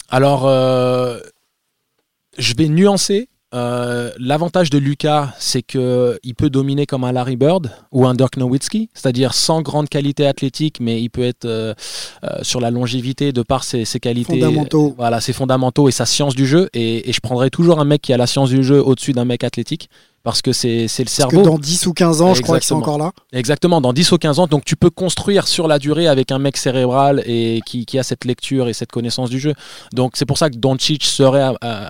alors, 0.10 0.47
euh, 0.47 1.20
je 2.38 2.54
vais 2.56 2.68
nuancer. 2.68 3.28
Euh, 3.54 4.12
L'avantage 4.20 4.70
de 4.70 4.78
Lucas, 4.78 5.34
c'est 5.39 5.62
que 5.62 6.20
il 6.24 6.36
peut 6.36 6.49
dominer 6.49 6.86
comme 6.86 7.04
un 7.04 7.12
Larry 7.12 7.36
Bird 7.36 7.72
ou 7.91 8.06
un 8.08 8.14
Dirk 8.16 8.38
Nowitzki, 8.38 8.89
c'est-à-dire 8.93 9.34
sans 9.34 9.62
grande 9.62 9.89
qualité 9.89 10.26
athlétique, 10.26 10.80
mais 10.80 11.01
il 11.01 11.10
peut 11.10 11.24
être 11.24 11.45
euh, 11.45 11.74
euh, 12.24 12.30
sur 12.41 12.60
la 12.60 12.72
longévité 12.72 13.32
de 13.32 13.41
par 13.43 13.64
ses, 13.64 13.86
ses 13.86 13.99
qualités, 13.99 14.39
Fondamentaux. 14.39 14.93
voilà, 14.97 15.22
ses 15.22 15.34
fondamentaux 15.34 15.88
et 15.88 15.91
sa 15.91 16.06
science 16.06 16.36
du 16.36 16.45
jeu. 16.45 16.70
Et, 16.74 17.10
et 17.10 17.14
je 17.14 17.20
prendrais 17.20 17.49
toujours 17.49 17.80
un 17.80 17.86
mec 17.86 18.01
qui 18.01 18.14
a 18.14 18.18
la 18.18 18.28
science 18.28 18.49
du 18.49 18.64
jeu 18.64 18.82
au-dessus 18.84 19.14
d'un 19.14 19.26
mec 19.26 19.43
athlétique. 19.43 19.89
Parce 20.24 20.41
que 20.41 20.53
c'est 20.53 20.88
c'est 20.88 21.03
le 21.03 21.07
Parce 21.07 21.15
cerveau. 21.15 21.41
que 21.41 21.45
dans 21.45 21.57
10 21.57 21.86
ou 21.88 21.93
15 21.93 22.21
ans, 22.21 22.34
je 22.34 22.41
crois 22.41 22.59
que 22.59 22.65
c'est 22.65 22.74
encore 22.74 22.97
là. 22.97 23.11
Exactement, 23.34 23.82
dans 23.82 23.93
10 23.93 24.11
ou 24.13 24.17
15 24.17 24.39
ans. 24.39 24.47
Donc 24.47 24.63
tu 24.65 24.76
peux 24.76 24.89
construire 24.89 25.47
sur 25.47 25.67
la 25.67 25.80
durée 25.80 26.07
avec 26.07 26.32
un 26.32 26.39
mec 26.39 26.57
cérébral 26.57 27.21
et 27.26 27.59
qui, 27.65 27.86
qui 27.86 27.99
a 27.99 28.03
cette 28.03 28.26
lecture 28.26 28.67
et 28.69 28.74
cette 28.74 28.91
connaissance 28.91 29.30
du 29.30 29.39
jeu. 29.39 29.53
Donc 29.93 30.13
c'est 30.15 30.26
pour 30.26 30.38
ça 30.38 30.49
que 30.49 30.55
Doncic 30.55 31.03
serait 31.03 31.51
euh, 31.63 31.86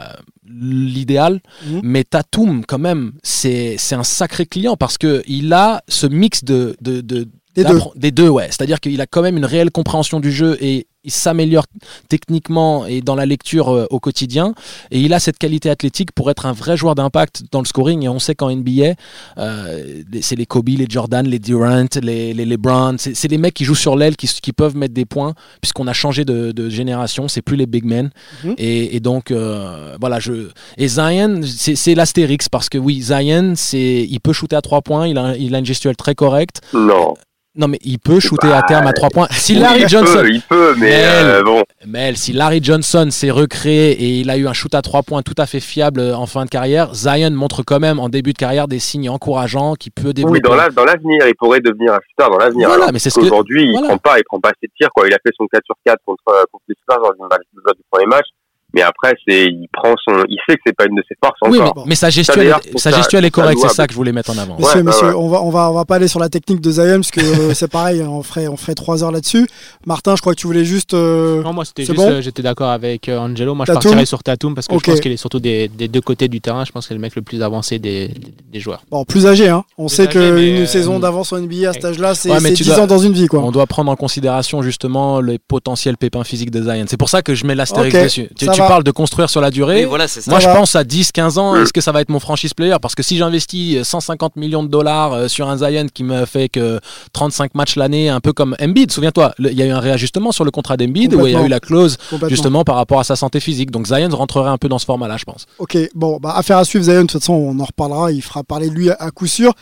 l'idéal. 0.63 1.41
Mhm. 1.67 1.81
Mais 1.84 2.03
Tatum, 2.03 2.63
quand 2.65 2.79
même, 2.79 3.13
c'est 3.23 3.75
c'est 3.77 3.95
un 3.95 4.03
sacré 4.03 4.45
client 4.45 4.75
parce 4.77 4.97
qu'il 4.97 5.53
a 5.53 5.84
ce 5.88 6.07
mix 6.07 6.43
de, 6.43 6.75
de, 6.81 7.01
de- 7.01 7.27
Des 7.55 7.63
deux. 7.63 7.79
des 7.95 8.11
deux, 8.11 8.29
ouais. 8.29 8.47
C'est-à-dire 8.47 8.79
qu'il 8.79 8.99
a 9.01 9.05
quand 9.05 9.21
même 9.21 9.38
une 9.38 9.45
réelle 9.45 9.69
compréhension 9.71 10.19
du 10.19 10.31
jeu 10.31 10.57
et 10.59 10.88
il 11.04 11.12
s'améliore 11.12 11.66
techniquement 12.08 12.86
et 12.86 13.01
dans 13.01 13.16
la 13.16 13.26
lecture 13.26 13.70
euh, 13.70 13.86
au 13.89 13.99
quotidien. 13.99 14.54
Et 14.91 14.99
il 14.99 15.14
a 15.14 15.20
cette 15.20 15.38
qualité 15.38 15.70
athlétique 15.70 16.12
pour 16.14 16.30
être 16.32 16.45
un 16.45 16.54
vrai 16.54 16.78
joueur 16.78 16.95
d'impact 16.95 17.43
dans 17.51 17.60
le 17.60 17.66
scoring. 17.66 18.04
Et 18.04 18.10
on 18.10 18.20
sait 18.20 18.36
qu'en 18.36 18.49
NBA, 18.56 18.93
euh, 19.38 20.04
c'est 20.22 20.36
les 20.36 20.45
Kobe, 20.45 20.70
les 20.70 20.86
Jordan, 20.88 21.28
les 21.28 21.39
Durant, 21.39 21.86
les, 22.01 22.34
les 22.34 22.45
LeBron. 22.45 22.95
C'est 22.97 23.16
c'est 23.16 23.28
les 23.28 23.38
mecs 23.38 23.54
qui 23.54 23.66
jouent 23.66 23.76
sur 23.76 23.95
l'aile, 23.95 24.16
qui, 24.16 24.28
qui 24.28 24.54
peuvent 24.54 24.76
mettre 24.76 24.93
des 24.93 25.06
points, 25.06 25.34
puisqu'on 25.62 25.88
a 25.88 25.93
changé 25.93 26.26
de, 26.26 26.51
de 26.51 26.70
génération. 26.70 27.28
C'est 27.28 27.41
plus 27.41 27.58
les 27.58 27.66
big 27.66 27.86
men. 27.86 28.10
Mhm. 28.43 28.56
Et, 28.58 28.95
et 28.95 28.99
donc, 28.99 29.32
euh, 29.32 29.95
voilà. 29.99 30.20
Je... 30.20 30.49
Et 30.78 30.88
Zion, 30.88 31.41
c'est 31.43 31.76
c'est 31.76 31.95
l'astérix, 31.95 32.49
parce 32.49 32.70
que 32.70 32.78
oui, 32.78 33.01
Zion, 33.01 33.54
c'est 33.56 34.08
il 34.10 34.20
peut 34.20 34.34
shooter 34.34 34.56
à 34.56 34.62
trois 34.62 34.82
points. 34.82 35.08
Il 35.08 35.18
a, 35.18 35.36
il 35.38 35.54
a 35.56 35.60
une 35.60 35.66
gestuelle 35.66 35.95
très 35.95 36.16
correcte. 36.16 36.62
Non. 36.74 37.14
Non, 37.56 37.68
mais 37.68 37.78
il 37.84 37.99
peut 37.99 38.20
shooter 38.20 38.47
à 38.47 38.62
Bah, 38.62 38.66
terme 38.68 38.88
à 38.88 38.93
trois 38.93 39.10
points. 39.10 39.28
Si 39.30 39.54
Larry 39.54 39.82
il 39.84 39.88
Johnson. 39.88 40.22
peut, 40.22 40.30
il 40.32 40.41
peut, 40.41 40.74
mais, 40.80 40.89
Mel, 40.89 41.26
euh, 41.28 41.43
bon. 41.43 41.64
Mel, 41.86 42.18
si 42.18 42.34
Larry 42.34 42.60
Johnson 42.64 43.10
s'est 43.12 43.30
recréé 43.30 43.91
et 43.91 44.20
il 44.22 44.30
a 44.32 44.38
eu 44.38 44.47
un 44.47 44.54
shoot 44.54 44.74
à 44.74 44.82
trois 44.82 45.04
points 45.04 45.22
tout 45.22 45.36
à 45.38 45.45
fait 45.45 45.60
fiable 45.60 46.01
en 46.01 46.26
fin 46.26 46.45
de 46.45 46.49
carrière, 46.49 46.95
Zion 46.95 47.30
montre 47.30 47.62
quand 47.62 47.80
même 47.80 47.99
en 47.99 48.10
début 48.10 48.34
de 48.34 48.39
carrière 48.39 48.68
des 48.68 48.80
signes 48.80 49.08
encourageants 49.08 49.76
qui 49.76 49.91
peut 49.91 50.14
développer. 50.14 50.39
Oui, 50.39 50.41
dans 50.41 50.56
la- 50.56 50.70
dans 50.72 50.84
l'avenir, 50.84 51.28
il 51.28 51.36
pourrait 51.36 51.60
devenir 51.60 51.93
un 51.93 51.99
shooter 52.10 52.32
dans 52.32 52.38
l'avenir. 52.39 52.70
Voilà, 52.70 52.91
mais 52.91 52.97
c'est 52.97 53.12
ce 53.12 53.16
que- 53.16 53.22
qu'aujourd'hui, 53.22 53.66
il 53.66 53.72
voilà. 53.72 53.88
prend 53.89 53.97
pas, 53.99 54.18
il 54.18 54.24
prend 54.24 54.39
pas 54.39 54.49
assez 54.49 54.66
de 54.68 54.72
tirs, 54.76 54.89
quoi. 54.95 55.08
Il 55.08 55.14
a 55.14 55.18
fait 55.24 55.32
son 55.38 55.45
4 55.45 55.64
sur 55.66 55.76
4 55.86 55.99
contre, 56.06 56.24
euh, 56.30 56.43
contre 56.51 56.64
les 56.70 56.76
Spurs 56.82 57.01
du, 57.14 57.20
lors 57.64 57.76
du 57.76 57.82
premier 57.91 58.08
match. 58.08 58.26
Mais 58.74 58.82
après, 58.82 59.13
c'est, 59.28 59.45
il 59.45 59.67
prend 59.71 59.93
son, 60.03 60.24
il 60.30 60.38
sait 60.49 60.55
que 60.55 60.61
c'est 60.65 60.76
pas 60.76 60.86
une 60.86 60.95
de 60.95 61.03
ses 61.07 61.15
forces 61.24 61.38
Oui, 61.43 61.59
mais, 61.59 61.69
encore. 61.69 61.86
mais 61.88 61.95
sa 61.95 62.07
Ça, 62.07 62.09
gestuelle, 62.09 62.47
est- 62.47 62.71
je 62.74 62.78
sa 62.80 62.91
gestuelle 62.91 63.24
est 63.24 63.28
je 63.28 63.32
correcte, 63.32 63.59
c'est 63.61 63.69
ça 63.69 63.86
que 63.86 63.93
je 63.93 63.97
voulais 63.97 64.11
mettre 64.11 64.32
en 64.32 64.38
avant. 64.38 64.57
Ouais, 64.57 64.65
ouais, 64.76 64.82
ouais. 64.82 65.13
on 65.15 65.30
va, 65.30 65.41
on 65.43 65.49
va, 65.51 65.69
on 65.69 65.74
va 65.74 65.86
pas 65.86 65.95
aller 65.97 66.07
sur 66.07 66.19
la 66.19 66.30
technique 66.30 66.59
de 66.61 66.71
Zion 66.71 66.95
parce 66.95 67.11
que 67.11 67.21
euh, 67.21 67.53
c'est 67.53 67.67
pareil, 67.71 68.01
on 68.01 68.24
ferait, 68.24 68.47
on 68.47 68.57
ferait 68.57 68.74
trois 68.74 69.03
heures 69.03 69.11
là-dessus. 69.11 69.47
Martin, 69.86 70.15
je 70.15 70.21
crois 70.21 70.34
que 70.34 70.39
tu 70.39 70.47
voulais 70.47 70.65
juste. 70.65 70.93
euh, 70.95 71.43
Non, 71.43 71.53
moi 71.53 71.65
c'était 71.65 71.86
juste, 71.86 71.95
bon 71.97 72.09
euh, 72.09 72.21
j'étais 72.21 72.41
d'accord 72.41 72.69
avec 72.71 73.07
euh, 73.09 73.19
Angelo. 73.19 73.53
Moi 73.53 73.65
je 73.67 73.74
Tatum 73.74 73.84
partirais 73.91 74.05
sur 74.05 74.24
Tatum 74.24 74.55
parce 74.55 74.67
que 74.67 74.74
je 74.76 74.80
pense 74.84 74.99
qu'il 74.99 75.11
est 75.11 75.17
surtout 75.17 75.39
des, 75.39 75.67
des 75.67 75.88
deux 75.88 76.01
côtés 76.01 76.28
du 76.28 76.41
terrain. 76.41 76.65
Je 76.65 76.71
pense 76.71 76.86
que 76.86 76.88
c'est 76.89 76.93
le 76.95 76.99
mec 76.99 77.15
le 77.15 77.21
plus 77.21 77.41
avancé 77.43 77.78
des, 77.80 78.07
des, 78.07 78.34
des 78.51 78.59
joueurs. 78.59 78.82
Bon, 78.89 79.03
plus 79.05 79.28
âgé, 79.28 79.49
hein. 79.49 79.63
On 79.78 79.86
Plus 79.88 79.95
sait 79.95 80.03
mais, 80.05 80.09
qu'une 80.11 80.21
euh, 80.24 80.65
saison 80.65 80.99
d'avance 80.99 81.32
en 81.32 81.39
NBA 81.39 81.69
à 81.69 81.74
cet 81.74 81.86
âge-là, 81.86 82.15
c'est 82.15 82.32
Ouais, 82.32 82.39
mais 82.41 82.49
c'est 82.49 82.55
tu 82.55 82.63
10 82.63 82.69
dois- 82.69 82.80
ans 82.82 82.88
dans 82.88 82.97
une 82.97 83.13
vie, 83.13 83.28
quoi. 83.28 83.41
On 83.41 83.51
doit 83.51 83.67
prendre 83.67 83.91
en 83.91 83.95
considération 83.95 84.61
justement 84.63 85.21
les 85.21 85.38
potentiels 85.38 85.97
pépins 85.97 86.24
physiques 86.24 86.49
de 86.51 86.61
Zion. 86.63 86.86
C'est 86.88 86.97
pour 86.97 87.09
ça 87.09 87.21
que 87.21 87.36
je 87.36 87.45
mets 87.45 87.55
l'astérix 87.55 87.93
dessus. 88.01 88.30
Tu. 88.38 88.45
Parles 88.68 88.84
de 88.84 88.91
construire 88.91 89.30
sur 89.30 89.41
la 89.41 89.51
durée. 89.51 89.86
Voilà, 89.86 90.07
ça. 90.07 90.22
Moi, 90.28 90.39
Ça 90.39 90.47
je 90.47 90.51
va. 90.53 90.59
pense 90.59 90.76
à 90.76 90.84
10-15 90.84 91.39
ans, 91.39 91.55
est-ce 91.55 91.74
que 91.74 91.82
ça 91.82 91.91
va 91.91 92.01
être 92.01 92.09
mon 92.09 92.20
franchise 92.20 92.53
player? 92.53 92.76
Parce 92.82 92.95
que 92.95 93.03
si 93.03 93.18
j'investis 93.18 93.84
150 93.84 94.36
millions 94.36 94.64
de 94.64 94.70
dollars 94.70 95.14
euh, 95.14 95.28
sur 95.28 95.49
un 95.49 95.57
Zion 95.57 95.88
qui 95.93 96.03
me 96.03 96.26
fait 96.26 96.49
que 96.49 96.80
35 97.14 97.55
matchs 97.55 97.76
l'année, 97.76 98.09
un 98.09 98.20
peu 98.20 98.34
comme 98.34 98.55
Embiid, 98.61 98.91
souviens-toi, 98.91 99.34
il 99.39 99.53
y 99.53 99.61
a 99.61 99.66
eu 99.66 99.72
un 99.72 99.80
réajustement 99.80 100.32
sur 100.32 100.45
le 100.45 100.51
contrat 100.51 100.78
d'Embiid 100.78 101.14
où 101.14 101.26
il 101.28 101.34
y 101.34 101.36
a 101.36 101.41
eu 101.43 101.47
la 101.47 101.59
clause 101.59 101.97
justement 102.28 102.64
par 102.64 102.76
rapport 102.76 102.99
à 102.99 103.03
sa 103.03 103.16
santé 103.16 103.39
physique. 103.39 103.72
Donc 103.72 103.88
Zion 103.88 104.09
rentrerait 104.11 104.49
un 104.49 104.57
peu 104.57 104.70
dans 104.70 104.80
ce 104.80 104.86
format-là, 104.86 105.18
je 105.18 105.26
pense. 105.26 105.45
Ok, 105.59 105.78
bon, 105.95 106.18
bah, 106.22 106.34
affaire 106.36 106.57
à 106.57 106.66
suivre, 106.66 106.86
Zion. 106.86 107.01
De 107.03 107.07
toute 107.07 107.20
façon, 107.22 107.34
on 107.34 107.59
en 107.59 107.66
reparlera. 107.66 108.11
Il 108.11 108.22
fera 108.22 108.43
parler 108.43 108.70
de 108.70 108.74
lui 108.74 108.89
à, 108.89 108.95
à 108.99 109.11
coup 109.11 109.28
sûr. 109.28 109.53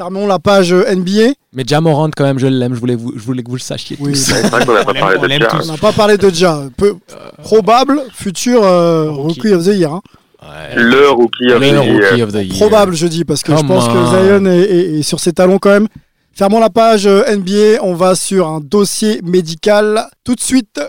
Fermons 0.00 0.26
la 0.26 0.38
page 0.38 0.72
euh, 0.72 0.94
NBA. 0.94 1.34
Mais 1.52 1.62
Jamorant, 1.66 2.08
quand 2.16 2.24
même, 2.24 2.38
je 2.38 2.46
l'aime, 2.46 2.74
je 2.74 2.80
voulais, 2.80 2.94
vous- 2.96 3.12
je 3.14 3.22
voulais 3.22 3.42
que 3.42 3.50
vous 3.50 3.56
le 3.56 3.60
sachiez. 3.60 3.98
Oui, 4.00 4.12
tous. 4.12 4.18
C'est 4.18 4.46
vrai 4.48 4.64
qu'on 4.64 4.72
n'a 4.72 4.82
pas 4.82 4.92
On 4.92 4.98
parlé 4.98 5.18
de 5.38 5.66
n'a 5.72 5.76
pas 5.76 5.92
parlé 5.92 6.16
de 6.16 6.30
Ja. 6.30 6.62
Peu, 6.74 6.94
probable 7.42 8.00
futur 8.14 8.64
euh, 8.64 9.10
rookie 9.10 9.52
of 9.52 9.62
the 9.64 9.74
year. 9.76 9.92
hein. 9.92 10.00
Le 10.74 11.10
rookie 11.10 11.52
of 11.52 11.60
the 11.60 11.64
year. 11.64 11.82
rookie 11.82 12.22
of 12.22 12.32
the 12.32 12.36
year. 12.36 12.56
Probable, 12.56 12.94
je 12.94 13.06
dis, 13.08 13.26
parce 13.26 13.42
que 13.42 13.54
je 13.54 13.60
pense 13.62 13.88
que 13.88 13.92
on. 13.92 14.10
Zion 14.40 14.46
est, 14.46 14.60
est- 14.60 14.98
est 15.00 15.02
sur 15.02 15.20
ses 15.20 15.34
talons 15.34 15.58
quand 15.58 15.68
même. 15.68 15.88
Fermons 16.32 16.60
la 16.60 16.70
page 16.70 17.06
euh, 17.06 17.22
NBA. 17.36 17.82
On 17.82 17.92
va 17.92 18.14
sur 18.14 18.48
un 18.48 18.60
dossier 18.60 19.20
médical 19.22 20.06
tout 20.24 20.34
de 20.34 20.40
suite. 20.40 20.80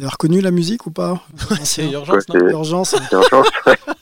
Vous 0.00 0.06
avez 0.06 0.12
reconnu 0.12 0.40
la 0.40 0.50
musique 0.50 0.86
ou 0.86 0.90
pas 0.90 1.20
C'est 1.62 1.84
urgence, 1.90 2.24
non 2.32 2.48
Urgence. 2.48 2.94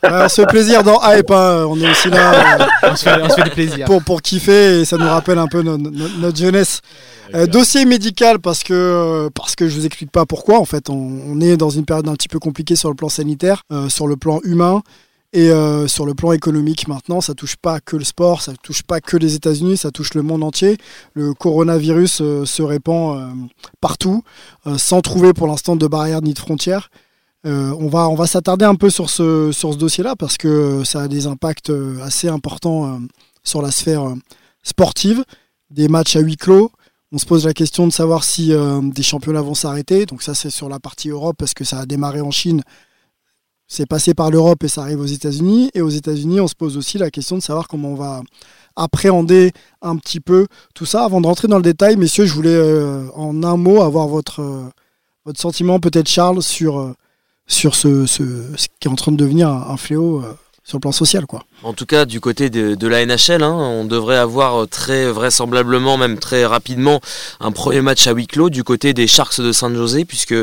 Ouais, 0.05 0.11
on 0.13 0.29
se 0.29 0.41
fait 0.43 0.47
plaisir 0.47 0.85
dans 0.85 1.01
Hype. 1.03 1.29
hein. 1.33 1.67
On 1.69 1.79
est 1.81 1.91
aussi 1.91 2.09
là. 2.09 2.61
euh, 2.63 2.67
On 2.93 2.95
se 2.97 3.03
fait, 3.03 3.21
on 3.21 3.29
se 3.29 3.35
fait 3.35 3.43
du 3.43 3.51
plaisir. 3.51 3.85
pour, 3.85 4.01
pour 4.05 4.23
kiffer 4.23 4.81
et 4.81 4.85
ça 4.85 4.97
nous 4.97 5.09
rappelle 5.09 5.39
un 5.39 5.49
peu 5.49 5.61
no- 5.63 5.77
no- 5.77 5.91
notre 6.21 6.39
jeunesse. 6.39 6.83
Euh, 7.35 7.47
dossier 7.47 7.85
médical 7.85 8.39
parce 8.39 8.63
que 8.63 8.73
euh, 8.75 9.29
parce 9.35 9.57
que 9.57 9.67
je 9.69 9.75
vous 9.77 9.85
explique 9.87 10.13
pas 10.13 10.25
pourquoi 10.25 10.61
en 10.61 10.65
fait 10.65 10.89
on, 10.89 10.95
on 10.95 11.41
est 11.41 11.57
dans 11.57 11.69
une 11.71 11.85
période 11.85 12.09
un 12.09 12.15
petit 12.15 12.29
peu 12.29 12.39
compliquée 12.39 12.77
sur 12.77 12.89
le 12.91 12.95
plan 12.95 13.09
sanitaire, 13.09 13.63
euh, 13.73 13.89
sur 13.89 14.07
le 14.07 14.17
plan 14.17 14.39
humain 14.45 14.83
et 15.35 15.51
euh, 15.51 15.87
sur 15.87 16.07
le 16.07 16.15
plan 16.15 16.33
économique 16.33 16.89
maintenant 16.89 17.21
ça 17.21 17.35
touche 17.35 17.57
pas 17.57 17.81
que 17.81 17.97
le 17.97 18.05
sport, 18.05 18.41
ça 18.41 18.55
touche 18.63 18.83
pas 18.83 19.01
que 19.01 19.17
les 19.17 19.35
États-Unis, 19.35 19.77
ça 19.77 19.91
touche 19.91 20.15
le 20.15 20.23
monde 20.23 20.43
entier. 20.43 20.79
Le 21.13 21.35
coronavirus 21.35 22.21
euh, 22.23 22.45
se 22.47 22.63
répand 22.63 23.19
euh, 23.19 23.29
partout 23.81 24.23
sans 24.79 25.01
trouver 25.03 25.33
pour 25.33 25.47
l'instant 25.47 25.77
de 25.77 25.87
barrières 25.87 26.23
ni 26.23 26.35
de 26.35 26.39
frontières. 26.39 26.91
On 27.45 27.89
va, 27.89 28.11
on 28.11 28.15
va 28.15 28.27
s'attarder 28.27 28.67
un 28.67 28.75
peu 28.75 28.91
sur 28.91 29.09
ce, 29.09 29.53
sur 29.53 29.73
ce 29.73 29.79
dossier-là 29.79 30.17
parce 30.17 30.37
que 30.37 30.85
ça 30.85 31.03
a 31.03 31.09
des 31.09 31.27
impacts 31.27 31.73
assez 32.03 32.29
importants 32.29 33.01
sur 33.43 33.63
la 33.63 33.71
sphère 33.71 34.05
sportive, 34.63 35.25
des 35.71 35.89
matchs 35.89 36.17
à 36.17 36.21
huis 36.21 36.37
clos. 36.37 36.71
On 37.11 37.17
se 37.17 37.25
pose 37.25 37.47
la 37.47 37.55
question 37.55 37.87
de 37.87 37.93
savoir 37.93 38.23
si 38.25 38.53
des 38.83 39.03
championnats 39.03 39.41
vont 39.41 39.55
s'arrêter. 39.55 40.05
Donc 40.05 40.23
ça, 40.23 40.35
c'est 40.35 40.51
sur 40.51 40.69
la 40.69 40.79
partie 40.79 41.09
Europe 41.09 41.37
parce 41.39 41.55
que 41.55 41.65
ça 41.65 41.79
a 41.79 41.87
démarré 41.87 42.21
en 42.21 42.31
Chine. 42.31 42.63
C'est 43.71 43.87
passé 43.87 44.15
par 44.15 44.31
l'Europe 44.31 44.65
et 44.65 44.69
ça 44.69 44.83
arrive 44.83 45.01
aux 45.01 45.07
États-Unis. 45.07 45.71
Et 45.75 45.83
aux 45.83 45.91
États-Unis, 45.91 46.41
on 46.41 46.49
se 46.49 46.55
pose 46.55 46.79
aussi 46.79 46.97
la 46.97 47.11
question 47.11 47.37
de 47.37 47.43
savoir 47.43 47.69
comment 47.69 47.91
on 47.91 47.97
va 47.97 48.23
appréhender 48.77 49.53
un 49.83 49.97
petit 49.97 50.21
peu 50.21 50.47
tout 50.75 50.87
ça. 50.87 51.05
Avant 51.05 51.21
de 51.21 51.27
rentrer 51.27 51.49
dans 51.49 51.59
le 51.59 51.63
détail, 51.63 51.97
messieurs, 51.97 52.25
je 52.25 52.33
voulais 52.33 52.49
euh, 52.49 53.09
en 53.15 53.43
un 53.43 53.57
mot 53.59 53.83
avoir 53.83 54.09
votre, 54.09 54.41
euh, 54.41 55.33
sentiment, 55.37 55.79
peut-être 55.81 56.09
Charles, 56.09 56.43
sur, 56.43 56.79
euh, 56.79 56.95
ce, 57.47 57.69
qui 58.81 58.89
est 58.89 58.91
en 58.91 58.95
train 58.95 59.13
de 59.13 59.19
devenir 59.19 59.51
un, 59.51 59.77
fléau 59.77 60.23
sur 60.69 60.77
le 60.77 60.81
plan 60.81 60.93
social. 60.93 61.25
Quoi. 61.25 61.45
En 61.63 61.73
tout 61.73 61.87
cas, 61.87 62.05
du 62.05 62.21
côté 62.21 62.51
de, 62.51 62.75
de 62.75 62.87
la 62.87 63.07
NHL, 63.07 63.43
hein, 63.43 63.55
on 63.55 63.87
devrait 63.87 64.19
avoir 64.19 64.69
très 64.69 65.11
vraisemblablement, 65.11 65.97
même 65.97 66.19
très 66.19 66.45
rapidement, 66.45 67.01
un 67.41 67.53
premier 67.53 67.81
match 67.81 68.07
à 68.07 68.13
huis 68.13 68.27
clos 68.27 68.51
du 68.51 68.65
côté 68.65 68.93
des 68.93 69.07
Sharks 69.07 69.41
de 69.41 69.51
San 69.51 69.75
José, 69.75 70.05
puisque 70.05 70.35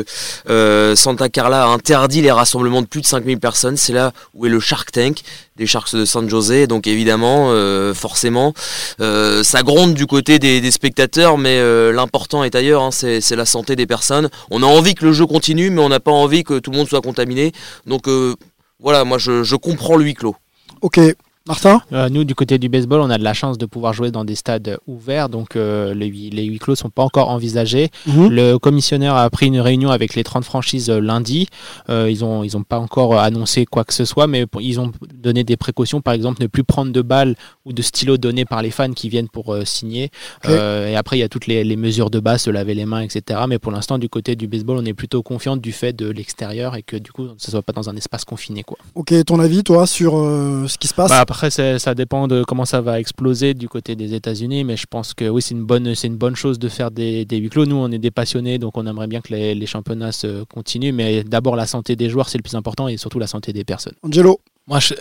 euh, 0.50 0.96
Santa 0.96 1.28
Carla 1.28 1.62
a 1.62 1.68
interdit 1.68 2.22
les 2.22 2.32
rassemblements 2.32 2.82
de 2.82 2.88
plus 2.88 3.02
de 3.02 3.06
5000 3.06 3.38
personnes. 3.38 3.76
C'est 3.76 3.92
là 3.92 4.12
où 4.34 4.46
est 4.46 4.50
le 4.50 4.58
Shark 4.58 4.90
Tank 4.90 5.22
des 5.56 5.66
Sharks 5.66 5.94
de 5.94 6.04
San 6.04 6.28
José. 6.28 6.66
Donc 6.66 6.86
évidemment, 6.86 7.50
euh, 7.50 7.94
forcément, 7.94 8.52
euh, 9.00 9.42
ça 9.42 9.62
gronde 9.62 9.94
du 9.94 10.06
côté 10.06 10.38
des, 10.38 10.70
spectateurs, 10.70 11.38
mais 11.38 11.58
euh, 11.58 11.92
l'important 11.92 12.42
est 12.42 12.54
ailleurs, 12.54 12.82
hein, 12.82 12.90
c'est 12.90 13.20
c'est 13.20 13.36
la 13.36 13.46
santé 13.46 13.76
des 13.76 13.86
personnes. 13.86 14.28
On 14.50 14.62
a 14.62 14.66
envie 14.66 14.94
que 14.94 15.04
le 15.04 15.12
jeu 15.12 15.26
continue, 15.26 15.70
mais 15.70 15.80
on 15.80 15.88
n'a 15.88 16.00
pas 16.00 16.10
envie 16.10 16.44
que 16.44 16.58
tout 16.58 16.70
le 16.72 16.76
monde 16.76 16.88
soit 16.88 17.00
contaminé. 17.00 17.52
Donc 17.86 18.08
euh, 18.08 18.34
voilà, 18.78 19.04
moi 19.04 19.18
je, 19.18 19.56
comprends 19.56 19.96
le 19.96 20.04
huis 20.04 20.14
clos. 20.14 20.36
Ok, 20.82 21.00
Martin 21.46 21.80
Euh, 21.92 22.08
nous, 22.08 22.24
du 22.24 22.34
côté 22.34 22.58
du 22.58 22.68
baseball, 22.68 23.00
on 23.00 23.10
a 23.10 23.18
de 23.18 23.24
la 23.24 23.34
chance 23.34 23.58
de 23.58 23.66
pouvoir 23.66 23.92
jouer 23.92 24.10
dans 24.10 24.24
des 24.24 24.34
stades 24.34 24.78
ouverts, 24.86 25.28
donc 25.28 25.56
euh, 25.56 25.94
les, 25.94 26.06
huis, 26.06 26.30
les 26.30 26.44
huis 26.44 26.58
clos 26.58 26.74
sont 26.74 26.90
pas 26.90 27.02
encore 27.02 27.30
envisagés. 27.30 27.90
Mhm. 28.06 28.28
Le 28.30 28.56
commissionnaire 28.58 29.14
a 29.14 29.28
pris 29.30 29.46
une 29.46 29.60
réunion 29.60 29.90
avec 29.90 30.14
les 30.14 30.24
30 30.24 30.44
franchises 30.44 30.90
euh, 30.90 31.00
lundi. 31.00 31.48
Euh, 31.88 32.10
ils 32.10 32.24
ont 32.24 32.42
ils 32.44 32.56
ont 32.56 32.62
pas 32.62 32.78
encore 32.78 33.14
euh, 33.14 33.18
annoncé 33.18 33.64
quoi 33.66 33.84
que 33.84 33.94
ce 33.94 34.04
soit, 34.04 34.26
mais 34.26 34.46
ils 34.60 34.80
ont 34.80 34.92
donné 35.14 35.44
des 35.44 35.56
précautions, 35.56 36.00
par 36.00 36.14
exemple 36.14 36.42
ne 36.42 36.46
plus 36.48 36.64
prendre 36.64 36.92
de 36.92 37.02
balles 37.02 37.36
ou 37.64 37.72
de 37.72 37.82
stylos 37.82 38.16
donnés 38.18 38.44
par 38.44 38.62
les 38.62 38.70
fans 38.70 38.92
qui 38.92 39.08
viennent 39.08 39.28
pour 39.28 39.54
euh, 39.54 39.64
signer. 39.64 40.10
Euh, 40.46 40.88
et 40.88 40.96
après, 40.96 41.16
il 41.16 41.20
y 41.20 41.24
a 41.24 41.28
toutes 41.28 41.46
les, 41.46 41.64
les 41.64 41.76
mesures 41.76 42.10
de 42.10 42.20
base, 42.20 42.42
se 42.42 42.50
laver 42.50 42.74
les 42.74 42.86
mains, 42.86 43.00
etc. 43.00 43.40
Mais 43.48 43.58
pour 43.58 43.72
l'instant, 43.72 43.98
du 43.98 44.08
côté 44.08 44.36
du 44.36 44.46
baseball, 44.48 44.78
on 44.78 44.84
est 44.84 44.94
plutôt 44.94 45.22
confiant 45.22 45.56
du 45.56 45.72
fait 45.72 45.92
de 45.92 46.08
l'extérieur 46.08 46.76
et 46.76 46.82
que 46.82 46.96
du 46.96 47.12
coup, 47.12 47.28
ça 47.38 47.50
soit 47.50 47.62
pas 47.62 47.72
dans 47.72 47.88
un 47.88 47.96
espace 47.96 48.24
confiné, 48.24 48.62
quoi. 48.62 48.78
Ok, 48.94 49.12
ton 49.24 49.40
avis, 49.40 49.62
toi, 49.62 49.86
sur 49.86 50.16
euh, 50.16 50.66
ce 50.68 50.78
qui 50.78 50.88
se 50.88 50.94
passe? 50.94 51.10
Bah, 51.10 51.20
après, 51.20 51.35
c'est- 51.50 51.78
ça 51.78 51.94
dépend 51.94 52.26
de 52.28 52.42
comment 52.44 52.64
ça 52.64 52.80
va 52.80 52.98
exploser 53.00 53.54
du 53.54 53.68
côté 53.68 53.94
des 53.96 54.14
États-Unis, 54.14 54.64
mais 54.64 54.76
je 54.76 54.86
pense 54.88 55.14
que 55.14 55.28
oui, 55.28 55.42
c'est 55.42 55.54
une 55.54 55.64
bonne, 55.64 55.94
c'est 55.94 56.06
une 56.06 56.16
bonne 56.16 56.36
chose 56.36 56.58
de 56.58 56.68
faire 56.68 56.90
des, 56.90 57.24
des 57.24 57.36
huis 57.38 57.48
clos. 57.50 57.66
Nous, 57.66 57.76
on 57.76 57.90
est 57.90 57.98
des 57.98 58.10
passionnés, 58.10 58.58
donc 58.58 58.76
on 58.76 58.86
aimerait 58.86 59.06
bien 59.06 59.20
que 59.20 59.32
les, 59.34 59.54
les 59.54 59.66
championnats 59.66 60.12
se 60.12 60.44
continuent, 60.44 60.92
mais 60.92 61.24
d'abord 61.24 61.56
la 61.56 61.66
santé 61.66 61.96
des 61.96 62.08
joueurs, 62.10 62.28
c'est 62.28 62.38
le 62.38 62.42
plus 62.42 62.54
important, 62.54 62.88
et 62.88 62.96
surtout 62.96 63.18
la 63.18 63.26
santé 63.26 63.52
des 63.52 63.64
personnes. 63.64 63.94
Angelo 64.02 64.40
Moi, 64.66 64.80
je- 64.80 64.94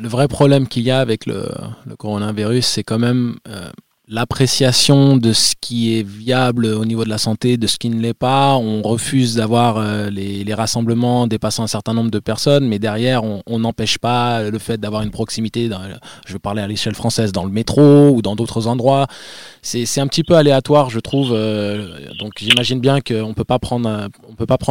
le 0.00 0.08
vrai 0.08 0.28
problème 0.28 0.66
qu'il 0.68 0.82
y 0.82 0.90
a 0.90 1.00
avec 1.00 1.26
le, 1.26 1.46
le 1.86 1.96
coronavirus, 1.96 2.64
c'est 2.66 2.82
quand 2.84 2.98
même 2.98 3.36
euh, 3.48 3.68
l'appréciation 4.06 5.16
de 5.16 5.32
ce 5.32 5.54
qui 5.58 5.98
est 5.98 6.06
viable 6.06 6.66
au 6.66 6.84
niveau 6.84 7.04
de 7.04 7.08
la 7.08 7.16
santé, 7.16 7.56
de 7.56 7.66
ce 7.66 7.78
qui 7.78 7.88
ne 7.88 8.00
l'est 8.00 8.12
pas. 8.12 8.54
On 8.54 8.82
refuse 8.82 9.34
d'avoir 9.34 9.78
euh, 9.78 10.10
les, 10.10 10.54
rassemblements 10.54 11.26
dépassant 11.26 11.64
un 11.64 11.68
certain 11.68 11.94
nombre 11.94 12.10
de 12.10 12.18
personnes, 12.18 12.68
mais 12.68 12.78
derrière, 12.78 13.22
on 13.24 13.58
n'empêche 13.58 13.98
pas 13.98 14.50
le 14.50 14.58
fait 14.58 14.78
d'avoir 14.78 15.02
une 15.02 15.10
proximité, 15.10 15.68
dans, 15.68 15.80
je 16.26 16.36
parler 16.36 16.62
à 16.62 16.68
l'échelle 16.68 16.94
française, 16.94 17.32
dans 17.32 17.44
le 17.44 17.50
métro 17.50 18.10
ou 18.10 18.22
dans 18.22 18.36
d'autres 18.36 18.68
endroits. 18.68 19.08
C'est 19.62 20.00
un 20.00 20.06
petit 20.06 20.22
peu 20.22 20.34
aléatoire, 20.36 20.90
je 20.90 21.00
trouve. 21.00 21.32
Euh, 21.32 22.12
donc 22.18 22.34
j'imagine 22.36 22.80
bien 22.80 23.00
qu'on 23.00 23.28
ne 23.28 23.32
peut 23.32 23.44
pas 23.44 23.58
prendre 23.58 23.88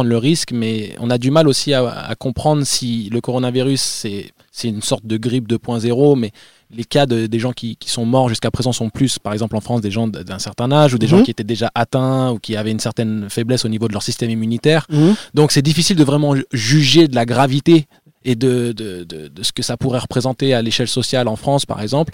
le 0.04 0.16
risque, 0.16 0.52
mais 0.52 0.94
on 1.00 1.10
a 1.10 1.18
du 1.18 1.30
mal 1.30 1.48
aussi 1.48 1.74
à, 1.74 1.86
à 1.88 2.14
comprendre 2.14 2.62
si 2.64 3.10
le 3.10 3.20
coronavirus, 3.20 4.06
c'est 4.52 4.68
une 4.68 4.82
sorte 4.82 5.04
de 5.04 5.16
grippe 5.16 5.48
2.0, 5.48 6.18
mais 6.18 6.30
les 6.70 6.84
cas 6.84 7.06
de, 7.06 7.26
des 7.26 7.38
gens 7.38 7.52
qui, 7.52 7.76
qui 7.76 7.90
sont 7.90 8.04
morts 8.04 8.28
jusqu'à 8.28 8.50
présent 8.50 8.72
sont 8.72 8.90
plus, 8.90 9.18
par 9.18 9.32
exemple 9.32 9.56
en 9.56 9.60
France, 9.60 9.80
des 9.80 9.90
gens 9.90 10.06
d'un 10.08 10.38
certain 10.38 10.70
âge 10.72 10.94
ou 10.94 10.98
des 10.98 11.06
gens 11.06 11.18
Mhm. 11.18 11.22
qui 11.24 11.30
étaient 11.30 11.44
déjà 11.44 11.70
atteints 11.74 12.30
ou 12.32 12.38
qui 12.38 12.56
avaient 12.56 12.70
une 12.72 12.80
certaine 12.80 13.28
faiblesse 13.30 13.64
au 13.64 13.68
niveau 13.68 13.86
de 13.88 13.92
leur 13.92 14.02
système 14.02 14.30
immunitaire. 14.30 14.86
Mhm. 14.90 15.14
Donc 15.34 15.52
c'est 15.52 15.62
difficile 15.62 15.96
de 15.96 16.04
vraiment 16.04 16.34
ju- 16.34 16.44
juger 16.52 17.08
de 17.08 17.14
la 17.14 17.24
gravité 17.26 17.86
et 18.24 18.34
de, 18.36 18.72
de, 18.72 19.04
de, 19.04 19.28
de 19.28 19.42
ce 19.42 19.52
que 19.52 19.62
ça 19.62 19.76
pourrait 19.76 19.98
représenter 19.98 20.54
à 20.54 20.62
l'échelle 20.62 20.88
sociale 20.88 21.28
en 21.28 21.36
France, 21.36 21.66
par 21.66 21.80
exemple. 21.82 22.12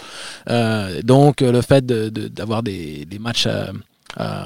Euh, 0.49 1.01
donc 1.03 1.41
le 1.41 1.61
fait 1.61 1.85
d'avoir 1.85 2.63
des, 2.63 3.05
des 3.05 3.17
matchs 3.19 3.45
euh, 3.47 3.71
euh, 4.19 4.43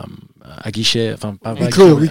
à 0.62 0.70
guichet, 0.72 1.12
enfin 1.16 1.36
pas 1.42 1.56
Huis 1.56 1.64
à 1.64 1.66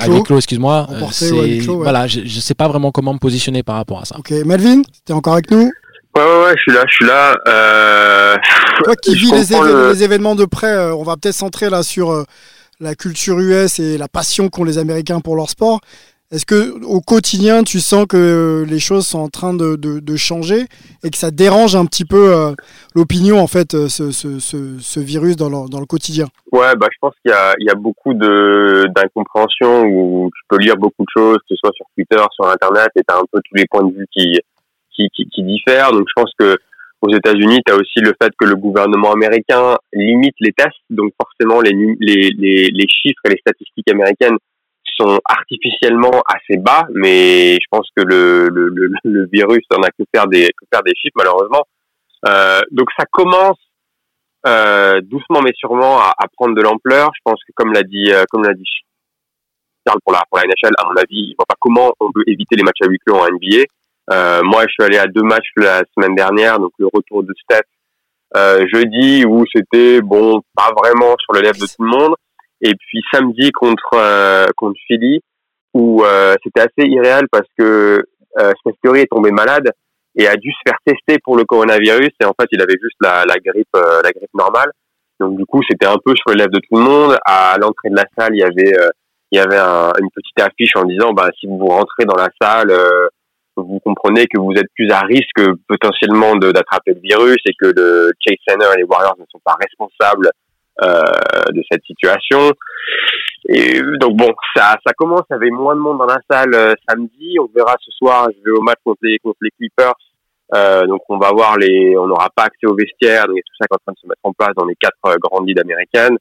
à 0.05 0.37
excuse-moi. 0.39 0.89
euh, 0.91 1.01
ouais, 1.33 1.61
ouais. 1.69 1.83
Voilà, 1.85 2.07
je 2.09 2.21
ne 2.21 2.27
sais 2.29 2.55
pas 2.55 2.67
vraiment 2.67 2.91
comment 2.91 3.15
me 3.15 3.19
positionner 3.21 3.63
par 3.63 3.77
rapport 3.77 4.01
à 4.01 4.05
ça. 4.05 4.17
Ok, 4.19 4.33
Melvin, 4.45 4.83
t'es 5.05 5.13
encore 5.13 5.35
avec 5.35 5.51
nous? 5.53 5.71
Ouais, 6.17 6.23
ouais, 6.23 6.45
ouais, 6.45 6.55
je 6.57 6.63
suis 6.63 6.73
là, 6.73 6.85
je 6.89 6.95
suis 6.95 7.07
là. 7.07 7.37
Euh... 7.49 8.37
Toi 8.85 8.95
qui 8.97 9.15
vis 9.17 9.33
les, 9.33 9.59
le- 9.59 10.03
événements 10.03 10.35
de 10.37 10.45
près, 10.45 10.73
euh, 10.73 10.95
on 10.95 11.03
va 11.03 11.17
peut-être 11.17 11.35
centrer 11.35 11.71
là 11.71 11.83
sur 11.83 12.13
euh, 12.13 12.23
la 12.81 12.95
culture 12.95 13.39
US 13.41 13.79
et 13.81 13.99
la 13.99 14.07
passion 14.09 14.49
qu'ont 14.49 14.65
les 14.65 14.79
Américains 14.79 15.21
pour 15.21 15.35
leur 15.37 15.51
sport. 15.51 15.81
Est-ce 16.31 16.47
que 16.47 16.83
au 16.85 17.01
quotidien, 17.01 17.63
tu 17.63 17.81
sens 17.81 18.07
que 18.09 18.65
les 18.69 18.79
choses 18.81 19.07
sont 19.07 19.19
en 19.21 19.29
train 19.29 19.55
de, 19.55 19.77
de- 19.77 20.01
de 20.01 20.17
changer 20.17 20.67
et 21.05 21.11
que 21.11 21.17
ça 21.19 21.31
dérange 21.31 21.77
un 21.77 21.85
petit 21.87 22.05
peu 22.05 22.55
l'opinion, 22.95 23.39
en 23.41 23.47
fait, 23.47 23.73
ce, 23.89 24.11
ce- 24.11 24.39
ce- 24.41 24.79
ce 24.81 25.01
virus 25.01 25.37
dans 25.37 25.49
le, 25.49 25.69
dans 25.69 25.81
le 25.81 25.87
quotidien? 25.87 26.27
Ouais, 26.51 26.75
bah, 26.77 26.87
je 26.93 26.97
pense 27.01 27.15
qu'il 27.25 27.33
y 27.59 27.65
y 27.65 27.71
a 27.71 27.75
beaucoup 27.75 28.15
de, 28.15 28.87
d'incompréhension 28.97 29.83
où 29.85 30.31
tu 30.35 30.43
peux 30.49 30.59
lire 30.59 30.77
beaucoup 30.77 31.03
de 31.03 31.11
choses, 31.17 31.37
que 31.39 31.45
ce 31.51 31.57
soit 31.57 31.73
sur 31.75 31.87
Twitter, 31.97 32.23
sur 32.35 32.49
Internet, 32.49 32.89
et 32.97 33.03
t'as 33.07 33.17
un 33.19 33.25
peu 33.33 33.41
tous 33.45 33.55
les 33.55 33.67
points 33.71 33.85
de 33.85 33.93
vue 33.95 34.07
qui, 34.13 34.41
qui, 34.95 35.09
qui, 35.15 35.29
qui 35.29 35.43
diffèrent. 35.43 35.93
Donc, 35.93 36.07
je 36.09 36.23
pense 36.23 36.33
que 36.39 36.57
aux 37.03 37.15
États-Unis, 37.15 37.61
tu 37.67 37.73
as 37.73 37.77
aussi 37.77 38.01
le 38.01 38.15
fait 38.21 38.33
que 38.39 38.47
le 38.47 38.57
gouvernement 38.57 39.13
américain 39.13 39.77
limite 39.93 40.35
les 40.41 40.53
tests. 40.53 40.71
Donc, 40.89 41.13
forcément, 41.21 41.61
les, 41.61 41.73
les, 42.01 42.31
les, 42.71 42.89
chiffres 42.89 43.21
et 43.27 43.31
les 43.31 43.39
statistiques 43.39 43.91
américaines 43.91 44.39
sont 44.99 45.19
artificiellement 45.29 46.23
assez 46.27 46.59
bas, 46.59 46.87
mais 46.95 47.55
je 47.55 47.67
pense 47.71 47.89
que 47.95 48.03
le, 48.03 48.49
le, 48.49 48.91
le, 49.05 49.29
virus 49.31 49.65
en 49.77 49.83
a 49.83 49.89
que 49.89 50.05
faire 50.15 50.29
des, 50.29 50.47
que 50.47 50.67
faire 50.73 50.83
des 50.83 50.95
chiffres, 50.97 51.17
malheureusement. 51.17 51.65
Euh, 52.27 52.61
donc, 52.71 52.89
ça 52.99 53.05
commence 53.11 53.59
euh, 54.47 55.01
doucement 55.01 55.41
mais 55.41 55.53
sûrement 55.57 55.99
à, 55.99 56.13
à 56.19 56.27
prendre 56.29 56.55
de 56.55 56.61
l'ampleur. 56.61 57.11
Je 57.15 57.21
pense 57.25 57.41
que 57.47 57.53
comme 57.55 57.73
l'a 57.73 57.83
dit 57.83 58.13
euh, 58.13 58.25
comme 58.31 58.45
l'a 58.45 58.53
dit 58.53 58.69
Charles 59.87 60.01
pour 60.05 60.13
la 60.13 60.23
pour 60.29 60.39
la 60.39 60.45
NHL, 60.45 60.75
à 60.79 60.85
mon 60.87 60.97
avis, 60.97 61.31
je 61.31 61.37
vois 61.37 61.47
pas 61.49 61.57
comment 61.59 61.93
on 62.01 62.13
peut 62.13 62.25
éviter 62.27 62.57
les 62.57 62.63
matchs 62.63 62.83
à 62.83 62.87
huis 62.87 62.99
clos 62.99 63.17
en 63.17 63.25
NBA. 63.25 63.65
Euh, 64.13 64.43
moi, 64.43 64.63
je 64.67 64.73
suis 64.73 64.83
allé 64.85 64.99
à 64.99 65.07
deux 65.07 65.23
matchs 65.23 65.49
la 65.57 65.83
semaine 65.97 66.15
dernière, 66.15 66.59
donc 66.59 66.73
le 66.79 66.87
retour 66.93 67.23
de 67.23 67.33
Steph 67.43 67.63
euh, 68.37 68.65
jeudi 68.73 69.25
où 69.25 69.45
c'était 69.55 70.01
bon 70.03 70.43
pas 70.55 70.71
vraiment 70.77 71.15
sur 71.21 71.33
le 71.35 71.41
lèvre 71.41 71.59
de 71.59 71.67
tout 71.67 71.83
le 71.83 71.89
monde, 71.89 72.15
et 72.61 72.73
puis 72.75 73.01
samedi 73.13 73.51
contre 73.53 73.91
euh, 73.95 74.47
contre 74.57 74.79
Philly 74.87 75.21
où 75.73 76.05
c'était 76.45 76.61
assez 76.61 76.89
irréel 76.89 77.25
parce 77.33 77.49
que 77.59 78.05
euh, 78.39 78.53
Steph 78.61 78.77
Curry 78.83 79.01
est 79.01 79.07
tombé 79.11 79.31
malade 79.33 79.71
et 80.17 80.29
a 80.29 80.37
dû 80.37 80.51
se 80.53 80.59
faire 80.67 80.79
tester 80.87 81.19
pour 81.25 81.37
le 81.37 81.45
coronavirus. 81.45 82.11
Et 82.21 82.25
en 82.25 82.33
fait 82.41 82.47
il 82.53 82.61
avait 82.63 82.77
juste 82.81 82.97
la, 83.01 83.25
la 83.27 83.35
grippe 83.45 83.67
euh, 83.75 84.01
la 84.03 84.11
grippe 84.13 84.35
normale. 84.35 84.71
Donc 85.21 85.37
du 85.37 85.45
coup 85.47 85.63
c'était 85.69 85.87
un 85.87 85.97
peu 86.05 86.15
sur 86.15 86.31
les 86.31 86.37
lèvres 86.37 86.53
de 86.53 86.61
tout 86.61 86.77
le 86.77 86.83
monde. 86.83 87.17
À 87.25 87.57
l'entrée 87.61 87.91
de 87.91 87.97
la 87.97 88.05
salle 88.17 88.35
il 88.35 88.41
y 88.41 88.45
avait 88.45 88.79
euh, 88.79 88.89
il 89.33 89.39
y 89.39 89.41
avait 89.41 89.59
un- 89.59 89.93
une 90.01 90.11
petite 90.15 90.41
affiche 90.41 90.77
en 90.77 90.85
disant 90.85 91.13
bah 91.13 91.31
si 91.39 91.47
vous 91.49 91.67
rentrez 91.67 92.05
dans 92.05 92.17
la 92.17 92.29
salle 92.41 92.71
vous 93.57 93.81
comprenez 93.81 94.27
que 94.27 94.39
vous 94.41 94.53
êtes 94.53 94.71
plus 94.75 94.91
à 94.91 95.01
risque 95.01 95.43
potentiellement 95.69 96.37
d'attraper 96.37 96.93
le 96.95 97.01
virus 97.01 97.39
et 97.47 97.53
que 97.61 97.67
le 97.75 98.13
Chase 98.21 98.37
Center 98.49 98.67
et 98.75 98.79
les 98.79 98.85
Warriors 98.85 99.17
ne 99.19 99.25
sont 99.31 99.41
pas 99.45 99.57
responsables 99.61 100.31
euh, 100.83 101.53
de 101.53 101.63
cette 101.71 101.85
situation 101.85 102.53
et 103.49 103.81
donc 104.01 104.17
bon, 104.17 104.33
ça, 104.57 104.77
ça 104.87 104.93
commence. 104.97 105.23
Il 105.31 105.35
y 105.35 105.37
avait 105.37 105.51
moins 105.51 105.75
de 105.75 105.81
monde 105.81 105.99
dans 105.99 106.07
la 106.07 106.19
salle 106.31 106.55
euh, 106.55 106.73
samedi. 106.89 107.37
On 107.39 107.49
verra 107.55 107.77
ce 107.85 107.91
soir. 107.91 108.29
Je 108.31 108.43
vais 108.51 108.57
au 108.57 108.63
match 108.63 108.79
contre 108.83 109.01
les, 109.03 109.19
contre 109.19 109.37
les 109.43 109.51
Clippers. 109.51 109.95
Euh, 110.55 110.87
donc 110.87 111.01
on 111.09 111.19
va 111.19 111.31
voir 111.31 111.59
les, 111.59 111.95
on 111.97 112.07
n'aura 112.07 112.29
pas 112.35 112.45
accès 112.45 112.67
aux 112.67 112.75
vestiaires. 112.75 113.27
Donc 113.27 113.37
il 113.37 113.39
y 113.39 113.41
a 113.41 113.43
tout 113.43 113.55
ça 113.61 113.67
qui 113.67 113.73
est 113.73 113.77
en 113.77 113.85
train 113.85 113.93
de 113.93 113.99
se 113.99 114.07
mettre 114.07 114.21
en 114.23 114.33
place 114.33 114.53
dans 114.57 114.65
les 114.65 114.77
quatre 114.77 115.19
grandes 115.19 115.47
ligues 115.47 115.61
américaines. 115.61 116.17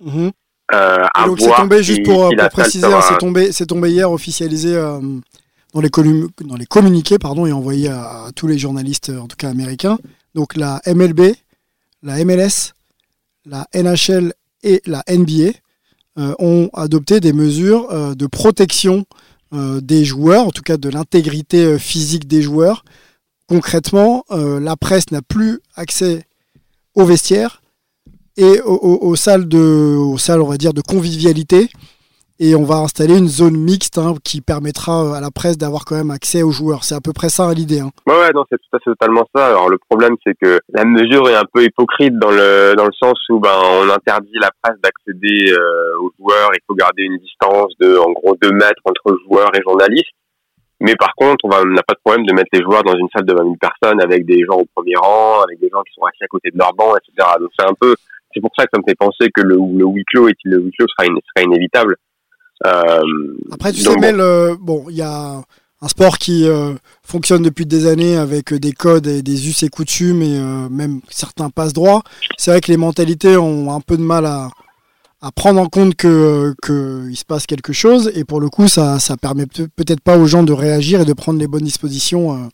À 0.69 1.07
Et 1.23 1.27
donc 1.27 1.39
c'est 1.39 1.55
tombé, 1.55 1.83
juste 1.83 2.03
pour, 2.03 2.29
si 2.29 2.35
préciser, 2.35 2.87
sera- 2.87 2.97
hein, 2.97 3.01
c'est 3.01 3.17
tombé, 3.17 3.51
c'est 3.51 3.65
tombé 3.65 3.89
hier 3.89 4.11
officialisé 4.11 4.75
dans, 5.73 5.81
les 5.81 5.89
dans 6.45 6.55
les 6.55 6.65
communiqués 6.65 7.17
pardon, 7.19 7.45
et 7.45 7.51
envoyé 7.51 7.89
à, 7.89 8.29
tous 8.35 8.47
les 8.47 8.57
journalistes, 8.57 9.09
en 9.09 9.27
tout 9.27 9.35
cas 9.37 9.49
américains. 9.49 9.97
Donc 10.35 10.55
la 10.55 10.81
MLB, 10.87 11.33
la 12.01 12.23
MLS, 12.25 12.73
la 13.45 13.67
NHL 13.73 14.33
et 14.63 14.81
la 14.85 15.03
NBA 15.09 15.51
euh, 16.19 16.33
ont 16.39 16.69
adopté 16.73 17.19
des 17.19 17.33
mesures 17.33 17.89
euh, 17.91 18.15
de 18.15 18.27
protection 18.27 19.05
euh, 19.53 19.81
des 19.81 20.05
joueurs, 20.05 20.47
en 20.47 20.51
tout 20.51 20.61
cas 20.61 20.77
de 20.77 20.89
l'intégrité 20.89 21.77
physique 21.79 22.27
des 22.27 22.41
joueurs. 22.41 22.83
Concrètement, 23.47 24.23
la 24.31 24.75
presse 24.77 25.11
n'a 25.11 25.21
plus 25.21 25.59
accès 25.75 26.25
aux 26.95 27.03
vestiaires 27.05 27.61
et 28.37 28.61
aux, 28.61 28.73
aux- 28.77 29.05
aux 29.09 29.15
salles 29.17 29.47
de, 29.47 29.59
aux 29.59 30.17
salles, 30.17 30.41
on 30.41 30.47
va 30.47 30.57
dire, 30.57 30.73
de 30.73 30.81
convivialité. 30.81 31.69
Et 32.39 32.55
on 32.55 32.63
va 32.63 32.75
installer 32.77 33.17
une 33.17 33.27
zone 33.27 33.55
mixte 33.55 33.97
hein, 33.99 34.15
qui 34.23 34.41
permettra 34.41 35.05
euh, 35.05 35.13
à 35.13 35.21
la 35.21 35.29
presse 35.31 35.57
d'avoir 35.57 35.85
quand 35.85 35.95
même 35.95 36.09
accès 36.11 36.41
aux 36.41 36.51
joueurs. 36.51 36.83
C'est 36.83 36.95
à 36.95 36.99
peu 37.01 37.13
près 37.13 37.29
ça 37.29 37.53
l'idée. 37.53 37.79
hein. 37.79 37.91
Ouais, 38.07 38.15
ouais, 38.17 38.31
non, 38.33 38.43
c'est 38.51 38.57
tout 38.57 38.75
à 38.75 38.79
fait 38.79 38.89
totalement 38.91 39.23
ça. 39.35 39.47
Alors 39.47 39.69
le 39.69 39.77
problème, 39.77 40.15
c'est 40.25 40.33
que 40.41 40.59
la 40.73 40.83
mesure 40.83 41.29
est 41.29 41.35
un 41.35 41.45
peu 41.53 41.63
hypocrite 41.63 42.17
dans 42.17 42.31
le 42.31 42.73
dans 42.75 42.85
le 42.85 42.91
sens 42.99 43.13
où 43.29 43.39
ben 43.39 43.55
on 43.81 43.89
interdit 43.89 44.33
la 44.41 44.49
presse 44.61 44.77
d'accéder 44.83 45.51
euh, 45.53 45.99
aux 46.01 46.11
joueurs. 46.19 46.49
Il 46.53 46.59
faut 46.67 46.75
garder 46.75 47.03
une 47.03 47.17
distance 47.19 47.71
de 47.79 47.97
en 47.97 48.11
gros 48.11 48.35
deux 48.41 48.51
mètres 48.51 48.81
entre 48.85 49.15
joueurs 49.27 49.51
et 49.55 49.61
journalistes. 49.61 50.09
Mais 50.81 50.95
par 50.95 51.13
contre, 51.15 51.45
on 51.45 51.49
n'a 51.49 51.83
pas 51.83 51.93
de 51.93 51.99
problème 52.03 52.25
de 52.25 52.33
mettre 52.33 52.49
les 52.51 52.61
joueurs 52.61 52.83
dans 52.83 52.95
une 52.97 53.07
salle 53.15 53.25
de 53.25 53.33
20 53.33 53.43
000 53.43 53.55
personnes 53.61 54.01
avec 54.01 54.25
des 54.25 54.43
gens 54.43 54.57
au 54.57 54.65
premier 54.75 54.95
rang, 54.97 55.41
avec 55.43 55.59
des 55.61 55.69
gens 55.69 55.81
qui 55.83 55.93
sont 55.93 56.03
assis 56.03 56.23
à 56.23 56.27
côté 56.27 56.49
de 56.51 56.57
leur 56.57 56.73
banc, 56.73 56.91
etc. 56.97 57.29
Donc 57.39 57.51
c'est 57.57 57.65
un 57.69 57.73
peu, 57.79 57.95
c'est 58.33 58.41
pour 58.41 58.51
ça 58.57 58.65
que 58.65 58.71
ça 58.73 58.79
me 58.81 58.83
fait 58.89 58.97
penser 58.97 59.29
que 59.33 59.41
le, 59.41 59.55
le 59.55 59.85
huis 59.85 60.03
clos 60.11 60.27
est 60.27 60.35
le 60.43 60.57
huis 60.59 60.71
clos 60.77 60.87
sera, 60.97 61.07
in- 61.09 61.15
sera 61.37 61.45
inévitable. 61.45 61.95
Euh, 62.65 63.01
Après, 63.51 63.71
tu 63.73 63.81
sais. 63.81 63.95
Mel, 63.97 64.19
euh, 64.19 64.55
bon, 64.59 64.85
il 64.89 64.95
y 64.95 65.01
a 65.01 65.41
un 65.81 65.87
sport 65.87 66.17
qui 66.17 66.47
euh, 66.47 66.73
fonctionne 67.05 67.43
depuis 67.43 67.65
des 67.65 67.87
années 67.87 68.15
avec 68.15 68.53
des 68.53 68.71
codes 68.71 69.07
et 69.07 69.21
des 69.21 69.49
us 69.49 69.63
et 69.63 69.69
coutumes 69.69 70.21
et 70.21 70.37
euh, 70.37 70.69
même 70.69 71.01
certains 71.09 71.49
passe 71.49 71.73
droits. 71.73 72.03
C'est 72.37 72.51
vrai 72.51 72.61
que 72.61 72.71
les 72.71 72.77
mentalités 72.77 73.35
ont 73.37 73.73
un 73.73 73.81
peu 73.81 73.97
de 73.97 74.01
mal 74.01 74.25
à, 74.25 74.49
à 75.21 75.31
prendre 75.31 75.59
en 75.59 75.67
compte 75.67 75.95
que 75.95 76.07
euh, 76.07 76.53
que 76.61 77.07
il 77.09 77.17
se 77.17 77.25
passe 77.25 77.45
quelque 77.47 77.73
chose 77.73 78.11
et 78.15 78.23
pour 78.23 78.39
le 78.39 78.49
coup, 78.49 78.69
ça 78.69 78.97
ça 78.99 79.17
permet 79.17 79.45
peut- 79.45 79.67
peut-être 79.75 79.99
pas 80.01 80.17
aux 80.17 80.25
gens 80.25 80.43
de 80.43 80.53
réagir 80.53 81.01
et 81.01 81.05
de 81.05 81.13
prendre 81.13 81.39
les 81.39 81.47
bonnes 81.47 81.63
dispositions. 81.65 82.49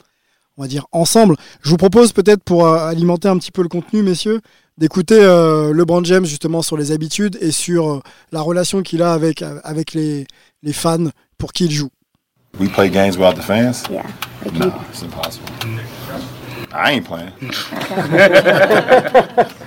Euh, 0.60 0.64
on 0.64 0.64
va 0.64 0.68
dire 0.68 0.86
ensemble. 0.92 1.36
Je 1.62 1.70
vous 1.70 1.78
propose 1.78 2.12
peut-être 2.14 2.44
pour 2.44 2.68
euh, 2.68 2.88
alimenter 2.88 3.28
un 3.28 3.38
petit 3.38 3.52
peu 3.52 3.62
le 3.62 3.70
contenu, 3.70 4.04
messieurs, 4.04 4.42
d'écouter 4.78 5.18
euh, 5.20 5.74
LeBron 5.74 6.04
James 6.04 6.26
justement 6.26 6.62
sur 6.62 6.78
les 6.78 6.92
habitudes 6.92 7.38
et 7.42 7.52
sur 7.52 7.90
euh, 7.90 8.02
la 8.32 8.42
relation 8.42 8.82
qu'il 8.82 9.02
a 9.02 9.14
avec, 9.14 9.42
avec 9.64 9.94
les, 9.94 10.28
les 10.64 10.74
fans 10.74 11.08
pour 11.38 11.54
qui 11.54 11.66
il 11.66 11.72
joue. 11.72 11.90
We 12.60 12.70
play 12.70 12.90
games 12.90 13.16
without 13.16 13.36
the 13.36 13.44
fans? 13.44 13.84
Yeah. 13.90 14.04
No, 14.54 14.74
it's 14.90 15.04
impossible. 15.04 15.46
I 16.72 16.94
ain't 16.94 17.06
playing. 17.06 17.32
I 17.42 17.54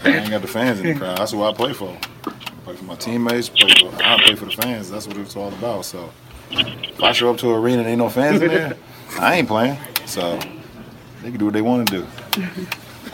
ain't 0.05 0.31
got 0.31 0.43
the 0.43 0.49
fans 0.49 0.81
in 0.81 0.87
the 0.87 0.95
crowd. 0.99 1.17
That's 1.17 1.33
what 1.33 1.49
I 1.49 1.57
play 1.57 1.73
for. 1.75 1.97
I 2.27 2.31
play 2.65 2.75
for 2.75 2.85
my 2.85 2.97
teammates. 2.97 3.49
Play 3.49 3.73
for, 3.81 4.03
I 4.03 4.17
play 4.25 4.35
for 4.35 4.47
the 4.47 4.53
fans. 4.53 4.91
That's 4.91 5.07
what 5.07 5.17
it's 5.17 5.37
all 5.37 5.49
about. 5.49 5.85
So 5.85 6.11
if 6.51 7.01
I 7.01 7.13
show 7.13 7.31
up 7.31 7.39
to 7.39 7.51
an 7.51 7.61
arena 7.61 7.83
and 7.83 7.89
ain't 7.89 7.99
no 7.99 8.09
fans 8.09 8.43
in 8.43 8.49
there, 8.49 8.77
I 9.21 9.37
ain't 9.37 9.49
playing. 9.49 9.79
So 10.07 10.39
they 11.23 11.31
can 11.31 11.39
do 11.39 11.47
what 11.47 11.53
they 11.53 11.63
want 11.63 11.87
to 11.87 11.99
do. 11.99 12.05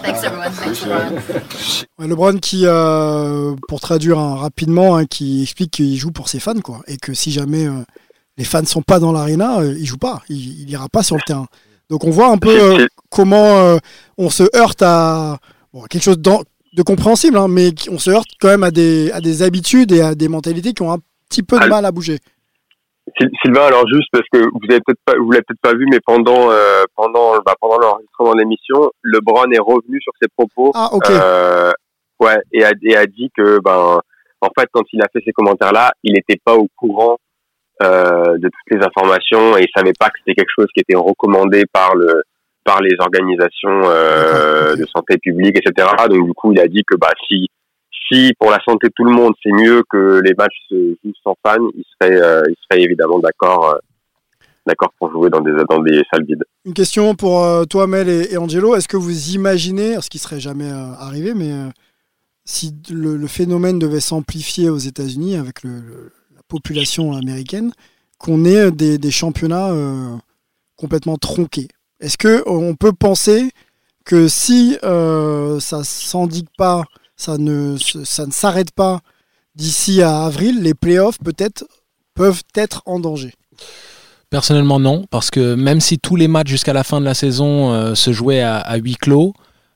Thanks, 0.03 0.23
everyone. 0.23 0.53
Thanks, 0.53 0.83
Appreciate 0.83 1.11
LeBron. 1.11 1.83
it. 1.83 1.89
Ouais, 1.99 2.07
LeBron 2.07 2.39
qui, 2.39 2.63
euh, 2.65 3.55
pour 3.67 3.81
traduire 3.81 4.19
hein, 4.19 4.37
rapidement, 4.37 4.97
hein, 4.97 5.07
qui 5.07 5.43
explique 5.43 5.73
qu'il 5.73 5.97
joue 5.97 6.13
pour 6.13 6.29
ses 6.29 6.39
fans, 6.39 6.61
quoi, 6.61 6.83
et 6.87 6.97
que 6.97 7.15
si 7.15 7.33
jamais 7.33 7.67
euh, 7.67 7.83
les 8.37 8.45
fans 8.45 8.65
sont 8.65 8.83
pas 8.83 9.01
dans 9.01 9.11
l'arena, 9.13 9.59
euh, 9.59 9.75
il 9.77 9.87
joue 9.87 9.99
pas, 9.99 10.23
il, 10.29 10.63
il 10.63 10.71
ira 10.71 10.89
pas 10.89 11.03
sur 11.03 11.17
le 11.17 11.23
terrain. 11.27 11.47
Donc 11.91 12.05
on 12.05 12.11
voit 12.11 12.29
un 12.31 12.39
peu 12.39 12.81
euh, 12.81 12.87
comment 13.11 13.57
euh, 13.57 13.79
on 14.19 14.31
se 14.31 14.45
heurte 14.55 14.83
à 14.83 15.39
bon, 15.73 15.83
quelque 15.85 16.03
chose 16.03 16.19
de 16.19 16.83
compréhensible, 16.83 17.39
hein, 17.39 17.49
mais 17.49 17.73
on 17.91 17.99
se 17.99 18.11
heurte 18.11 18.29
quand 18.41 18.49
même 18.49 18.63
à 18.63 18.71
des, 18.71 19.11
à 19.13 19.21
des 19.21 19.43
habitudes 19.43 19.91
et 19.93 20.03
à 20.03 20.15
des 20.15 20.29
mentalités 20.29 20.75
qui 20.75 20.83
ont 20.83 20.93
un 20.93 20.99
petit 21.29 21.43
peu 21.43 21.59
de 21.59 21.67
mal 21.67 21.85
à 21.85 21.91
bouger. 21.91 22.19
Syl- 23.19 23.31
Sylvain, 23.43 23.67
alors 23.67 23.87
juste 23.89 24.09
parce 24.13 24.25
que 24.33 24.39
vous 24.39 24.71
avez 24.71 24.81
peut-être 24.81 25.01
pas, 25.05 25.15
vous 25.19 25.31
l'avez 25.31 25.43
peut-être 25.43 25.61
pas 25.61 25.75
vu, 25.75 25.87
mais 25.91 26.01
pendant 26.05 26.51
euh, 26.51 26.85
pendant 26.97 27.39
bah, 27.45 27.55
pendant 27.61 27.79
l'enregistrement 27.79 28.35
de 28.35 28.41
l'émission, 28.41 28.91
LeBron 29.03 29.51
est 29.51 29.59
revenu 29.59 30.01
sur 30.01 30.13
ses 30.21 30.29
propos. 30.37 30.73
Ah. 30.75 30.91
Euh, 31.11 31.73
ouais, 32.21 32.37
et 32.53 32.65
a, 32.65 32.73
et 32.83 32.97
a 32.97 33.07
dit 33.07 33.31
que 33.37 33.61
ben 33.61 34.01
en 34.41 34.49
fait 34.59 34.69
quand 34.73 34.85
il 34.93 35.03
a 35.03 35.07
fait 35.13 35.23
ces 35.25 35.33
commentaires-là, 35.33 35.93
il 36.03 36.15
n'était 36.15 36.39
pas 36.45 36.55
au 36.55 36.69
courant 36.77 37.19
euh, 37.83 38.39
de 38.39 38.49
toutes 38.49 38.79
les 38.79 38.85
informations 38.85 39.57
et 39.57 39.63
il 39.63 39.69
savait 39.77 39.93
pas 39.99 40.09
que 40.09 40.19
c'était 40.19 40.35
quelque 40.35 40.53
chose 40.55 40.69
qui 40.75 40.81
était 40.81 40.97
recommandé 40.97 41.65
par 41.73 41.95
le 41.95 42.23
par 42.65 42.83
les 42.83 42.95
organisations 42.99 43.81
euh, 43.85 44.77
de 44.77 44.85
santé 44.87 45.17
publique, 45.19 45.57
etc. 45.57 45.89
Donc 46.11 46.27
du 46.27 46.35
coup, 46.35 46.53
il 46.53 46.61
a 46.61 46.69
dit 46.69 46.83
que 46.87 46.97
bah 46.97 47.13
si 47.27 47.49
si 48.11 48.33
pour 48.39 48.51
la 48.51 48.59
santé 48.67 48.89
de 48.89 48.93
tout 48.95 49.05
le 49.05 49.13
monde 49.13 49.35
c'est 49.43 49.53
mieux 49.53 49.83
que 49.91 50.21
les 50.25 50.35
matchs 50.35 50.57
se 50.69 50.97
jouent 51.05 51.13
sans 51.23 51.37
fans, 51.45 51.69
il 51.75 51.85
serait 52.01 52.21
euh, 52.21 52.43
il 52.49 52.57
serait 52.63 52.83
évidemment 52.83 53.19
d'accord 53.19 53.75
euh, 53.75 53.79
d'accord 54.67 54.93
pour 54.99 55.11
jouer 55.11 55.31
dans 55.31 55.41
des 55.41 55.53
dans 55.69 55.81
des 55.81 56.03
salles 56.13 56.25
vides. 56.25 56.45
Une 56.65 56.75
question 56.75 57.15
pour 57.15 57.43
euh, 57.43 57.65
toi, 57.65 57.87
Mel 57.87 58.09
et, 58.09 58.37
Angelo. 58.37 58.75
Est-ce 58.75 58.89
que 58.89 58.97
vous 58.97 59.31
imaginez, 59.31 60.01
ce 60.01 60.11
qui 60.11 60.19
serait 60.19 60.41
jamais 60.41 60.71
arrivé, 60.71 61.35
mais 61.35 61.53
si 62.45 62.75
le, 62.91 63.27
phénomène 63.27 63.79
devait 63.79 64.01
s'amplifier 64.01 64.71
aux 64.71 64.79
États-Unis 64.79 65.37
avec 65.37 65.63
la 65.65 66.43
population 66.49 67.13
américaine, 67.13 67.73
qu'on 68.19 68.45
ait 68.45 68.71
des, 68.71 68.99
des 68.99 69.11
championnats 69.11 69.73
complètement 70.77 71.17
tronqués? 71.17 71.69
Est-ce 72.01 72.19
que 72.19 72.43
on 72.47 72.75
peut 72.75 72.93
penser 72.93 73.51
que 74.05 74.29
si 74.29 74.77
ça 74.83 75.85
s'endigue 75.85 76.49
pas, 76.59 76.85
ça 77.19 77.37
ne, 77.37 77.77
s'arrête 77.77 78.71
pas 78.71 79.01
d'ici 79.55 80.03
à 80.03 80.25
avril, 80.25 80.63
les 80.63 80.75
playoffs 80.75 81.19
peut-être 81.19 81.65
peuvent 82.15 82.43
être 82.55 82.83
en 82.87 83.01
danger 83.01 83.35
Personnellement, 84.31 84.79
non, 84.79 85.05
parce 85.11 85.31
que 85.31 85.55
même 85.55 85.81
si 85.81 85.99
tous 85.99 86.15
les 86.17 86.29
matchs 86.29 86.49
jusqu'à 86.49 86.73
la 86.73 86.85
fin 86.85 87.01
de 87.01 87.05
la 87.05 87.15
saison 87.15 87.73
euh, 87.73 87.95
se 87.95 88.13
jouaient 88.13 88.43
à, 88.43 88.59
à 88.59 88.77
huis 88.77 88.97
clos, 88.97 89.35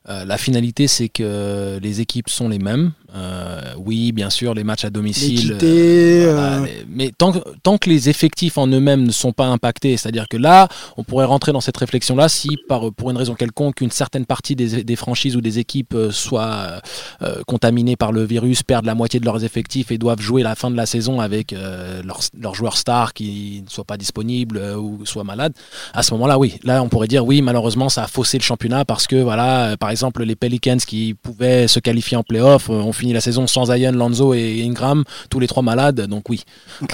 euh, 0.09 0.25
la 0.25 0.37
finalité 0.37 0.87
c'est 0.87 1.09
que 1.09 1.79
les 1.81 2.01
équipes 2.01 2.29
sont 2.29 2.49
les 2.49 2.59
mêmes. 2.59 2.91
Euh, 3.15 3.61
oui, 3.77 4.11
bien 4.11 4.29
sûr, 4.31 4.53
les 4.55 4.63
matchs 4.63 4.85
à 4.85 4.89
domicile. 4.89 5.57
Euh, 5.61 6.31
voilà, 6.33 6.57
euh, 6.57 6.65
les- 6.65 6.85
mais 6.89 7.11
tant 7.15 7.31
que, 7.31 7.39
tant 7.61 7.77
que 7.77 7.89
les 7.89 8.09
effectifs 8.09 8.57
en 8.57 8.65
eux-mêmes 8.67 9.03
ne 9.03 9.11
sont 9.11 9.31
pas 9.33 9.45
impactés, 9.45 9.97
c'est-à-dire 9.97 10.27
que 10.27 10.37
là, 10.37 10.67
on 10.97 11.03
pourrait 11.03 11.25
rentrer 11.25 11.51
dans 11.51 11.61
cette 11.61 11.77
réflexion-là 11.77 12.27
si, 12.27 12.57
par, 12.67 12.91
pour 12.91 13.11
une 13.11 13.17
raison 13.17 13.35
quelconque, 13.35 13.81
une 13.81 13.91
certaine 13.91 14.25
partie 14.25 14.55
des, 14.55 14.83
des 14.83 14.95
franchises 14.95 15.35
ou 15.35 15.41
des 15.41 15.59
équipes 15.59 15.93
euh, 15.93 16.11
soit 16.11 16.81
euh, 17.21 17.41
contaminées 17.45 17.95
par 17.95 18.11
le 18.11 18.23
virus, 18.23 18.63
perdent 18.63 18.85
la 18.85 18.95
moitié 18.95 19.19
de 19.19 19.25
leurs 19.25 19.43
effectifs 19.43 19.91
et 19.91 19.97
doivent 19.99 20.21
jouer 20.21 20.41
la 20.41 20.55
fin 20.55 20.71
de 20.71 20.75
la 20.75 20.85
saison 20.87 21.19
avec 21.19 21.53
euh, 21.53 22.01
leurs, 22.03 22.21
leurs 22.39 22.55
joueurs 22.55 22.77
stars 22.77 23.13
qui 23.13 23.61
ne 23.63 23.69
soient 23.69 23.83
pas 23.85 23.97
disponibles 23.97 24.57
euh, 24.57 24.75
ou 24.75 25.05
soient 25.05 25.23
malades. 25.23 25.53
À 25.93 26.01
ce 26.01 26.13
moment-là, 26.15 26.39
oui, 26.39 26.55
là, 26.63 26.81
on 26.81 26.89
pourrait 26.89 27.07
dire 27.07 27.25
oui, 27.25 27.41
malheureusement, 27.43 27.89
ça 27.89 28.03
a 28.03 28.07
faussé 28.07 28.37
le 28.39 28.43
championnat 28.43 28.85
parce 28.85 29.05
que, 29.05 29.17
voilà, 29.17 29.65
euh, 29.71 29.77
par 29.77 29.91
exemple, 29.91 30.23
les 30.23 30.35
Pelicans 30.35 30.77
qui 30.77 31.13
pouvaient 31.13 31.67
se 31.67 31.79
qualifier 31.79 32.17
en 32.17 32.23
playoff 32.23 32.69
ont 32.69 32.91
fini 33.03 33.11
la 33.11 33.19
saison 33.19 33.47
sans 33.47 33.65
Zion, 33.65 33.91
Lanzo 33.91 34.33
et 34.33 34.63
Ingram, 34.63 35.03
tous 35.29 35.41
les 35.41 35.47
trois 35.47 35.61
malades, 35.61 36.07
donc 36.07 36.29
oui. 36.29 36.43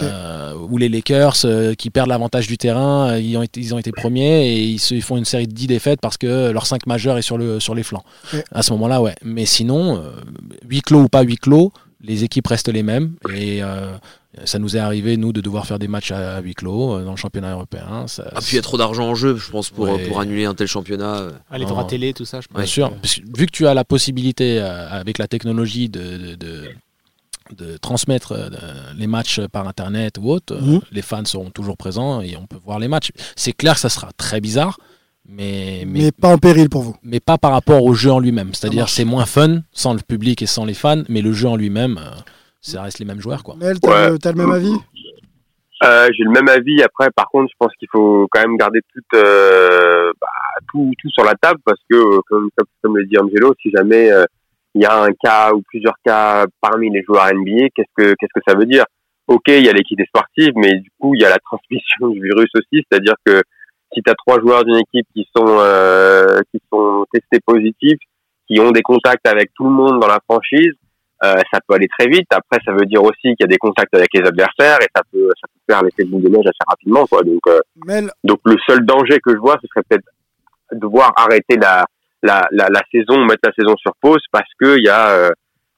Euh, 0.01 0.55
ou 0.69 0.79
les 0.79 0.89
Lakers 0.89 1.35
euh, 1.45 1.75
qui 1.75 1.91
perdent 1.91 2.09
l'avantage 2.09 2.47
du 2.47 2.57
terrain, 2.57 3.11
euh, 3.11 3.19
ils, 3.19 3.37
ont 3.37 3.43
été, 3.43 3.59
ils 3.59 3.75
ont 3.75 3.77
été 3.77 3.91
premiers 3.91 4.47
et 4.47 4.63
ils, 4.63 4.79
se, 4.79 4.95
ils 4.95 5.03
font 5.03 5.17
une 5.17 5.25
série 5.25 5.45
de 5.45 5.53
10 5.53 5.67
défaites 5.67 6.01
parce 6.01 6.17
que 6.17 6.49
leur 6.49 6.65
5 6.65 6.87
majeur 6.87 7.19
est 7.19 7.21
sur, 7.21 7.37
le, 7.37 7.59
sur 7.59 7.75
les 7.75 7.83
flancs. 7.83 8.03
À 8.51 8.63
ce 8.63 8.73
moment-là, 8.73 9.01
ouais. 9.03 9.13
Mais 9.23 9.45
sinon, 9.45 10.01
huis 10.67 10.81
clos 10.81 11.01
ou 11.01 11.09
pas 11.09 11.21
huis 11.21 11.37
clos, 11.37 11.71
les 12.01 12.23
équipes 12.23 12.47
restent 12.47 12.69
les 12.69 12.83
mêmes 12.83 13.13
et 13.33 13.61
euh, 13.61 13.91
ça 14.45 14.59
nous 14.59 14.75
est 14.77 14.79
arrivé, 14.79 15.17
nous, 15.17 15.33
de 15.33 15.41
devoir 15.41 15.65
faire 15.65 15.79
des 15.79 15.87
matchs 15.87 16.11
à, 16.11 16.35
à 16.37 16.41
huis 16.41 16.53
clos 16.53 16.93
euh, 16.97 17.03
dans 17.03 17.11
le 17.11 17.17
championnat 17.17 17.51
européen. 17.53 18.05
Ça, 18.07 18.25
Ah, 18.35 18.39
puis 18.41 18.51
il 18.53 18.55
y 18.55 18.59
a 18.59 18.61
trop 18.61 18.77
d'argent 18.77 19.07
en 19.09 19.15
jeu, 19.15 19.35
je 19.35 19.49
pense, 19.49 19.69
pour, 19.71 19.85
Ouais. 19.89 20.07
pour 20.07 20.19
annuler 20.19 20.45
un 20.45 20.53
tel 20.53 20.67
championnat. 20.67 21.29
Ah, 21.49 21.57
les 21.57 21.65
droits 21.65 21.83
télé, 21.85 22.13
tout 22.13 22.25
ça, 22.25 22.39
je 22.39 22.47
pense. 22.47 22.57
Bien 22.57 22.65
sûr, 22.67 22.91
parce 23.01 23.15
que 23.15 23.21
vu 23.37 23.45
que 23.47 23.51
tu 23.51 23.65
as 23.67 23.73
la 23.73 23.83
possibilité, 23.83 24.59
euh, 24.61 24.87
avec 24.89 25.17
la 25.17 25.27
technologie, 25.27 25.89
de, 25.89 26.17
de, 26.17 26.35
de- 26.35 26.69
de 27.57 27.77
transmettre 27.77 28.33
euh, 28.33 28.49
les 28.95 29.07
matchs 29.07 29.41
par 29.51 29.67
Internet 29.67 30.19
ou 30.19 30.29
autre, 30.29 30.53
euh, 30.53 30.61
Mhm. 30.61 30.81
les 30.91 31.01
fans 31.01 31.25
seront 31.25 31.49
toujours 31.49 31.77
présents 31.77 32.21
et 32.21 32.37
on 32.37 32.45
peut 32.45 32.59
voir 32.63 32.77
les 32.77 32.87
matchs. 32.87 33.09
C'est 33.35 33.53
clair 33.53 33.73
que 33.73 33.79
ça 33.79 33.89
sera 33.89 34.11
très 34.15 34.39
bizarre, 34.39 34.77
mais, 35.27 35.83
Mais 35.87 36.11
pas 36.11 36.31
en 36.31 36.37
péril 36.37 36.69
pour 36.69 36.83
vous. 36.83 36.95
mais 37.01 37.19
pas 37.19 37.39
par 37.39 37.51
rapport 37.51 37.83
au 37.83 37.95
jeu 37.95 38.11
en 38.11 38.19
lui-même. 38.19 38.53
C'est-à-dire 38.53 38.87
c'est 38.89 39.03
moins 39.05 39.25
fun 39.25 39.61
sans 39.71 39.93
le 39.95 39.99
public 40.01 40.43
et 40.43 40.45
sans 40.45 40.63
les 40.65 40.75
fans, 40.75 41.01
mais 41.09 41.21
le 41.23 41.33
jeu 41.33 41.47
en 41.47 41.55
lui-même, 41.55 41.97
euh, 41.97 42.11
ça 42.61 42.81
reste 42.83 42.99
les 42.99 43.05
mêmes 43.05 43.21
joueurs. 43.21 43.43
Quoi. 43.43 43.55
Mel, 43.55 43.79
t'as 43.79 43.89
Ouais. 43.89 44.09
le- 44.31 44.33
même 44.37 44.51
avis? 44.51 44.75
Euh, 45.83 46.09
J'ai 46.15 46.23
le 46.23 46.31
même 46.31 46.49
avis. 46.49 46.81
Après, 46.83 47.09
par 47.15 47.27
contre, 47.29 47.49
je 47.49 47.55
pense 47.57 47.73
qu'il 47.79 47.87
faut 47.91 48.27
quand 48.31 48.41
même 48.41 48.57
garder 48.57 48.81
tout, 48.93 49.17
euh, 49.17 50.11
bah, 50.19 50.27
tout, 50.71 50.91
tout 51.01 51.09
sur 51.11 51.23
la 51.23 51.35
table 51.35 51.59
parce 51.65 51.79
que, 51.89 51.95
euh, 51.95 52.19
comme, 52.27 52.49
comme, 52.57 52.67
comme 52.83 52.97
le 52.97 53.05
dit 53.05 53.17
Angelo, 53.17 53.53
si 53.61 53.71
jamais 53.71 54.11
euh, 54.11 54.25
il 54.75 54.81
y 54.81 54.85
a 54.85 55.01
un 55.03 55.11
cas 55.13 55.53
ou 55.53 55.61
plusieurs 55.61 55.95
cas 56.03 56.45
parmi 56.61 56.89
les 56.91 57.01
joueurs 57.03 57.27
NBA, 57.33 57.69
qu'est-ce 57.73 57.93
que 57.95 58.13
qu'est-ce 58.19 58.33
que 58.35 58.41
ça 58.45 58.55
veut 58.57 58.65
dire? 58.65 58.83
Ok, 59.27 59.43
il 59.47 59.63
y 59.65 59.69
a 59.69 59.73
l'équité 59.73 60.03
sportive, 60.05 60.51
mais 60.57 60.79
du 60.79 60.89
coup, 60.99 61.13
il 61.15 61.21
y 61.21 61.25
a 61.25 61.29
la 61.29 61.39
transmission 61.45 62.09
du 62.09 62.21
virus 62.21 62.49
aussi, 62.55 62.83
c'est-à-dire 62.91 63.15
que 63.25 63.41
si 63.93 64.01
tu 64.03 64.11
as 64.11 64.15
trois 64.15 64.39
joueurs 64.41 64.65
d'une 64.65 64.75
équipe 64.77 65.07
qui 65.15 65.25
sont 65.33 65.45
euh, 65.47 66.41
qui 66.51 66.61
sont 66.73 67.05
testés 67.13 67.39
positifs, 67.45 67.99
qui 68.49 68.59
ont 68.59 68.71
des 68.71 68.81
contacts 68.81 69.25
avec 69.27 69.51
tout 69.55 69.63
le 69.63 69.69
monde 69.71 70.01
dans 70.01 70.07
la 70.07 70.19
franchise, 70.29 70.73
euh, 71.23 71.35
ça 71.51 71.59
peut 71.67 71.73
aller 71.75 71.87
très 71.97 72.07
vite. 72.07 72.27
Après, 72.31 72.59
ça 72.65 72.71
veut 72.71 72.85
dire 72.85 73.03
aussi 73.03 73.21
qu'il 73.35 73.41
y 73.41 73.43
a 73.43 73.47
des 73.47 73.57
contacts 73.57 73.93
avec 73.93 74.09
les 74.13 74.21
adversaires 74.21 74.77
et 74.81 74.87
ça 74.95 75.01
peut, 75.11 75.29
ça 75.41 75.47
peut 75.47 75.73
faire 75.73 75.83
l'effet 75.83 76.03
de 76.05 76.09
boule 76.09 76.23
de 76.23 76.29
neige 76.29 76.45
assez 76.45 76.65
rapidement, 76.67 77.05
quoi. 77.07 77.23
Donc, 77.23 77.41
euh, 77.47 77.59
Mel, 77.85 78.09
donc 78.23 78.39
le 78.45 78.55
seul 78.67 78.85
danger 78.85 79.19
que 79.23 79.31
je 79.33 79.37
vois, 79.39 79.57
ce 79.61 79.67
serait 79.67 79.83
peut-être 79.89 80.05
devoir 80.71 81.11
arrêter 81.17 81.57
la, 81.57 81.85
la, 82.23 82.47
la, 82.51 82.69
la 82.69 82.81
saison, 82.91 83.25
mettre 83.25 83.41
la 83.43 83.53
saison 83.53 83.75
sur 83.77 83.91
pause 83.99 84.21
parce 84.31 84.49
que 84.59 84.77
il 84.77 84.85
y 84.85 84.89
a, 84.89 85.09
euh, 85.09 85.31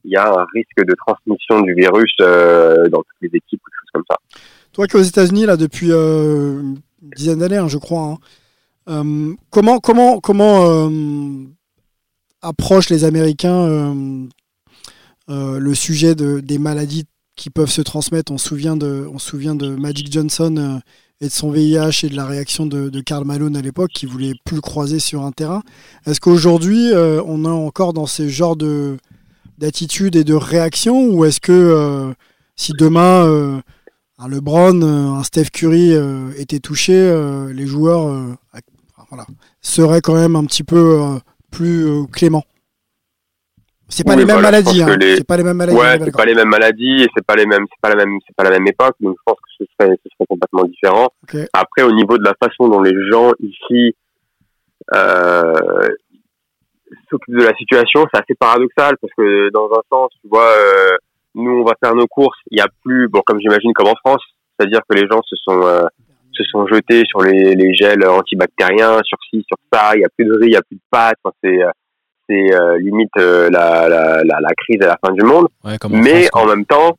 y 0.06 0.16
a 0.16 0.28
un 0.30 0.46
risque 0.54 0.86
de 0.86 0.96
transmission 1.08 1.62
du 1.62 1.74
virus 1.74 2.12
euh, 2.22 2.88
dans 2.90 3.00
toutes 3.00 3.22
les 3.22 3.30
équipes, 3.30 3.62
quelque 3.64 3.82
chose 3.82 3.92
comme 3.94 4.04
ça. 4.10 4.18
toi 4.74 4.88
qui 4.88 4.98
es 4.98 5.00
aux 5.00 5.04
États-Unis 5.04 5.46
là 5.46 5.58
depuis 5.58 5.92
une 5.92 6.78
dizaine 7.16 7.40
d'années, 7.40 7.58
hein, 7.58 7.68
je 7.68 7.78
crois. 7.78 8.18
hein, 8.88 9.34
comment 9.50 9.80
comment 9.80 10.20
comment 10.20 10.90
approchent 12.42 12.90
les 12.90 13.06
Américains 13.06 13.86
euh, 15.32 15.60
le 15.60 15.74
sujet 15.74 16.14
de, 16.14 16.40
des 16.40 16.58
maladies 16.58 17.06
qui 17.36 17.50
peuvent 17.50 17.72
se 17.72 17.82
transmettre 17.82 18.32
On 18.32 18.38
se 18.38 18.48
souvient 18.48 19.56
de 19.56 19.76
Magic 19.76 20.12
Johnson 20.12 20.56
euh, 20.58 20.80
et 21.22 21.28
de 21.28 21.32
son 21.32 21.52
VIH 21.52 22.04
et 22.06 22.10
de 22.10 22.16
la 22.16 22.26
réaction 22.26 22.66
de, 22.66 23.02
Karl 23.02 23.26
Malone 23.26 23.56
à 23.56 23.62
l'époque 23.62 23.92
qui 23.94 24.06
voulait 24.06 24.34
plus 24.46 24.62
croiser 24.62 25.00
sur 25.00 25.24
un 25.24 25.32
terrain. 25.32 25.64
Est-ce 26.06 26.20
qu'aujourd'hui 26.20 26.92
euh, 26.94 27.22
on 27.26 27.46
est 27.46 27.48
encore 27.48 27.94
dans 27.94 28.06
ce 28.06 28.28
genre 28.28 28.56
de 28.56 28.98
d'attitude 29.58 30.16
et 30.16 30.24
de 30.24 30.34
réaction 30.34 31.10
ou 31.10 31.26
est-ce 31.26 31.40
que 31.40 32.14
si 32.56 32.74
demain 32.74 33.62
un 34.18 34.28
LeBron, 34.28 34.82
un 34.82 35.24
Steph 35.24 35.52
Curry 35.54 35.94
étaient 36.36 36.60
touchés, 36.60 36.94
euh, 36.96 37.54
les 37.54 37.68
joueurs 37.68 38.38
seraient 39.62 40.02
quand 40.02 40.16
même 40.16 40.36
un 40.36 40.46
petit 40.46 40.64
peu 40.64 41.20
plus 41.52 42.08
cléments? 42.12 42.46
C'est 43.94 44.06
pas 44.06 44.14
Oui, 44.14 44.20
les 44.20 44.26
mêmes 44.26 44.40
voilà, 44.40 44.58
hein. 44.58 44.98
les- 45.00 45.16
c'est 45.18 45.28
pas 45.28 45.36
les 45.38 45.44
mêmes 45.44 45.58
maladies. 45.58 45.78
Ouais, 45.78 46.00
c'est 46.02 46.16
pas 46.16 46.26
les 46.26 46.34
mêmes 46.34 46.50
maladies 46.50 47.04
et 47.04 47.08
c'est 47.16 47.26
pas 47.26 47.36
les 47.36 47.46
mêmes, 47.46 47.66
c'est 47.70 47.82
pas 47.82 47.90
la 47.90 47.96
même, 48.06 48.18
c'est 48.26 48.36
pas 48.36 48.44
la 48.46 48.52
même 48.52 48.68
époque. 48.68 48.96
Donc 49.02 49.16
je 49.18 49.22
pense 49.26 49.36
que 49.36 49.50
ce 49.60 49.66
serait, 49.78 49.96
ce 50.04 50.10
serait 50.16 50.26
complètement 50.30 50.64
différent. 50.64 51.10
Après, 51.54 51.84
au 51.84 51.92
niveau 51.92 52.18
de 52.18 52.24
la 52.24 52.34
façon 52.42 52.70
dont 52.70 52.82
les 52.82 52.96
gens 53.12 53.32
ici 53.42 53.96
euh, 54.96 55.88
s'occupent 57.10 57.38
de 57.38 57.44
la 57.44 57.56
situation, 57.56 58.06
c'est 58.14 58.22
assez 58.22 58.36
paradoxal 58.40 58.96
parce 59.02 59.14
que 59.18 59.50
dans 59.52 59.70
un 59.72 59.82
sens, 59.92 60.10
tu 60.22 60.28
vois, 60.30 60.48
euh, 60.58 60.98
nous 61.36 61.52
on 61.62 61.64
va 61.66 61.74
faire 61.84 61.96
nos 61.96 62.08
courses, 62.08 62.38
il 62.50 62.58
y 62.58 62.62
a 62.62 62.68
plus, 62.84 63.08
bon 63.10 63.22
comme 63.26 63.40
j'imagine 63.40 63.74
comme 63.74 63.88
en 63.88 63.96
France, 64.06 64.22
c'est-à-dire 64.58 64.80
que 64.90 64.96
les 64.96 65.08
gens 65.08 65.22
se 65.24 65.36
sont 65.36 65.62
euh, 65.64 65.84
se 66.34 66.44
sont 66.46 66.66
jetés 66.68 67.04
sur 67.08 67.22
les, 67.22 67.56
les 67.56 67.74
gels 67.76 68.06
antibactériens, 68.08 69.00
sur 69.04 69.18
ci, 69.30 69.44
sur 69.48 69.58
ça, 69.72 69.92
il 69.96 70.02
y 70.02 70.06
a 70.06 70.10
plus 70.16 70.26
de 70.26 70.34
riz, 70.34 70.48
il 70.48 70.54
y 70.54 70.58
a 70.58 70.62
plus 70.62 70.76
de 70.78 70.82
pâtes, 70.90 71.18
enfin, 71.24 71.36
c'est 71.44 71.60
c'est 72.32 72.54
euh, 72.54 72.80
limite 72.80 73.12
euh, 73.18 73.50
la, 73.50 73.90
la, 73.90 74.24
la, 74.24 74.40
la 74.40 74.54
crise 74.56 74.82
à 74.82 74.88
la 74.88 74.98
fin 75.04 75.14
du 75.14 75.24
monde. 75.24 75.48
Ouais, 75.64 75.78
comme 75.78 75.96
en 75.96 75.98
mais 75.98 76.24
France, 76.24 76.44
en 76.44 76.48
même 76.48 76.66
temps, 76.66 76.96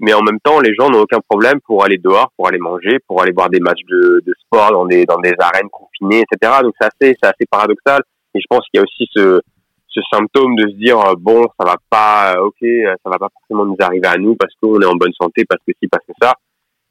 mais 0.00 0.12
en 0.14 0.22
même 0.22 0.40
temps, 0.42 0.60
les 0.60 0.74
gens 0.74 0.90
n'ont 0.90 1.02
aucun 1.02 1.20
problème 1.28 1.60
pour 1.64 1.84
aller 1.84 1.98
dehors, 1.98 2.32
pour 2.36 2.48
aller 2.48 2.58
manger, 2.58 2.98
pour 3.06 3.22
aller 3.22 3.32
voir 3.32 3.48
des 3.50 3.60
matchs 3.60 3.84
de, 3.88 4.22
de 4.26 4.34
sport 4.44 4.72
dans 4.72 4.86
des 4.86 5.04
dans 5.04 5.18
des 5.18 5.34
arènes 5.38 5.70
confinées, 5.70 6.22
etc. 6.22 6.60
Donc 6.62 6.74
c'est 6.80 6.88
assez 6.88 7.16
c'est 7.22 7.28
assez 7.28 7.46
paradoxal. 7.50 8.02
Et 8.34 8.40
je 8.40 8.46
pense 8.48 8.66
qu'il 8.68 8.78
y 8.78 8.80
a 8.80 8.82
aussi 8.82 9.08
ce 9.14 9.40
ce 9.88 10.00
symptôme 10.10 10.56
de 10.56 10.68
se 10.68 10.74
dire 10.76 10.98
euh, 10.98 11.14
bon 11.18 11.46
ça 11.60 11.66
va 11.66 11.76
pas 11.90 12.40
ok 12.40 12.56
ça 12.60 13.10
va 13.10 13.18
pas 13.18 13.28
forcément 13.32 13.66
nous 13.66 13.76
arriver 13.78 14.08
à 14.08 14.16
nous 14.16 14.34
parce 14.36 14.52
qu'on 14.60 14.80
est 14.80 14.86
en 14.86 14.94
bonne 14.94 15.12
santé 15.20 15.44
parce 15.46 15.60
que 15.66 15.72
si 15.80 15.86
parce 15.86 16.04
que 16.06 16.14
ça 16.20 16.32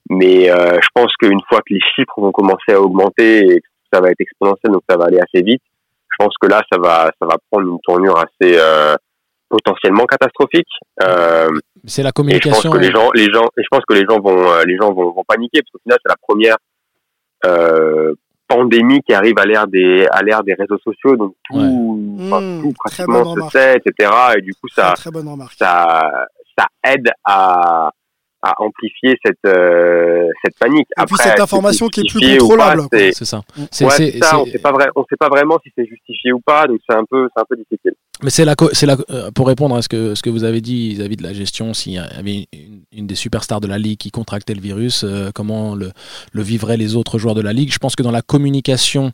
mais 0.09 0.51
euh, 0.51 0.77
je 0.79 0.87
pense 0.93 1.11
qu'une 1.19 1.41
fois 1.49 1.61
que 1.61 1.73
les 1.73 1.79
chiffres 1.95 2.13
vont 2.21 2.31
commencer 2.31 2.73
à 2.73 2.79
augmenter 2.79 3.39
et 3.39 3.59
que 3.59 3.67
ça 3.91 4.01
va 4.01 4.11
être 4.11 4.21
exponentiel 4.21 4.71
donc 4.71 4.83
ça 4.87 4.97
va 4.97 5.05
aller 5.05 5.19
assez 5.19 5.43
vite 5.43 5.63
je 6.11 6.23
pense 6.25 6.33
que 6.39 6.47
là 6.47 6.61
ça 6.71 6.79
va 6.79 7.11
ça 7.19 7.25
va 7.25 7.37
prendre 7.49 7.67
une 7.67 7.79
tournure 7.83 8.17
assez 8.17 8.57
euh, 8.57 8.95
potentiellement 9.51 10.05
catastrophique. 10.05 10.67
Euh, 11.03 11.49
c'est 11.85 12.03
la 12.03 12.09
et 12.09 12.11
je 12.11 12.49
pense 12.49 12.61
communication. 12.61 12.71
que 12.71 12.77
les 12.77 12.91
gens, 12.91 13.09
les 13.13 13.29
gens, 13.31 13.45
et 13.57 13.63
je 13.63 13.67
pense 13.69 13.81
que 13.87 13.93
les 13.93 14.05
gens 14.09 14.19
vont, 14.19 14.51
euh, 14.51 14.63
les 14.65 14.77
gens 14.77 14.93
vont, 14.93 15.11
vont 15.11 15.23
paniquer 15.27 15.61
parce 15.61 15.71
qu'au 15.71 15.79
final, 15.83 15.99
c'est 16.03 16.09
la 16.09 16.15
première 16.21 16.57
euh, 17.45 18.13
pandémie 18.47 19.01
qui 19.01 19.13
arrive 19.13 19.37
à 19.37 19.45
l'ère 19.45 19.67
des, 19.67 20.07
à 20.11 20.21
l'ère 20.23 20.43
des 20.43 20.53
réseaux 20.53 20.77
sociaux, 20.79 21.15
donc 21.17 21.33
tout, 21.49 22.17
enfin, 22.21 22.41
Mmh, 22.41 22.61
tout 22.61 22.73
pratiquement 22.77 23.23
se 23.23 23.29
remarque. 23.29 23.51
sait, 23.51 23.75
etc. 23.77 24.11
Et 24.37 24.41
du 24.41 24.53
coup, 24.53 24.67
ça, 24.73 24.93
Très 24.95 25.11
bonne 25.11 25.27
remarque. 25.27 25.53
ça, 25.57 26.27
ça 26.57 26.67
aide 26.85 27.09
à, 27.25 27.91
à 28.43 28.53
amplifier 28.61 29.15
cette, 29.23 29.37
euh, 29.45 30.27
cette 30.43 30.57
panique. 30.57 30.87
Et 30.89 30.93
puis 30.95 31.03
Après, 31.03 31.17
cette 31.17 31.27
est-ce 31.27 31.35
que 31.37 31.41
information 31.43 31.87
qui 31.89 32.01
est 32.01 32.09
plus 32.09 32.37
contrôlable, 32.39 32.87
quoi. 32.89 32.99
c'est 33.13 33.25
ça. 33.25 33.41
C'est- 33.69 33.85
ouais, 33.85 34.19
ça, 34.21 34.39
on 34.39 34.45
sait 34.45 34.57
pas 34.59 34.71
vrai, 34.71 34.87
on 34.95 35.03
sait 35.09 35.15
pas 35.19 35.29
vraiment 35.29 35.59
si 35.63 35.71
c'est 35.77 35.85
justifié 35.85 36.33
ou 36.33 36.39
pas, 36.39 36.65
donc 36.67 36.79
c'est 36.89 36.95
un 36.95 37.03
peu, 37.09 37.27
c'est 37.35 37.41
un 37.41 37.45
peu 37.47 37.55
difficile. 37.55 37.93
Mais 38.23 38.29
c'est 38.29 38.45
la, 38.45 38.55
c'est 38.73 38.85
la, 38.85 38.97
euh, 39.11 39.31
pour 39.31 39.47
répondre 39.47 39.75
à 39.75 39.81
ce 39.81 39.89
que, 39.89 40.15
ce 40.15 40.21
que 40.23 40.29
vous 40.29 40.43
avez 40.43 40.61
dit 40.61 40.89
vis-à-vis 40.95 41.17
de 41.17 41.23
la 41.23 41.33
gestion, 41.33 41.73
s'il 41.73 41.93
y 41.93 41.97
avait 41.97 42.47
une, 42.53 42.81
une 42.91 43.07
des 43.07 43.15
superstars 43.15 43.61
de 43.61 43.67
la 43.67 43.77
ligue 43.77 43.97
qui 43.99 44.11
contractait 44.11 44.53
le 44.53 44.61
virus, 44.61 45.03
euh, 45.03 45.29
comment 45.33 45.75
le, 45.75 45.91
le 46.33 46.41
vivraient 46.41 46.77
les 46.77 46.95
autres 46.95 47.17
joueurs 47.19 47.35
de 47.35 47.41
la 47.41 47.53
ligue 47.53 47.71
Je 47.71 47.79
pense 47.79 47.95
que 47.95 48.03
dans 48.03 48.11
la 48.11 48.21
communication, 48.21 49.11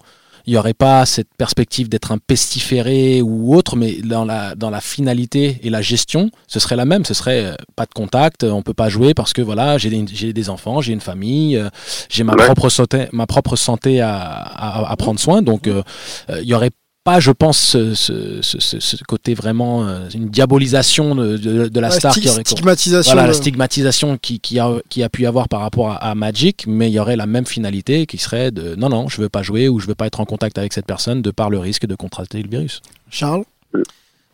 il 0.48 0.52
n'y 0.54 0.58
aurait 0.58 0.74
pas 0.74 1.06
cette 1.06 1.28
perspective 1.38 1.90
d'être 1.90 2.12
un 2.14 2.18
pestiféré 2.18 3.22
ou 3.22 3.54
autre, 3.54 3.76
mais 3.76 3.96
dans 4.02 4.24
la, 4.26 4.56
dans 4.56 4.70
la 4.70 4.80
finalité 4.82 5.60
et 5.62 5.70
la 5.70 5.82
gestion, 5.82 6.32
ce 6.48 6.60
serait 6.60 6.78
la 6.78 6.86
même. 6.86 7.04
Ce 7.06 7.14
serait 7.14 7.46
euh, 7.46 7.56
pas 7.76 7.86
de 7.86 7.94
contact, 7.94 8.44
on 8.46 8.62
peut 8.62 8.74
pas 8.74 8.88
jouer 8.90 9.14
parce 9.14 9.34
que 9.34 9.42
voilà, 9.42 9.78
j'ai 9.78 9.90
des, 9.90 10.34
des 10.34 10.50
enfants, 10.50 10.80
j'ai 10.82 10.94
une 10.94 11.02
famille, 11.02 11.58
euh, 11.58 11.70
j'ai 12.10 12.24
ma, 12.24 12.34
Ouais. 12.34 12.46
propre 12.46 12.70
santé, 12.70 13.08
ma 13.12 13.28
propre 13.28 13.56
santé 13.58 14.00
à, 14.00 14.16
à, 14.18 14.90
à 14.92 14.96
prendre 14.96 15.20
soin. 15.20 15.42
Donc, 15.42 15.68
euh, 15.68 15.84
il 16.30 16.46
y 16.48 16.54
aurait 16.54 16.72
pas, 17.08 17.20
je 17.22 17.32
pense, 17.32 17.58
ce, 17.60 17.94
ce, 17.94 18.42
ce- 18.42 18.60
ce- 18.60 18.80
ce 18.82 18.98
côté 19.08 19.34
vraiment 19.34 19.88
euh, 19.88 20.10
une 20.14 20.28
diabolisation 20.30 21.16
de, 21.16 21.38
de- 21.38 21.68
de 21.70 21.80
la 21.80 21.90
star 21.90 22.12
sti- 22.14 22.20
qui 22.22 22.30
aurait 22.30 22.44
stigmatisation 22.46 23.14
voilà, 23.14 23.28
de- 23.28 23.32
la 23.32 23.34
stigmatisation 23.34 24.18
qui, 24.18 24.40
qui, 24.42 24.60
a, 24.60 24.70
qui 24.90 25.04
a 25.04 25.10
pu 25.10 25.22
y 25.24 25.26
avoir 25.26 25.48
par 25.48 25.62
rapport 25.62 25.90
à, 25.92 25.96
à 25.96 26.16
Magic, 26.16 26.66
mais 26.68 26.90
il 26.90 26.94
y 26.94 27.00
aurait 27.00 27.16
la 27.16 27.26
même 27.26 27.46
finalité 27.46 28.06
qui 28.08 28.18
serait 28.18 28.52
de 28.52 28.76
non, 28.76 28.90
non, 28.90 29.08
je 29.08 29.22
veux 29.22 29.30
pas 29.30 29.42
jouer 29.42 29.70
ou 29.70 29.80
je 29.80 29.88
veux 29.88 29.96
pas 29.96 30.08
être 30.08 30.20
en 30.20 30.26
contact 30.26 30.58
avec 30.58 30.74
cette 30.74 30.86
personne 30.86 31.22
de 31.22 31.32
par 31.32 31.50
le 31.50 31.60
risque 31.60 31.86
de 31.86 31.96
contracter 31.96 32.42
le 32.44 32.50
virus. 32.50 32.82
Charles? 33.10 33.44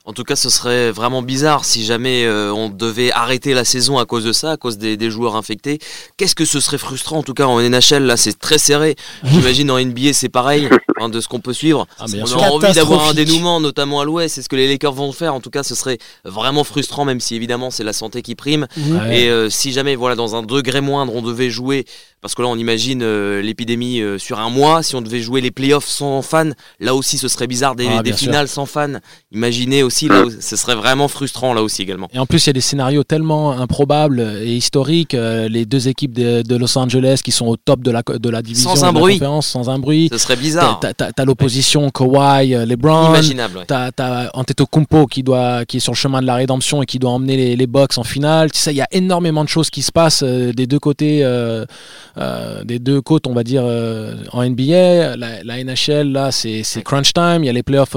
En 0.05 0.11
tout 0.11 0.23
cas, 0.23 0.35
ce 0.35 0.49
serait 0.49 0.91
vraiment 0.91 1.21
bizarre 1.21 1.63
si 1.63 1.85
jamais 1.85 2.25
euh, 2.25 2.51
on 2.53 2.67
devait 2.67 3.09
arrêter 3.13 3.53
la 3.53 3.63
saison 3.63 3.97
à 3.97 4.05
cause 4.05 4.25
de 4.25 4.33
ça, 4.33 4.51
à 4.51 4.57
cause 4.57 4.77
des, 4.77 4.97
des 4.97 5.09
joueurs 5.09 5.37
infectés. 5.37 5.79
Qu'est-ce 6.17 6.35
que 6.35 6.43
ce 6.43 6.59
serait 6.59 6.77
frustrant 6.77 7.19
En 7.19 7.23
tout 7.23 7.33
cas, 7.33 7.45
en 7.45 7.61
NHL, 7.61 8.03
là, 8.03 8.17
c'est 8.17 8.37
très 8.37 8.57
serré. 8.57 8.97
J'imagine 9.23 9.71
en 9.71 9.79
NBA, 9.79 10.11
c'est 10.11 10.27
pareil, 10.27 10.67
hein, 10.99 11.07
de 11.07 11.21
ce 11.21 11.29
qu'on 11.29 11.39
peut 11.39 11.53
suivre. 11.53 11.87
Ah, 11.99 12.05
bien 12.07 12.25
on 12.25 12.37
a 12.37 12.49
envie 12.49 12.73
d'avoir 12.73 13.07
un 13.07 13.13
dénouement, 13.13 13.61
notamment 13.61 14.01
à 14.01 14.03
l'Ouest. 14.03 14.35
C'est 14.35 14.41
ce 14.41 14.49
que 14.49 14.57
les 14.57 14.67
Lakers 14.67 14.91
vont 14.91 15.13
faire. 15.13 15.33
En 15.33 15.39
tout 15.39 15.49
cas, 15.49 15.63
ce 15.63 15.73
serait 15.73 15.99
vraiment 16.25 16.65
frustrant, 16.65 17.05
même 17.05 17.21
si 17.21 17.35
évidemment 17.35 17.71
c'est 17.71 17.85
la 17.85 17.93
santé 17.93 18.21
qui 18.23 18.35
prime. 18.35 18.67
Ouais. 18.75 19.21
Et 19.21 19.29
euh, 19.29 19.49
si 19.49 19.71
jamais, 19.71 19.95
voilà, 19.95 20.15
dans 20.15 20.35
un 20.35 20.43
degré 20.43 20.81
moindre, 20.81 21.15
on 21.15 21.21
devait 21.21 21.49
jouer, 21.49 21.85
parce 22.19 22.35
que 22.35 22.41
là, 22.41 22.49
on 22.49 22.57
imagine 22.57 23.03
euh, 23.03 23.41
l'épidémie 23.41 24.01
euh, 24.01 24.17
sur 24.17 24.39
un 24.39 24.49
mois. 24.49 24.83
Si 24.83 24.95
on 24.95 25.01
devait 25.01 25.21
jouer 25.21 25.39
les 25.39 25.51
playoffs 25.51 25.87
sans 25.87 26.21
fans, 26.21 26.51
là 26.81 26.93
aussi, 26.93 27.17
ce 27.17 27.29
serait 27.29 27.47
bizarre. 27.47 27.75
Des, 27.75 27.87
Ah, 27.87 28.03
des 28.03 28.11
finales 28.11 28.49
sans 28.49 28.65
fans. 28.65 28.99
Imaginez 29.31 29.81
aussi, 29.83 29.92
là, 30.07 30.23
ce 30.39 30.55
serait 30.55 30.75
vraiment 30.75 31.07
frustrant 31.07 31.53
là 31.53 31.61
aussi 31.63 31.81
également. 31.81 32.07
Et 32.13 32.19
en 32.19 32.25
plus, 32.25 32.45
il 32.45 32.47
y 32.47 32.49
a 32.49 32.53
des 32.53 32.61
scénarios 32.61 33.03
tellement 33.03 33.51
improbables 33.51 34.19
et 34.41 34.53
historiques. 34.55 35.13
euh, 35.13 35.47
les 35.49 35.65
deux 35.65 35.87
équipes 35.87 36.13
de, 36.13 36.41
de 36.41 36.55
Los 36.55 36.77
Angeles 36.77 37.21
qui 37.23 37.31
sont 37.31 37.47
au 37.47 37.55
top 37.57 37.81
de 37.81 37.91
la, 37.91 38.01
de 38.07 38.29
la 38.29 38.41
division 38.41 38.69
Sans 38.75 38.83
un 38.85 38.89
de 38.89 38.95
la 38.95 38.99
bruit. 38.99 39.13
conférence, 39.15 39.47
sans 39.47 39.69
un 39.69 39.79
bruit. 39.79 40.09
Ce 40.11 40.17
serait 40.17 40.35
bizarre. 40.35 40.79
T'as- 40.79 40.93
T'as 40.93 41.11
t'as 41.11 41.25
l'opposition 41.25 41.89
Kawhi, 41.89 42.55
euh, 42.55 42.65
LeBron. 42.65 43.09
Imaginable, 43.09 43.57
ouais. 43.59 43.65
T'as 43.67 43.91
t'as 43.91 44.29
Antetokounmpo 44.33 45.07
qui 45.07 45.23
doit 45.23 45.65
qui 45.65 45.77
est 45.77 45.79
sur 45.79 45.93
le 45.93 45.97
chemin 45.97 46.21
de 46.21 46.27
la 46.27 46.35
rédemption 46.35 46.81
et 46.81 46.85
qui 46.85 46.99
doit 46.99 47.11
emmener 47.11 47.35
les, 47.37 47.55
les 47.55 47.67
Bucks 47.67 47.97
en 47.97 48.03
finale. 48.03 48.51
Tu 48.51 48.59
sais, 48.59 48.71
il 48.73 48.77
y 48.77 48.81
a 48.81 48.87
énormément 48.91 49.43
de 49.43 49.49
choses 49.49 49.69
qui 49.69 49.81
se 49.81 49.91
passent 49.91 50.23
euh, 50.23 50.51
des 50.53 50.67
deux 50.67 50.79
côtés, 50.79 51.23
euh, 51.23 51.65
euh, 52.17 52.63
des 52.63 52.79
deux 52.79 53.01
côtes, 53.01 53.27
on 53.27 53.33
va 53.33 53.43
dire 53.43 53.63
euh, 53.65 54.15
en 54.31 54.43
NBA. 54.47 55.15
La, 55.17 55.43
la 55.43 55.63
NHL 55.63 56.11
là, 56.11 56.31
c'est 56.31 56.61
c'est 56.63 56.81
crunch 56.83 57.13
time. 57.13 57.39
Il 57.43 57.45
y 57.45 57.49
a 57.49 57.53
les 57.53 57.63
playoffs. 57.63 57.95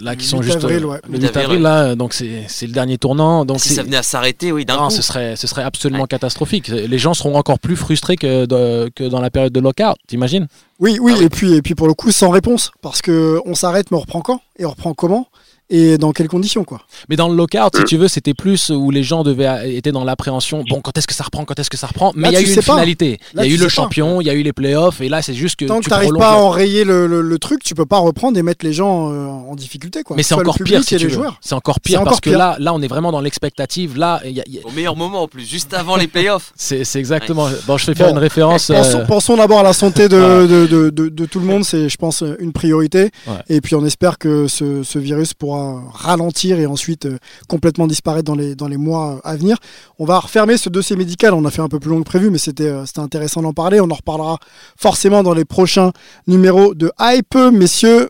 Là 0.00 0.14
qui 0.14 0.22
Le 0.22 0.28
sont 0.28 0.38
8 0.38 0.42
juste 0.44 0.56
avril, 0.64 0.84
euh, 0.84 0.86
ouais. 0.88 1.00
le 1.08 1.14
8 1.18 1.22
8 1.22 1.26
avril 1.28 1.44
avril, 1.44 1.62
là 1.62 1.94
donc 1.96 2.14
c'est 2.14 2.44
c'est 2.48 2.66
le 2.66 2.72
dernier 2.72 2.96
tournant 2.98 3.44
donc 3.44 3.60
si 3.60 3.70
ça 3.74 3.82
venait 3.82 3.96
à 3.96 4.02
s'arrêter, 4.02 4.52
oui, 4.52 4.64
d'un 4.64 4.76
non, 4.76 4.84
coup. 4.84 4.90
ce 4.90 5.02
serait, 5.02 5.34
ce 5.36 5.46
serait 5.46 5.62
absolument 5.62 6.06
catastrophique. 6.06 6.68
Les 6.68 6.98
gens 6.98 7.12
seront 7.14 7.34
encore 7.36 7.58
plus 7.58 7.76
frustrés 7.76 8.16
que, 8.16 8.46
de- 8.46 8.90
que 8.94 9.04
dans 9.04 9.20
la 9.20 9.30
période 9.30 9.52
de 9.52 9.60
lockout, 9.60 9.96
t'imagines? 10.06 10.46
Oui, 10.78 10.98
oui, 11.00 11.14
et 11.20 11.28
puis 11.28 11.54
et 11.54 11.62
puis 11.62 11.74
pour 11.74 11.88
le 11.88 11.94
coup 11.94 12.12
sans 12.12 12.30
réponse 12.30 12.70
parce 12.82 13.02
que 13.02 13.40
on 13.44 13.54
s'arrête 13.54 13.90
mais 13.90 13.96
on 13.96 14.00
reprend 14.00 14.20
quand? 14.20 14.40
Et 14.58 14.64
on 14.64 14.70
reprend 14.70 14.94
comment? 14.94 15.26
Et 15.70 15.96
dans 15.98 16.12
quelles 16.12 16.28
conditions 16.28 16.64
quoi? 16.64 16.82
Mais 17.08 17.16
dans 17.16 17.28
le 17.28 17.36
lockout, 17.36 17.76
si 17.76 17.84
tu 17.84 17.96
veux, 17.96 18.08
c'était 18.08 18.34
plus 18.34 18.70
où 18.70 18.90
les 18.90 19.02
gens 19.02 19.22
devaient 19.22 19.74
étaient 19.74 19.92
dans 19.92 20.04
l'appréhension. 20.04 20.64
Bon, 20.68 20.80
quand 20.80 20.96
est-ce 20.98 21.06
que 21.06 21.14
ça 21.14 21.24
reprend 21.24 21.44
Quand 21.44 21.58
est-ce 21.58 21.70
que 21.70 21.76
ça 21.76 21.86
reprend? 21.86 22.12
Mais 22.14 22.28
il 22.28 22.34
y 22.34 22.36
a 22.36 22.40
eu 22.40 22.52
une 22.54 22.62
finalité. 22.62 23.18
Il 23.34 23.40
y 23.40 23.42
a 23.42 23.46
eu 23.46 23.56
le 23.56 23.68
champion, 23.68 24.20
il 24.20 24.26
y 24.26 24.30
a 24.30 24.34
eu 24.34 24.42
les 24.42 24.52
playoffs, 24.52 25.00
et 25.00 25.08
là, 25.08 25.22
c'est 25.22 25.34
juste 25.34 25.56
que 25.56 25.64
Tant 25.64 25.78
que 25.78 25.84
tu 25.84 25.90
t'arrives 25.90 26.08
prolonges 26.10 26.22
pas 26.22 26.32
à 26.32 26.36
enrayer 26.36 26.84
le, 26.84 27.06
le- 27.06 27.20
le 27.22 27.38
truc, 27.38 27.62
tu 27.62 27.74
peux 27.74 27.86
pas 27.86 27.98
reprendre 27.98 28.36
et 28.38 28.42
mettre 28.42 28.64
les 28.66 28.72
gens 28.72 29.10
euh, 29.12 29.26
en 29.26 29.54
difficulté 29.54 30.02
quoi. 30.02 30.16
Mais 30.16 30.22
Que 30.22 30.28
c'est 30.28 30.34
encore 30.34 30.58
pire 30.62 30.82
si 30.82 30.96
tu 30.96 30.98
les 30.98 31.04
veux. 31.04 31.10
joueurs. 31.10 31.38
C'est 31.40 31.54
encore 31.54 31.80
pire 31.80 32.02
parce 32.04 32.20
que 32.20 32.30
là, 32.30 32.56
là, 32.58 32.74
on 32.74 32.82
est 32.82 32.88
vraiment 32.88 33.12
dans 33.12 33.20
l'expectative. 33.20 33.96
Là, 33.96 34.20
il 34.24 34.32
y 34.32 34.40
a- 34.40 34.44
il 34.46 34.54
y 34.54 34.58
a- 34.58 34.66
Au 34.66 34.70
meilleur 34.72 34.96
moment 34.96 35.22
en 35.22 35.28
plus, 35.28 35.48
juste 35.48 35.72
avant 35.74 35.96
les 35.96 36.06
playoffs. 36.08 36.52
c'est 36.56 36.84
exactement. 36.96 37.48
Bon, 37.66 37.76
je 37.78 37.84
fais 37.84 37.94
faire 37.94 38.08
Bon, 38.08 38.12
une 38.14 38.18
référence. 38.18 38.66
Pensons, 38.68 38.98
euh, 39.00 39.04
pensons 39.06 39.36
d'abord 39.36 39.60
à 39.60 39.62
la 39.62 39.72
santé 39.72 40.08
de, 40.08 40.16
Voilà. 40.16 40.46
de, 40.46 40.66
de- 40.66 40.90
de- 40.90 41.08
de 41.08 41.26
tout 41.26 41.38
le 41.40 41.46
monde, 41.46 41.64
c'est 41.64 41.88
je 41.88 41.96
pense 41.96 42.22
une 42.40 42.52
priorité. 42.52 43.10
Ouais. 43.26 43.34
Et 43.48 43.60
puis 43.60 43.74
on 43.74 43.84
espère 43.84 44.18
que 44.18 44.46
ce, 44.48 44.82
ce 44.82 44.98
virus 44.98 45.34
pourra 45.34 45.59
ralentir 45.92 46.58
et 46.58 46.66
ensuite 46.66 47.06
euh, 47.06 47.18
complètement 47.48 47.86
disparaître 47.86 48.24
dans 48.24 48.34
les, 48.34 48.54
dans 48.54 48.68
les 48.68 48.76
mois 48.76 49.14
euh, 49.16 49.20
à 49.24 49.36
venir. 49.36 49.56
On 49.98 50.04
va 50.04 50.18
refermer 50.18 50.56
ce 50.56 50.68
dossier 50.68 50.96
médical, 50.96 51.34
on 51.34 51.44
a 51.44 51.50
fait 51.50 51.62
un 51.62 51.68
peu 51.68 51.78
plus 51.80 51.90
long 51.90 52.00
que 52.00 52.04
prévu, 52.08 52.30
mais 52.30 52.38
c'était 52.38 52.68
euh, 52.68 52.86
c'était 52.86 53.00
intéressant 53.00 53.42
d'en 53.42 53.52
parler. 53.52 53.80
On 53.80 53.90
en 53.90 53.94
reparlera 53.94 54.38
forcément 54.76 55.22
dans 55.22 55.34
les 55.34 55.44
prochains 55.44 55.92
numéros 56.26 56.74
de 56.74 56.90
Hype. 56.98 57.34
Messieurs, 57.52 58.08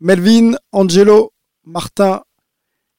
Melvin, 0.00 0.52
Angelo, 0.72 1.32
Martin 1.66 2.20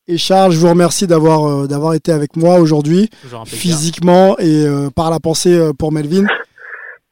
et 0.08 0.18
Charles, 0.18 0.52
je 0.54 0.58
vous 0.60 0.70
remercie 0.70 1.06
d'avoir 1.08 1.48
euh, 1.48 1.68
d'avoir 1.68 1.94
été 1.94 2.12
avec 2.12 2.36
moi 2.36 2.60
aujourd'hui, 2.60 3.10
physiquement 3.58 4.38
et 4.40 4.66
euh, 4.66 4.90
par 4.90 5.10
la 5.12 5.20
pensée 5.20 5.56
euh, 5.58 5.72
pour 5.74 5.92
Melvin. 5.92 6.26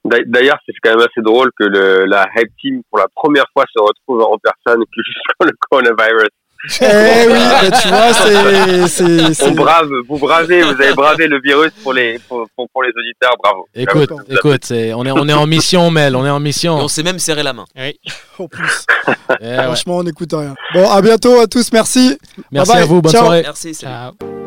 D'a- 0.03 0.23
D'ailleurs, 0.25 0.57
c'est 0.65 0.73
quand 0.81 0.91
même 0.91 0.99
assez 1.07 1.21
drôle 1.21 1.51
que 1.59 1.65
le, 1.65 2.05
la 2.05 2.25
Hype 2.35 2.51
Team, 2.61 2.81
pour 2.89 2.97
la 2.99 3.07
première 3.13 3.45
fois, 3.53 3.65
se 3.71 3.79
retrouve 3.81 4.21
en 4.23 4.37
personne 4.39 4.81
que 4.83 5.01
jusqu'au 5.05 5.45
le 5.45 5.51
coronavirus. 5.69 6.29
Eh 6.81 7.27
oui, 7.27 7.33
bah, 7.33 7.79
tu 7.81 7.87
vois, 7.87 8.13
c'est- 8.13 8.87
c'est. 8.87 9.33
c'est- 9.33 9.47
On 9.47 9.51
brave, 9.51 9.89
vous 10.07 10.17
bravez, 10.17 10.61
vous 10.63 10.69
avez 10.81 10.93
bravé 10.93 11.27
le 11.27 11.39
virus 11.41 11.71
pour 11.83 11.93
les, 11.93 12.19
pour, 12.27 12.47
pour, 12.55 12.67
pour 12.69 12.83
les 12.83 12.89
auditeurs, 12.89 13.35
bravo. 13.41 13.67
Écoute, 13.75 14.09
Bravo. 14.09 14.23
écoute, 14.29 14.65
c'est- 14.65 14.93
on 14.93 15.05
est, 15.05 15.11
on 15.11 15.27
est 15.27 15.33
en 15.33 15.45
mission, 15.47 15.89
Mel, 15.91 16.15
on 16.15 16.25
est 16.25 16.29
en 16.29 16.39
Et 16.39 16.43
mission. 16.43 16.75
on 16.75 16.87
s'est 16.87 17.03
même 17.03 17.19
serré 17.19 17.43
la 17.43 17.53
main. 17.53 17.65
En 18.39 18.47
plus, 18.47 18.85
Eh 19.41 19.45
ouais. 19.45 19.63
franchement, 19.63 19.97
on 19.97 20.03
n'écoute 20.03 20.29
rien. 20.33 20.53
Bon, 20.73 20.89
à 20.89 21.01
bientôt 21.01 21.39
à 21.39 21.47
tous, 21.47 21.71
merci. 21.73 22.17
Merci 22.51 22.69
Bye 22.71 22.75
bye, 22.77 22.83
à 22.83 22.85
vous, 22.85 23.01
bonne 23.01 23.11
ciao. 23.11 23.23
soirée. 23.23 23.41
Merci, 23.43 23.73
salut. 23.73 23.93
Ciao. 23.93 24.46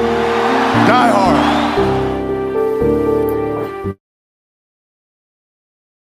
Die 0.87 0.91
hard. 0.91 1.40